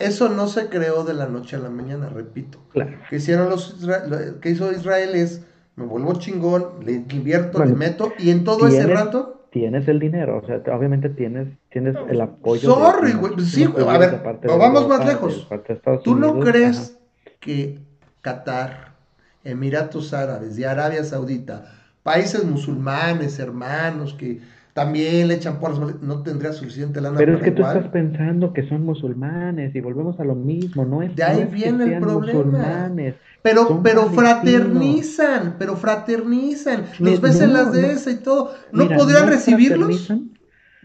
eso 0.00 0.30
no 0.30 0.46
se 0.46 0.70
creó 0.70 1.04
de 1.04 1.12
la 1.12 1.26
noche 1.26 1.56
a 1.56 1.58
la 1.58 1.68
mañana, 1.68 2.08
repito. 2.08 2.58
Claro. 2.70 2.92
Que 3.10 3.16
hicieron 3.16 3.50
los, 3.50 3.76
que 4.40 4.50
hizo 4.50 4.72
Israel 4.72 5.14
es, 5.14 5.44
me 5.76 5.84
vuelvo 5.84 6.14
chingón, 6.14 6.64
le 6.82 6.92
invierto, 6.92 7.62
le 7.62 7.74
meto, 7.74 8.10
y 8.18 8.30
en 8.30 8.42
todo 8.42 8.66
ese 8.66 8.86
rato 8.86 9.33
tienes 9.54 9.86
el 9.86 10.00
dinero, 10.00 10.40
o 10.42 10.46
sea, 10.46 10.56
obviamente 10.76 11.08
tienes, 11.08 11.46
tienes 11.70 11.94
el 12.08 12.20
apoyo. 12.20 12.74
Sorry, 12.74 13.12
güey, 13.12 13.38
sí, 13.38 13.66
güey, 13.66 13.86
a 13.88 13.98
ver, 13.98 14.20
vamos 14.48 14.88
más 14.88 15.06
lejos. 15.06 15.48
¿Tú 16.02 16.16
no 16.16 16.40
crees 16.40 16.98
que 17.38 17.78
Qatar, 18.20 18.96
Emiratos 19.44 20.12
Árabes 20.12 20.58
y 20.58 20.64
Arabia 20.64 21.04
Saudita 21.04 21.70
países 22.02 22.44
musulmanes, 22.44 23.38
hermanos, 23.38 24.14
que 24.14 24.40
también 24.74 25.28
le 25.28 25.34
echan 25.34 25.60
por 25.60 26.02
no 26.02 26.22
tendría 26.22 26.52
suficiente 26.52 27.00
lana 27.00 27.16
Pero 27.16 27.36
es 27.36 27.42
que 27.44 27.52
tú 27.52 27.62
estás 27.62 27.86
pensando 27.88 28.52
que 28.52 28.68
son 28.68 28.84
musulmanes 28.84 29.72
y 29.72 29.80
volvemos 29.80 30.18
a 30.18 30.24
lo 30.24 30.34
mismo, 30.34 30.84
no 30.84 31.00
es 31.00 31.14
De 31.14 31.22
ahí 31.22 31.44
viene 31.44 31.94
el 31.94 32.00
problema. 32.00 32.90
Pero, 33.40 33.80
pero 33.82 34.10
fraternizan, 34.10 35.56
pero 35.58 35.76
fraternizan. 35.76 36.86
Los 36.98 37.20
ves 37.20 37.40
en 37.40 37.52
las 37.52 37.72
de 37.72 37.92
esa 37.92 38.10
y 38.10 38.16
todo. 38.16 38.52
¿No 38.72 38.88
podrían 38.88 39.28
recibirlos? 39.28 40.12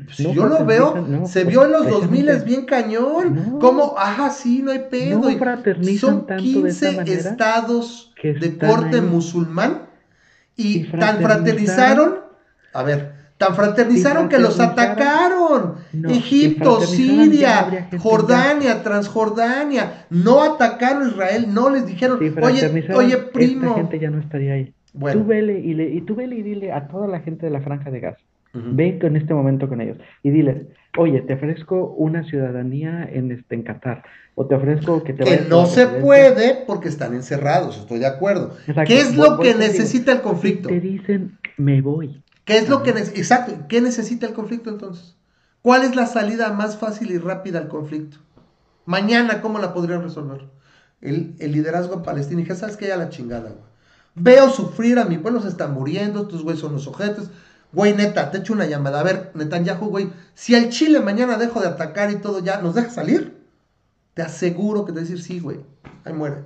Pues 0.06 0.16
si 0.16 0.34
yo 0.34 0.46
lo 0.46 0.64
veo, 0.66 1.26
se 1.26 1.44
vio 1.44 1.66
en 1.66 1.72
los 1.72 1.90
2000 1.90 2.30
es 2.30 2.46
bien 2.46 2.66
cañón. 2.66 3.58
¿Cómo? 3.60 3.96
Ajá, 3.98 4.30
sí, 4.30 4.62
no 4.62 4.72
hay 4.72 4.86
pedo. 4.92 5.24
Son 5.98 6.28
15 6.28 7.02
estados 7.12 8.14
de 8.22 8.58
corte 8.58 9.02
musulmán 9.02 9.90
y, 10.56 10.84
tan 10.92 11.22
fraternizaron, 11.22 12.20
a 12.74 12.84
ver, 12.84 13.19
tan 13.40 13.56
fraternizaron 13.56 14.28
que 14.28 14.38
los 14.38 14.60
atacaron. 14.60 15.76
Egipto, 16.10 16.82
Siria, 16.82 17.88
Jordania, 17.98 18.84
Transjordania, 18.84 20.06
no 20.10 20.44
atacaron 20.44 21.04
a 21.04 21.08
Israel, 21.08 21.46
no 21.48 21.70
les 21.70 21.88
dijeron, 21.88 22.20
oye, 22.42 22.86
oye, 22.94 23.18
primo. 23.18 23.68
Esta 23.68 23.76
gente 23.76 24.00
ya 24.00 24.10
no 24.10 24.20
estaría 24.20 24.54
ahí. 24.54 24.74
Tú 25.14 25.24
vele 25.24 25.58
y, 25.58 25.74
le, 25.74 25.90
y 25.90 26.02
tú 26.02 26.16
vele 26.16 26.36
y 26.36 26.44
dile 26.44 26.74
a 26.74 26.90
toda 26.90 27.08
la 27.08 27.22
gente 27.22 27.46
de 27.46 27.52
la 27.52 27.62
franja 27.62 27.90
de 27.90 28.02
gas, 28.02 28.18
ven 28.54 29.00
en 29.02 29.16
este 29.16 29.34
momento 29.34 29.70
con 29.70 29.80
ellos 29.80 29.98
y 30.22 30.32
diles, 30.32 30.58
oye, 30.98 31.22
te 31.22 31.36
ofrezco 31.36 31.94
una 31.98 32.26
ciudadanía 32.26 33.08
en, 33.10 33.32
este, 33.32 33.56
en 33.56 33.64
Qatar, 33.64 34.04
o 34.36 34.48
te 34.48 34.56
ofrezco 34.56 35.02
que 35.02 35.14
te 35.14 35.24
Que 35.24 35.46
no 35.48 35.66
se 35.66 35.88
puede 35.88 36.66
porque 36.68 36.90
están 36.90 37.14
encerrados, 37.14 37.78
estoy 37.78 38.00
de 38.00 38.08
acuerdo. 38.08 38.58
¿Qué 38.86 39.00
es 39.00 39.16
lo 39.16 39.40
que 39.40 39.56
necesita 39.56 40.12
el 40.12 40.20
conflicto? 40.22 40.68
Te 40.68 40.82
dicen, 40.82 41.38
me 41.56 41.82
voy. 41.82 42.22
¿Qué 42.50 42.58
es 42.58 42.68
lo 42.68 42.82
que 42.82 42.90
exacto? 42.90 43.68
¿Qué 43.70 43.80
necesita 43.80 44.26
el 44.26 44.34
conflicto 44.34 44.72
entonces? 44.72 45.14
¿Cuál 45.62 45.84
es 45.84 45.96
la 45.96 46.08
salida 46.08 46.52
más 46.52 46.78
fácil 46.78 47.12
y 47.12 47.20
rápida 47.20 47.60
al 47.60 47.68
conflicto? 47.68 48.18
Mañana, 48.88 49.40
¿cómo 49.40 49.60
la 49.60 49.72
podrían 49.72 50.02
resolver? 50.02 50.50
El, 51.00 51.36
liderazgo 51.38 52.02
palestino. 52.02 52.42
Y 52.42 52.46
ya 52.46 52.56
sabes 52.56 52.76
que 52.76 52.88
ya 52.88 52.98
la 52.98 53.10
chingada, 53.10 53.52
güey. 53.52 53.70
Veo 54.16 54.50
sufrir 54.50 54.98
a 54.98 55.06
mi 55.06 55.20
pueblo, 55.20 55.44
se 55.44 55.48
están 55.48 55.76
muriendo, 55.76 56.28
tus 56.28 56.42
güeyes 56.42 56.60
son 56.60 56.74
los 56.74 56.88
ojetes. 56.88 57.30
Güey, 57.72 57.94
neta, 57.94 58.32
te 58.32 58.40
echo 58.40 58.54
una 58.54 58.66
llamada. 58.66 59.02
A 59.02 59.04
ver, 59.04 59.30
Netanyahu, 59.36 59.86
güey, 59.86 60.10
si 60.34 60.56
al 60.56 60.70
Chile 60.70 61.02
mañana 61.02 61.38
dejo 61.38 61.62
de 61.62 61.68
atacar 61.68 62.10
y 62.10 62.16
todo 62.16 62.40
ya, 62.40 62.62
¿nos 62.62 62.74
deja 62.74 62.90
salir? 62.90 63.46
Te 64.16 64.24
aseguro 64.24 64.86
que 64.86 64.92
te 64.92 65.02
decir 65.02 65.22
sí, 65.22 65.40
güey. 65.40 65.60
Ahí 66.04 66.14
muere. 66.14 66.38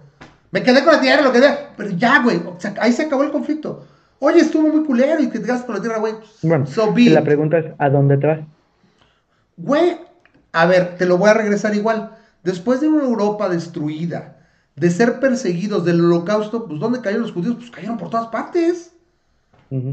Me 0.52 0.64
quedé 0.64 0.84
con 0.84 0.92
la 0.92 1.00
tierra, 1.00 1.22
lo 1.22 1.32
que 1.32 1.40
sea. 1.40 1.74
Pero 1.78 1.92
ya, 1.92 2.22
güey. 2.22 2.42
ahí 2.82 2.92
se 2.92 3.04
acabó 3.04 3.24
el 3.24 3.32
conflicto. 3.32 3.88
Oye, 4.26 4.40
estuvo 4.40 4.70
muy 4.70 4.86
culero 4.86 5.22
y 5.22 5.28
te 5.28 5.42
quedas 5.42 5.64
con 5.64 5.76
la 5.76 5.82
tierra, 5.82 6.00
güey. 6.00 6.14
Bueno, 6.44 6.66
la 6.96 7.24
pregunta 7.26 7.58
es, 7.58 7.66
¿a 7.78 7.90
dónde 7.90 8.16
te 8.16 8.28
vas? 8.28 8.40
Güey, 9.58 9.98
a 10.54 10.66
ver, 10.66 10.96
te 10.96 11.06
lo 11.06 11.18
voy 11.18 11.30
a 11.30 11.34
regresar 11.34 11.76
igual. 11.76 12.16
Después 12.42 12.80
de 12.80 12.88
una 12.88 13.04
Europa 13.04 13.50
destruida, 13.50 14.38
de 14.78 14.90
ser 14.92 15.20
perseguidos 15.20 15.84
del 15.84 16.00
holocausto, 16.00 16.70
pues 16.70 16.80
¿dónde 16.80 17.02
cayeron 17.02 17.24
los 17.24 17.34
judíos? 17.34 17.56
Pues 17.58 17.70
cayeron 17.70 17.98
por 17.98 18.10
todas 18.10 18.28
partes. 18.28 18.93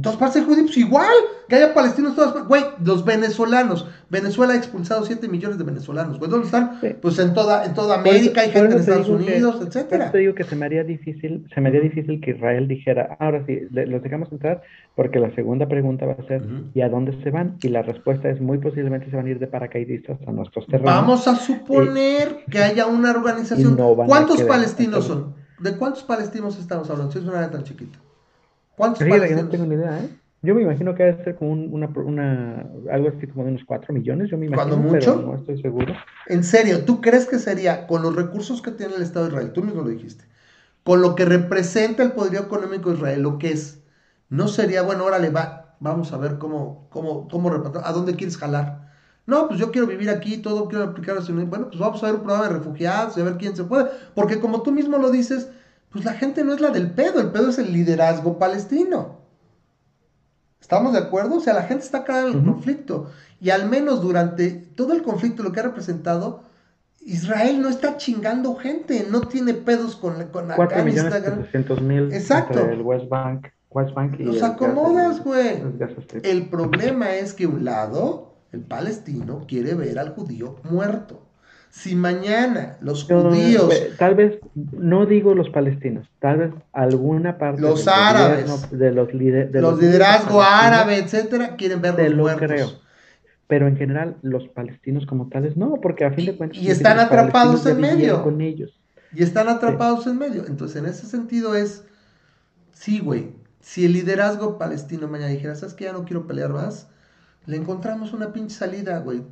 Todas 0.02 0.18
partes 0.18 0.44
judíos, 0.44 0.66
pues 0.66 0.76
igual, 0.76 1.14
que 1.48 1.56
haya 1.56 1.72
palestinos 1.72 2.14
todas 2.14 2.32
partes. 2.32 2.48
Güey, 2.48 2.62
los 2.84 3.04
venezolanos. 3.04 3.88
Venezuela 4.10 4.52
ha 4.52 4.56
expulsado 4.56 5.04
7 5.04 5.26
millones 5.28 5.56
de 5.56 5.64
venezolanos. 5.64 6.18
Güey, 6.18 6.30
¿dónde 6.30 6.46
están? 6.46 6.78
Pues 7.00 7.18
en 7.18 7.32
toda, 7.32 7.64
en 7.64 7.72
toda 7.72 8.00
América, 8.00 8.42
hay 8.42 8.50
gente 8.50 8.74
en 8.74 8.80
Estados 8.80 9.08
Unidos, 9.08 9.56
etc. 9.56 9.66
etcétera. 9.68 10.10
te 10.12 10.18
digo 10.18 10.34
que 10.34 10.44
se 10.44 10.56
me 10.56 10.66
haría 10.66 10.84
difícil, 10.84 11.46
se 11.54 11.60
me 11.60 11.68
haría 11.68 11.80
difícil 11.80 12.20
que 12.20 12.32
Israel 12.32 12.68
dijera, 12.68 13.16
ahora 13.20 13.42
sí, 13.46 13.58
los 13.70 14.02
dejamos 14.02 14.30
entrar, 14.32 14.62
porque 14.94 15.18
la 15.18 15.34
segunda 15.34 15.66
pregunta 15.66 16.06
va 16.06 16.12
a 16.12 16.26
ser, 16.26 16.42
¿y 16.74 16.82
a 16.82 16.88
dónde 16.88 17.18
se 17.22 17.30
van? 17.30 17.56
Y 17.62 17.68
la 17.68 17.82
respuesta 17.82 18.28
es 18.28 18.40
muy 18.40 18.58
posiblemente 18.58 19.10
se 19.10 19.16
van 19.16 19.26
a 19.26 19.30
ir 19.30 19.38
de 19.38 19.46
paracaidistas 19.46 20.18
a 20.26 20.32
nuestros 20.32 20.66
terrenos. 20.66 20.94
Vamos 20.94 21.26
a 21.26 21.36
suponer 21.36 22.44
que 22.50 22.58
haya 22.58 22.86
una 22.86 23.10
organización. 23.12 23.76
¿Cuántos 24.06 24.42
palestinos 24.42 25.06
son? 25.06 25.34
¿De 25.58 25.76
cuántos 25.76 26.02
palestinos 26.02 26.58
estamos 26.58 26.88
hablando? 26.90 27.12
Si 27.12 27.18
es 27.18 27.24
una 27.24 27.38
área 27.38 27.50
tan 27.50 27.64
chiquita. 27.64 27.98
¿Cuántos 28.80 29.06
palestinos? 29.06 29.44
no 29.44 29.50
tengo 29.50 29.66
ni 29.66 29.74
idea, 29.74 30.00
¿eh? 30.00 30.08
Yo 30.40 30.54
me 30.54 30.62
imagino 30.62 30.94
que 30.94 31.02
debe 31.02 31.22
ser 31.22 31.36
como 31.36 31.52
una, 31.52 31.86
una, 31.88 32.66
algo 32.90 33.08
así 33.14 33.26
como 33.26 33.44
de 33.44 33.50
unos 33.50 33.64
4 33.66 33.92
millones, 33.92 34.30
yo 34.30 34.38
me 34.38 34.46
imagino, 34.46 34.70
¿Cuando 34.70 34.90
mucho? 34.90 35.16
Pero 35.16 35.32
no 35.32 35.36
estoy 35.36 35.60
seguro. 35.60 35.94
En 36.28 36.42
serio, 36.44 36.86
¿tú 36.86 37.02
crees 37.02 37.26
que 37.26 37.38
sería, 37.38 37.86
con 37.86 38.00
los 38.00 38.16
recursos 38.16 38.62
que 38.62 38.70
tiene 38.70 38.94
el 38.94 39.02
Estado 39.02 39.26
de 39.26 39.32
Israel, 39.32 39.52
tú 39.52 39.62
mismo 39.62 39.82
lo 39.82 39.90
dijiste, 39.90 40.24
con 40.82 41.02
lo 41.02 41.14
que 41.14 41.26
representa 41.26 42.02
el 42.02 42.12
poderío 42.12 42.40
económico 42.40 42.88
de 42.88 42.96
Israel, 42.96 43.20
lo 43.20 43.36
que 43.36 43.52
es, 43.52 43.82
no 44.30 44.48
sería, 44.48 44.80
bueno, 44.80 45.04
órale, 45.04 45.28
va, 45.28 45.76
vamos 45.78 46.14
a 46.14 46.16
ver 46.16 46.38
cómo, 46.38 46.88
cómo, 46.88 47.28
cómo, 47.28 47.50
a 47.84 47.92
dónde 47.92 48.16
quieres 48.16 48.38
jalar? 48.38 48.88
No, 49.26 49.46
pues 49.46 49.60
yo 49.60 49.70
quiero 49.70 49.86
vivir 49.86 50.08
aquí, 50.08 50.38
todo 50.38 50.68
quiero 50.68 50.84
aplicar 50.84 51.20
Bueno, 51.20 51.68
pues 51.68 51.78
vamos 51.78 52.02
a 52.02 52.06
ver 52.06 52.14
un 52.14 52.22
programa 52.22 52.48
de 52.48 52.54
refugiados 52.54 53.16
y 53.16 53.20
a 53.20 53.24
ver 53.24 53.36
quién 53.36 53.54
se 53.54 53.64
puede. 53.64 53.90
Porque 54.14 54.40
como 54.40 54.62
tú 54.62 54.72
mismo 54.72 54.96
lo 54.98 55.10
dices, 55.10 55.50
pues 55.90 56.04
la 56.04 56.14
gente 56.14 56.44
no 56.44 56.54
es 56.54 56.60
la 56.60 56.70
del 56.70 56.90
pedo, 56.90 57.20
el 57.20 57.30
pedo 57.30 57.50
es 57.50 57.58
el 57.58 57.72
liderazgo 57.72 58.38
palestino. 58.38 59.18
¿Estamos 60.60 60.92
de 60.92 61.00
acuerdo? 61.00 61.36
O 61.36 61.40
sea, 61.40 61.54
la 61.54 61.64
gente 61.64 61.84
está 61.84 61.98
acá 61.98 62.20
en 62.20 62.34
el 62.34 62.44
conflicto. 62.44 63.10
Y 63.40 63.50
al 63.50 63.68
menos 63.68 64.02
durante 64.02 64.50
todo 64.50 64.92
el 64.92 65.02
conflicto, 65.02 65.42
lo 65.42 65.50
que 65.50 65.60
ha 65.60 65.64
representado, 65.64 66.44
Israel 67.00 67.60
no 67.60 67.68
está 67.68 67.96
chingando 67.96 68.54
gente, 68.54 69.06
no 69.10 69.22
tiene 69.22 69.54
pedos 69.54 69.96
con, 69.96 70.26
con 70.26 70.48
4 70.54 70.84
millones 70.84 71.82
mil 71.82 72.12
Exacto. 72.12 72.60
el 72.60 72.82
West 72.82 73.08
Bank, 73.08 73.48
West 73.70 73.94
Bank 73.94 74.20
y 74.20 74.24
Los 74.24 74.42
acomodas, 74.42 75.24
güey. 75.24 75.62
El 76.22 76.48
problema 76.50 77.14
es 77.14 77.32
que 77.32 77.46
un 77.46 77.64
lado, 77.64 78.34
el 78.52 78.60
palestino, 78.60 79.46
quiere 79.48 79.74
ver 79.74 79.98
al 79.98 80.10
judío 80.10 80.56
muerto. 80.62 81.29
Si 81.70 81.94
mañana 81.94 82.76
los 82.80 83.04
judíos... 83.04 83.72
Tal 83.96 84.16
vez, 84.16 84.38
no 84.54 85.06
digo 85.06 85.34
los 85.34 85.50
palestinos, 85.50 86.08
tal 86.18 86.38
vez 86.38 86.50
alguna 86.72 87.38
parte 87.38 87.62
los 87.62 87.86
árabes, 87.86 88.44
de 88.70 88.90
los, 88.90 89.14
líderes 89.14 89.52
de 89.52 89.60
los, 89.60 89.78
liderazgo 89.78 90.42
árabe, 90.42 90.98
etcétera, 90.98 91.54
quieren 91.56 91.80
ver 91.80 92.10
los 92.10 92.16
muertos. 92.16 92.48
Creo. 92.48 92.68
Pero 93.46 93.68
en 93.68 93.76
general, 93.76 94.16
los 94.22 94.48
palestinos 94.48 95.06
como 95.06 95.28
tales 95.28 95.56
no, 95.56 95.76
porque 95.80 96.04
a 96.04 96.10
fin 96.12 96.26
de 96.26 96.36
cuentas... 96.36 96.60
Y, 96.60 96.70
están 96.70 96.98
atrapados 96.98 97.64
en 97.66 97.80
medio. 97.80 98.22
Con 98.24 98.40
ellos. 98.40 98.78
Y 99.14 99.22
están 99.22 99.48
atrapados 99.48 100.06
en 100.06 100.18
medio. 100.18 100.46
Entonces, 100.46 100.76
en 100.76 100.86
ese 100.86 101.06
sentido 101.06 101.54
es, 101.54 101.84
sí, 102.72 102.98
güey, 102.98 103.32
si 103.60 103.84
el 103.84 103.92
liderazgo 103.92 104.58
palestino 104.58 105.06
mañana 105.06 105.30
dijera, 105.30 105.54
¿sabes 105.54 105.74
que 105.74 105.84
Ya 105.84 105.92
no 105.92 106.04
quiero 106.04 106.26
pelear 106.26 106.50
más, 106.50 106.88
le 107.46 107.56
encontramos 107.56 108.12
una 108.12 108.32
pinche 108.32 108.56
salida, 108.56 108.98
güey 108.98 109.22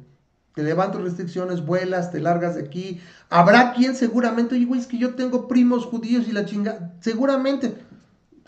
te 0.58 0.64
levanto 0.64 0.98
restricciones, 0.98 1.64
vuelas, 1.64 2.10
te 2.10 2.18
largas 2.18 2.56
de 2.56 2.62
aquí. 2.62 3.00
Habrá 3.30 3.74
quien 3.74 3.94
seguramente, 3.94 4.56
oye, 4.56 4.64
güey, 4.64 4.80
es 4.80 4.88
que 4.88 4.98
yo 4.98 5.14
tengo 5.14 5.46
primos 5.46 5.86
judíos 5.86 6.26
y 6.26 6.32
la 6.32 6.46
chinga. 6.46 6.94
Seguramente, 6.98 7.76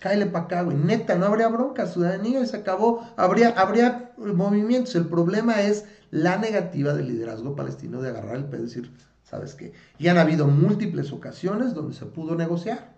cáele 0.00 0.26
para 0.26 0.46
acá, 0.46 0.62
güey. 0.62 0.76
Neta, 0.76 1.14
no 1.14 1.26
habría 1.26 1.46
bronca, 1.46 1.86
ciudadanía 1.86 2.44
se 2.46 2.56
acabó. 2.56 3.08
Habría, 3.16 3.50
habría 3.50 4.10
movimientos. 4.16 4.96
El 4.96 5.06
problema 5.06 5.62
es 5.62 5.84
la 6.10 6.36
negativa 6.36 6.94
del 6.94 7.06
liderazgo 7.06 7.54
palestino 7.54 8.02
de 8.02 8.08
agarrar 8.08 8.34
el 8.34 8.46
pedo 8.46 8.62
y 8.62 8.66
decir, 8.66 8.90
¿sabes 9.22 9.54
qué? 9.54 9.72
Y 9.96 10.08
han 10.08 10.18
habido 10.18 10.48
múltiples 10.48 11.12
ocasiones 11.12 11.74
donde 11.74 11.94
se 11.94 12.06
pudo 12.06 12.34
negociar. 12.34 12.96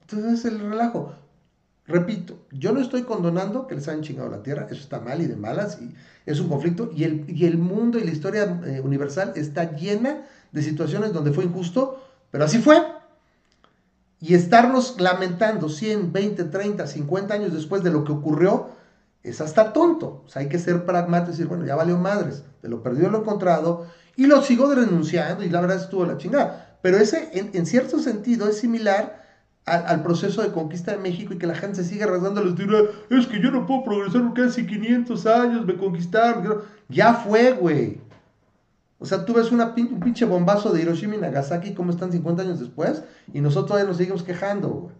Entonces 0.00 0.38
es 0.38 0.44
el 0.46 0.58
relajo. 0.58 1.14
Repito, 1.86 2.38
yo 2.50 2.72
no 2.72 2.80
estoy 2.80 3.02
condonando 3.02 3.66
que 3.66 3.74
les 3.74 3.86
hayan 3.88 4.02
chingado 4.02 4.30
la 4.30 4.42
tierra, 4.42 4.66
eso 4.70 4.80
está 4.80 5.00
mal 5.00 5.20
y 5.20 5.26
de 5.26 5.36
malas, 5.36 5.78
y 5.82 5.94
es 6.24 6.40
un 6.40 6.48
conflicto, 6.48 6.90
y 6.94 7.04
el, 7.04 7.26
y 7.28 7.44
el 7.44 7.58
mundo 7.58 7.98
y 7.98 8.04
la 8.04 8.10
historia 8.10 8.60
eh, 8.64 8.80
universal 8.80 9.32
está 9.36 9.76
llena 9.76 10.22
de 10.52 10.62
situaciones 10.62 11.12
donde 11.12 11.32
fue 11.32 11.44
injusto, 11.44 12.02
pero 12.30 12.44
así 12.44 12.58
fue. 12.58 12.82
Y 14.18 14.32
estarnos 14.32 14.98
lamentando 14.98 15.68
100, 15.68 16.10
20, 16.10 16.44
30, 16.44 16.86
50 16.86 17.34
años 17.34 17.52
después 17.52 17.82
de 17.82 17.90
lo 17.90 18.04
que 18.04 18.12
ocurrió, 18.12 18.68
es 19.22 19.42
hasta 19.42 19.74
tonto. 19.74 20.22
O 20.24 20.28
sea, 20.28 20.40
hay 20.40 20.48
que 20.48 20.58
ser 20.58 20.86
pragmático 20.86 21.30
y 21.30 21.32
decir, 21.32 21.48
bueno, 21.48 21.66
ya 21.66 21.76
valió 21.76 21.98
madres, 21.98 22.44
de 22.62 22.70
lo 22.70 22.82
perdido 22.82 23.10
lo 23.10 23.18
encontrado, 23.18 23.86
y 24.16 24.26
lo 24.26 24.40
sigo 24.40 24.74
denunciando, 24.74 25.44
y 25.44 25.50
la 25.50 25.60
verdad 25.60 25.76
estuvo 25.76 26.06
la 26.06 26.16
chingada. 26.16 26.78
Pero 26.80 26.96
ese, 26.96 27.28
en 27.34 27.66
cierto 27.66 27.98
sentido, 27.98 28.48
es 28.48 28.58
similar 28.58 29.23
al, 29.66 30.02
proceso 30.02 30.42
de 30.42 30.52
conquista 30.52 30.92
de 30.92 30.98
México 30.98 31.32
y 31.32 31.38
que 31.38 31.46
la 31.46 31.54
gente 31.54 31.76
se 31.76 31.84
sigue 31.84 32.06
rasgando 32.06 32.42
los 32.42 32.54
tiros. 32.54 32.90
Es 33.10 33.26
que 33.26 33.40
yo 33.40 33.50
no 33.50 33.66
puedo 33.66 33.84
progresar 33.84 34.22
porque 34.22 34.42
hace 34.42 34.66
500 34.66 35.26
años 35.26 35.66
me 35.66 35.76
conquistaron. 35.76 36.62
Ya 36.88 37.14
fue, 37.14 37.52
güey. 37.52 38.00
O 38.98 39.06
sea, 39.06 39.24
tú 39.24 39.34
ves 39.34 39.52
una 39.52 39.74
un 39.76 40.00
pinche 40.00 40.24
bombazo 40.24 40.72
de 40.72 40.82
Hiroshima 40.82 41.16
y 41.16 41.18
Nagasaki, 41.18 41.74
como 41.74 41.90
están 41.90 42.12
50 42.12 42.42
años 42.42 42.60
después, 42.60 43.02
y 43.32 43.40
nosotros 43.40 43.68
todavía 43.68 43.88
nos 43.88 43.98
seguimos 43.98 44.22
quejando, 44.22 44.68
güey. 44.68 44.94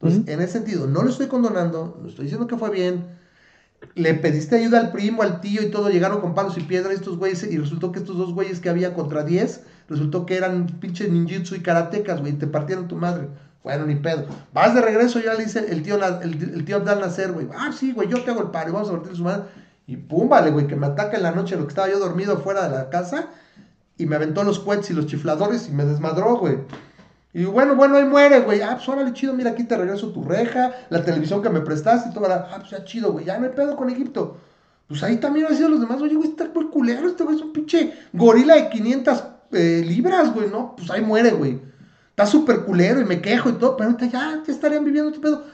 Entonces, 0.00 0.34
en 0.34 0.40
ese 0.40 0.52
sentido, 0.54 0.86
no 0.86 1.02
lo 1.02 1.10
estoy 1.10 1.28
condonando, 1.28 1.98
no 2.02 2.08
estoy 2.08 2.24
diciendo 2.24 2.46
que 2.46 2.56
fue 2.56 2.70
bien. 2.70 3.06
Le 3.94 4.14
pediste 4.14 4.56
ayuda 4.56 4.80
al 4.80 4.92
primo, 4.92 5.22
al 5.22 5.40
tío 5.40 5.62
y 5.62 5.70
todo, 5.70 5.90
llegaron 5.90 6.20
con 6.20 6.34
palos 6.34 6.58
y 6.58 6.62
piedras 6.62 6.94
estos 6.94 7.16
güeyes, 7.16 7.44
y 7.44 7.56
resultó 7.56 7.92
que 7.92 8.00
estos 8.00 8.18
dos 8.18 8.34
güeyes 8.34 8.60
que 8.60 8.68
había 8.68 8.94
contra 8.94 9.22
10, 9.22 9.62
resultó 9.88 10.26
que 10.26 10.36
eran 10.36 10.66
pinches 10.80 11.10
ninjutsu 11.10 11.54
y 11.54 11.60
karatecas, 11.60 12.20
güey, 12.20 12.32
y 12.32 12.36
te 12.36 12.46
partieron 12.46 12.88
tu 12.88 12.96
madre. 12.96 13.28
Bueno, 13.64 13.86
ni 13.86 13.94
pedo. 13.94 14.26
Vas 14.52 14.74
de 14.74 14.82
regreso, 14.82 15.20
ya 15.20 15.32
le 15.32 15.44
dice 15.44 15.66
el 15.70 15.82
tío, 15.82 15.98
el, 16.20 16.64
tío 16.66 16.76
Abdal 16.76 17.00
Nacer, 17.00 17.32
güey. 17.32 17.48
Ah, 17.56 17.72
sí, 17.72 17.92
güey, 17.92 18.08
yo 18.08 18.22
te 18.22 18.30
hago 18.30 18.42
el 18.42 18.50
paro, 18.50 18.74
vamos 18.74 18.90
a 18.90 18.92
partir 18.92 19.16
su 19.16 19.24
madre. 19.24 19.44
Y 19.86 19.96
pum, 19.96 20.28
vale, 20.28 20.50
güey, 20.50 20.66
que 20.66 20.76
me 20.76 20.86
ataca 20.86 21.16
en 21.16 21.22
la 21.22 21.30
noche, 21.30 21.56
lo 21.56 21.62
que 21.62 21.70
estaba 21.70 21.88
yo 21.88 21.98
dormido 21.98 22.36
fuera 22.40 22.68
de 22.68 22.76
la 22.76 22.90
casa. 22.90 23.30
Y 23.96 24.04
me 24.04 24.16
aventó 24.16 24.44
los 24.44 24.58
cohetes 24.58 24.90
y 24.90 24.92
los 24.92 25.06
chifladores 25.06 25.68
y 25.68 25.72
me 25.72 25.86
desmadró, 25.86 26.36
güey. 26.36 26.58
Y 27.32 27.44
bueno, 27.46 27.74
bueno, 27.74 27.96
ahí 27.96 28.04
muere, 28.04 28.40
güey. 28.40 28.60
Ah, 28.60 28.74
pues 28.76 28.86
órale, 28.86 29.14
chido, 29.14 29.32
mira, 29.32 29.52
aquí 29.52 29.64
te 29.64 29.78
regreso 29.78 30.12
tu 30.12 30.22
reja, 30.22 30.72
la 30.90 31.02
televisión 31.02 31.40
que 31.40 31.48
me 31.48 31.62
prestaste 31.62 32.10
y 32.10 32.12
todo. 32.12 32.26
Ah, 32.30 32.56
pues 32.58 32.70
ya 32.70 32.84
chido, 32.84 33.12
güey, 33.12 33.24
ya 33.24 33.38
me 33.38 33.48
pedo 33.48 33.76
con 33.76 33.88
Egipto. 33.88 34.36
Pues 34.88 35.02
ahí 35.02 35.16
también 35.16 35.46
han 35.46 35.56
sido 35.56 35.70
los 35.70 35.80
demás, 35.80 36.02
oye, 36.02 36.16
güey, 36.16 36.28
está 36.28 36.50
muy 36.54 36.66
culero, 36.66 37.08
este 37.08 37.24
güey 37.24 37.36
es 37.36 37.42
un 37.42 37.54
pinche 37.54 37.94
gorila 38.12 38.56
de 38.56 38.68
500 38.68 39.24
eh, 39.52 39.82
libras, 39.86 40.34
güey, 40.34 40.50
¿no? 40.50 40.76
Pues 40.76 40.90
ahí 40.90 41.00
muere, 41.00 41.30
güey 41.30 41.72
está 42.14 42.26
súper 42.26 42.60
culero 42.60 43.00
y 43.00 43.04
me 43.04 43.20
quejo 43.20 43.48
y 43.48 43.54
todo, 43.54 43.76
pero 43.76 43.90
ahorita 43.90 44.06
ya, 44.06 44.40
ya 44.46 44.52
estarían 44.52 44.84
viviendo 44.84 45.10
tu 45.10 45.20
pedo. 45.20 45.46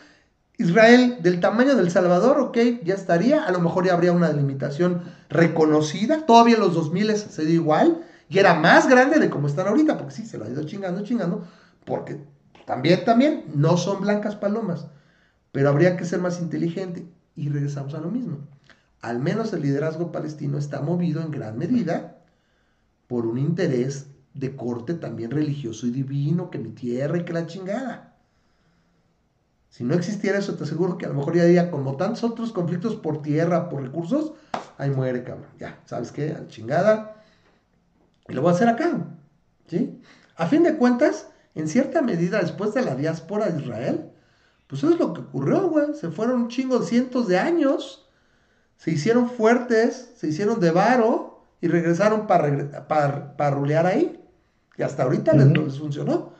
Israel, 0.58 1.16
del 1.22 1.40
tamaño 1.40 1.74
del 1.74 1.90
Salvador, 1.90 2.38
ok, 2.38 2.58
ya 2.84 2.92
estaría, 2.92 3.44
a 3.44 3.50
lo 3.50 3.60
mejor 3.60 3.86
ya 3.86 3.94
habría 3.94 4.12
una 4.12 4.28
delimitación 4.28 5.04
reconocida, 5.30 6.26
todavía 6.26 6.56
en 6.56 6.60
los 6.60 6.74
2000 6.74 7.16
se 7.16 7.46
dio 7.46 7.54
igual, 7.54 8.02
y 8.28 8.40
era 8.40 8.52
más 8.52 8.86
grande 8.86 9.18
de 9.18 9.30
como 9.30 9.46
están 9.46 9.68
ahorita, 9.68 9.96
porque 9.96 10.12
sí, 10.12 10.26
se 10.26 10.36
lo 10.36 10.44
ha 10.44 10.50
ido 10.50 10.62
chingando, 10.64 11.02
chingando, 11.02 11.46
porque 11.86 12.20
también, 12.66 13.06
también, 13.06 13.44
no 13.54 13.78
son 13.78 14.02
blancas 14.02 14.36
palomas, 14.36 14.86
pero 15.52 15.70
habría 15.70 15.96
que 15.96 16.04
ser 16.04 16.20
más 16.20 16.42
inteligente, 16.42 17.08
y 17.34 17.48
regresamos 17.48 17.94
a 17.94 18.00
lo 18.00 18.10
mismo. 18.10 18.40
Al 19.00 19.18
menos 19.18 19.54
el 19.54 19.62
liderazgo 19.62 20.12
palestino 20.12 20.58
está 20.58 20.82
movido 20.82 21.22
en 21.22 21.30
gran 21.30 21.56
medida 21.56 22.18
por 23.06 23.24
un 23.24 23.38
interés 23.38 24.09
de 24.34 24.56
corte 24.56 24.94
también 24.94 25.30
religioso 25.30 25.86
y 25.86 25.90
divino, 25.90 26.50
que 26.50 26.58
mi 26.58 26.70
tierra 26.70 27.18
y 27.18 27.24
que 27.24 27.32
la 27.32 27.46
chingada. 27.46 28.10
Si 29.70 29.84
no 29.84 29.94
existiera 29.94 30.38
eso, 30.38 30.56
te 30.56 30.64
aseguro 30.64 30.98
que 30.98 31.06
a 31.06 31.08
lo 31.08 31.14
mejor 31.14 31.36
ya 31.36 31.44
había 31.44 31.70
como 31.70 31.96
tantos 31.96 32.24
otros 32.24 32.52
conflictos 32.52 32.96
por 32.96 33.22
tierra, 33.22 33.68
por 33.68 33.82
recursos, 33.82 34.32
ahí 34.78 34.90
muere, 34.90 35.22
cabrón. 35.22 35.46
Ya, 35.58 35.78
¿sabes 35.86 36.10
qué? 36.10 36.32
A 36.32 36.40
la 36.40 36.48
chingada. 36.48 37.22
Y 38.28 38.32
lo 38.32 38.42
voy 38.42 38.50
a 38.50 38.54
hacer 38.54 38.68
acá. 38.68 39.06
¿Sí? 39.68 40.02
A 40.36 40.46
fin 40.46 40.64
de 40.64 40.76
cuentas, 40.76 41.28
en 41.54 41.68
cierta 41.68 42.02
medida, 42.02 42.40
después 42.40 42.74
de 42.74 42.82
la 42.82 42.96
diáspora 42.96 43.48
de 43.48 43.62
Israel, 43.62 44.10
pues 44.66 44.82
eso 44.82 44.92
es 44.92 44.98
lo 44.98 45.14
que 45.14 45.20
ocurrió, 45.20 45.68
güey. 45.68 45.94
Se 45.94 46.10
fueron 46.10 46.42
un 46.42 46.48
chingo 46.48 46.82
cientos 46.82 47.28
de 47.28 47.38
años. 47.38 48.08
Se 48.76 48.90
hicieron 48.90 49.30
fuertes, 49.30 50.10
se 50.16 50.28
hicieron 50.28 50.58
de 50.58 50.72
varo 50.72 51.44
y 51.60 51.68
regresaron 51.68 52.26
para, 52.26 52.88
para, 52.88 53.36
para 53.36 53.50
rulear 53.50 53.86
ahí. 53.86 54.19
Y 54.80 54.82
hasta 54.82 55.02
ahorita 55.02 55.34
les, 55.34 55.78
funcionó. 55.78 56.32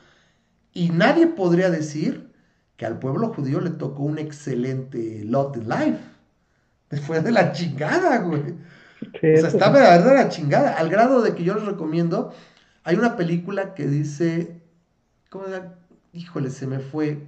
Y 0.73 0.89
nadie 0.89 1.27
podría 1.27 1.69
decir 1.69 2.33
que 2.75 2.87
al 2.87 2.97
pueblo 2.97 3.31
judío 3.35 3.61
le 3.61 3.69
tocó 3.69 4.01
un 4.01 4.17
excelente 4.17 5.23
lot 5.25 5.55
in 5.57 5.69
life. 5.69 5.99
Después 6.89 7.23
de 7.23 7.33
la 7.33 7.51
chingada, 7.51 8.17
güey. 8.17 8.55
o 9.03 9.37
sea, 9.37 9.47
está 9.47 9.69
verdad 9.69 10.03
de 10.03 10.15
la 10.15 10.29
chingada. 10.29 10.73
Al 10.73 10.89
grado 10.89 11.21
de 11.21 11.35
que 11.35 11.43
yo 11.43 11.53
les 11.53 11.65
recomiendo. 11.65 12.33
Hay 12.83 12.95
una 12.95 13.15
película 13.15 13.75
que 13.75 13.85
dice. 13.85 14.59
¿Cómo 15.29 15.45
era? 15.45 15.77
Híjole, 16.11 16.49
se 16.49 16.65
me 16.65 16.79
fue. 16.79 17.27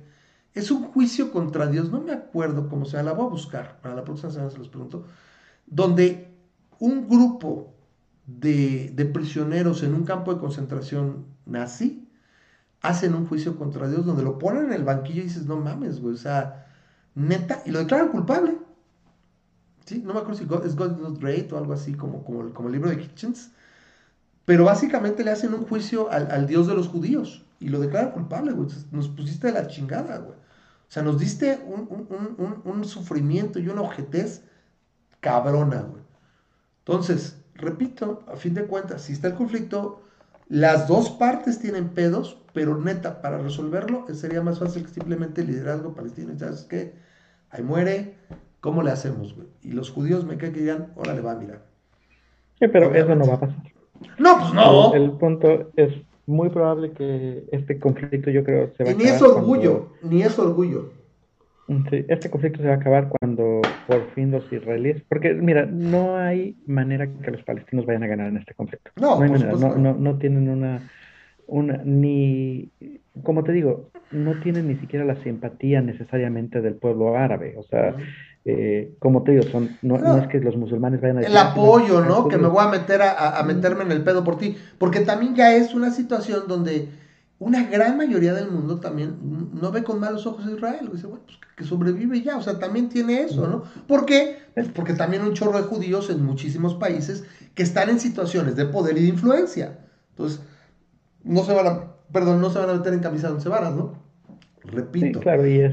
Es 0.55 0.71
un 0.71 0.83
juicio 0.83 1.31
contra 1.31 1.67
Dios. 1.67 1.91
No 1.91 2.01
me 2.01 2.13
acuerdo 2.13 2.69
cómo 2.69 2.85
se 2.85 2.97
llama. 2.97 3.11
La 3.11 3.15
voy 3.15 3.27
a 3.27 3.29
buscar. 3.29 3.79
Para 3.81 3.93
la 3.93 4.03
próxima 4.03 4.31
semana 4.31 4.49
se 4.49 4.57
los 4.57 4.69
pregunto. 4.69 5.05
Donde 5.67 6.33
un 6.79 7.07
grupo 7.07 7.72
de, 8.25 9.09
prisioneros 9.13 9.83
en 9.83 9.93
un 9.93 10.05
campo 10.05 10.33
de 10.33 10.39
concentración 10.39 11.25
nazi, 11.45 12.07
hacen 12.81 13.15
un 13.15 13.27
juicio 13.27 13.57
contra 13.57 13.87
Dios 13.87 14.05
donde 14.05 14.23
lo 14.23 14.39
ponen 14.39 14.65
en 14.65 14.73
el 14.73 14.83
banquillo 14.83 15.21
y 15.21 15.25
dices, 15.25 15.45
no 15.45 15.57
mames, 15.57 16.01
güey, 16.01 16.15
o 16.15 16.17
sea, 16.17 16.67
neta, 17.15 17.61
y 17.65 17.71
lo 17.71 17.79
declaran 17.79 18.09
culpable. 18.09 18.57
¿Sí? 19.85 20.01
No 20.05 20.13
me 20.13 20.19
acuerdo 20.19 20.37
si 20.37 20.67
es 20.67 20.75
God 20.75 20.97
Not 20.97 21.19
Great 21.19 21.51
o 21.51 21.57
algo 21.57 21.73
así 21.73 21.93
como, 21.93 22.23
como, 22.23 22.53
como, 22.53 22.69
el 22.69 22.73
libro 22.73 22.89
de 22.89 22.99
Kitchens. 22.99 23.51
Pero 24.45 24.65
básicamente 24.65 25.23
le 25.23 25.31
hacen 25.31 25.53
un 25.53 25.65
juicio 25.65 26.09
al, 26.09 26.47
Dios 26.47 26.67
de 26.67 26.73
los 26.73 26.87
judíos 26.87 27.45
y 27.59 27.67
lo 27.67 27.79
declaran 27.79 28.11
culpable, 28.11 28.53
güey. 28.53 28.69
Nos 28.91 29.09
pusiste 29.09 29.47
de 29.47 29.53
la 29.53 29.67
chingada, 29.67 30.19
güey. 30.19 30.37
O 30.37 30.91
sea, 30.93 31.03
nos 31.03 31.19
diste 31.19 31.61
un, 31.65 32.07
un, 32.37 32.61
un 32.63 32.85
sufrimiento 32.85 33.59
y 33.59 33.67
una 33.67 33.81
ojetez 33.81 34.43
cabrona, 35.19 35.81
güey. 35.81 36.03
Entonces, 36.79 37.42
repito, 37.55 38.23
a 38.27 38.35
fin 38.35 38.53
de 38.53 38.65
cuentas, 38.65 39.03
si 39.03 39.13
está 39.13 39.27
el 39.27 39.35
conflicto, 39.35 40.01
las 40.49 40.87
dos 40.87 41.09
partes 41.09 41.59
tienen 41.59 41.89
pedos, 41.89 42.41
pero 42.53 42.77
neta, 42.77 43.21
para 43.21 43.37
resolverlo 43.37 44.05
sería 44.13 44.41
más 44.41 44.59
fácil 44.59 44.83
que 44.83 44.89
simplemente 44.89 45.41
el 45.41 45.47
liderazgo 45.47 45.95
palestino. 45.95 46.37
¿Sabes 46.37 46.65
qué? 46.69 46.93
Ahí 47.49 47.63
muere, 47.63 48.15
¿cómo 48.59 48.83
le 48.83 48.91
hacemos, 48.91 49.35
güey? 49.35 49.47
Y 49.61 49.71
los 49.71 49.89
judíos 49.89 50.25
me 50.25 50.37
caen 50.37 50.53
que 50.53 50.59
digan, 50.59 50.87
órale, 50.95 51.21
va, 51.21 51.35
mira. 51.35 51.61
Sí, 52.59 52.67
pero 52.67 52.93
eso 52.93 53.15
no 53.15 53.27
va 53.27 53.35
a 53.35 53.39
pasar. 53.39 53.63
No, 54.17 54.37
pues 54.39 54.53
no. 54.53 54.93
El, 54.93 55.11
punto 55.11 55.71
es 55.75 55.93
muy 56.25 56.49
probable 56.49 56.91
que 56.91 57.45
este 57.51 57.79
conflicto, 57.79 58.29
yo 58.29 58.43
creo, 58.43 58.71
se 58.75 58.83
va 58.83 58.89
a 58.89 58.93
Y 58.93 58.95
ni 58.97 59.05
es 59.05 59.21
orgullo, 59.21 59.93
ni 60.01 60.21
es 60.21 60.37
orgullo. 60.37 60.91
Sí, 61.67 62.05
este 62.09 62.29
conflicto 62.29 62.61
se 62.61 62.67
va 62.67 62.73
a 62.73 62.77
acabar 62.77 63.09
cuando 63.09 63.61
por 63.87 64.11
fin 64.11 64.31
los 64.31 64.51
israelíes, 64.51 65.03
porque 65.07 65.33
mira, 65.33 65.65
no 65.65 66.17
hay 66.17 66.55
manera 66.65 67.07
que 67.07 67.31
los 67.31 67.43
palestinos 67.43 67.85
vayan 67.85 68.03
a 68.03 68.07
ganar 68.07 68.27
en 68.27 68.37
este 68.37 68.53
conflicto. 68.53 68.91
No, 68.95 69.17
no 69.17 69.23
hay 69.23 69.29
manera, 69.29 69.51
no, 69.53 69.75
no, 69.75 69.93
no, 69.93 70.17
tienen 70.17 70.49
una, 70.49 70.89
una, 71.47 71.81
ni, 71.83 72.69
como 73.23 73.43
te 73.43 73.51
digo, 73.51 73.89
no 74.11 74.39
tienen 74.41 74.67
ni 74.67 74.75
siquiera 74.75 75.05
la 75.05 75.15
simpatía 75.23 75.81
necesariamente 75.81 76.61
del 76.61 76.75
pueblo 76.75 77.17
árabe. 77.17 77.55
O 77.57 77.63
sea, 77.63 77.95
eh, 78.45 78.93
como 78.99 79.23
te 79.23 79.31
digo, 79.31 79.43
son, 79.43 79.77
no, 79.81 79.97
no, 79.97 80.17
es 80.17 80.27
que 80.27 80.39
los 80.39 80.55
musulmanes 80.55 81.01
vayan 81.01 81.17
a 81.17 81.19
decir, 81.21 81.35
El 81.35 81.41
apoyo, 81.41 82.01
¿no? 82.01 82.27
Que 82.27 82.37
me 82.37 82.47
voy 82.47 82.63
a 82.63 82.69
meter 82.69 83.01
a, 83.01 83.39
a, 83.39 83.43
meterme 83.43 83.83
en 83.83 83.91
el 83.91 84.03
pedo 84.03 84.23
por 84.23 84.37
ti. 84.37 84.55
Porque 84.77 85.01
también 85.01 85.35
ya 85.35 85.55
es 85.55 85.73
una 85.73 85.91
situación 85.91 86.43
donde 86.47 86.87
una 87.39 87.63
gran 87.63 87.97
mayoría 87.97 88.33
del 88.33 88.49
mundo 88.49 88.79
también 88.79 89.49
no 89.53 89.71
ve 89.71 89.83
con 89.83 89.99
malos 89.99 90.25
ojos 90.25 90.45
a 90.45 90.51
Israel. 90.51 90.89
Dice, 90.91 91.07
bueno, 91.07 91.23
pues 91.25 91.37
que 91.55 91.63
sobrevive 91.63 92.21
ya. 92.21 92.37
O 92.37 92.41
sea, 92.41 92.59
también 92.59 92.89
tiene 92.89 93.21
eso, 93.21 93.47
¿no? 93.47 93.63
¿Por 93.87 94.05
qué? 94.05 94.39
Pues 94.53 94.69
porque 94.69 94.93
también 94.93 95.23
un 95.23 95.33
chorro 95.33 95.57
de 95.57 95.63
judíos 95.63 96.09
en 96.09 96.23
muchísimos 96.23 96.75
países 96.75 97.23
que 97.53 97.63
están 97.63 97.89
en 97.89 97.99
situaciones 97.99 98.55
de 98.55 98.65
poder 98.65 98.97
y 98.97 99.01
de 99.01 99.07
influencia. 99.07 99.79
Entonces, 100.11 100.41
no 101.23 101.43
se 101.43 101.53
van 101.53 101.67
a, 101.67 101.93
perdón, 102.11 102.41
no 102.41 102.49
se 102.49 102.59
van 102.59 102.69
a 102.69 102.73
meter 102.73 102.93
en 102.93 102.99
camisa 102.99 103.27
de 103.27 103.33
once 103.33 103.49
varas, 103.49 103.73
¿no? 103.75 104.02
Repito, 104.65 105.19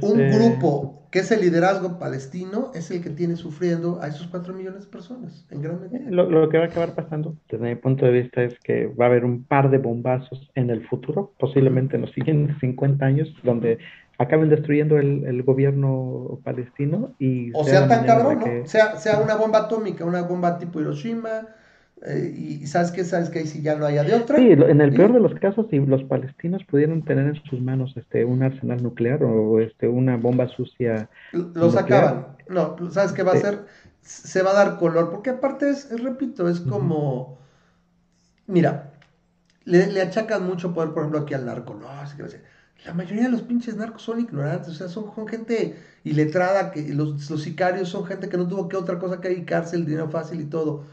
un 0.02 0.20
este 0.20 0.38
grupo 0.38 1.00
que 1.10 1.20
es 1.20 1.30
el 1.32 1.40
liderazgo 1.40 1.98
palestino 1.98 2.70
es 2.74 2.90
el 2.90 3.02
que 3.02 3.10
tiene 3.10 3.36
sufriendo 3.36 4.00
a 4.00 4.08
esos 4.08 4.28
cuatro 4.28 4.54
millones 4.54 4.84
de 4.84 4.90
personas, 4.90 5.44
en 5.50 5.62
gran 5.62 5.80
medida. 5.80 6.08
Lo, 6.08 6.30
lo, 6.30 6.48
que 6.48 6.58
va 6.58 6.64
a 6.64 6.66
acabar 6.68 6.94
pasando, 6.94 7.36
desde 7.50 7.64
mi 7.64 7.74
punto 7.74 8.06
de 8.06 8.12
vista, 8.12 8.42
es 8.42 8.58
que 8.60 8.86
va 8.86 9.06
a 9.06 9.08
haber 9.08 9.24
un 9.24 9.44
par 9.44 9.70
de 9.70 9.78
bombazos 9.78 10.50
en 10.54 10.70
el 10.70 10.86
futuro, 10.86 11.32
posiblemente 11.38 11.96
en 11.96 12.02
los 12.02 12.12
siguientes 12.12 12.56
50 12.60 13.04
años, 13.04 13.34
donde 13.42 13.78
acaben 14.18 14.50
destruyendo 14.50 14.98
el, 14.98 15.24
el 15.24 15.42
gobierno 15.42 16.38
palestino 16.44 17.14
y... 17.18 17.50
O 17.54 17.64
sea, 17.64 17.88
tan 17.88 18.06
cabrón, 18.06 18.38
¿no? 18.38 18.66
Sea, 18.66 18.96
sea 18.96 19.18
una 19.18 19.34
bomba 19.34 19.60
atómica, 19.60 20.04
una 20.04 20.22
bomba 20.22 20.58
tipo 20.58 20.80
Hiroshima, 20.80 21.48
eh, 22.06 22.34
y 22.34 22.66
sabes 22.66 22.90
que 22.92 23.04
sabes 23.04 23.28
que 23.28 23.40
ahí 23.40 23.46
si 23.46 23.60
ya 23.60 23.76
no 23.76 23.84
haya 23.84 24.02
de 24.02 24.14
otra. 24.14 24.38
Sí, 24.38 24.50
en 24.50 24.80
el 24.80 24.92
peor 24.94 25.12
de 25.12 25.20
los 25.20 25.34
casos, 25.34 25.66
si 25.68 25.78
los 25.80 26.02
palestinos 26.04 26.64
pudieran 26.64 27.02
tener 27.02 27.26
en 27.26 27.42
sus 27.44 27.60
manos 27.60 27.94
este 27.96 28.24
un 28.24 28.42
arsenal 28.42 28.82
nuclear 28.82 29.22
o 29.22 29.60
este 29.60 29.86
una 29.86 30.16
bomba 30.16 30.48
sucia. 30.48 31.10
Los 31.32 31.76
acaban. 31.76 32.38
No, 32.48 32.76
sabes 32.90 33.12
qué 33.12 33.22
va 33.22 33.32
a 33.32 33.36
ser, 33.36 33.66
se 34.00 34.42
va 34.42 34.52
a 34.52 34.54
dar 34.54 34.78
color, 34.78 35.10
porque 35.10 35.30
aparte 35.30 35.68
es, 35.68 35.90
repito, 36.02 36.48
es 36.48 36.60
como, 36.60 37.38
mira, 38.46 38.94
le, 39.64 39.86
le, 39.88 40.00
achacan 40.00 40.46
mucho 40.46 40.72
poder, 40.72 40.90
por 40.90 41.02
ejemplo, 41.02 41.20
aquí 41.20 41.34
al 41.34 41.44
narco, 41.44 41.74
no, 41.74 41.88
así 41.88 42.16
que 42.16 42.24
la 42.86 42.94
mayoría 42.94 43.24
de 43.24 43.28
los 43.28 43.42
pinches 43.42 43.76
narcos 43.76 44.02
son 44.02 44.20
ignorantes, 44.20 44.70
o 44.70 44.74
sea, 44.74 44.88
son, 44.88 45.28
gente 45.28 45.76
iletrada, 46.02 46.72
que 46.72 46.94
los, 46.94 47.30
los 47.30 47.42
sicarios 47.42 47.90
son 47.90 48.06
gente 48.06 48.30
que 48.30 48.38
no 48.38 48.48
tuvo 48.48 48.68
que 48.68 48.76
otra 48.78 48.98
cosa 48.98 49.20
que 49.20 49.28
dedicarse, 49.28 49.76
el 49.76 49.84
dinero 49.84 50.08
fácil 50.08 50.40
y 50.40 50.46
todo 50.46 50.86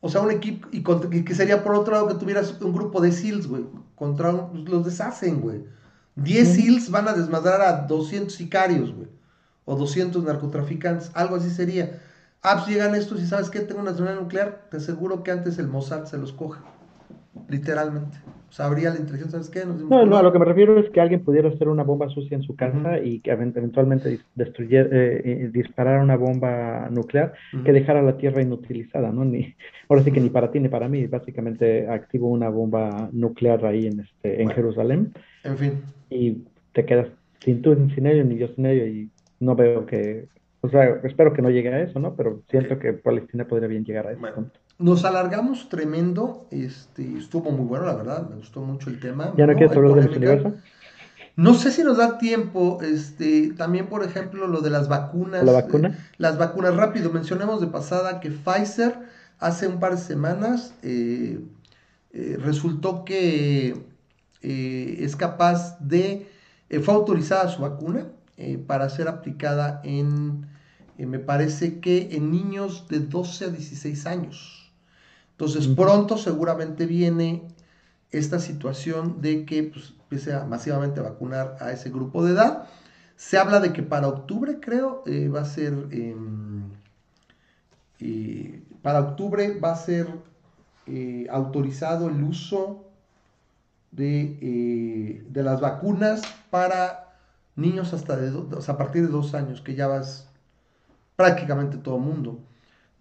o 0.00 0.08
sea, 0.08 0.22
un 0.22 0.30
equipo, 0.30 0.68
y, 0.72 0.82
que 1.24 1.34
sería 1.34 1.62
por 1.62 1.74
otro 1.74 1.92
lado 1.92 2.08
que 2.08 2.14
tuvieras 2.14 2.54
un 2.60 2.72
grupo 2.72 3.00
de 3.00 3.12
SEALs, 3.12 3.46
güey, 3.46 3.66
contra 3.94 4.48
pues, 4.48 4.64
los 4.68 4.84
deshacen, 4.84 5.40
güey. 5.40 5.64
10 6.16 6.48
SEALs 6.54 6.90
van 6.90 7.08
a 7.08 7.12
desmadrar 7.12 7.60
a 7.60 7.86
200 7.86 8.34
sicarios, 8.34 8.94
güey, 8.94 9.08
o 9.64 9.76
200 9.76 10.24
narcotraficantes, 10.24 11.10
algo 11.14 11.36
así 11.36 11.50
sería. 11.50 12.00
Ah, 12.42 12.56
pues 12.56 12.68
llegan 12.68 12.94
estos 12.94 13.20
y 13.20 13.26
sabes 13.26 13.50
que 13.50 13.60
tengo 13.60 13.80
una 13.80 13.94
zona 13.94 14.14
nuclear, 14.14 14.66
te 14.70 14.78
aseguro 14.78 15.22
que 15.22 15.30
antes 15.30 15.58
el 15.58 15.68
Mossad 15.68 16.06
se 16.06 16.16
los 16.16 16.32
coge, 16.32 16.60
literalmente. 17.48 18.18
Habría 18.58 18.90
la 18.90 18.98
inteligencia, 18.98 19.40
¿sabes 19.40 19.48
qué? 19.48 19.64
no, 19.64 20.04
no, 20.04 20.16
a 20.16 20.22
lo 20.22 20.32
que 20.32 20.38
me 20.38 20.44
refiero 20.44 20.78
es 20.80 20.90
que 20.90 21.00
alguien 21.00 21.22
pudiera 21.24 21.48
hacer 21.48 21.68
una 21.68 21.84
bomba 21.84 22.08
sucia 22.08 22.36
en 22.36 22.42
su 22.42 22.56
casa 22.56 22.98
y 22.98 23.20
que 23.20 23.30
eventualmente 23.30 24.20
destruyera, 24.34 24.88
eh, 24.92 25.50
disparara 25.52 26.02
una 26.02 26.16
bomba 26.16 26.88
nuclear 26.90 27.32
que 27.64 27.72
dejara 27.72 28.02
la 28.02 28.16
Tierra 28.16 28.42
inutilizada, 28.42 29.12
¿no? 29.12 29.24
Ni, 29.24 29.54
ahora 29.88 30.02
sí 30.02 30.10
que 30.10 30.20
ni 30.20 30.30
para 30.30 30.50
ti 30.50 30.58
ni 30.58 30.68
para 30.68 30.88
mí, 30.88 31.06
básicamente 31.06 31.88
activo 31.88 32.28
una 32.28 32.48
bomba 32.48 33.08
nuclear 33.12 33.64
ahí 33.64 33.86
en, 33.86 34.00
este, 34.00 34.42
en 34.42 34.50
Jerusalén. 34.50 35.12
En 35.44 35.56
fin. 35.56 35.72
Y 36.10 36.42
te 36.72 36.84
quedas 36.84 37.08
sin 37.40 37.62
tú, 37.62 37.74
sin 37.94 38.06
ello, 38.06 38.24
ni 38.24 38.36
yo 38.36 38.48
sin 38.48 38.66
ello, 38.66 38.84
y 38.86 39.10
no 39.38 39.54
veo 39.54 39.86
que, 39.86 40.26
o 40.60 40.68
sea, 40.68 41.00
espero 41.04 41.32
que 41.32 41.42
no 41.42 41.50
llegue 41.50 41.72
a 41.72 41.82
eso, 41.82 41.98
¿no? 41.98 42.14
Pero 42.14 42.42
siento 42.50 42.78
que 42.78 42.92
Palestina 42.92 43.46
podría 43.46 43.68
bien 43.68 43.84
llegar 43.84 44.06
a 44.06 44.12
ese 44.12 44.26
punto. 44.34 44.58
Nos 44.80 45.04
alargamos 45.04 45.68
tremendo, 45.68 46.46
este, 46.50 47.18
estuvo 47.18 47.50
muy 47.50 47.66
bueno, 47.66 47.84
la 47.84 47.94
verdad, 47.94 48.26
me 48.30 48.36
gustó 48.36 48.62
mucho 48.62 48.88
el 48.88 48.98
tema. 48.98 49.34
¿Ya 49.36 49.46
no, 49.46 49.54
quieres 49.54 49.76
hablar 49.76 49.94
del 49.94 50.16
universo? 50.16 50.54
No 51.36 51.52
sé 51.52 51.70
si 51.70 51.84
nos 51.84 51.98
da 51.98 52.16
tiempo, 52.16 52.78
este, 52.80 53.52
también 53.58 53.88
por 53.88 54.02
ejemplo 54.02 54.46
lo 54.46 54.62
de 54.62 54.70
las 54.70 54.88
vacunas. 54.88 55.44
¿La 55.44 55.52
vacuna? 55.52 55.88
Eh, 55.88 56.14
las 56.16 56.38
vacunas, 56.38 56.76
rápido, 56.76 57.10
mencionemos 57.10 57.60
de 57.60 57.66
pasada 57.66 58.20
que 58.20 58.30
Pfizer 58.30 58.98
hace 59.38 59.68
un 59.68 59.80
par 59.80 59.96
de 59.96 60.02
semanas 60.02 60.72
eh, 60.82 61.40
eh, 62.14 62.38
resultó 62.40 63.04
que 63.04 63.84
es 64.40 65.14
capaz 65.14 65.78
de, 65.80 66.26
fue 66.82 66.94
autorizada 66.94 67.50
su 67.50 67.60
vacuna 67.60 68.06
para 68.66 68.88
ser 68.88 69.08
aplicada 69.08 69.82
en, 69.84 70.46
me 70.96 71.18
parece 71.18 71.80
que 71.80 72.08
en 72.12 72.30
niños 72.30 72.88
de 72.88 73.00
12 73.00 73.44
a 73.44 73.48
16 73.48 74.06
años. 74.06 74.59
Entonces, 75.40 75.68
pronto 75.68 76.18
seguramente 76.18 76.84
viene 76.84 77.48
esta 78.10 78.38
situación 78.40 79.22
de 79.22 79.46
que 79.46 79.62
pues, 79.62 79.94
empiece 80.02 80.34
a 80.34 80.44
masivamente 80.44 81.00
vacunar 81.00 81.56
a 81.60 81.72
ese 81.72 81.88
grupo 81.88 82.22
de 82.22 82.32
edad. 82.32 82.66
Se 83.16 83.38
habla 83.38 83.58
de 83.58 83.72
que 83.72 83.82
para 83.82 84.08
octubre, 84.08 84.58
creo, 84.60 85.02
eh, 85.06 85.28
va 85.28 85.40
a 85.40 85.44
ser. 85.46 85.72
Em, 85.92 86.64
eh, 88.00 88.62
para 88.82 89.00
octubre 89.00 89.58
va 89.58 89.72
a 89.72 89.76
ser 89.76 90.08
eh, 90.86 91.26
autorizado 91.30 92.10
el 92.10 92.22
uso 92.22 92.84
de, 93.92 95.24
de, 95.26 95.42
las 95.42 95.62
vacunas 95.62 96.20
para 96.50 97.14
niños 97.56 97.94
hasta 97.94 98.14
de 98.14 98.28
a 98.68 98.76
partir 98.76 99.06
de 99.06 99.08
dos 99.08 99.32
años, 99.32 99.62
que 99.62 99.74
ya 99.74 99.86
vas 99.86 100.28
prácticamente 101.16 101.78
todo 101.78 101.96
el 101.96 102.02
mundo. 102.02 102.40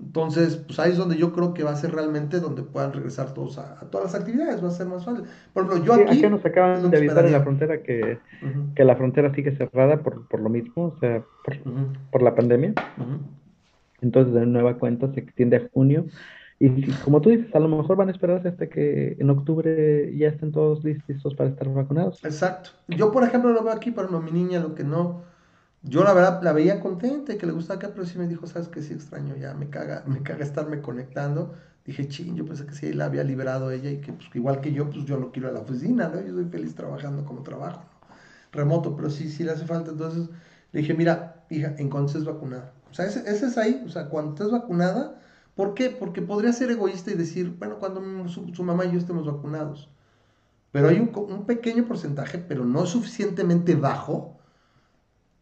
Entonces, 0.02 0.56
pues 0.56 0.80
ahí 0.80 0.92
es 0.92 0.98
donde 0.98 1.18
yo 1.18 1.34
creo 1.34 1.54
que 1.54 1.64
va 1.64 1.72
a 1.72 1.76
ser 1.76 1.92
realmente 1.92 2.40
donde 2.40 2.64
puedan 2.64 2.94
regresar 2.94 3.34
todos 3.34 3.58
a, 3.58 3.82
todas 3.92 4.12
las 4.12 4.22
actividades, 4.22 4.64
va 4.64 4.70
a 4.70 4.72
ser 4.72 4.88
más 4.88 5.04
fácil. 5.04 5.26
Por 5.54 5.66
ejemplo, 5.66 5.86
yo 5.86 5.94
aquí... 5.94 6.22
nos 6.22 6.46
acaban 6.46 6.90
de 6.90 6.98
avisar 6.98 7.26
en 7.26 7.34
la 7.34 7.42
frontera 7.42 7.84
que, 7.84 8.18
que, 8.76 8.84
la 8.86 8.96
frontera 8.96 9.34
sigue 9.36 9.56
cerrada 9.58 10.02
por, 10.02 10.26
por 10.28 10.40
lo 10.40 10.50
mismo, 10.50 10.86
o 10.86 11.00
sea, 11.00 11.22
por, 11.44 11.58
por 12.12 12.22
la 12.22 12.34
pandemia. 12.34 12.74
Entonces, 14.02 14.34
de 14.34 14.46
nueva 14.46 14.78
cuenta, 14.78 15.12
se 15.14 15.20
extiende 15.20 15.58
a 15.58 15.70
junio. 15.74 16.06
Y 16.60 16.92
como 17.04 17.20
tú 17.22 17.30
dices, 17.30 17.54
a 17.54 17.60
lo 17.60 17.68
mejor 17.68 17.98
van 17.98 18.08
a 18.08 18.12
esperar 18.12 18.46
hasta 18.46 18.68
que 18.68 19.18
en 19.20 19.30
octubre 19.30 20.14
ya 20.18 20.30
estén 20.30 20.52
todos 20.52 20.84
listos 20.84 21.36
para 21.36 21.50
estar 21.50 21.74
vacunados. 21.74 22.24
Exacto. 22.24 22.72
Yo, 22.88 23.12
por 23.12 23.24
ejemplo, 23.24 23.52
lo 23.52 23.64
veo 23.64 23.74
aquí, 23.74 23.92
pero 23.92 24.10
no, 24.10 24.22
mi 24.22 24.32
niña 24.32 24.60
lo 24.60 24.76
que 24.76 24.84
no 24.84 25.24
yo 25.84 26.04
la 26.04 26.14
verdad 26.14 26.42
la 26.44 26.52
veía 26.52 26.82
contenta 26.82 27.34
y 27.34 27.38
que 27.38 27.46
le 27.46 27.54
gustaba 27.54 27.78
acá, 27.78 27.92
pero 27.94 28.06
sí 28.06 28.18
me 28.18 28.28
dijo, 28.28 28.48
sabes 28.48 28.68
que 28.68 28.82
sí 28.82 28.94
extraño, 28.94 29.36
ya 29.38 29.54
me 29.54 29.70
caga, 29.70 30.04
me 30.06 30.22
caga 30.22 30.44
estarme 30.44 30.82
conectando. 30.82 31.56
Dije, 31.86 32.08
ching, 32.08 32.36
yo 32.36 32.46
pensé 32.46 32.66
que 32.66 32.74
sí 32.76 32.94
la 32.94 33.06
había 33.06 33.24
liberado 33.24 33.72
ella 33.72 33.90
y 33.90 33.98
que 34.02 34.12
pues, 34.14 34.30
igual 34.34 34.62
que 34.62 34.74
yo, 34.74 34.90
pues 34.90 35.06
yo 35.06 35.18
no 35.18 35.32
quiero 35.32 35.50
a 35.50 35.52
la 35.52 35.62
oficina, 35.62 36.10
¿no? 36.10 36.22
Yo 36.22 36.34
soy 36.34 36.46
feliz 36.46 36.76
trabajando 36.76 37.26
como 37.26 37.44
trabajo, 37.44 37.84
remoto, 38.52 38.96
pero 38.96 39.10
sí, 39.10 39.30
sí 39.30 39.44
le 39.44 39.52
hace 39.52 39.66
falta. 39.66 39.92
Entonces 39.92 40.30
le 40.72 40.82
dije, 40.82 40.94
mira, 40.94 41.46
hija, 41.50 41.74
en 41.78 41.90
cuanto 41.90 42.08
estés 42.08 42.26
vacunada. 42.26 42.74
O 42.92 42.94
sea, 42.94 43.06
ese, 43.06 43.30
es 43.30 43.58
ahí, 43.58 43.82
o 43.86 43.90
sea, 43.90 44.10
cuando 44.10 44.34
estés 44.34 44.52
vacunada, 44.52 45.20
¿por 45.56 45.74
qué? 45.74 45.90
Porque 45.90 46.22
podría 46.22 46.52
ser 46.54 46.72
egoísta 46.72 47.12
y 47.12 47.16
decir, 47.16 47.56
bueno, 47.58 47.80
cuando 47.80 48.28
su, 48.28 48.64
mamá 48.64 48.86
y 48.86 48.92
yo 48.92 48.98
estemos 48.98 49.26
vacunados. 49.26 49.90
Pero 50.72 50.90
hay 50.90 51.00
un, 51.00 51.12
un 51.16 51.46
pequeño 51.46 51.86
porcentaje, 51.88 52.38
pero 52.38 52.66
no 52.66 52.86
suficientemente 52.86 53.76
bajo, 53.76 54.39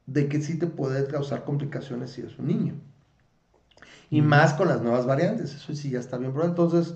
de 0.07 0.27
que 0.27 0.41
sí 0.41 0.57
te 0.57 0.67
puede 0.67 1.05
causar 1.07 1.43
complicaciones 1.43 2.11
si 2.11 2.21
es 2.21 2.39
un 2.39 2.47
niño. 2.47 2.73
Y 4.09 4.21
más 4.21 4.53
con 4.53 4.69
las 4.69 4.81
nuevas 4.81 5.05
variantes, 5.05 5.53
eso 5.53 5.75
sí 5.75 5.91
ya 5.91 5.99
está 5.99 6.17
bien 6.17 6.31
pero 6.33 6.45
Entonces, 6.45 6.95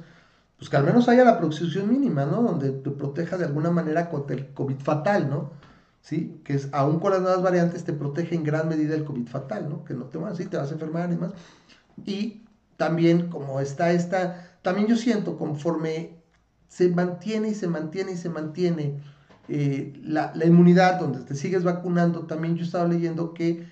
pues 0.57 0.69
que 0.69 0.77
al 0.77 0.85
menos 0.85 1.09
haya 1.09 1.25
la 1.25 1.37
protección 1.37 1.89
mínima, 1.89 2.25
¿no? 2.25 2.41
Donde 2.41 2.71
te 2.71 2.89
proteja 2.89 3.37
de 3.37 3.45
alguna 3.45 3.69
manera 3.69 4.09
contra 4.09 4.35
el 4.35 4.53
COVID 4.53 4.77
fatal, 4.77 5.29
¿no? 5.29 5.51
¿Sí? 6.01 6.41
Que 6.45 6.53
es, 6.53 6.69
aún 6.71 6.99
con 6.99 7.11
las 7.11 7.21
nuevas 7.21 7.41
variantes, 7.41 7.83
te 7.83 7.93
protege 7.93 8.35
en 8.35 8.43
gran 8.43 8.69
medida 8.69 8.95
el 8.95 9.03
COVID 9.03 9.27
fatal, 9.27 9.69
¿no? 9.69 9.83
Que 9.83 9.93
no 9.93 10.05
te 10.05 10.17
vas, 10.17 10.37
sí, 10.37 10.45
te 10.45 10.57
vas 10.57 10.71
a 10.71 10.73
enfermar 10.73 11.11
y 11.11 11.17
más. 11.17 11.33
Y 12.05 12.43
también, 12.77 13.29
como 13.29 13.59
está 13.59 13.91
esta, 13.91 14.57
también 14.61 14.87
yo 14.87 14.95
siento, 14.95 15.37
conforme 15.37 16.21
se 16.69 16.89
mantiene 16.89 17.49
y 17.49 17.55
se 17.55 17.67
mantiene 17.67 18.13
y 18.13 18.17
se 18.17 18.29
mantiene 18.29 19.01
eh, 19.53 19.99
la, 20.05 20.31
inmunidad, 20.45 20.97
donde 20.97 21.19
te 21.19 21.35
sigues 21.35 21.65
vacunando, 21.65 22.21
también 22.21 22.55
yo 22.55 22.63
estaba 22.63 22.87
leyendo 22.87 23.33
que 23.33 23.67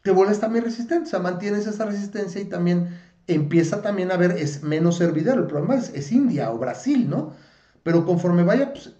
te 0.00 0.10
vuelves 0.10 0.40
también 0.40 0.64
resistente, 0.64 1.04
o 1.04 1.10
sea, 1.10 1.18
mantienes 1.18 1.66
esa 1.66 1.84
resistencia 1.84 2.40
y 2.40 2.46
también 2.46 2.88
empieza 3.26 3.82
también 3.82 4.10
a 4.10 4.14
haber, 4.14 4.30
es 4.38 4.62
menos 4.62 4.96
servidero, 4.96 5.42
el 5.42 5.48
problema 5.48 5.74
es, 5.74 6.12
India 6.12 6.50
o 6.50 6.56
Brasil, 6.56 7.10
¿no? 7.10 7.34
Pero 7.82 8.06
conforme 8.06 8.42
vaya, 8.42 8.72
pues, 8.72 8.94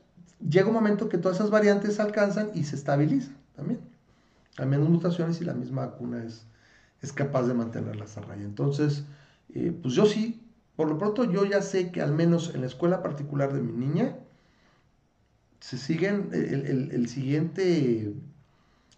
llega 0.47 0.69
un 0.69 0.75
momento 0.75 1.09
que 1.09 1.17
todas 1.17 1.39
esas 1.39 1.49
variantes 1.49 1.99
alcanzan 1.99 2.51
y 2.53 2.65
se 2.65 2.77
estabilizan 2.77 3.39
también. 3.57 3.81
Hay 4.59 4.67
menos 4.67 4.91
mutaciones 4.91 5.41
y 5.41 5.47
la 5.47 5.55
misma 5.55 5.87
vacuna 5.87 6.23
es, 6.23 6.45
es 7.01 7.15
capaz 7.15 7.45
de 7.45 7.55
mantenerlas 7.55 8.19
a 8.19 8.21
raya. 8.21 8.45
Entonces, 8.45 9.05
eh, 9.55 9.75
pues 9.81 9.95
yo 9.95 10.05
sí, 10.05 10.47
por 10.77 10.89
lo 10.91 10.99
pronto 10.99 11.25
yo 11.25 11.47
ya 11.47 11.63
sé 11.63 11.91
que 11.91 12.03
al 12.03 12.13
menos 12.13 12.55
en 12.55 12.61
la 12.61 12.67
escuela 12.67 13.03
particular 13.03 13.55
de 13.55 13.63
mi 13.63 13.73
niña, 13.73 14.15
se 15.61 15.79
siguen, 15.79 16.31
el, 16.33 16.91
el, 16.93 17.09
siguiente 17.09 18.15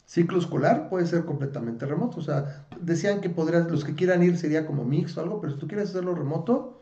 ciclo 0.06 0.38
escolar 0.38 0.88
puede 0.88 1.06
ser 1.06 1.24
completamente 1.24 1.86
remoto. 1.86 2.20
O 2.20 2.22
sea, 2.22 2.66
decían 2.80 3.20
que 3.20 3.30
podrías, 3.30 3.70
los 3.70 3.84
que 3.84 3.94
quieran 3.94 4.22
ir 4.22 4.38
sería 4.38 4.66
como 4.66 4.84
mixto 4.84 5.20
o 5.20 5.24
algo, 5.24 5.40
pero 5.40 5.54
si 5.54 5.58
tú 5.58 5.66
quieres 5.66 5.90
hacerlo 5.90 6.14
remoto, 6.14 6.80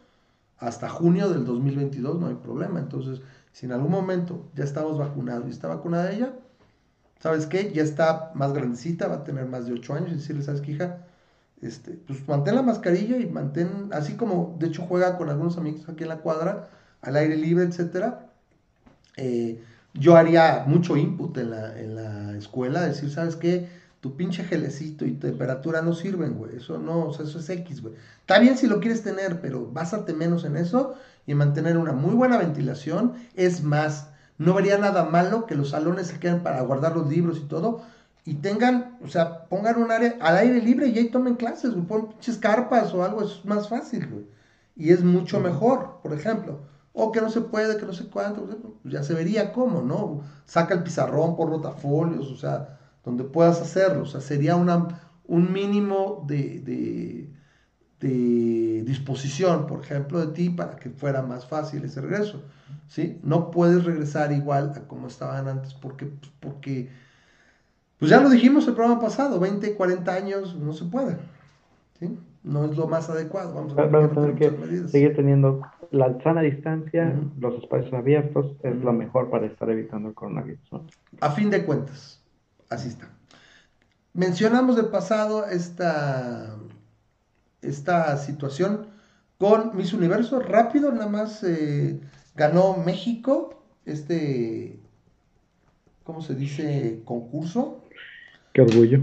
hasta 0.59 0.89
junio 0.89 1.31
del 1.31 1.45
2022 1.47 2.21
no 2.21 2.27
hay 2.27 2.35
problema. 2.35 2.79
Entonces, 2.79 3.23
si 3.53 3.67
en 3.67 3.73
algún 3.73 3.91
momento 3.91 4.51
ya 4.55 4.65
estamos 4.65 4.99
vacunados 4.99 5.47
y 5.47 5.51
está 5.51 5.69
vacunada 5.69 6.13
ella, 6.13 6.35
¿sabes 7.19 7.47
qué? 7.47 7.73
Ya 7.73 7.83
está 7.83 8.33
más 8.35 8.53
grandecita, 8.53 9.09
va 9.09 9.17
a 9.17 9.25
tener 9.25 9.47
más 9.47 9.67
de 9.67 9.73
8 9.73 9.95
años 9.95 10.11
y 10.13 10.15
decirle, 10.17 10.43
¿sabes 10.43 10.61
qué, 10.61 10.73
hija? 10.73 11.07
Este, 11.63 11.93
pues 12.07 12.27
mantén 12.27 12.55
la 12.55 12.63
mascarilla 12.63 13.19
y 13.19 13.27
mantén, 13.27 13.91
así 13.93 14.15
como 14.15 14.57
de 14.59 14.69
hecho 14.69 14.83
juega 14.83 15.19
con 15.19 15.29
algunos 15.29 15.59
amigos 15.59 15.89
aquí 15.89 16.05
en 16.05 16.09
la 16.09 16.19
cuadra, 16.19 16.69
al 17.03 17.17
aire 17.17 17.37
libre, 17.37 17.65
etcétera. 17.65 18.31
Eh, 19.17 19.63
yo 19.95 20.17
haría 20.17 20.65
mucho 20.67 20.97
input 20.97 21.37
en 21.39 21.51
la, 21.51 21.79
en 21.79 21.95
la 21.97 22.37
escuela, 22.37 22.83
decir, 22.83 23.11
¿sabes 23.11 23.37
qué? 23.37 23.69
Tu 24.01 24.17
pinche 24.17 24.45
gelecito 24.45 25.05
y 25.05 25.13
temperatura 25.13 25.83
no 25.83 25.95
sirven, 25.95 26.35
güey. 26.35 26.57
Eso 26.57 26.79
no, 26.79 27.07
o 27.07 27.13
sea, 27.13 27.27
eso 27.27 27.39
es 27.39 27.51
X, 27.51 27.83
güey. 27.83 27.95
Está 28.21 28.39
bien 28.39 28.57
si 28.57 28.67
lo 28.67 28.81
quieres 28.81 29.03
tener, 29.03 29.41
pero 29.41 29.67
básate 29.71 30.15
menos 30.15 30.45
en 30.45 30.57
eso 30.57 30.95
y 31.27 31.35
mantener 31.35 31.77
una 31.77 31.93
muy 31.93 32.15
buena 32.15 32.39
ventilación. 32.39 33.15
Es 33.35 33.63
más, 33.63 34.09
no 34.39 34.55
vería 34.55 34.79
nada 34.79 35.05
malo 35.05 35.47
que 35.47 35.55
los 35.55 35.71
salones 35.71 36.07
se 36.07 36.19
queden 36.19 36.43
para 36.43 36.63
guardar 36.63 36.97
los 36.97 37.09
libros 37.11 37.39
y 37.39 37.47
todo. 37.47 37.83
Y 38.25 38.35
tengan, 38.35 38.97
o 39.05 39.09
sea, 39.09 39.47
pongan 39.47 39.83
un 39.83 39.91
área 39.91 40.17
al 40.21 40.37
aire 40.37 40.63
libre 40.63 40.89
y 40.89 40.99
ahí 40.99 41.09
tomen 41.09 41.35
clases, 41.35 41.73
güey. 41.73 41.87
Pon 41.87 42.09
pinches 42.09 42.39
carpas 42.39 42.95
o 42.95 43.05
algo, 43.05 43.23
es 43.23 43.45
más 43.45 43.69
fácil, 43.69 44.07
güey. 44.07 44.25
Y 44.77 44.93
es 44.93 45.03
mucho 45.05 45.41
mejor, 45.41 45.99
por 46.03 46.15
ejemplo 46.15 46.70
o 46.93 47.13
que 47.13 47.21
no 47.21 47.31
se 47.31 47.41
puede, 47.41 47.77
que 47.77 47.87
no 47.87 47.93
sé 47.93 48.07
cuánto, 48.07 48.49
ya 48.85 49.03
se 49.03 49.15
vería 49.15 49.53
cómo, 49.53 49.83
¿no? 49.83 50.23
Saca 50.45 50.75
el 50.75 50.83
pizarrón 50.83 51.37
por 51.37 51.49
rotafolios, 51.49 52.31
o 52.31 52.37
sea, 52.37 52.79
donde 53.05 53.25
puedas 53.25 53.61
hacerlo, 53.61 54.03
o 54.03 54.07
sea, 54.07 54.21
sería 54.21 54.57
un 54.57 55.53
mínimo 55.53 56.25
de, 56.27 56.61
de, 56.61 57.31
disposición, 58.85 59.67
por 59.67 59.81
ejemplo, 59.81 60.19
de 60.19 60.33
ti 60.33 60.51
para 60.51 60.77
que 60.77 60.91
fuera 60.91 61.23
más 61.23 61.47
fácil 61.47 61.85
ese 61.85 62.01
regreso, 62.01 62.43
¿sí? 62.89 63.21
No 63.23 63.51
puedes 63.51 63.85
regresar 63.85 64.33
igual 64.33 64.73
a 64.75 64.89
como 64.89 65.07
estaban 65.07 65.49
antes, 65.49 65.75
porque, 65.75 66.11
porque 66.41 66.91
pues 67.99 68.11
ya 68.11 68.21
lo 68.21 68.31
dijimos 68.31 68.67
el 68.67 68.75
programa 68.75 69.01
pasado, 69.01 69.39
20, 69.39 69.75
40 69.75 70.13
años 70.13 70.57
no 70.57 70.73
se 70.73 70.87
puede, 70.87 71.19
¿sí? 72.01 72.19
No 72.43 72.65
es 72.65 72.77
lo 72.77 72.87
más 72.87 73.11
adecuado, 73.11 73.55
vamos 73.55 73.77
a, 73.77 74.15
tener 74.15 74.35
que 74.35 74.89
seguir 74.89 75.15
teniendo 75.15 75.61
la 75.91 76.19
sana 76.23 76.41
distancia, 76.41 77.15
los 77.39 77.63
espacios 77.63 77.93
abiertos, 77.93 78.57
es 78.63 78.77
lo 78.77 78.93
mejor 78.95 79.29
para 79.29 79.47
estar 79.47 79.69
evitando 79.69 80.09
el 80.09 80.15
coronavirus. 80.15 80.71
A 81.21 81.31
fin 81.33 81.51
de 81.51 81.65
cuentas, 81.65 82.25
así 82.71 82.89
está. 82.89 83.11
Mencionamos 84.15 84.77
de 84.77 84.85
pasado 84.85 85.47
esta, 85.47 86.57
esta 87.61 88.17
situación 88.17 88.87
con 89.39 89.77
Miss 89.77 89.93
Universo. 89.93 90.41
Rápido, 90.41 90.91
nada 90.93 91.09
más 91.09 91.45
eh, 91.45 92.01
ganó 92.35 92.77
México 92.79 93.61
este, 93.91 94.79
¿cómo 96.05 96.23
se 96.23 96.35
dice? 96.35 97.01
Concurso. 97.05 97.85
Qué 98.53 98.63
orgullo. 98.63 99.01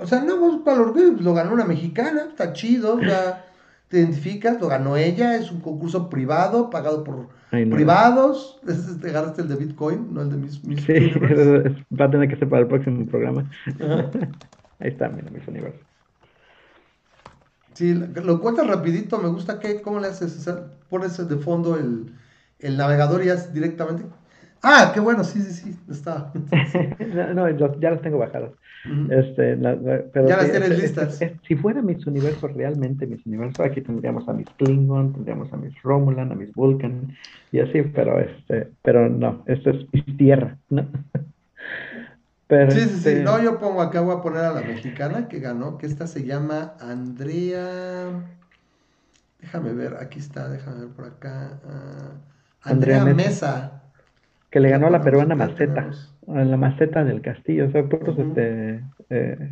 O 0.00 0.06
sea, 0.06 0.20
no, 0.22 0.38
pues, 0.38 0.56
para 0.64 0.76
el 0.78 0.82
orgullo, 0.82 1.12
lo 1.20 1.34
ganó 1.34 1.52
una 1.52 1.64
mexicana, 1.64 2.26
está 2.30 2.52
chido, 2.52 3.00
ya 3.00 3.44
te 3.88 3.98
identificas, 3.98 4.60
lo 4.60 4.68
ganó 4.68 4.96
ella, 4.96 5.36
es 5.36 5.50
un 5.50 5.60
concurso 5.60 6.08
privado, 6.08 6.70
pagado 6.70 7.04
por 7.04 7.28
privados. 7.50 8.60
Te 9.00 9.10
ganaste 9.10 9.42
el 9.42 9.48
de 9.48 9.56
Bitcoin, 9.56 10.14
no 10.14 10.22
el 10.22 10.30
de 10.30 10.36
mis, 10.36 10.64
mis 10.64 10.82
Sí, 10.84 11.10
va 12.00 12.04
a 12.04 12.10
tener 12.10 12.28
que 12.28 12.36
ser 12.36 12.48
para 12.48 12.62
el 12.62 12.68
próximo 12.68 13.04
programa. 13.06 13.50
Ahí 14.78 14.88
está, 14.88 15.08
mira, 15.08 15.30
mis 15.30 15.46
universos. 15.46 15.80
Sí, 17.74 17.94
lo 17.94 18.40
cuentas 18.40 18.66
rapidito, 18.66 19.18
me 19.18 19.28
gusta 19.28 19.58
que, 19.58 19.82
¿cómo 19.82 20.00
le 20.00 20.08
haces? 20.08 20.48
pones 20.88 21.16
de 21.28 21.36
fondo 21.36 21.76
el, 21.76 22.12
el 22.58 22.76
navegador 22.76 23.22
y 23.22 23.26
ya 23.26 23.36
directamente 23.36 24.04
Ah, 24.62 24.90
qué 24.92 25.00
bueno, 25.00 25.24
sí, 25.24 25.40
sí, 25.40 25.52
sí, 25.52 25.76
está. 25.90 26.32
no, 27.34 27.48
ya 27.50 27.90
las 27.90 28.02
tengo 28.02 28.18
bajadas. 28.18 28.50
este, 29.10 29.56
pero 29.56 30.28
ya 30.28 30.36
las 30.36 30.50
tienes 30.50 30.78
listas. 30.78 31.18
si 31.46 31.56
fuera 31.56 31.80
Miss 31.80 32.06
Universo 32.06 32.48
realmente 32.48 33.06
Miss 33.06 33.24
Universo, 33.24 33.62
aquí 33.62 33.80
tendríamos 33.80 34.28
a 34.28 34.32
Miss 34.34 34.48
Klingon, 34.58 35.14
tendríamos 35.14 35.52
a 35.52 35.56
Miss 35.56 35.74
Romulan, 35.82 36.32
a 36.32 36.34
Miss 36.34 36.52
Vulcan 36.52 37.16
y 37.52 37.60
así, 37.60 37.82
pero 37.82 38.18
este, 38.18 38.70
pero 38.82 39.08
no, 39.08 39.42
esto 39.46 39.70
es 39.70 39.86
Tierra, 40.16 40.56
¿no? 40.68 40.86
Pero 42.46 42.72
sí, 42.72 42.80
sí, 42.80 42.88
sí, 42.88 42.94
este 42.96 43.22
no, 43.22 43.40
yo 43.40 43.60
pongo 43.60 43.80
acá, 43.80 44.00
voy 44.00 44.16
a 44.16 44.22
poner 44.22 44.42
a 44.42 44.52
la 44.52 44.62
mexicana 44.62 45.28
que 45.28 45.38
ganó, 45.38 45.78
que 45.78 45.86
esta 45.86 46.08
se 46.08 46.24
llama 46.24 46.74
Andrea, 46.80 48.08
déjame 49.40 49.72
ver, 49.72 49.98
aquí 50.00 50.18
está, 50.18 50.48
déjame 50.48 50.80
ver 50.80 50.88
por 50.88 51.04
acá, 51.04 51.60
ah, 51.64 52.10
Andrea, 52.62 53.04
Mesa 53.04 53.79
que 54.50 54.60
le 54.60 54.70
ganó 54.70 54.88
a 54.88 54.90
la 54.90 55.00
peruana 55.00 55.36
Maceta, 55.36 55.90
a 56.26 56.44
la 56.44 56.56
Maceta 56.56 57.04
del 57.04 57.20
Castillo, 57.20 57.66
o 57.66 57.70
sea, 57.70 57.84
puros, 57.84 58.18
este, 58.18 58.80
eh, 59.10 59.50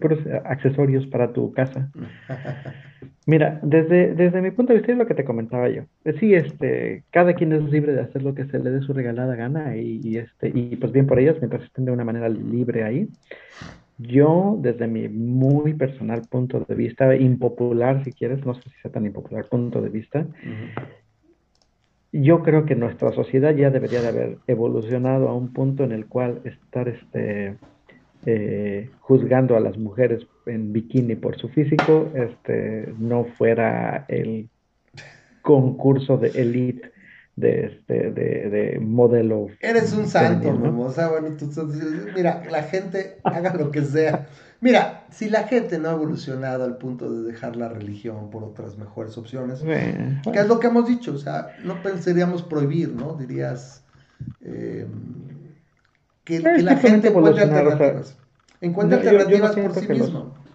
puros 0.00 0.20
accesorios 0.44 1.06
para 1.06 1.32
tu 1.32 1.52
casa. 1.52 1.90
Mira, 3.26 3.58
desde, 3.62 4.14
desde 4.14 4.40
mi 4.40 4.52
punto 4.52 4.72
de 4.72 4.78
vista 4.78 4.92
es 4.92 4.98
lo 4.98 5.06
que 5.06 5.14
te 5.14 5.24
comentaba 5.24 5.68
yo. 5.68 5.82
Eh, 6.04 6.14
sí, 6.18 6.34
este, 6.34 7.02
cada 7.10 7.34
quien 7.34 7.52
es 7.52 7.62
libre 7.64 7.92
de 7.92 8.02
hacer 8.02 8.22
lo 8.22 8.34
que 8.34 8.46
se 8.46 8.58
le 8.58 8.70
dé 8.70 8.80
su 8.80 8.92
regalada 8.92 9.34
gana 9.34 9.76
y, 9.76 10.16
este, 10.16 10.48
y 10.54 10.76
pues 10.76 10.92
bien 10.92 11.06
por 11.06 11.18
ellos 11.18 11.36
mientras 11.40 11.64
estén 11.64 11.84
de 11.84 11.92
una 11.92 12.04
manera 12.04 12.28
libre 12.28 12.84
ahí. 12.84 13.08
Yo, 13.98 14.56
desde 14.60 14.86
mi 14.86 15.08
muy 15.08 15.74
personal 15.74 16.22
punto 16.30 16.60
de 16.60 16.74
vista, 16.74 17.16
impopular 17.16 18.04
si 18.04 18.12
quieres, 18.12 18.44
no 18.46 18.54
sé 18.54 18.62
si 18.62 18.80
sea 18.82 18.92
tan 18.92 19.06
impopular 19.06 19.46
punto 19.48 19.80
de 19.80 19.88
vista, 19.88 20.26
yo 22.22 22.42
creo 22.42 22.64
que 22.64 22.74
nuestra 22.74 23.12
sociedad 23.12 23.54
ya 23.54 23.70
debería 23.70 24.02
de 24.02 24.08
haber 24.08 24.38
evolucionado 24.46 25.28
a 25.28 25.34
un 25.34 25.52
punto 25.52 25.84
en 25.84 25.92
el 25.92 26.06
cual 26.06 26.40
estar 26.44 26.88
este, 26.88 27.56
eh, 28.24 28.90
juzgando 29.00 29.56
a 29.56 29.60
las 29.60 29.78
mujeres 29.78 30.26
en 30.46 30.72
bikini 30.72 31.16
por 31.16 31.36
su 31.36 31.48
físico 31.48 32.08
este, 32.14 32.92
no 32.98 33.24
fuera 33.24 34.04
el 34.08 34.48
concurso 35.42 36.16
de 36.16 36.28
elite 36.28 36.90
de, 37.36 37.66
este, 37.66 38.10
de, 38.10 38.50
de 38.50 38.80
modelo. 38.80 39.48
Eres 39.60 39.92
un 39.92 40.08
santo, 40.08 40.52
¿no? 40.54 40.80
O 40.80 40.90
sea, 40.90 41.08
bueno, 41.08 41.36
tú, 41.36 41.50
mira, 42.14 42.42
la 42.50 42.62
gente 42.62 43.18
haga 43.22 43.54
lo 43.54 43.70
que 43.70 43.82
sea. 43.82 44.26
Mira, 44.60 45.04
si 45.10 45.28
la 45.28 45.44
gente 45.44 45.78
no 45.78 45.90
ha 45.90 45.92
evolucionado 45.92 46.64
al 46.64 46.78
punto 46.78 47.12
de 47.12 47.30
dejar 47.30 47.56
la 47.56 47.68
religión 47.68 48.30
por 48.30 48.42
otras 48.42 48.78
mejores 48.78 49.16
opciones, 49.18 49.60
¿qué 49.62 50.40
es 50.40 50.48
lo 50.48 50.58
que 50.58 50.68
hemos 50.68 50.88
dicho? 50.88 51.12
O 51.12 51.18
sea, 51.18 51.48
no 51.62 51.82
pensaríamos 51.82 52.42
prohibir, 52.42 52.88
¿no? 52.94 53.14
Dirías 53.14 53.84
eh, 54.40 54.86
que, 56.24 56.40
la 56.40 56.76
gente 56.76 57.08
encuentre 57.08 57.42
alternativas. 57.44 58.16
encuentre 58.62 58.98
alternativas 58.98 59.56
por 59.56 59.74
sí 59.74 59.88
mismo. 59.88 60.45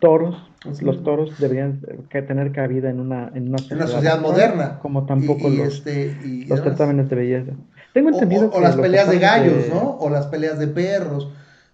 Toros, 0.00 0.36
los 0.80 1.02
toros 1.02 1.38
deberían 1.38 1.80
tener 2.10 2.52
cabida 2.52 2.90
en 2.90 3.00
una, 3.00 3.30
en 3.34 3.48
una 3.48 3.58
sociedad, 3.58 4.20
moderna. 4.20 4.78
Como 4.80 5.06
tampoco 5.06 5.48
los, 5.48 5.78
este, 5.78 6.16
los 6.48 6.60
certámenes 6.62 7.08
de 7.08 7.16
belleza. 7.16 7.52
Tengo 7.94 8.10
entendido 8.10 8.48
o, 8.48 8.58
o 8.58 8.60
las 8.60 8.76
peleas 8.76 9.10
de 9.10 9.18
gallos, 9.18 9.68
¿no? 9.70 9.96
O 9.98 10.10
las 10.10 10.26
peleas 10.26 10.58
de 10.58 10.68
perros 10.68 11.32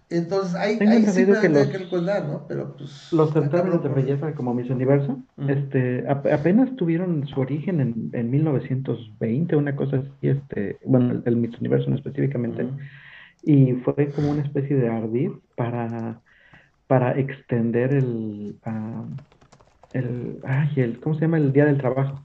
entonces, 0.09 0.53
hay, 0.53 0.77
hay 0.79 1.03
sí 1.05 1.25
que, 1.25 1.49
los, 1.49 1.67
que 1.67 1.77
recordar, 1.79 2.27
¿no? 2.27 2.45
Pero 2.47 2.75
pues. 2.77 3.11
Los 3.11 3.33
certámenes 3.33 3.81
de 3.81 3.89
belleza 3.89 4.33
como 4.33 4.53
Miss 4.53 4.69
Universo, 4.69 5.19
este, 5.47 6.05
apenas 6.07 6.75
tuvieron 6.75 7.25
su 7.27 7.39
origen 7.39 7.81
en, 7.81 8.09
en 8.13 8.29
1920, 8.29 9.55
una 9.55 9.75
cosa 9.75 9.97
así, 9.97 10.27
este, 10.27 10.77
bueno, 10.85 11.23
el, 11.25 11.35
Miss 11.35 11.57
Universo 11.59 11.91
específicamente, 11.93 12.67
y 13.41 13.73
fue 13.83 14.09
como 14.09 14.29
una 14.29 14.43
especie 14.43 14.75
de 14.75 14.89
ardid 14.89 15.31
para, 15.55 16.21
para 16.87 17.17
extender 17.17 17.93
el, 17.93 18.57
el, 19.93 20.39
ay, 20.43 20.69
el, 20.77 20.99
¿cómo 20.99 21.15
se 21.15 21.21
llama? 21.21 21.37
El 21.37 21.53
Día 21.53 21.65
del 21.65 21.77
Trabajo. 21.77 22.23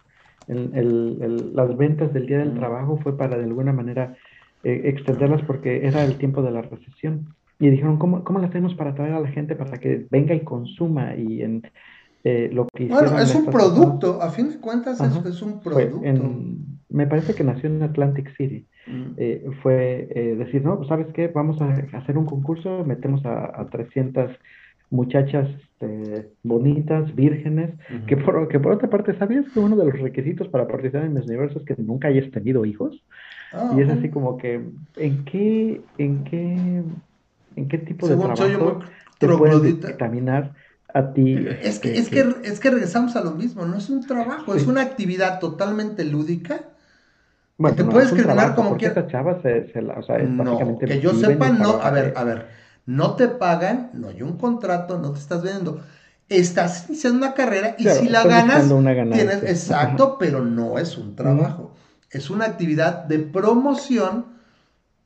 El, 0.48 0.72
el, 0.74 1.54
las 1.54 1.76
ventas 1.76 2.12
del 2.12 2.26
Día 2.26 2.38
del 2.38 2.54
Trabajo 2.54 2.98
fue 3.02 3.16
para 3.16 3.38
de 3.38 3.44
alguna 3.44 3.72
manera 3.72 4.16
eh, 4.64 4.82
extenderlas 4.84 5.42
porque 5.42 5.86
era 5.86 6.04
el 6.04 6.16
tiempo 6.16 6.42
de 6.42 6.50
la 6.50 6.62
recesión. 6.62 7.34
Y 7.58 7.68
dijeron, 7.68 7.98
¿cómo, 7.98 8.24
¿cómo 8.24 8.38
lo 8.38 8.46
hacemos 8.46 8.74
para 8.74 8.90
atraer 8.90 9.12
a 9.12 9.20
la 9.20 9.28
gente 9.28 9.54
para 9.54 9.78
que 9.78 10.06
venga 10.10 10.34
y 10.34 10.40
consuma? 10.40 11.14
Y 11.14 11.42
en, 11.42 11.62
eh, 12.24 12.50
lo 12.52 12.66
que 12.66 12.86
Bueno, 12.86 13.18
es 13.18 13.34
un 13.34 13.46
producto, 13.46 14.20
a 14.20 14.30
fin 14.30 14.50
de 14.50 14.58
cuentas 14.58 15.00
es, 15.00 15.42
un 15.42 15.60
producto. 15.60 16.00
Me 16.90 17.06
parece 17.06 17.34
que 17.34 17.44
nació 17.44 17.68
en 17.68 17.82
Atlantic 17.82 18.34
City. 18.36 18.66
Mm. 18.86 19.12
Eh, 19.16 19.50
fue 19.62 20.08
eh, 20.14 20.36
decir, 20.36 20.62
no, 20.62 20.84
¿sabes 20.84 21.06
qué? 21.14 21.28
Vamos 21.28 21.60
a 21.60 21.68
hacer 21.96 22.18
un 22.18 22.26
concurso, 22.26 22.84
metemos 22.84 23.24
a, 23.24 23.60
a 23.60 23.66
300 23.70 24.30
muchachas 24.90 25.48
este, 25.80 26.30
bonitas, 26.42 27.14
vírgenes, 27.14 27.70
que, 28.06 28.16
por, 28.16 28.48
que 28.48 28.60
por 28.60 28.72
otra 28.72 28.90
parte, 28.90 29.16
¿sabías 29.18 29.46
que 29.52 29.60
uno 29.60 29.76
de 29.76 29.86
los 29.86 29.98
requisitos 29.98 30.48
para 30.48 30.66
participar 30.66 31.04
en 31.04 31.14
mis 31.14 31.24
universos 31.24 31.62
es 31.62 31.76
que 31.76 31.82
nunca 31.82 32.08
hayas 32.08 32.30
tenido 32.30 32.64
hijos? 32.64 33.02
Ah, 33.52 33.74
y 33.76 33.80
es 33.80 33.88
así 33.88 34.10
como 34.10 34.36
que, 34.36 34.60
¿en 34.96 35.24
qué, 35.24 35.80
en 35.98 36.24
qué, 36.24 36.82
en 37.56 37.68
qué 37.68 37.78
tipo 37.78 38.08
de 38.08 38.16
trabajo 38.16 38.80
te 39.18 39.28
puedes 39.28 39.84
examinar 39.84 40.52
a 40.92 41.12
ti? 41.12 41.46
Es 41.62 41.78
que, 41.78 41.96
es 41.96 42.10
que, 42.10 42.26
es 42.44 42.60
que 42.60 42.70
regresamos 42.70 43.16
a 43.16 43.24
lo 43.24 43.32
mismo, 43.32 43.64
no 43.64 43.78
es 43.78 43.88
un 43.88 44.06
trabajo, 44.06 44.54
es 44.54 44.66
una 44.66 44.82
actividad 44.82 45.40
totalmente 45.40 46.04
lúdica. 46.04 46.64
Bueno, 47.60 47.76
te 47.76 47.84
puedes 47.84 48.08
escribir 48.08 48.54
como 48.56 48.74
quieras. 48.78 48.96
Esta 48.96 49.10
chava 49.10 49.42
se, 49.42 49.70
se 49.70 49.80
o 49.80 50.02
sea, 50.02 50.16
es 50.16 50.30
no, 50.30 50.78
que 50.78 50.98
yo 50.98 51.12
sepa, 51.12 51.50
no, 51.50 51.72
a 51.72 51.90
ver, 51.90 52.14
a 52.16 52.24
ver, 52.24 52.46
no 52.86 53.16
te 53.16 53.28
pagan, 53.28 53.90
no 53.92 54.08
hay 54.08 54.22
un 54.22 54.38
contrato, 54.38 54.98
no 54.98 55.12
te 55.12 55.18
estás 55.18 55.42
vendiendo. 55.42 55.82
Estás 56.30 56.88
iniciando 56.88 57.18
una 57.18 57.34
carrera 57.34 57.74
y 57.76 57.86
si 57.86 58.08
la 58.08 58.24
ganas, 58.24 58.66
tienes, 59.12 59.42
exacto, 59.42 60.16
pero 60.18 60.42
no 60.42 60.78
es 60.78 60.96
un 60.96 61.14
trabajo. 61.14 61.74
Es 62.10 62.30
una 62.30 62.46
actividad 62.46 63.04
de 63.04 63.18
promoción 63.18 64.24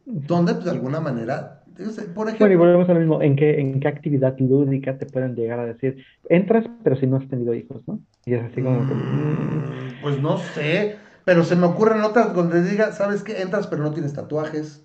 donde 0.07 0.55
pues, 0.55 0.67
de 0.67 0.71
alguna 0.71 1.01
manera 1.01 1.65
por 2.15 2.29
ejemplo, 2.29 2.47
bueno, 2.47 2.55
y 2.55 2.57
volvemos 2.57 2.89
a 2.89 2.95
lo 2.95 3.01
mismo, 3.01 3.21
¿en 3.21 3.35
qué, 3.35 3.59
¿en 3.59 3.81
qué 3.81 3.89
actividad 3.89 4.39
lúdica 4.39 4.97
te 4.97 5.07
pueden 5.07 5.35
llegar 5.35 5.59
a 5.59 5.67
decir, 5.67 6.05
entras, 6.29 6.65
pero 6.85 6.95
si 6.95 7.09
no 7.09 7.17
has 7.17 7.29
tenido 7.29 7.53
hijos, 7.53 7.83
¿no? 7.89 7.99
Y 8.27 8.35
es 8.35 8.45
así 8.45 8.63
como 8.63 8.79
mm, 8.81 10.01
Pues 10.01 10.23
no 10.23 10.39
sé, 10.39 10.97
pero 11.25 11.45
se 11.45 11.57
me 11.57 11.67
ocurren 11.67 12.03
otras 12.03 12.35
donde 12.35 12.63
diga, 12.63 12.93
¿sabes 12.93 13.23
qué? 13.23 13.43
Entras, 13.43 13.67
pero 13.67 13.83
no 13.83 13.93
tienes 13.93 14.13
tatuajes, 14.13 14.83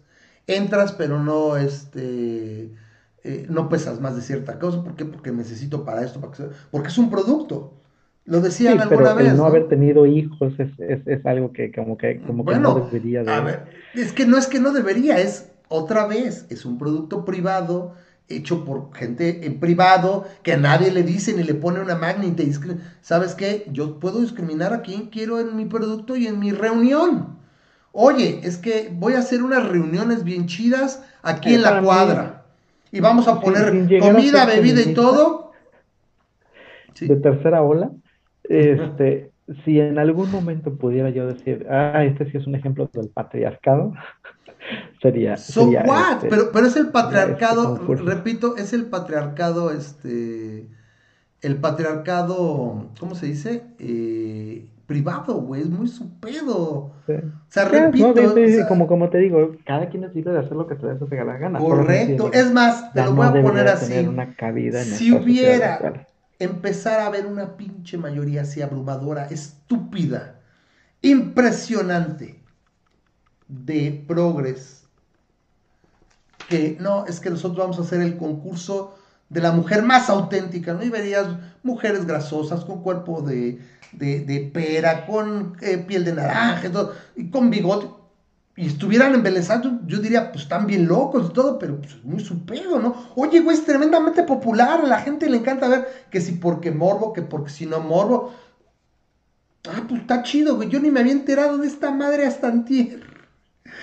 entras, 0.48 0.94
pero 0.94 1.22
no, 1.22 1.58
este, 1.58 2.72
eh, 3.24 3.46
no 3.50 3.70
pesas 3.70 4.00
más 4.00 4.16
de 4.16 4.22
cierta 4.22 4.60
cosa, 4.60 4.84
¿por 4.84 4.96
qué? 4.96 5.06
Porque 5.06 5.32
necesito 5.32 5.86
para 5.86 6.04
esto, 6.04 6.22
para 6.22 6.50
porque 6.72 6.88
es 6.88 6.98
un 6.98 7.10
producto. 7.10 7.74
Lo 8.26 8.42
decían 8.42 8.80
alguna 8.80 9.16
vez. 9.16 9.32
El 9.32 9.38
no, 9.38 9.46
haber 9.46 9.68
tenido 9.68 10.06
hijos 10.06 10.54
es, 10.60 10.70
es, 10.80 11.08
es, 11.08 11.26
algo 11.26 11.52
que 11.52 11.72
como 11.72 11.98
que, 11.98 12.22
como 12.22 12.46
que 12.46 12.60
no 12.60 12.76
debería 12.76 13.24
de... 13.24 13.32
A 13.32 13.42
ver, 13.42 13.66
es 13.96 14.14
que 14.14 14.28
no 14.28 14.38
es 14.38 14.46
que 14.46 14.60
no 14.60 14.72
debería, 14.72 15.20
es 15.20 15.52
otra 15.68 16.06
vez, 16.06 16.46
es 16.50 16.64
un 16.64 16.78
producto 16.78 17.26
privado 17.26 17.96
hecho 18.30 18.64
por 18.64 18.94
gente 18.94 19.46
en 19.46 19.60
privado 19.60 20.26
que 20.44 20.54
a 20.54 20.58
nadie 20.58 20.92
le 20.92 21.04
dice 21.04 21.34
ni 21.34 21.44
le 21.44 21.56
pone 21.56 21.80
una 21.80 21.96
magna 21.96 22.26
y 22.26 22.32
te 22.32 22.44
dice, 22.44 22.78
¿sabes 23.02 23.36
qué? 23.36 23.66
Yo 23.72 24.00
puedo 24.00 24.22
discriminar 24.22 24.74
a 24.74 24.82
quien 24.82 25.08
quiero 25.08 25.40
en 25.40 25.56
mi 25.56 25.66
producto 25.66 26.16
y 26.16 26.28
en 26.28 26.40
mi 26.40 26.52
reunión. 26.52 27.40
Oye, 27.92 28.40
es 28.44 28.58
que 28.58 28.90
voy 28.94 29.14
a 29.14 29.20
hacer 29.20 29.42
unas 29.42 29.68
reuniones 29.68 30.24
bien 30.24 30.46
chidas 30.46 31.04
aquí 31.24 31.56
en 31.56 31.64
la 31.64 31.82
cuadra. 31.82 32.46
Y 32.92 33.00
vamos 33.00 33.28
a 33.28 33.40
poner 33.40 33.72
comida, 34.00 34.46
bebida 34.46 34.82
y 34.82 34.94
todo. 34.94 35.52
De 37.00 37.16
tercera 37.16 37.62
ola. 37.62 37.92
Este, 38.44 39.32
si 39.64 39.80
en 39.80 39.98
algún 39.98 40.32
momento 40.32 40.76
pudiera 40.76 41.10
yo 41.10 41.28
decir, 41.28 41.66
ah, 41.70 42.04
este 42.04 42.30
sí 42.30 42.38
es 42.38 42.48
un 42.48 42.56
ejemplo 42.56 42.90
del 42.94 43.10
patriarcado, 43.10 43.94
sería. 45.02 45.38
So 45.38 45.66
what? 45.66 46.18
Este, 46.18 46.30
pero, 46.30 46.52
pero 46.52 46.68
es 46.68 46.76
el 46.76 46.82
este 46.84 46.94
patriarcado, 46.94 47.78
repito, 47.78 48.58
es 48.58 48.74
el 48.74 48.86
patriarcado, 48.86 49.72
este. 49.72 50.68
El 51.42 51.56
patriarcado, 51.56 52.90
¿cómo 53.00 53.16
se 53.16 53.28
dice? 53.28 53.64
Eh, 53.80 54.68
privado, 54.86 55.36
güey, 55.36 55.62
es 55.62 55.70
muy 55.70 55.88
su 55.88 56.10
pedo. 56.20 56.58
O 56.58 56.94
sea, 57.48 57.66
repito. 57.66 58.14
como, 58.68 58.88
como 58.88 59.10
te 59.10 59.20
digo, 59.20 59.56
cada 59.66 59.88
quien 59.88 60.04
es 60.04 60.14
libre 60.14 60.34
de 60.34 60.40
hacer 60.40 60.54
lo 60.54 60.68
que 60.68 60.76
se 60.76 60.82
le 60.86 60.96
dé 60.96 61.24
la 61.24 61.38
gana. 61.38 61.60
Correcto, 61.60 62.32
es 62.34 62.52
más, 62.52 62.92
te 62.92 63.04
lo 63.04 63.14
voy 63.14 63.28
a 63.28 63.42
poner 63.42 63.68
así. 63.68 64.06
Una 64.06 64.36
si 64.84 65.14
hubiera 65.14 66.08
empezar 66.40 67.02
a 67.02 67.10
ver 67.10 67.28
una 67.28 67.56
pinche 67.58 67.98
mayoría 67.98 68.42
así 68.42 68.62
abrumadora, 68.62 69.26
estúpida, 69.26 70.40
impresionante 71.02 72.40
de 73.48 74.04
progres, 74.08 74.79
que 76.50 76.78
no, 76.80 77.06
es 77.06 77.20
que 77.20 77.30
nosotros 77.30 77.58
vamos 77.58 77.80
a 77.80 77.84
hacer 77.84 78.02
el 78.02 78.18
concurso 78.18 78.96
de 79.30 79.42
la 79.42 79.52
mujer 79.52 79.84
más 79.84 80.10
auténtica, 80.10 80.74
¿no? 80.74 80.84
Y 80.84 80.90
verías 80.90 81.28
mujeres 81.64 82.06
grasosas 82.06 82.66
con 82.66 82.82
cuerpo 82.82 83.22
de, 83.22 83.62
de, 83.94 84.52
pera, 84.54 85.06
con 85.06 85.56
eh, 85.62 85.78
piel 85.78 86.04
de 86.04 86.14
naranja, 86.14 86.72
y 87.16 87.30
con 87.30 87.50
bigote 87.50 88.00
y 88.60 88.68
estuvieran 88.68 89.16
embelezados, 89.16 89.72
yo 89.86 90.00
diría, 90.00 90.34
pues 90.34 90.44
están 90.44 90.68
bien 90.68 90.86
locos 90.86 91.30
y 91.30 91.34
todo, 91.34 91.58
pero 91.58 91.78
pues 91.78 91.94
es 91.94 92.04
muy 92.04 92.20
su 92.20 92.46
pedo, 92.46 92.78
¿no? 92.78 92.94
Oye, 93.16 93.40
güey, 93.40 93.56
es 93.56 93.64
tremendamente 93.64 94.24
popular, 94.24 94.82
a 94.82 94.86
la 94.86 95.00
gente 95.00 95.30
le 95.30 95.38
encanta 95.38 95.70
ver 95.70 95.88
que 96.12 96.20
si 96.20 96.34
porque 96.34 96.70
morbo, 96.70 97.14
que 97.14 97.22
porque 97.22 97.52
si 97.52 97.66
no 97.66 97.80
morbo. 97.80 98.34
Ah, 99.66 99.86
pues 99.88 100.02
está 100.02 100.24
chido, 100.24 100.58
güey, 100.58 100.68
yo 100.68 100.82
ni 100.82 100.92
me 100.92 101.00
había 101.00 101.14
enterado 101.14 101.58
de 101.58 101.68
esta 101.68 101.92
madre 101.92 102.26
hasta 102.26 102.50
antier. 102.50 103.09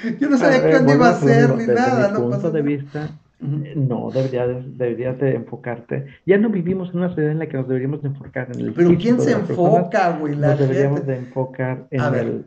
Yo 0.20 0.28
no 0.28 0.39
sabía 0.39 0.70
cuándo 0.70 0.94
iba 0.94 1.09
a 1.10 1.14
ser, 1.14 1.55
ni 1.56 1.66
nada, 1.66 2.10
¿no? 2.10 2.31
punto 2.31 2.51
de 2.51 2.62
vista, 2.62 3.10
no, 3.39 4.10
deberías, 4.10 4.48
deberías 4.78 5.18
de 5.18 5.35
enfocarte. 5.35 6.06
Ya 6.24 6.39
no 6.39 6.48
vivimos 6.48 6.90
en 6.90 6.98
una 6.98 7.09
sociedad 7.09 7.32
en 7.32 7.39
la 7.39 7.47
que 7.47 7.56
nos 7.56 7.68
deberíamos 7.68 8.02
de 8.02 8.09
enfocar 8.09 8.48
en 8.52 8.60
el 8.60 8.73
Pero 8.73 8.97
¿quién 8.97 9.20
se 9.20 9.32
enfoca, 9.32 10.16
güey? 10.18 10.36
nos 10.36 10.59
deberíamos 10.59 11.06
de 11.06 11.16
enfocar 11.16 11.86
en 11.90 12.14
el 12.14 12.44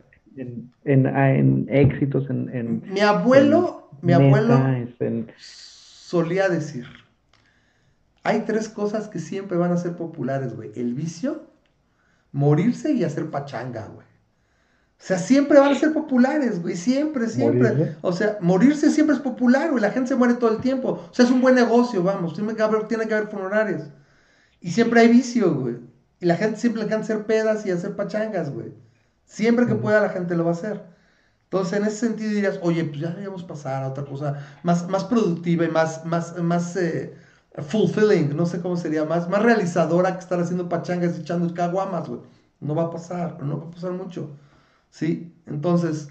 en, 0.84 1.06
ah, 1.06 1.32
en, 1.32 1.66
éxitos, 1.68 2.28
en, 2.30 2.82
Mi 2.90 3.00
abuelo, 3.00 3.90
mi 4.00 4.12
abuelo 4.12 4.58
solía 5.36 6.48
decir, 6.48 6.86
hay 8.22 8.40
tres 8.40 8.68
cosas 8.68 9.08
que 9.08 9.18
siempre 9.18 9.56
van 9.56 9.72
a 9.72 9.76
ser 9.76 9.96
populares, 9.96 10.54
güey. 10.56 10.72
El 10.74 10.94
vicio, 10.94 11.42
morirse 12.32 12.92
y 12.92 13.04
hacer 13.04 13.30
pachanga, 13.30 13.88
güey. 13.88 14.06
O 15.00 15.02
sea, 15.02 15.18
siempre 15.18 15.58
van 15.58 15.72
a 15.72 15.78
ser 15.78 15.94
populares, 15.94 16.60
güey. 16.60 16.76
Siempre, 16.76 17.26
siempre. 17.26 17.96
O 18.02 18.12
sea, 18.12 18.36
morirse 18.42 18.90
siempre 18.90 19.16
es 19.16 19.22
popular, 19.22 19.70
güey. 19.70 19.80
La 19.80 19.90
gente 19.90 20.08
se 20.08 20.14
muere 20.14 20.34
todo 20.34 20.50
el 20.50 20.60
tiempo. 20.60 21.00
O 21.10 21.14
sea, 21.14 21.24
es 21.24 21.30
un 21.30 21.40
buen 21.40 21.54
negocio, 21.54 22.02
vamos. 22.02 22.34
Tiene 22.34 22.54
que 22.54 22.62
haber, 22.62 22.86
tiene 22.86 23.08
que 23.08 23.14
haber 23.14 23.28
funerarios. 23.28 23.84
Y 24.60 24.70
siempre 24.72 25.00
hay 25.00 25.08
vicio, 25.08 25.54
güey. 25.54 25.78
Y 26.20 26.26
la 26.26 26.36
gente 26.36 26.60
siempre 26.60 26.82
le 26.82 26.86
encanta 26.86 27.04
hacer 27.04 27.24
pedas 27.24 27.64
y 27.64 27.70
hacer 27.70 27.96
pachangas, 27.96 28.50
güey. 28.50 28.74
Siempre 29.24 29.66
que 29.66 29.74
pueda 29.74 30.02
la 30.02 30.10
gente 30.10 30.36
lo 30.36 30.44
va 30.44 30.50
a 30.50 30.54
hacer. 30.54 30.84
Entonces, 31.44 31.78
en 31.78 31.86
ese 31.86 31.96
sentido 31.96 32.30
dirías, 32.30 32.60
oye, 32.62 32.84
pues 32.84 33.00
ya 33.00 33.08
deberíamos 33.08 33.42
pasar 33.42 33.82
a 33.82 33.88
otra 33.88 34.04
cosa 34.04 34.38
más, 34.62 34.86
más 34.88 35.04
productiva 35.04 35.64
y 35.64 35.68
más, 35.68 36.04
más, 36.04 36.36
más 36.42 36.76
eh, 36.76 37.14
fulfilling, 37.58 38.36
no 38.36 38.44
sé 38.46 38.60
cómo 38.60 38.76
sería, 38.76 39.04
más, 39.04 39.28
más 39.28 39.42
realizadora 39.42 40.12
que 40.12 40.20
estar 40.20 40.38
haciendo 40.38 40.68
pachangas 40.68 41.16
y 41.16 41.22
echando 41.22 41.52
caguamas, 41.54 42.06
güey. 42.08 42.20
No 42.60 42.74
va 42.74 42.84
a 42.84 42.90
pasar, 42.90 43.42
no 43.42 43.58
va 43.58 43.66
a 43.66 43.70
pasar 43.70 43.92
mucho. 43.92 44.36
¿Sí? 44.90 45.32
Entonces, 45.46 46.08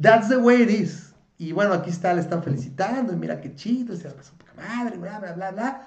that's 0.00 0.28
the 0.28 0.36
way 0.36 0.62
it 0.62 0.70
is. 0.70 1.14
Y 1.36 1.52
bueno, 1.52 1.74
aquí 1.74 1.90
está, 1.90 2.14
le 2.14 2.20
están 2.20 2.42
felicitando, 2.42 3.12
y 3.12 3.16
mira 3.16 3.40
qué 3.40 3.54
chido, 3.54 3.96
se 3.96 4.08
pasó 4.08 4.32
poca 4.38 4.52
madre, 4.56 4.96
bla, 4.96 5.18
bla, 5.18 5.32
bla, 5.32 5.50
bla. 5.50 5.82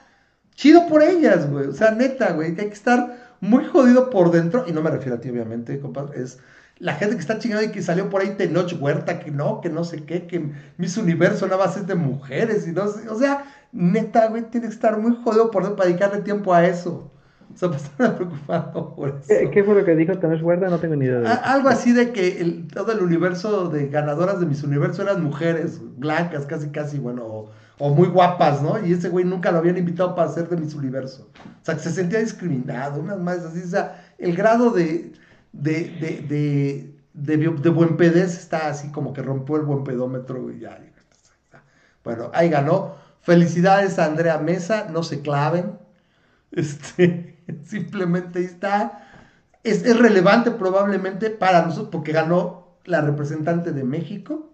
Chido 0.53 0.87
por 0.87 1.01
ellas, 1.01 1.49
güey. 1.49 1.67
O 1.67 1.73
sea, 1.73 1.91
neta, 1.91 2.33
güey, 2.33 2.53
que 2.53 2.61
hay 2.61 2.67
que 2.67 2.73
estar 2.73 3.35
muy 3.39 3.65
jodido 3.65 4.09
por 4.09 4.31
dentro, 4.31 4.65
y 4.67 4.71
no 4.71 4.81
me 4.81 4.91
refiero 4.91 5.15
a 5.15 5.21
ti, 5.21 5.29
obviamente, 5.29 5.79
compadre, 5.79 6.21
es 6.21 6.39
la 6.79 6.93
gente 6.93 7.15
que 7.15 7.21
está 7.21 7.39
chingada 7.39 7.63
y 7.63 7.71
que 7.71 7.81
salió 7.81 8.09
por 8.09 8.21
ahí 8.21 8.35
Tenoch 8.37 8.73
Huerta, 8.79 9.19
que 9.19 9.31
no, 9.31 9.61
que 9.61 9.69
no 9.69 9.83
sé 9.83 10.03
qué, 10.03 10.27
que 10.27 10.51
Miss 10.77 10.97
Universo 10.97 11.47
nada 11.47 11.65
más 11.65 11.77
es 11.77 11.87
de 11.87 11.95
mujeres, 11.95 12.67
y 12.67 12.71
no 12.71 12.87
sé, 12.87 13.09
o 13.09 13.17
sea, 13.17 13.45
neta, 13.71 14.27
güey, 14.27 14.43
tiene 14.49 14.67
que 14.67 14.73
estar 14.73 14.97
muy 14.97 15.15
jodido 15.23 15.49
por 15.49 15.63
dentro 15.63 15.77
para 15.77 15.89
dedicarle 15.89 16.21
tiempo 16.21 16.53
a 16.53 16.65
eso. 16.65 17.11
O 17.53 17.57
sea, 17.57 17.69
pues 17.69 17.89
preocupado 17.97 18.95
por 18.95 19.09
eso. 19.09 19.49
¿Qué, 19.51 19.63
fue 19.63 19.75
lo 19.75 19.85
que 19.85 19.95
dijo 19.95 20.17
Tenoch 20.17 20.41
Huerta? 20.43 20.69
No 20.69 20.79
tengo 20.79 20.95
ni 20.95 21.05
idea. 21.05 21.33
algo 21.33 21.69
así 21.69 21.93
de 21.93 22.11
que 22.11 22.65
todo 22.73 22.91
el 22.91 23.01
universo 23.01 23.69
de 23.69 23.87
ganadoras 23.87 24.39
de 24.39 24.45
Miss 24.45 24.63
Universo 24.63 25.01
eran 25.01 25.23
mujeres, 25.23 25.81
blancas, 25.97 26.45
casi, 26.45 26.69
casi, 26.69 26.99
bueno, 26.99 27.49
o 27.79 27.93
muy 27.93 28.07
guapas, 28.07 28.61
¿no? 28.61 28.83
Y 28.85 28.93
ese 28.93 29.09
güey 29.09 29.23
nunca 29.23 29.51
lo 29.51 29.59
habían 29.59 29.77
invitado 29.77 30.15
para 30.15 30.31
ser 30.31 30.49
de 30.49 30.57
Miss 30.57 30.73
Universo. 30.73 31.29
O 31.35 31.65
sea, 31.65 31.75
que 31.75 31.81
se 31.81 31.91
sentía 31.91 32.19
discriminado, 32.19 32.99
unas 33.01 33.19
más 33.19 33.39
así. 33.39 33.61
O 33.63 33.67
sea, 33.67 34.03
el 34.17 34.35
grado 34.35 34.71
de, 34.71 35.11
de, 35.53 36.23
de, 36.27 36.93
de, 37.13 37.37
de, 37.37 37.69
buen 37.69 37.97
pedez 37.97 38.37
está 38.37 38.67
así 38.67 38.91
como 38.91 39.13
que 39.13 39.21
rompió 39.21 39.57
el 39.57 39.63
buen 39.63 39.83
pedómetro 39.83 40.51
y 40.51 40.59
ya. 40.59 40.79
Bueno, 42.03 42.31
ahí 42.33 42.49
ganó. 42.49 42.95
Felicidades 43.21 43.99
a 43.99 44.05
Andrea 44.05 44.37
Mesa, 44.39 44.87
no 44.91 45.03
se 45.03 45.21
claven. 45.21 45.77
Este, 46.51 47.36
simplemente 47.65 48.39
ahí 48.39 48.45
está. 48.45 49.03
Es, 49.63 49.83
es 49.83 49.97
relevante 49.97 50.51
probablemente 50.51 51.29
para 51.29 51.63
nosotros 51.63 51.89
porque 51.91 52.11
ganó 52.11 52.67
la 52.85 53.01
representante 53.01 53.73
de 53.73 53.83
México 53.83 54.53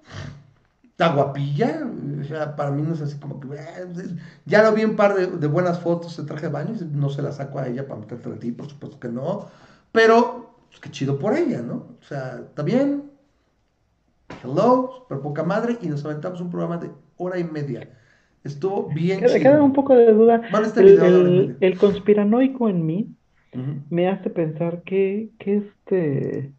está 0.94 1.12
guapilla, 1.12 1.88
o 2.22 2.24
sea, 2.24 2.56
para 2.56 2.70
mí 2.70 2.84
no 2.84 2.94
es 2.94 3.02
así 3.02 3.18
como 3.18 3.40
que, 3.40 3.48
eh, 3.56 4.16
ya 4.46 4.62
lo 4.62 4.74
vi 4.74 4.86
un 4.86 4.96
par 4.96 5.16
de, 5.16 5.48
buenas 5.48 5.80
fotos 5.80 6.16
de 6.18 6.24
traje 6.24 6.46
de 6.48 6.52
baño, 6.52 6.76
no 6.92 7.10
se 7.10 7.24
la 7.24 7.32
saco 7.32 7.58
a 7.58 7.68
ella 7.68 7.88
para 7.88 8.00
meterte 8.00 8.30
a 8.30 8.38
ti, 8.38 8.52
por 8.52 8.70
supuesto 8.70 9.00
que 9.00 9.08
no, 9.08 9.48
pero 9.92 10.56
pues, 10.70 10.80
qué 10.80 10.92
chido 10.92 11.18
por 11.18 11.36
ella, 11.36 11.62
¿no? 11.64 11.98
O 12.00 12.04
sea, 12.08 12.42
está 12.48 12.62
bien, 12.62 13.12
hello, 14.44 14.92
super 15.00 15.20
poca 15.20 15.44
madre, 15.44 15.80
y 15.82 15.88
nos 15.88 16.06
aventamos 16.06 16.40
un 16.42 16.52
programa 16.52 16.78
de 16.78 16.92
hora 17.18 17.40
y 17.40 17.44
media. 17.44 17.90
Estuvo 18.44 18.90
bien 18.92 19.26
queda, 19.26 19.40
chido. 19.40 19.40
queda 19.40 19.64
un 19.64 19.74
poco 19.74 19.96
de 19.96 20.12
duda. 20.14 20.42
Este 20.64 20.82
el, 20.82 21.58
video 21.58 21.58
el- 21.62 21.78
conspiranoico 21.78 22.70
en 22.70 22.86
mí 22.86 23.16
me 23.90 24.10
hace 24.10 24.30
pensar 24.30 24.84
que, 24.84 25.32
que 25.40 25.58
este 25.58 26.54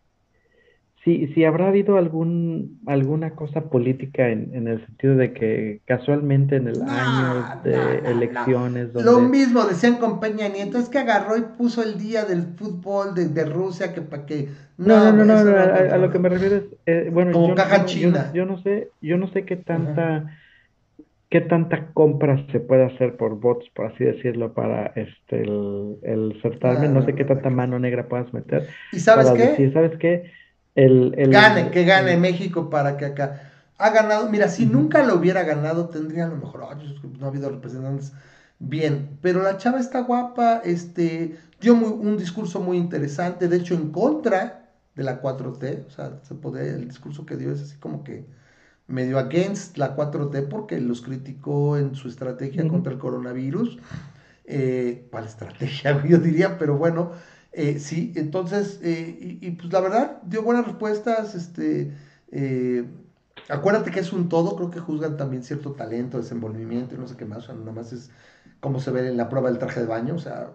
si, 1.05 1.29
si 1.35 1.45
habrá 1.45 1.69
habido 1.69 1.97
algún 1.99 2.81
alguna 2.87 3.35
cosa 3.37 3.69
política 3.71 4.31
en, 4.31 4.55
en 4.55 4.69
el 4.69 4.85
sentido 4.87 5.17
de 5.17 5.33
que 5.33 5.83
casualmente 5.87 6.57
en 6.57 6.69
el 6.69 6.83
No, 6.83 6.83
año 6.83 7.47
de 7.63 7.99
no, 7.99 8.03
no, 8.03 8.27
no. 8.27 8.63
elecciones 8.63 8.93
Lo 8.97 9.21
mismo 9.21 9.65
decían 9.65 9.97
con 9.99 10.21
Peña 10.21 10.49
Nieto, 10.49 10.79
es 10.79 10.89
que 10.89 10.99
agarró 10.99 11.37
y 11.37 11.43
puso 11.43 11.83
el 11.83 11.99
día 11.99 12.25
del 12.25 12.55
fútbol 12.57 13.15
de, 13.15 13.29
de 13.29 13.45
Rusia 13.45 13.93
que 13.95 14.03
para 14.03 14.27
que... 14.27 14.49
No, 14.77 15.13
no, 15.13 15.25
no, 15.25 15.35
a, 15.35 15.97
lo 15.99 16.11
que 16.11 16.19
me 16.19 16.29
refiero 16.29 16.57
es, 16.57 16.65
eh, 16.87 17.09
bueno, 17.13 17.33
Como 17.33 17.47
yo, 17.47 17.57
caja 17.57 17.85
yo 17.99 18.11
china. 18.11 18.23
yo 18.31 18.45
no 18.45 18.59
sé, 18.63 18.93
yo 19.01 19.17
no 19.17 19.29
sé 19.33 19.45
qué 19.47 19.57
tanta, 19.57 20.37
qué 21.35 21.41
tanta 21.43 21.93
compra 21.95 22.47
se 22.53 22.61
puede 22.61 22.85
hacer 22.87 23.17
por 23.19 23.41
bots, 23.41 23.69
por 23.75 23.87
así 23.87 24.05
decirlo, 24.05 24.55
para 24.55 24.87
este 24.97 25.43
el, 25.43 25.99
el 26.03 26.41
certamen, 26.43 26.93
No, 26.93 26.95
no 26.95 27.03
sé 27.05 27.15
no, 27.15 27.17
qué 27.17 27.25
tanta 27.25 27.51
no. 27.51 27.51
mano 27.51 27.79
negra 27.79 28.09
puedas 28.09 28.33
meter 28.35 28.69
¿Y 28.91 29.01
sabes 29.01 29.31
qué? 29.33 29.49
decir, 29.51 29.73
¿sabes 29.73 29.99
qué? 29.99 30.33
El, 30.75 31.15
el, 31.19 31.33
Gane, 31.35 31.71
que 31.71 31.85
gane 31.85 32.17
México 32.17 32.71
para 32.71 32.97
que 32.97 33.07
acá... 33.07 33.51
Ha 33.77 33.91
ganado, 33.91 34.31
mira, 34.31 34.49
si 34.49 34.67
nunca 34.67 35.03
lo 35.03 35.17
hubiera 35.17 35.43
ganado, 35.43 35.89
tendría 35.89 36.27
a 36.27 36.29
lo 36.29 36.37
mejor, 36.37 36.65
"Ay, 36.71 36.87
es 36.95 37.01
que 37.01 37.09
no 37.19 37.27
ha 37.27 37.29
habido 37.29 37.51
representantes 37.51 38.13
bien, 38.61 39.19
pero 39.21 39.43
la 39.43 39.57
chava 39.57 39.81
está 39.81 40.01
guapa, 40.03 40.61
este, 40.65 41.37
dio 41.61 41.75
muy- 41.75 41.91
un 41.91 42.17
discurso 42.17 42.61
muy 42.61 42.77
interesante, 42.79 43.49
de 43.49 43.57
hecho 43.57 43.75
en 43.75 43.91
contra 43.91 44.71
de 44.95 45.03
la 45.03 45.19
4T, 45.21 45.85
o 45.89 45.91
sea, 45.91 46.21
se 46.23 46.35
puede, 46.37 46.69
el 46.71 46.87
discurso 46.89 47.27
que 47.27 47.37
dio 47.37 47.53
es 47.53 47.63
así 47.63 47.77
como 47.79 48.05
que 48.05 48.25
medio 48.87 49.19
against 49.19 49.79
la 49.79 49.97
4T 49.97 50.49
porque 50.49 50.81
los 50.81 51.01
criticó 51.01 51.77
en 51.77 51.95
su 51.95 52.09
estrategia 52.09 52.67
contra 52.69 52.93
el 52.93 52.99
coronavirus. 52.99 53.79
Eh, 54.45 55.07
¿Cuál 55.11 55.25
estrategia? 55.25 56.05
Yo 56.09 56.19
diría, 56.19 56.59
pero 56.59 56.77
bueno, 56.77 57.13
eh, 57.57 57.79
sí, 57.79 58.13
entonces, 58.17 58.81
eh, 58.83 59.17
y, 59.21 59.47
y, 59.47 59.51
pues 59.53 59.73
la 59.73 59.81
verdad, 59.81 60.23
dio 60.25 60.43
buenas 60.43 60.67
respuestas, 60.67 61.37
este, 61.37 61.97
eh, 62.33 62.85
acuérdate 63.49 63.93
que 63.93 64.01
es 64.01 64.13
un 64.13 64.29
todo, 64.29 64.57
creo 64.57 64.73
que 64.73 64.81
juzgan 64.81 65.17
también 65.17 65.45
cierto 65.45 65.73
talento, 65.73 66.19
desenvolvimiento 66.19 66.97
y 66.97 66.99
no 66.99 67.07
sé 67.07 67.17
qué 67.17 67.25
más, 67.27 67.45
o 67.45 67.47
sea, 67.47 67.55
nada 67.55 67.71
más 67.71 67.93
es 67.93 68.11
como 68.59 68.81
se 68.81 68.91
ve 68.91 69.07
en 69.07 69.17
la 69.17 69.29
prueba 69.29 69.51
del 69.51 69.61
traje 69.61 69.81
de 69.81 69.87
baño, 69.87 70.17
o 70.17 70.19
sea, 70.19 70.51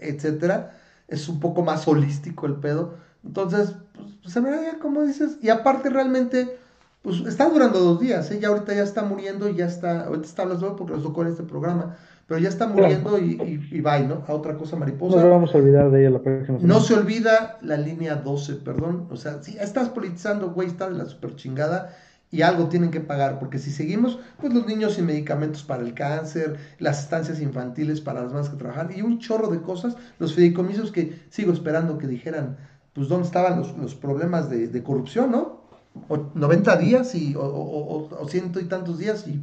etcétera, 0.00 0.78
es 1.08 1.28
un 1.28 1.40
poco 1.40 1.62
más 1.62 1.86
holístico 1.86 2.46
el 2.46 2.54
pedo, 2.54 2.96
entonces, 3.22 3.74
pues, 4.22 4.32
se 4.32 4.40
ve 4.40 4.78
como 4.80 5.02
dices, 5.02 5.36
y 5.42 5.50
aparte 5.50 5.90
realmente, 5.90 6.58
pues 7.02 7.20
está 7.26 7.48
durando 7.48 7.78
dos 7.78 8.00
días, 8.00 8.30
¿eh? 8.30 8.38
ya 8.40 8.48
ahorita 8.48 8.74
ya 8.74 8.82
está 8.82 9.02
muriendo 9.02 9.48
y 9.48 9.54
ya 9.54 9.66
está, 9.66 10.04
ahorita 10.04 10.26
está 10.26 10.42
hablando 10.42 10.76
porque 10.76 10.92
nos 10.92 11.02
tocó 11.02 11.22
en 11.22 11.28
este 11.28 11.42
programa, 11.42 11.96
pero 12.26 12.40
ya 12.40 12.48
está 12.48 12.66
muriendo 12.66 13.18
y, 13.18 13.40
y, 13.42 13.76
y 13.76 13.80
bye, 13.80 14.06
¿no? 14.06 14.22
A 14.28 14.34
otra 14.34 14.56
cosa 14.56 14.76
mariposa. 14.76 15.20
No 15.20 15.30
vamos 15.30 15.54
a 15.54 15.58
olvidar 15.58 15.90
de 15.90 16.00
ella 16.00 16.10
la 16.10 16.18
próxima 16.20 16.58
semana. 16.58 16.74
No 16.74 16.80
se 16.80 16.94
olvida 16.94 17.58
la 17.62 17.76
línea 17.76 18.16
12, 18.16 18.56
perdón. 18.56 19.08
O 19.10 19.16
sea, 19.16 19.42
si 19.42 19.56
estás 19.58 19.88
politizando, 19.88 20.50
güey, 20.50 20.68
está 20.68 20.88
de 20.88 20.96
la 20.96 21.06
super 21.06 21.34
chingada 21.34 21.96
y 22.30 22.42
algo 22.42 22.68
tienen 22.68 22.90
que 22.90 23.00
pagar, 23.00 23.38
porque 23.38 23.58
si 23.58 23.70
seguimos, 23.70 24.20
pues 24.40 24.54
los 24.54 24.66
niños 24.66 24.94
sin 24.94 25.06
medicamentos 25.06 25.64
para 25.64 25.82
el 25.82 25.94
cáncer, 25.94 26.58
las 26.78 27.00
estancias 27.00 27.40
infantiles 27.40 28.00
para 28.00 28.22
las 28.22 28.32
madres 28.32 28.50
que 28.50 28.56
trabajan 28.56 28.90
y 28.94 29.02
un 29.02 29.18
chorro 29.18 29.48
de 29.48 29.60
cosas, 29.60 29.96
los 30.18 30.34
fideicomisos 30.34 30.92
que 30.92 31.20
sigo 31.30 31.52
esperando 31.52 31.98
que 31.98 32.06
dijeran, 32.06 32.58
pues 32.92 33.08
dónde 33.08 33.26
estaban 33.26 33.58
los, 33.58 33.76
los 33.76 33.94
problemas 33.94 34.48
de, 34.48 34.68
de, 34.68 34.82
corrupción, 34.82 35.32
¿no? 35.32 35.59
O 36.08 36.30
90 36.34 36.76
días 36.76 37.14
y, 37.14 37.34
o, 37.36 38.26
ciento 38.28 38.60
y 38.60 38.64
tantos 38.64 38.98
días 38.98 39.26
y 39.26 39.42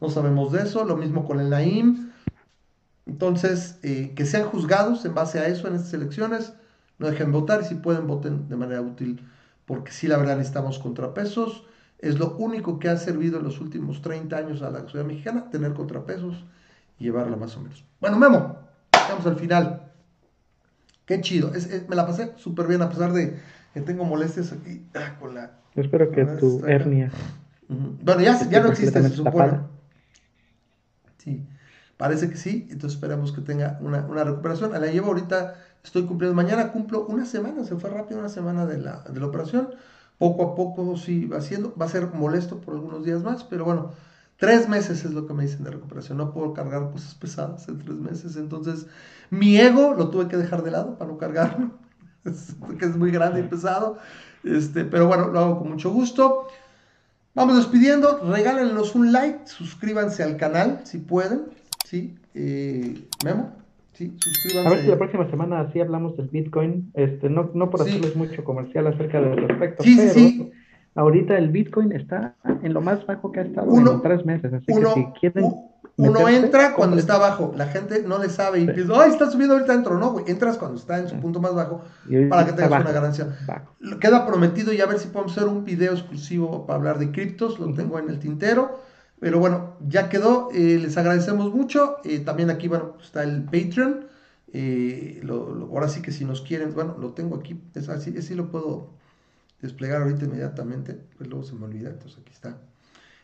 no 0.00 0.10
sabemos 0.10 0.52
de 0.52 0.62
eso, 0.62 0.84
lo 0.84 0.96
mismo 0.96 1.26
con 1.26 1.40
el 1.40 1.50
Naim. 1.50 2.10
Entonces, 3.06 3.78
eh, 3.82 4.12
que 4.14 4.26
sean 4.26 4.44
juzgados 4.44 5.04
en 5.04 5.14
base 5.14 5.38
a 5.38 5.48
eso 5.48 5.66
en 5.66 5.74
estas 5.74 5.94
elecciones, 5.94 6.52
no 6.98 7.08
dejen 7.08 7.32
votar 7.32 7.62
y 7.62 7.64
si 7.64 7.74
pueden 7.74 8.06
voten 8.06 8.48
de 8.48 8.56
manera 8.56 8.82
útil, 8.82 9.26
porque 9.64 9.92
sí, 9.92 10.08
la 10.08 10.18
verdad 10.18 10.36
necesitamos 10.36 10.78
contrapesos. 10.78 11.64
Es 11.98 12.18
lo 12.18 12.36
único 12.36 12.78
que 12.78 12.88
ha 12.88 12.96
servido 12.96 13.38
en 13.38 13.44
los 13.44 13.60
últimos 13.60 14.02
30 14.02 14.36
años 14.36 14.62
a 14.62 14.70
la 14.70 14.80
sociedad 14.82 15.04
mexicana, 15.04 15.50
tener 15.50 15.72
contrapesos 15.72 16.44
y 16.98 17.04
llevarla 17.04 17.36
más 17.36 17.56
o 17.56 17.60
menos. 17.60 17.84
Bueno, 18.00 18.18
Memo, 18.18 18.56
vamos 18.92 19.26
al 19.26 19.36
final. 19.36 19.82
Qué 21.06 21.20
chido, 21.22 21.50
me 21.88 21.96
la 21.96 22.06
pasé 22.06 22.34
súper 22.36 22.66
bien 22.66 22.82
a 22.82 22.90
pesar 22.90 23.12
de 23.12 23.40
que 23.72 23.80
tengo 23.80 24.04
molestias 24.04 24.52
aquí 24.52 24.84
ah, 24.94 25.16
con 25.18 25.34
la... 25.34 25.52
Yo 25.78 25.82
espero 25.82 26.10
que 26.10 26.24
tu 26.24 26.66
hernia... 26.66 27.12
Uh 27.68 27.72
-huh. 27.72 27.98
Bueno, 28.02 28.20
ya, 28.20 28.36
ya 28.50 28.60
no 28.60 28.70
existe, 28.70 29.00
se 29.00 29.10
supone. 29.10 29.30
Tapada. 29.30 29.68
Sí, 31.18 31.46
parece 31.96 32.28
que 32.28 32.36
sí, 32.36 32.66
entonces 32.68 32.94
esperamos 32.94 33.30
que 33.30 33.42
tenga 33.42 33.78
una, 33.80 34.04
una, 34.06 34.24
recuperación. 34.24 34.72
La 34.72 34.88
llevo 34.88 35.06
ahorita, 35.06 35.54
estoy 35.84 36.04
cumpliendo, 36.06 36.34
mañana 36.34 36.72
cumplo 36.72 37.06
una 37.06 37.24
semana, 37.24 37.62
se 37.62 37.76
fue 37.76 37.90
rápido 37.90 38.18
una 38.18 38.28
semana 38.28 38.66
de 38.66 38.78
la, 38.78 39.04
de 39.04 39.20
la 39.20 39.26
operación. 39.26 39.68
Poco 40.18 40.42
a 40.42 40.54
poco 40.56 40.96
sí 40.96 41.26
va 41.26 41.38
haciendo, 41.38 41.72
va 41.80 41.86
a 41.86 41.88
ser 41.88 42.08
molesto 42.12 42.60
por 42.60 42.74
algunos 42.74 43.04
días 43.04 43.22
más, 43.22 43.44
pero 43.44 43.64
bueno, 43.64 43.92
tres 44.36 44.68
meses 44.68 45.04
es 45.04 45.12
lo 45.12 45.28
que 45.28 45.34
me 45.34 45.44
dicen 45.44 45.62
de 45.62 45.70
recuperación. 45.70 46.18
No 46.18 46.32
puedo 46.32 46.54
cargar 46.54 46.90
cosas 46.90 47.14
pesadas 47.14 47.68
en 47.68 47.78
tres 47.78 47.98
meses, 47.98 48.34
entonces 48.34 48.88
mi 49.30 49.56
ego 49.58 49.94
lo 49.94 50.10
tuve 50.10 50.26
que 50.26 50.36
dejar 50.36 50.64
de 50.64 50.72
lado 50.72 50.98
para 50.98 51.08
no 51.08 51.18
cargarlo, 51.18 51.70
que 52.80 52.84
es 52.84 52.96
muy 52.96 53.12
grande 53.12 53.38
y 53.38 53.44
pesado. 53.44 53.98
Este, 54.56 54.84
pero 54.84 55.06
bueno, 55.06 55.28
lo 55.28 55.38
hago 55.38 55.58
con 55.58 55.70
mucho 55.70 55.90
gusto. 55.90 56.48
Vamos 57.34 57.56
despidiendo, 57.56 58.18
regálenos 58.28 58.94
un 58.94 59.12
like, 59.12 59.46
suscríbanse 59.46 60.22
al 60.22 60.36
canal 60.36 60.80
si 60.84 60.98
pueden, 60.98 61.42
¿sí? 61.84 62.16
Eh, 62.34 63.00
Memo, 63.24 63.52
¿sí? 63.92 64.12
Suscríbanse. 64.18 64.66
A 64.66 64.70
ver 64.70 64.80
si 64.82 64.88
la 64.88 64.98
próxima 64.98 65.30
semana 65.30 65.60
así 65.60 65.80
hablamos 65.80 66.16
del 66.16 66.28
Bitcoin, 66.28 66.90
este, 66.94 67.28
no, 67.30 67.50
no 67.54 67.70
por 67.70 67.82
hacerles 67.82 68.12
sí. 68.12 68.18
mucho 68.18 68.42
comercial 68.42 68.88
acerca 68.88 69.20
del 69.20 69.36
respecto, 69.36 69.84
sí, 69.84 69.94
pero 69.96 70.12
sí. 70.12 70.50
ahorita 70.96 71.38
el 71.38 71.50
Bitcoin 71.50 71.92
está 71.92 72.34
en 72.62 72.74
lo 72.74 72.80
más 72.80 73.06
bajo 73.06 73.30
que 73.30 73.40
ha 73.40 73.44
estado 73.44 73.70
uno, 73.70 73.92
en 73.92 74.02
tres 74.02 74.24
meses, 74.24 74.52
así 74.52 74.72
uno, 74.72 74.94
que 74.94 75.00
si 75.00 75.06
quieren... 75.20 75.52
Uno 75.98 76.28
entra 76.28 76.74
cuando 76.74 76.96
está 76.96 77.14
abajo, 77.16 77.52
la 77.56 77.66
gente 77.66 78.04
no 78.06 78.18
le 78.18 78.28
sabe 78.30 78.60
y 78.60 78.66
Sí. 78.66 78.72
piensa, 78.72 78.92
ay, 79.02 79.10
está 79.10 79.30
subiendo 79.30 79.54
ahorita 79.54 79.72
dentro, 79.72 79.98
no, 79.98 80.12
güey, 80.12 80.24
entras 80.28 80.56
cuando 80.56 80.78
está 80.78 80.98
en 80.98 81.08
su 81.08 81.18
punto 81.20 81.40
más 81.40 81.54
bajo 81.54 81.82
para 82.30 82.46
que 82.46 82.52
tengas 82.52 82.70
bajo, 82.70 82.82
una 82.84 82.92
ganancia. 82.92 83.36
bajo. 83.46 83.74
Queda 84.00 84.24
prometido 84.26 84.72
y 84.72 84.80
a 84.80 84.86
ver 84.86 84.98
si 85.00 85.08
podemos 85.08 85.36
hacer 85.36 85.48
un 85.48 85.64
video 85.64 85.92
exclusivo 85.92 86.66
para 86.66 86.78
hablar 86.78 86.98
de 87.00 87.10
criptos, 87.10 87.58
lo 87.58 87.74
tengo 87.74 87.98
en 87.98 88.08
el 88.10 88.18
tintero. 88.20 88.80
Pero 89.20 89.40
bueno, 89.40 89.74
ya 89.88 90.08
quedó, 90.08 90.48
eh, 90.54 90.78
les 90.80 90.96
agradecemos 90.96 91.52
mucho. 91.52 91.96
eh, 92.04 92.20
también 92.20 92.50
aquí, 92.50 92.68
bueno, 92.68 92.94
está 93.02 93.24
el 93.24 93.42
Patreon. 93.44 94.06
eh, 94.54 95.20
lo- 95.24 95.52
lo- 95.54 95.66
ahora 95.66 95.88
sí 95.88 96.00
que 96.00 96.10
si 96.10 96.24
nos 96.24 96.40
quieren, 96.40 96.72
bueno, 96.74 96.96
lo 96.98 97.10
tengo 97.12 97.36
aquí, 97.36 97.60
es 97.74 97.88
así, 97.90 98.16
así 98.16 98.34
lo 98.34 98.50
puedo 98.50 98.88
desplegar 99.60 100.00
ahorita 100.00 100.24
inmediatamente, 100.24 100.98
pues 101.18 101.28
luego 101.28 101.44
se 101.44 101.54
me 101.54 101.66
olvida, 101.66 101.90
entonces 101.90 102.18
aquí 102.22 102.32
está. 102.32 102.56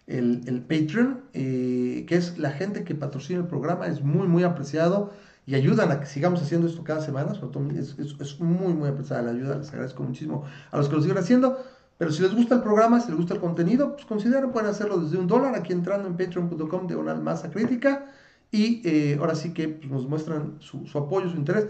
El, 0.06 0.42
el 0.46 0.60
Patreon, 0.62 1.22
eh, 1.32 2.04
que 2.06 2.16
es 2.16 2.38
la 2.38 2.50
gente 2.50 2.84
que 2.84 2.94
patrocina 2.94 3.40
el 3.40 3.46
programa, 3.46 3.86
es 3.86 4.02
muy, 4.02 4.28
muy 4.28 4.42
apreciado 4.42 5.12
y 5.46 5.54
ayudan 5.54 5.90
a 5.92 6.00
que 6.00 6.06
sigamos 6.06 6.42
haciendo 6.42 6.66
esto 6.66 6.84
cada 6.84 7.00
semana. 7.00 7.32
Es 7.32 8.40
muy, 8.40 8.72
muy 8.74 8.88
apreciada 8.88 9.22
la 9.22 9.30
ayuda. 9.32 9.56
Les 9.58 9.70
agradezco 9.70 10.02
muchísimo 10.02 10.44
a 10.70 10.76
los 10.76 10.88
que 10.88 10.96
lo 10.96 11.02
siguen 11.02 11.18
haciendo. 11.18 11.58
Pero 11.98 12.10
si 12.10 12.22
les 12.22 12.34
gusta 12.34 12.56
el 12.56 12.62
programa, 12.62 13.00
si 13.00 13.08
les 13.08 13.16
gusta 13.16 13.34
el 13.34 13.40
contenido, 13.40 13.92
pues 13.94 14.04
consideren, 14.04 14.50
pueden 14.52 14.68
hacerlo 14.68 14.98
desde 14.98 15.16
un 15.16 15.26
dólar 15.28 15.54
aquí 15.54 15.72
entrando 15.72 16.08
en 16.08 16.16
patreon.com 16.16 16.86
de 16.88 16.96
una 16.96 17.14
masa 17.14 17.50
crítica. 17.50 18.06
Y 18.50 18.82
eh, 18.88 19.16
ahora 19.20 19.34
sí 19.34 19.52
que 19.54 19.68
pues, 19.68 19.90
nos 19.90 20.06
muestran 20.08 20.56
su, 20.60 20.86
su 20.86 20.98
apoyo, 20.98 21.28
su 21.30 21.36
interés. 21.36 21.68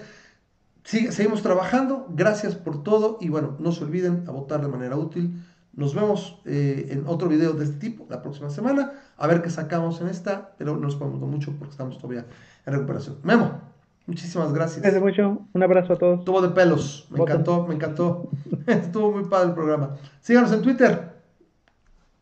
Sigue- 0.84 1.12
seguimos 1.12 1.42
trabajando. 1.42 2.06
Gracias 2.10 2.54
por 2.56 2.82
todo. 2.82 3.18
Y 3.20 3.28
bueno, 3.28 3.56
no 3.58 3.72
se 3.72 3.84
olviden 3.84 4.24
a 4.28 4.32
votar 4.32 4.60
de 4.62 4.68
manera 4.68 4.96
útil. 4.96 5.42
Nos 5.76 5.94
vemos 5.94 6.40
eh, 6.44 6.86
en 6.90 7.04
otro 7.06 7.28
video 7.28 7.52
de 7.52 7.64
este 7.64 7.76
tipo 7.76 8.06
la 8.08 8.22
próxima 8.22 8.48
semana. 8.50 8.92
A 9.16 9.26
ver 9.26 9.42
qué 9.42 9.50
sacamos 9.50 10.00
en 10.00 10.08
esta. 10.08 10.52
Pero 10.58 10.74
no 10.74 10.80
nos 10.80 10.96
podemos 10.96 11.20
mucho 11.20 11.52
porque 11.58 11.72
estamos 11.72 11.98
todavía 11.98 12.26
en 12.66 12.72
recuperación. 12.72 13.16
Memo, 13.22 13.60
muchísimas 14.06 14.52
gracias. 14.52 14.80
Cuídense 14.80 15.00
mucho, 15.00 15.42
un 15.52 15.62
abrazo 15.62 15.94
a 15.94 15.96
todos. 15.96 16.18
Estuvo 16.20 16.40
de 16.42 16.48
pelos. 16.50 17.06
Me 17.10 17.18
Voten. 17.18 17.34
encantó, 17.34 17.66
me 17.66 17.74
encantó. 17.74 18.30
Estuvo 18.66 19.12
muy 19.12 19.24
padre 19.24 19.48
el 19.48 19.54
programa. 19.54 19.96
Síganos 20.20 20.52
en 20.52 20.62
Twitter. 20.62 21.14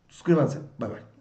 Suscríbanse. 0.09 0.59
Bye 0.77 0.89
bye. 0.89 1.12